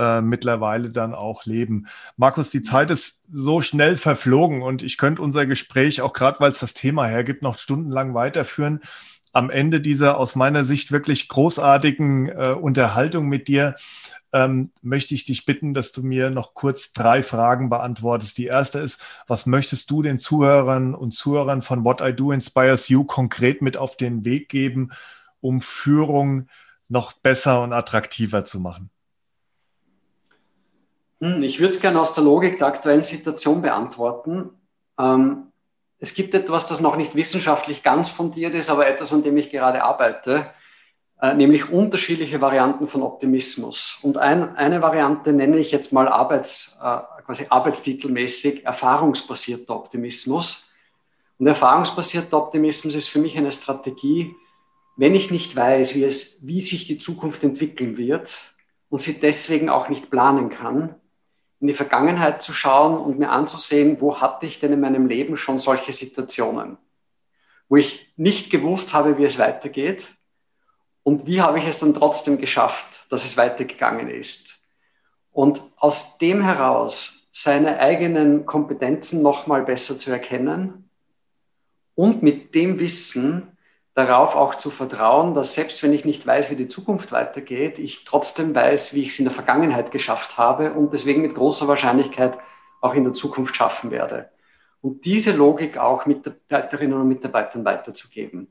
äh, 0.00 0.22
mittlerweile 0.22 0.90
dann 0.90 1.14
auch 1.14 1.44
leben. 1.44 1.86
Markus, 2.16 2.48
die 2.48 2.62
Zeit 2.62 2.90
ist 2.90 3.20
so 3.30 3.60
schnell 3.60 3.98
verflogen 3.98 4.62
und 4.62 4.82
ich 4.82 4.96
könnte 4.96 5.20
unser 5.20 5.44
Gespräch, 5.44 6.00
auch 6.00 6.14
gerade 6.14 6.40
weil 6.40 6.50
es 6.50 6.60
das 6.60 6.72
Thema 6.72 7.06
hergibt, 7.06 7.42
noch 7.42 7.58
stundenlang 7.58 8.14
weiterführen. 8.14 8.80
Am 9.32 9.50
Ende 9.50 9.80
dieser 9.80 10.16
aus 10.16 10.34
meiner 10.36 10.64
Sicht 10.64 10.90
wirklich 10.90 11.28
großartigen 11.28 12.28
äh, 12.30 12.56
Unterhaltung 12.58 13.28
mit 13.28 13.46
dir 13.46 13.76
ähm, 14.32 14.70
möchte 14.80 15.14
ich 15.14 15.24
dich 15.24 15.44
bitten, 15.44 15.74
dass 15.74 15.92
du 15.92 16.02
mir 16.02 16.30
noch 16.30 16.54
kurz 16.54 16.92
drei 16.92 17.22
Fragen 17.22 17.68
beantwortest. 17.68 18.38
Die 18.38 18.46
erste 18.46 18.78
ist, 18.78 19.04
was 19.26 19.44
möchtest 19.44 19.90
du 19.90 20.02
den 20.02 20.18
Zuhörern 20.18 20.94
und 20.94 21.12
Zuhörern 21.12 21.62
von 21.62 21.84
What 21.84 22.00
I 22.00 22.14
Do 22.14 22.32
Inspires 22.32 22.88
You 22.88 23.04
konkret 23.04 23.60
mit 23.60 23.76
auf 23.76 23.96
den 23.96 24.24
Weg 24.24 24.48
geben, 24.48 24.90
um 25.40 25.60
Führung 25.60 26.48
noch 26.88 27.12
besser 27.12 27.62
und 27.62 27.72
attraktiver 27.72 28.44
zu 28.46 28.60
machen? 28.60 28.90
Hm, 31.20 31.42
ich 31.42 31.60
würde 31.60 31.74
es 31.74 31.80
gerne 31.80 32.00
aus 32.00 32.14
der 32.14 32.24
Logik 32.24 32.58
der 32.58 32.68
aktuellen 32.68 33.02
Situation 33.02 33.62
beantworten. 33.62 34.50
Ähm, 34.98 35.52
es 35.98 36.14
gibt 36.14 36.34
etwas, 36.34 36.66
das 36.66 36.80
noch 36.80 36.96
nicht 36.96 37.14
wissenschaftlich 37.14 37.82
ganz 37.82 38.08
fundiert 38.08 38.54
ist, 38.54 38.70
aber 38.70 38.86
etwas, 38.86 39.12
an 39.12 39.22
dem 39.22 39.36
ich 39.36 39.50
gerade 39.50 39.84
arbeite. 39.84 40.50
Äh, 41.20 41.34
nämlich 41.34 41.68
unterschiedliche 41.68 42.40
Varianten 42.40 42.88
von 42.88 43.02
Optimismus. 43.02 43.98
Und 44.00 44.16
ein, 44.16 44.56
eine 44.56 44.80
Variante 44.80 45.34
nenne 45.34 45.58
ich 45.58 45.70
jetzt 45.70 45.92
mal 45.92 46.08
Arbeits, 46.08 46.78
äh, 46.82 46.98
quasi 47.26 47.44
arbeitstitelmäßig 47.50 48.64
erfahrungsbasierter 48.64 49.76
Optimismus. 49.76 50.64
Und 51.38 51.46
erfahrungsbasierter 51.46 52.38
Optimismus 52.38 52.94
ist 52.94 53.08
für 53.08 53.18
mich 53.18 53.36
eine 53.36 53.52
Strategie, 53.52 54.34
wenn 54.96 55.14
ich 55.14 55.30
nicht 55.30 55.54
weiß, 55.54 55.94
wie, 55.94 56.04
es, 56.04 56.46
wie 56.46 56.62
sich 56.62 56.86
die 56.86 56.96
Zukunft 56.96 57.44
entwickeln 57.44 57.98
wird 57.98 58.54
und 58.88 59.02
sie 59.02 59.20
deswegen 59.20 59.68
auch 59.68 59.90
nicht 59.90 60.10
planen 60.10 60.48
kann, 60.48 60.94
in 61.60 61.66
die 61.66 61.74
Vergangenheit 61.74 62.42
zu 62.42 62.52
schauen 62.52 62.98
und 62.98 63.18
mir 63.18 63.30
anzusehen, 63.30 64.00
wo 64.00 64.20
hatte 64.20 64.46
ich 64.46 64.58
denn 64.58 64.72
in 64.72 64.80
meinem 64.80 65.06
Leben 65.06 65.36
schon 65.36 65.58
solche 65.58 65.92
Situationen, 65.92 66.78
wo 67.68 67.76
ich 67.76 68.12
nicht 68.16 68.50
gewusst 68.50 68.94
habe, 68.94 69.18
wie 69.18 69.24
es 69.24 69.38
weitergeht 69.38 70.08
und 71.02 71.26
wie 71.26 71.42
habe 71.42 71.58
ich 71.58 71.66
es 71.66 71.78
dann 71.78 71.94
trotzdem 71.94 72.38
geschafft, 72.38 73.06
dass 73.10 73.24
es 73.24 73.36
weitergegangen 73.36 74.08
ist. 74.08 74.58
Und 75.32 75.62
aus 75.76 76.18
dem 76.18 76.42
heraus 76.42 77.28
seine 77.30 77.78
eigenen 77.78 78.46
Kompetenzen 78.46 79.22
nochmal 79.22 79.62
besser 79.62 79.98
zu 79.98 80.10
erkennen 80.10 80.90
und 81.94 82.22
mit 82.22 82.54
dem 82.54 82.80
Wissen 82.80 83.56
darauf 83.94 84.36
auch 84.36 84.54
zu 84.54 84.70
vertrauen, 84.70 85.34
dass 85.34 85.54
selbst 85.54 85.82
wenn 85.82 85.92
ich 85.92 86.04
nicht 86.04 86.26
weiß, 86.26 86.50
wie 86.50 86.56
die 86.56 86.68
Zukunft 86.68 87.12
weitergeht, 87.12 87.78
ich 87.78 88.04
trotzdem 88.04 88.54
weiß, 88.54 88.94
wie 88.94 89.02
ich 89.02 89.08
es 89.08 89.18
in 89.18 89.24
der 89.24 89.34
Vergangenheit 89.34 89.90
geschafft 89.90 90.38
habe 90.38 90.72
und 90.72 90.92
deswegen 90.92 91.22
mit 91.22 91.34
großer 91.34 91.68
Wahrscheinlichkeit 91.68 92.38
auch 92.80 92.94
in 92.94 93.04
der 93.04 93.12
Zukunft 93.12 93.56
schaffen 93.56 93.90
werde. 93.90 94.30
Und 94.80 95.04
diese 95.04 95.32
Logik 95.32 95.76
auch 95.76 96.06
Mitarbeiterinnen 96.06 96.98
und 96.98 97.08
Mitarbeitern 97.08 97.64
weiterzugeben. 97.64 98.48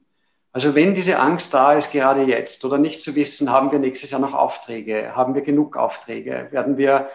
Also 0.52 0.76
wenn 0.76 0.94
diese 0.94 1.20
Angst 1.20 1.53
da 1.53 1.74
ist, 1.74 1.91
gerade 1.91 2.24
jetzt, 2.24 2.64
oder 2.66 2.78
nicht 2.78 3.02
zu 3.02 3.16
wissen, 3.16 3.52
haben 3.52 3.72
wir 3.72 3.80
nächstes 3.80 4.11
Jahr 4.11 4.22
noch 4.22 4.34
Aufträge, 4.34 5.16
haben 5.16 5.36
wir 5.36 5.41
genug 5.41 5.78
Aufträge, 5.78 6.48
werden 6.52 6.78
wir, 6.78 7.10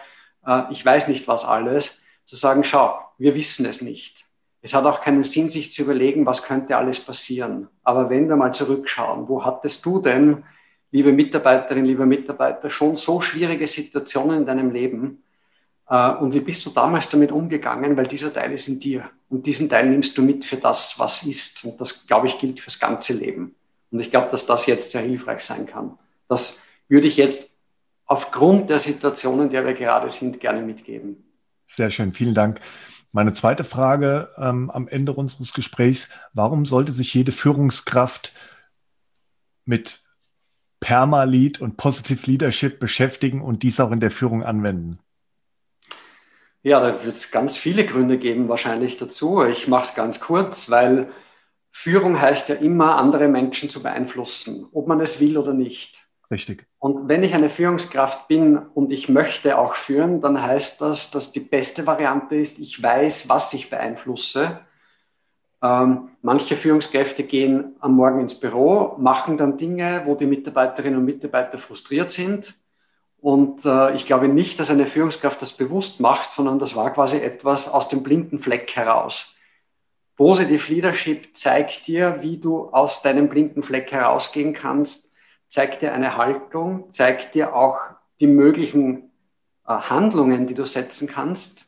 äh, 0.45 0.63
ich 0.71 0.85
weiß 0.85 1.07
nicht 1.09 1.27
was 1.27 1.45
alles, 1.45 1.97
zu 2.25 2.35
sagen, 2.35 2.63
schau, 2.63 2.99
wir 3.17 3.35
wissen 3.35 3.65
es 3.65 3.81
nicht. 3.81 4.24
Es 4.65 4.73
hat 4.73 4.85
auch 4.85 4.99
keinen 4.99 5.21
Sinn, 5.21 5.47
sich 5.47 5.71
zu 5.71 5.83
überlegen, 5.83 6.25
was 6.25 6.41
könnte 6.41 6.75
alles 6.75 6.99
passieren. 6.99 7.67
Aber 7.83 8.09
wenn 8.09 8.27
wir 8.27 8.35
mal 8.35 8.51
zurückschauen, 8.51 9.29
wo 9.29 9.45
hattest 9.45 9.85
du 9.85 10.01
denn, 10.01 10.43
liebe 10.89 11.11
Mitarbeiterin, 11.11 11.85
lieber 11.85 12.07
Mitarbeiter, 12.07 12.71
schon 12.71 12.95
so 12.95 13.21
schwierige 13.21 13.67
Situationen 13.67 14.39
in 14.39 14.45
deinem 14.47 14.71
Leben? 14.71 15.21
Äh, 15.87 16.13
und 16.13 16.33
wie 16.33 16.39
bist 16.39 16.65
du 16.65 16.71
damals 16.71 17.07
damit 17.09 17.31
umgegangen? 17.31 17.95
Weil 17.95 18.07
dieser 18.07 18.33
Teil 18.33 18.53
ist 18.53 18.67
in 18.67 18.79
dir. 18.79 19.07
Und 19.29 19.45
diesen 19.45 19.69
Teil 19.69 19.87
nimmst 19.87 20.17
du 20.17 20.23
mit 20.23 20.43
für 20.43 20.57
das, 20.57 20.97
was 20.97 21.21
ist. 21.27 21.63
Und 21.63 21.79
das, 21.79 22.07
glaube 22.07 22.25
ich, 22.25 22.39
gilt 22.39 22.59
fürs 22.59 22.79
ganze 22.79 23.13
Leben. 23.13 23.53
Und 23.91 23.99
ich 23.99 24.09
glaube, 24.09 24.29
dass 24.31 24.47
das 24.47 24.65
jetzt 24.65 24.89
sehr 24.89 25.01
hilfreich 25.03 25.41
sein 25.41 25.67
kann. 25.67 25.99
Das 26.27 26.59
würde 26.87 27.05
ich 27.05 27.17
jetzt 27.17 27.51
aufgrund 28.07 28.71
der 28.71 28.79
Situation, 28.79 29.41
in 29.41 29.49
der 29.51 29.63
wir 29.63 29.75
gerade 29.75 30.09
sind, 30.09 30.39
gerne 30.39 30.63
mitgeben. 30.63 31.23
Sehr 31.67 31.91
schön, 31.91 32.13
vielen 32.13 32.33
Dank. 32.33 32.59
Meine 33.15 33.31
zweite 33.31 33.63
Frage 33.63 34.27
ähm, 34.37 34.69
am 34.69 34.89
Ende 34.89 35.13
unseres 35.13 35.53
Gesprächs, 35.53 36.09
warum 36.33 36.65
sollte 36.65 36.91
sich 36.91 37.13
jede 37.13 37.31
Führungskraft 37.31 38.33
mit 39.63 40.03
Permalead 40.81 41.61
und 41.61 41.77
Positive 41.77 42.29
Leadership 42.29 42.77
beschäftigen 42.77 43.41
und 43.41 43.63
dies 43.63 43.79
auch 43.79 43.91
in 43.91 44.01
der 44.01 44.11
Führung 44.11 44.43
anwenden? 44.43 44.99
Ja, 46.61 46.81
da 46.81 47.05
wird 47.05 47.15
es 47.15 47.31
ganz 47.31 47.55
viele 47.55 47.85
Gründe 47.85 48.17
geben 48.17 48.49
wahrscheinlich 48.49 48.97
dazu. 48.97 49.45
Ich 49.45 49.69
mache 49.69 49.83
es 49.83 49.95
ganz 49.95 50.19
kurz, 50.19 50.69
weil 50.69 51.09
Führung 51.71 52.19
heißt 52.19 52.49
ja 52.49 52.55
immer, 52.55 52.97
andere 52.97 53.29
Menschen 53.29 53.69
zu 53.69 53.81
beeinflussen, 53.81 54.67
ob 54.73 54.89
man 54.89 54.99
es 54.99 55.21
will 55.21 55.37
oder 55.37 55.53
nicht. 55.53 56.05
Richtig. 56.29 56.67
Und 56.85 57.07
wenn 57.07 57.23
ich 57.23 57.33
eine 57.33 57.49
Führungskraft 57.49 58.27
bin 58.27 58.59
und 58.59 58.91
ich 58.91 59.09
möchte 59.09 59.57
auch 59.57 59.73
führen, 59.73 60.21
dann 60.21 60.39
heißt 60.39 60.81
das, 60.81 61.09
dass 61.09 61.31
die 61.31 61.39
beste 61.39 61.87
Variante 61.87 62.35
ist, 62.35 62.59
ich 62.59 62.83
weiß, 62.83 63.27
was 63.27 63.51
ich 63.55 63.71
beeinflusse. 63.71 64.59
Ähm, 65.63 66.09
manche 66.21 66.55
Führungskräfte 66.55 67.23
gehen 67.23 67.75
am 67.79 67.95
Morgen 67.95 68.19
ins 68.19 68.39
Büro, 68.39 68.97
machen 68.99 69.35
dann 69.35 69.57
Dinge, 69.57 70.03
wo 70.05 70.13
die 70.13 70.27
Mitarbeiterinnen 70.27 70.99
und 70.99 71.05
Mitarbeiter 71.05 71.57
frustriert 71.57 72.11
sind. 72.11 72.53
Und 73.17 73.65
äh, 73.65 73.95
ich 73.95 74.05
glaube 74.05 74.27
nicht, 74.27 74.59
dass 74.59 74.69
eine 74.69 74.85
Führungskraft 74.85 75.41
das 75.41 75.53
bewusst 75.53 75.99
macht, 75.99 76.29
sondern 76.29 76.59
das 76.59 76.75
war 76.75 76.93
quasi 76.93 77.17
etwas 77.17 77.67
aus 77.67 77.89
dem 77.89 78.03
blinden 78.03 78.37
Fleck 78.37 78.75
heraus. 78.75 79.35
Positive 80.15 80.71
Leadership 80.71 81.35
zeigt 81.35 81.87
dir, 81.87 82.17
wie 82.21 82.37
du 82.37 82.69
aus 82.69 83.01
deinem 83.01 83.27
blinden 83.27 83.63
Fleck 83.63 83.91
herausgehen 83.91 84.53
kannst 84.53 85.14
zeigt 85.47 85.81
dir 85.81 85.93
eine 85.93 86.17
Haltung, 86.17 86.91
zeigt 86.91 87.35
dir 87.35 87.55
auch 87.55 87.79
die 88.19 88.27
möglichen 88.27 89.11
äh, 89.67 89.73
Handlungen, 89.73 90.47
die 90.47 90.53
du 90.53 90.65
setzen 90.65 91.07
kannst, 91.07 91.65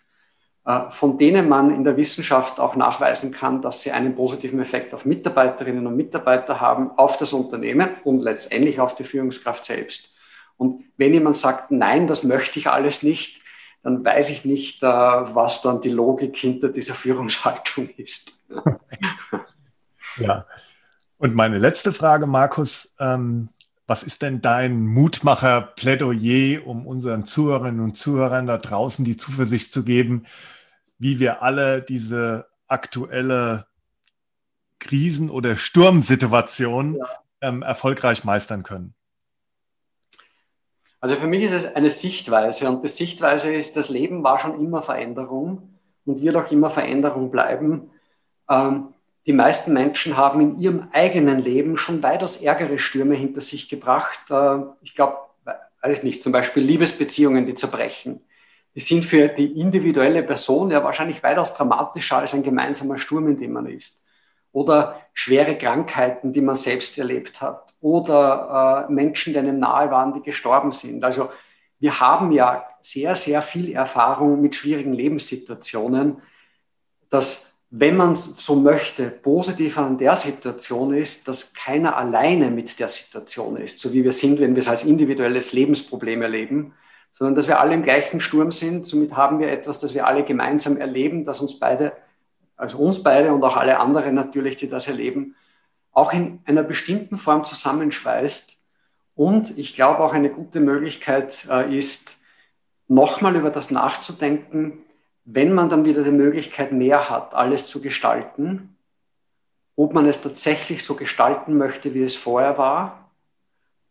äh, 0.65 0.89
von 0.89 1.17
denen 1.17 1.47
man 1.49 1.73
in 1.73 1.83
der 1.83 1.97
Wissenschaft 1.97 2.59
auch 2.59 2.75
nachweisen 2.75 3.31
kann, 3.31 3.61
dass 3.61 3.81
sie 3.81 3.91
einen 3.91 4.15
positiven 4.15 4.59
Effekt 4.59 4.93
auf 4.93 5.05
Mitarbeiterinnen 5.05 5.87
und 5.87 5.95
Mitarbeiter 5.95 6.59
haben, 6.59 6.91
auf 6.97 7.17
das 7.17 7.33
Unternehmen 7.33 7.89
und 8.03 8.19
letztendlich 8.19 8.79
auf 8.79 8.95
die 8.95 9.03
Führungskraft 9.03 9.63
selbst. 9.63 10.13
Und 10.57 10.85
wenn 10.97 11.13
jemand 11.13 11.37
sagt, 11.37 11.71
nein, 11.71 12.07
das 12.07 12.23
möchte 12.23 12.59
ich 12.59 12.67
alles 12.67 13.03
nicht, 13.03 13.41
dann 13.83 14.03
weiß 14.03 14.29
ich 14.31 14.43
nicht, 14.43 14.83
äh, 14.83 14.85
was 14.87 15.61
dann 15.61 15.81
die 15.81 15.89
Logik 15.89 16.35
hinter 16.35 16.69
dieser 16.69 16.95
Führungshaltung 16.95 17.89
ist. 17.97 18.33
ja. 20.17 20.45
Und 21.17 21.33
meine 21.33 21.57
letzte 21.57 21.93
Frage, 21.93 22.27
Markus, 22.27 22.93
ähm, 22.99 23.49
was 23.87 24.03
ist 24.03 24.21
denn 24.21 24.41
dein 24.41 24.85
Mutmacher-Plädoyer, 24.85 26.67
um 26.67 26.85
unseren 26.85 27.25
Zuhörerinnen 27.25 27.79
und 27.79 27.95
Zuhörern 27.95 28.45
da 28.45 28.57
draußen 28.57 29.05
die 29.05 29.15
Zuversicht 29.15 29.71
zu 29.71 29.85
geben, 29.85 30.25
wie 30.99 31.19
wir 31.19 31.41
alle 31.41 31.81
diese 31.81 32.47
aktuelle 32.67 33.65
Krisen- 34.79 35.29
oder 35.29 35.55
Sturmsituation 35.55 36.95
ja. 36.95 37.05
ähm, 37.41 37.61
erfolgreich 37.61 38.25
meistern 38.25 38.63
können? 38.63 38.93
Also 40.99 41.15
für 41.15 41.27
mich 41.27 41.43
ist 41.43 41.53
es 41.53 41.75
eine 41.75 41.89
Sichtweise 41.89 42.67
und 42.67 42.83
die 42.83 42.89
Sichtweise 42.89 43.53
ist, 43.53 43.77
das 43.77 43.87
Leben 43.87 44.23
war 44.23 44.39
schon 44.39 44.59
immer 44.59 44.81
Veränderung 44.81 45.79
und 46.05 46.21
wird 46.21 46.35
auch 46.35 46.51
immer 46.51 46.71
Veränderung 46.71 47.31
bleiben. 47.31 47.91
Ähm, 48.49 48.93
die 49.27 49.33
meisten 49.33 49.73
Menschen 49.73 50.15
haben 50.15 50.39
in 50.39 50.57
ihrem 50.57 50.87
eigenen 50.93 51.39
Leben 51.39 51.75
schon 51.75 52.01
weitaus 52.01 52.37
ärgere 52.37 52.79
Stürme 52.79 53.13
hinter 53.13 53.41
sich 53.41 53.67
gebracht. 53.67 54.19
Äh, 54.29 54.59
ich 54.81 54.95
glaube, 54.95 55.17
weiß 55.81 56.03
nicht, 56.03 56.23
zum 56.23 56.31
Beispiel 56.31 56.63
Liebesbeziehungen, 56.63 57.45
die 57.45 57.53
zerbrechen. 57.53 58.21
Die 58.73 58.79
sind 58.79 59.03
für 59.03 59.27
die 59.27 59.59
individuelle 59.59 60.23
Person 60.23 60.71
ja 60.71 60.83
wahrscheinlich 60.83 61.23
weitaus 61.23 61.53
dramatischer 61.53 62.17
als 62.17 62.33
ein 62.33 62.43
gemeinsamer 62.43 62.97
Sturm, 62.97 63.27
in 63.27 63.37
dem 63.37 63.51
man 63.53 63.67
ist. 63.67 64.03
Oder 64.53 65.01
schwere 65.13 65.57
Krankheiten, 65.57 66.31
die 66.31 66.41
man 66.41 66.55
selbst 66.55 66.97
erlebt 66.97 67.41
hat. 67.41 67.73
Oder 67.81 68.87
äh, 68.87 68.91
Menschen, 68.93 69.33
die 69.33 69.39
einem 69.39 69.59
nahe 69.59 69.91
waren, 69.91 70.13
die 70.13 70.21
gestorben 70.21 70.71
sind. 70.71 71.03
Also 71.03 71.29
wir 71.79 71.99
haben 71.99 72.31
ja 72.31 72.65
sehr, 72.81 73.13
sehr 73.15 73.41
viel 73.41 73.73
Erfahrung 73.73 74.41
mit 74.41 74.55
schwierigen 74.55 74.93
Lebenssituationen, 74.93 76.21
dass 77.09 77.56
wenn 77.69 77.97
man 77.97 78.15
so 78.15 78.55
möchte, 78.55 79.09
positiv 79.09 79.77
an 79.77 79.97
der 79.97 80.15
Situation 80.15 80.93
ist, 80.93 81.27
dass 81.27 81.53
keiner 81.53 81.97
alleine 81.97 82.49
mit 82.49 82.79
der 82.79 82.87
Situation 82.87 83.57
ist, 83.57 83.79
so 83.79 83.91
wie 83.93 84.03
wir 84.03 84.13
sind, 84.13 84.39
wenn 84.39 84.55
wir 84.55 84.59
es 84.59 84.69
als 84.69 84.85
individuelles 84.85 85.51
Lebensproblem 85.51 86.21
erleben, 86.21 86.73
sondern 87.11 87.35
dass 87.35 87.47
wir 87.47 87.59
alle 87.59 87.73
im 87.73 87.81
gleichen 87.81 88.19
Sturm 88.19 88.51
sind. 88.51 88.85
Somit 88.85 89.15
haben 89.15 89.39
wir 89.39 89.49
etwas, 89.49 89.79
das 89.79 89.93
wir 89.93 90.07
alle 90.07 90.23
gemeinsam 90.23 90.77
erleben, 90.77 91.25
das 91.25 91.41
uns 91.41 91.59
beide, 91.59 91.93
also 92.55 92.77
uns 92.77 93.03
beide 93.03 93.33
und 93.33 93.43
auch 93.43 93.57
alle 93.57 93.79
anderen 93.79 94.15
natürlich, 94.15 94.55
die 94.55 94.69
das 94.69 94.87
erleben, 94.87 95.35
auch 95.91 96.13
in 96.13 96.39
einer 96.45 96.63
bestimmten 96.63 97.17
Form 97.17 97.43
zusammenschweißt. 97.43 98.57
Und 99.15 99.57
ich 99.57 99.75
glaube 99.75 99.99
auch 99.99 100.13
eine 100.13 100.29
gute 100.29 100.59
Möglichkeit 100.59 101.47
äh, 101.49 101.75
ist, 101.75 102.17
nochmal 102.87 103.35
über 103.35 103.49
das 103.49 103.71
nachzudenken, 103.71 104.83
wenn 105.29 105.53
man 105.53 105.69
dann 105.69 105.83
wieder 105.83 106.03
die 106.03 106.11
Möglichkeit 106.11 106.71
mehr 106.71 107.09
hat, 107.09 107.33
alles 107.33 107.67
zu 107.67 107.81
gestalten, 107.81 108.77
ob 109.75 109.93
man 109.93 110.07
es 110.07 110.21
tatsächlich 110.21 110.85
so 110.85 110.95
gestalten 110.95 111.57
möchte, 111.57 111.93
wie 111.93 112.01
es 112.01 112.15
vorher 112.15 112.57
war, 112.57 113.11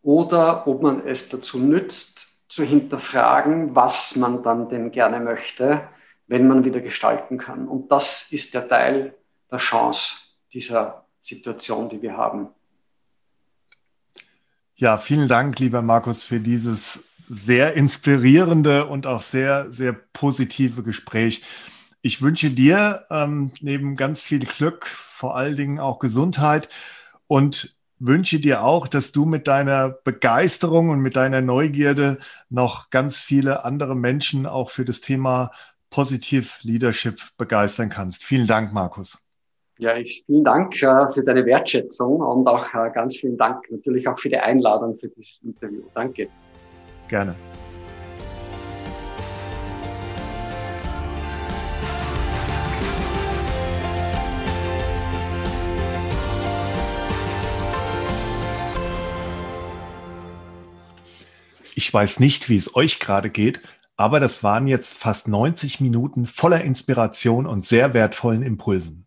oder 0.01 0.65
ob 0.67 0.81
man 0.81 1.05
es 1.05 1.29
dazu 1.29 1.59
nützt, 1.59 2.39
zu 2.47 2.63
hinterfragen, 2.63 3.75
was 3.75 4.15
man 4.15 4.41
dann 4.41 4.69
denn 4.69 4.91
gerne 4.91 5.19
möchte, 5.19 5.87
wenn 6.25 6.47
man 6.47 6.63
wieder 6.63 6.81
gestalten 6.81 7.37
kann. 7.37 7.67
Und 7.67 7.91
das 7.91 8.31
ist 8.31 8.55
der 8.55 8.67
Teil 8.67 9.13
der 9.51 9.59
Chance 9.59 10.15
dieser 10.51 11.05
Situation, 11.19 11.87
die 11.87 12.01
wir 12.01 12.17
haben. 12.17 12.47
Ja, 14.75 14.97
vielen 14.97 15.27
Dank, 15.27 15.59
lieber 15.59 15.83
Markus, 15.83 16.23
für 16.23 16.39
dieses 16.39 17.03
sehr 17.29 17.73
inspirierende 17.73 18.85
und 18.85 19.07
auch 19.07 19.21
sehr, 19.21 19.71
sehr 19.71 19.93
positive 19.93 20.83
Gespräch. 20.83 21.43
Ich 22.01 22.21
wünsche 22.21 22.49
dir 22.49 23.05
ähm, 23.09 23.51
neben 23.61 23.95
ganz 23.95 24.21
viel 24.21 24.45
Glück, 24.45 24.85
vor 24.85 25.35
allen 25.35 25.55
Dingen 25.55 25.79
auch 25.79 25.99
Gesundheit 25.99 26.69
und 27.27 27.75
wünsche 27.99 28.39
dir 28.39 28.63
auch, 28.63 28.87
dass 28.87 29.11
du 29.11 29.25
mit 29.25 29.47
deiner 29.47 29.89
Begeisterung 29.89 30.89
und 30.89 30.99
mit 30.99 31.15
deiner 31.15 31.41
Neugierde 31.41 32.17
noch 32.49 32.89
ganz 32.91 33.19
viele 33.19 33.65
andere 33.65 33.95
Menschen 33.95 34.45
auch 34.45 34.69
für 34.69 34.85
das 34.85 35.01
Thema 35.01 35.51
Positive 35.89 36.47
Leadership 36.61 37.19
begeistern 37.37 37.89
kannst. 37.89 38.23
Vielen 38.23 38.47
Dank, 38.47 38.73
Markus. 38.73 39.17
Ja, 39.79 39.95
ich, 39.95 40.23
vielen 40.25 40.43
Dank 40.43 40.81
äh, 40.81 41.07
für 41.09 41.23
deine 41.23 41.45
Wertschätzung 41.45 42.19
und 42.19 42.47
auch 42.47 42.73
äh, 42.73 42.91
ganz 42.93 43.17
vielen 43.17 43.37
Dank 43.37 43.69
natürlich 43.69 44.07
auch 44.07 44.17
für 44.17 44.29
die 44.29 44.37
Einladung 44.37 44.95
für 44.95 45.07
dieses 45.07 45.39
Interview. 45.43 45.83
Danke. 45.93 46.29
Gerne. 47.07 47.35
Ich 61.75 61.93
weiß 61.93 62.19
nicht, 62.19 62.49
wie 62.49 62.57
es 62.57 62.75
euch 62.75 62.99
gerade 62.99 63.29
geht, 63.29 63.61
aber 63.95 64.19
das 64.19 64.43
waren 64.43 64.67
jetzt 64.67 64.97
fast 64.97 65.27
90 65.27 65.79
Minuten 65.79 66.27
voller 66.27 66.61
Inspiration 66.61 67.45
und 67.47 67.65
sehr 67.65 67.93
wertvollen 67.93 68.43
Impulsen. 68.43 69.05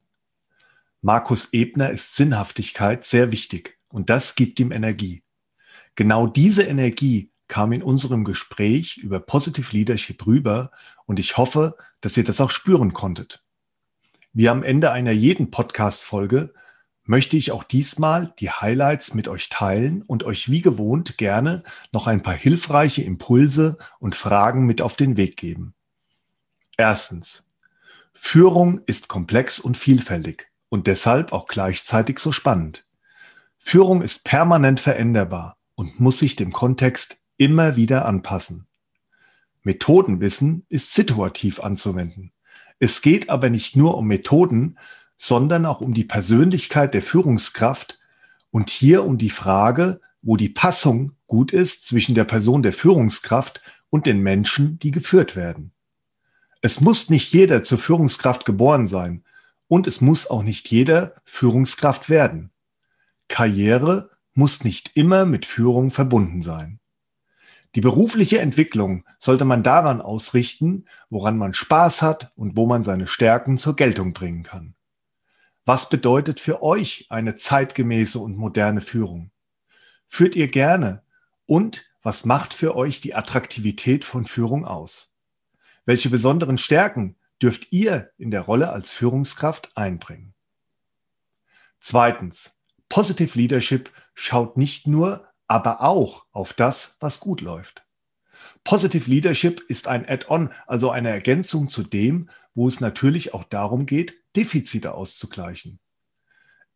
Markus 1.02 1.52
Ebner 1.52 1.90
ist 1.90 2.16
Sinnhaftigkeit 2.16 3.04
sehr 3.04 3.32
wichtig 3.32 3.78
und 3.88 4.08
das 4.08 4.34
gibt 4.34 4.58
ihm 4.60 4.72
Energie. 4.72 5.22
Genau 5.94 6.26
diese 6.26 6.62
Energie 6.62 7.30
kam 7.50 7.72
in 7.72 7.82
unserem 7.82 8.24
Gespräch 8.24 8.96
über 8.96 9.20
Positive 9.20 9.76
Leadership 9.76 10.26
rüber 10.26 10.70
und 11.04 11.18
ich 11.18 11.36
hoffe, 11.36 11.76
dass 12.00 12.16
ihr 12.16 12.24
das 12.24 12.40
auch 12.40 12.50
spüren 12.50 12.94
konntet. 12.94 13.44
Wie 14.32 14.48
am 14.48 14.62
Ende 14.62 14.92
einer 14.92 15.10
jeden 15.10 15.50
Podcast-Folge 15.50 16.54
möchte 17.04 17.36
ich 17.36 17.50
auch 17.50 17.64
diesmal 17.64 18.32
die 18.38 18.50
Highlights 18.50 19.14
mit 19.14 19.26
euch 19.26 19.48
teilen 19.48 20.02
und 20.02 20.22
euch 20.22 20.50
wie 20.50 20.62
gewohnt 20.62 21.18
gerne 21.18 21.64
noch 21.92 22.06
ein 22.06 22.22
paar 22.22 22.34
hilfreiche 22.36 23.02
Impulse 23.02 23.76
und 23.98 24.14
Fragen 24.14 24.64
mit 24.64 24.80
auf 24.80 24.96
den 24.96 25.16
Weg 25.16 25.36
geben. 25.36 25.74
Erstens. 26.76 27.44
Führung 28.12 28.80
ist 28.86 29.08
komplex 29.08 29.58
und 29.58 29.76
vielfältig 29.76 30.50
und 30.68 30.86
deshalb 30.86 31.32
auch 31.32 31.46
gleichzeitig 31.48 32.20
so 32.20 32.32
spannend. 32.32 32.86
Führung 33.58 34.02
ist 34.02 34.24
permanent 34.24 34.78
veränderbar 34.78 35.56
und 35.74 35.98
muss 35.98 36.20
sich 36.20 36.36
dem 36.36 36.52
Kontext 36.52 37.19
immer 37.40 37.74
wieder 37.74 38.04
anpassen. 38.04 38.66
Methodenwissen 39.62 40.66
ist 40.68 40.92
situativ 40.92 41.60
anzuwenden. 41.60 42.32
Es 42.78 43.00
geht 43.00 43.30
aber 43.30 43.48
nicht 43.48 43.76
nur 43.76 43.96
um 43.96 44.06
Methoden, 44.06 44.78
sondern 45.16 45.64
auch 45.64 45.80
um 45.80 45.94
die 45.94 46.04
Persönlichkeit 46.04 46.92
der 46.92 47.00
Führungskraft 47.00 47.98
und 48.50 48.68
hier 48.68 49.04
um 49.06 49.16
die 49.16 49.30
Frage, 49.30 50.02
wo 50.20 50.36
die 50.36 50.50
Passung 50.50 51.12
gut 51.26 51.50
ist 51.52 51.86
zwischen 51.86 52.14
der 52.14 52.24
Person 52.24 52.62
der 52.62 52.74
Führungskraft 52.74 53.62
und 53.88 54.04
den 54.04 54.20
Menschen, 54.20 54.78
die 54.78 54.90
geführt 54.90 55.34
werden. 55.34 55.72
Es 56.60 56.82
muss 56.82 57.08
nicht 57.08 57.32
jeder 57.32 57.62
zur 57.62 57.78
Führungskraft 57.78 58.44
geboren 58.44 58.86
sein 58.86 59.24
und 59.66 59.86
es 59.86 60.02
muss 60.02 60.28
auch 60.28 60.42
nicht 60.42 60.70
jeder 60.70 61.14
Führungskraft 61.24 62.10
werden. 62.10 62.50
Karriere 63.28 64.10
muss 64.34 64.62
nicht 64.62 64.90
immer 64.94 65.24
mit 65.24 65.46
Führung 65.46 65.90
verbunden 65.90 66.42
sein. 66.42 66.79
Die 67.76 67.80
berufliche 67.80 68.40
Entwicklung 68.40 69.04
sollte 69.18 69.44
man 69.44 69.62
daran 69.62 70.00
ausrichten, 70.00 70.86
woran 71.08 71.38
man 71.38 71.54
Spaß 71.54 72.02
hat 72.02 72.32
und 72.34 72.56
wo 72.56 72.66
man 72.66 72.82
seine 72.82 73.06
Stärken 73.06 73.58
zur 73.58 73.76
Geltung 73.76 74.12
bringen 74.12 74.42
kann. 74.42 74.74
Was 75.64 75.88
bedeutet 75.88 76.40
für 76.40 76.62
euch 76.62 77.06
eine 77.10 77.36
zeitgemäße 77.36 78.18
und 78.18 78.36
moderne 78.36 78.80
Führung? 78.80 79.30
Führt 80.08 80.34
ihr 80.34 80.48
gerne? 80.48 81.04
Und 81.46 81.84
was 82.02 82.24
macht 82.24 82.54
für 82.54 82.74
euch 82.74 83.00
die 83.00 83.14
Attraktivität 83.14 84.04
von 84.04 84.26
Führung 84.26 84.64
aus? 84.64 85.12
Welche 85.84 86.10
besonderen 86.10 86.58
Stärken 86.58 87.16
dürft 87.40 87.72
ihr 87.72 88.10
in 88.18 88.32
der 88.32 88.42
Rolle 88.42 88.70
als 88.70 88.90
Führungskraft 88.90 89.70
einbringen? 89.76 90.34
Zweitens, 91.80 92.56
Positive 92.88 93.38
Leadership 93.38 93.92
schaut 94.14 94.56
nicht 94.56 94.88
nur, 94.88 95.29
aber 95.50 95.80
auch 95.80 96.26
auf 96.30 96.52
das, 96.52 96.96
was 97.00 97.18
gut 97.18 97.40
läuft. 97.40 97.82
Positive 98.62 99.10
Leadership 99.10 99.60
ist 99.66 99.88
ein 99.88 100.08
Add-on, 100.08 100.50
also 100.68 100.92
eine 100.92 101.10
Ergänzung 101.10 101.68
zu 101.68 101.82
dem, 101.82 102.30
wo 102.54 102.68
es 102.68 102.78
natürlich 102.78 103.34
auch 103.34 103.42
darum 103.42 103.84
geht, 103.84 104.14
Defizite 104.36 104.94
auszugleichen. 104.94 105.80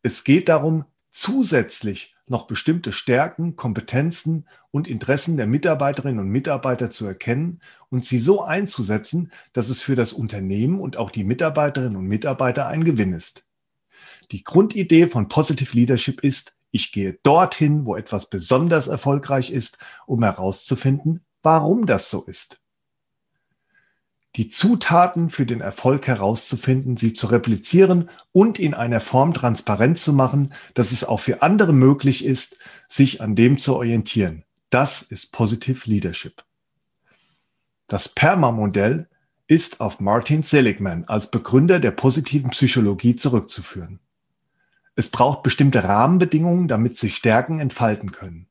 Es 0.03 0.25
geht 0.25 0.49
darum, 0.49 0.83
zusätzlich 1.13 2.15
noch 2.27 2.47
bestimmte 2.47 2.91
Stärken, 2.91 3.55
Kompetenzen 3.55 4.45
und 4.71 4.89
Interessen 4.89 5.37
der 5.37 5.47
Mitarbeiterinnen 5.47 6.19
und 6.19 6.29
Mitarbeiter 6.29 6.91
zu 6.91 7.05
erkennen 7.05 7.61
und 7.87 8.03
sie 8.03 8.19
so 8.19 8.43
einzusetzen, 8.43 9.31
dass 9.53 9.69
es 9.69 9.81
für 9.81 9.95
das 9.95 10.11
Unternehmen 10.11 10.81
und 10.81 10.97
auch 10.97 11.11
die 11.11 11.23
Mitarbeiterinnen 11.23 11.95
und 11.95 12.07
Mitarbeiter 12.07 12.67
ein 12.67 12.83
Gewinn 12.83 13.13
ist. 13.13 13.45
Die 14.31 14.43
Grundidee 14.43 15.07
von 15.07 15.29
Positive 15.29 15.73
Leadership 15.73 16.21
ist, 16.25 16.55
ich 16.71 16.91
gehe 16.91 17.19
dorthin, 17.23 17.85
wo 17.85 17.95
etwas 17.95 18.29
besonders 18.29 18.87
erfolgreich 18.87 19.51
ist, 19.51 19.77
um 20.05 20.23
herauszufinden, 20.23 21.25
warum 21.41 21.85
das 21.85 22.09
so 22.09 22.23
ist 22.23 22.59
die 24.35 24.49
Zutaten 24.49 25.29
für 25.29 25.45
den 25.45 25.61
Erfolg 25.61 26.07
herauszufinden, 26.07 26.97
sie 26.97 27.13
zu 27.13 27.27
replizieren 27.27 28.09
und 28.31 28.59
in 28.59 28.73
einer 28.73 28.99
Form 28.99 29.33
transparent 29.33 29.97
zu 29.97 30.11
machen, 30.11 30.53
dass 30.73 30.91
es 30.91 31.03
auch 31.03 31.21
für 31.21 31.41
andere 31.41 31.73
möglich 31.73 32.25
ist, 32.25 32.57
sich 32.89 33.21
an 33.21 33.35
dem 33.35 33.57
zu 33.57 33.75
orientieren. 33.75 34.43
Das 34.69 35.01
ist 35.01 35.31
Positive 35.31 35.89
Leadership. 35.89 36.43
Das 37.87 38.09
PERMA-Modell 38.09 39.07
ist 39.47 39.79
auf 39.79 39.99
Martin 39.99 40.43
Seligman 40.43 41.05
als 41.05 41.31
Begründer 41.31 41.79
der 41.79 41.91
positiven 41.91 42.49
Psychologie 42.49 43.15
zurückzuführen. 43.15 43.99
Es 44.95 45.09
braucht 45.09 45.43
bestimmte 45.43 45.83
Rahmenbedingungen, 45.83 46.67
damit 46.67 46.97
sich 46.97 47.15
Stärken 47.15 47.59
entfalten 47.59 48.11
können. 48.11 48.47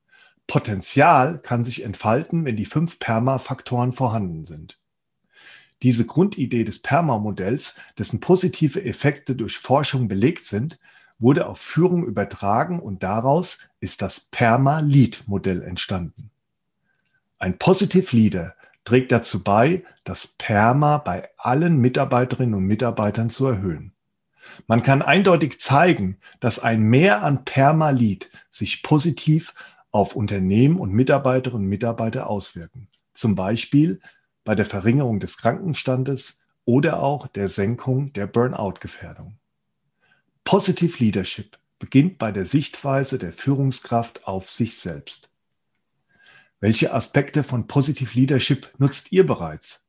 Potenzial 0.47 1.39
kann 1.39 1.65
sich 1.65 1.83
entfalten, 1.83 2.45
wenn 2.45 2.57
die 2.57 2.67
fünf 2.67 2.99
PERMA-Faktoren 2.99 3.93
vorhanden 3.93 4.45
sind. 4.45 4.79
Diese 5.83 6.05
Grundidee 6.05 6.65
des 6.65 6.81
PERMA-Modells, 6.83 7.75
dessen 7.99 8.21
positive 8.21 8.85
Effekte 8.85 9.37
durch 9.37 9.59
Forschung 9.59 10.07
belegt 10.07 10.45
sind, 10.45 10.79
wurde 11.19 11.47
auf 11.47 11.59
Führung 11.59 12.05
übertragen 12.05 12.81
und 12.81 13.03
daraus 13.03 13.59
ist 13.81 14.03
das 14.03 14.21
PERMA-Lead-Modell 14.21 15.63
entstanden. 15.63 16.31
Ein 17.39 17.59
Positive 17.59 18.15
Leader 18.15 18.55
trägt 18.85 19.13
dazu 19.13 19.43
bei, 19.43 19.85
das 20.05 20.27
PERMA 20.27 20.99
bei 20.99 21.29
allen 21.39 21.79
Mitarbeiterinnen 21.79 22.55
und 22.55 22.65
Mitarbeitern 22.65 23.31
zu 23.31 23.47
erhöhen. 23.47 23.93
Man 24.67 24.83
kann 24.83 25.03
eindeutig 25.03 25.61
zeigen, 25.61 26.19
dass 26.41 26.59
ein 26.59 26.83
Mehr 26.83 27.23
an 27.23 27.45
PERMA-Lead 27.45 28.31
sich 28.51 28.83
positiv 28.83 29.55
auf 29.91 30.17
Unternehmen 30.17 30.79
und 30.79 30.93
Mitarbeiterinnen 30.93 31.65
und 31.65 31.69
Mitarbeiter 31.69 32.29
auswirken. 32.29 32.89
Zum 33.15 33.35
Beispiel 33.35 34.01
bei 34.45 34.55
der 34.55 34.67
Verringerung 34.67 35.21
des 35.21 35.39
Krankenstandes 35.39 36.41
oder 36.65 37.01
auch 37.01 37.27
der 37.27 37.49
Senkung 37.49 38.13
der 38.13 38.27
Burnout-Gefährdung. 38.27 39.39
Positive 40.45 41.03
Leadership 41.03 41.59
beginnt 41.79 42.19
bei 42.19 42.33
der 42.33 42.47
Sichtweise 42.47 43.19
der 43.19 43.33
Führungskraft 43.33 44.27
auf 44.27 44.51
sich 44.51 44.79
selbst. 44.79 45.31
Welche 46.61 46.93
Aspekte 46.93 47.45
von 47.45 47.67
Positive 47.67 48.19
Leadership 48.19 48.73
nutzt 48.79 49.13
ihr 49.13 49.27
bereits? 49.27 49.85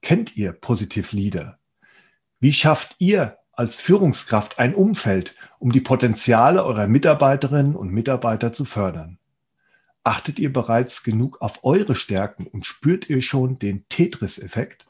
Kennt 0.00 0.36
ihr 0.36 0.52
Positive 0.52 1.14
Leader? 1.14 1.58
Wie 2.40 2.52
schafft 2.52 2.96
ihr 2.98 3.38
als 3.52 3.80
Führungskraft 3.80 4.58
ein 4.58 4.74
Umfeld, 4.74 5.34
um 5.58 5.72
die 5.72 5.80
Potenziale 5.80 6.64
eurer 6.64 6.86
Mitarbeiterinnen 6.86 7.76
und 7.76 7.90
Mitarbeiter 7.90 8.52
zu 8.52 8.64
fördern? 8.64 9.18
Achtet 10.04 10.38
ihr 10.38 10.52
bereits 10.52 11.04
genug 11.04 11.40
auf 11.40 11.64
eure 11.64 11.94
Stärken 11.94 12.46
und 12.46 12.66
spürt 12.66 13.08
ihr 13.08 13.22
schon 13.22 13.58
den 13.58 13.86
Tetris-Effekt? 13.88 14.86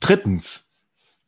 Drittens. 0.00 0.64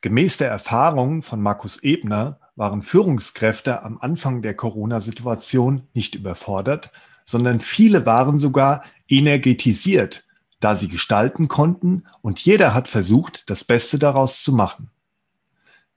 Gemäß 0.00 0.36
der 0.36 0.48
Erfahrungen 0.48 1.22
von 1.22 1.40
Markus 1.40 1.82
Ebner 1.82 2.38
waren 2.54 2.82
Führungskräfte 2.82 3.82
am 3.82 3.98
Anfang 3.98 4.40
der 4.40 4.54
Corona-Situation 4.54 5.82
nicht 5.94 6.14
überfordert, 6.14 6.92
sondern 7.24 7.60
viele 7.60 8.06
waren 8.06 8.38
sogar 8.38 8.82
energetisiert, 9.08 10.24
da 10.60 10.76
sie 10.76 10.88
gestalten 10.88 11.48
konnten 11.48 12.04
und 12.22 12.40
jeder 12.40 12.72
hat 12.72 12.88
versucht, 12.88 13.50
das 13.50 13.64
Beste 13.64 13.98
daraus 13.98 14.42
zu 14.42 14.52
machen. 14.52 14.90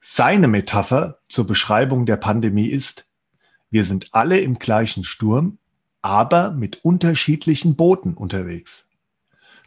Seine 0.00 0.48
Metapher 0.48 1.18
zur 1.28 1.46
Beschreibung 1.46 2.06
der 2.06 2.16
Pandemie 2.16 2.68
ist, 2.68 3.06
wir 3.70 3.84
sind 3.84 4.08
alle 4.12 4.40
im 4.40 4.58
gleichen 4.58 5.04
Sturm, 5.04 5.58
aber 6.02 6.50
mit 6.50 6.84
unterschiedlichen 6.84 7.76
Booten 7.76 8.14
unterwegs. 8.14 8.88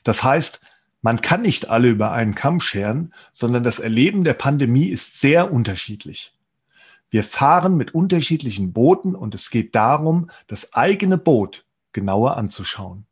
Das 0.03 0.23
heißt, 0.23 0.59
man 1.01 1.21
kann 1.21 1.41
nicht 1.41 1.69
alle 1.69 1.89
über 1.89 2.11
einen 2.11 2.33
Kamm 2.33 2.59
scheren, 2.59 3.13
sondern 3.31 3.63
das 3.63 3.79
Erleben 3.79 4.23
der 4.23 4.33
Pandemie 4.33 4.87
ist 4.87 5.19
sehr 5.21 5.51
unterschiedlich. 5.51 6.33
Wir 7.09 7.23
fahren 7.23 7.77
mit 7.77 7.93
unterschiedlichen 7.93 8.73
Booten 8.73 9.13
und 9.13 9.35
es 9.35 9.51
geht 9.51 9.75
darum, 9.75 10.31
das 10.47 10.73
eigene 10.73 11.17
Boot 11.17 11.65
genauer 11.91 12.37
anzuschauen. 12.37 13.05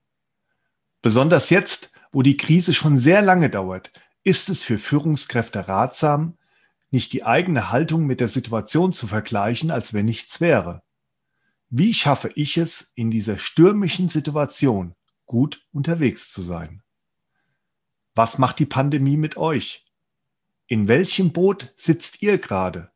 Besonders 1.02 1.50
jetzt, 1.52 1.92
wo 2.12 2.24
die 2.24 2.38
Krise 2.38 2.74
schon 2.74 2.98
sehr 2.98 3.22
lange 3.22 3.50
dauert, 3.50 3.92
ist 4.24 4.50
es 4.50 4.64
für 4.64 4.80
Führungskräfte 4.80 5.68
ratsam, 5.68 6.38
nicht 6.92 7.14
die 7.14 7.24
eigene 7.24 7.72
Haltung 7.72 8.06
mit 8.06 8.20
der 8.20 8.28
Situation 8.28 8.94
zu 8.94 9.08
vergleichen, 9.08 9.72
als 9.72 9.94
wenn 9.94 10.06
nichts 10.06 10.42
wäre. 10.42 10.84
Wie 11.70 11.94
schaffe 11.94 12.32
ich 12.36 12.58
es, 12.58 12.92
in 12.96 13.10
dieser 13.10 13.38
stürmischen 13.38 14.10
Situation 14.10 14.94
gut 15.26 15.66
unterwegs 15.72 16.32
zu 16.32 16.42
sein? 16.42 16.84
Was 18.14 18.38
macht 18.38 18.60
die 18.60 18.66
Pandemie 18.66 19.16
mit 19.16 19.38
euch? 19.38 19.86
In 20.68 20.90
welchem 20.90 21.32
Boot 21.32 21.74
sitzt 21.78 22.22
ihr 22.22 22.38
gerade? 22.38 22.92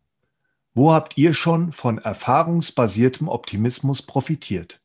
Wo 0.74 0.92
habt 0.92 1.18
ihr 1.18 1.34
schon 1.34 1.72
von 1.72 2.00
erfahrungsbasiertem 2.00 3.30
Optimismus 3.30 4.02
profitiert? 4.02 4.82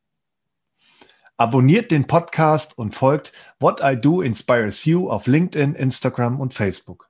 Abonniert 1.36 1.90
den 1.90 2.06
Podcast 2.06 2.78
und 2.78 2.94
folgt 2.94 3.32
What 3.58 3.80
I 3.82 3.96
Do 4.00 4.22
Inspires 4.22 4.84
You 4.84 5.10
auf 5.10 5.26
LinkedIn, 5.26 5.74
Instagram 5.74 6.38
und 6.38 6.54
Facebook. 6.54 7.09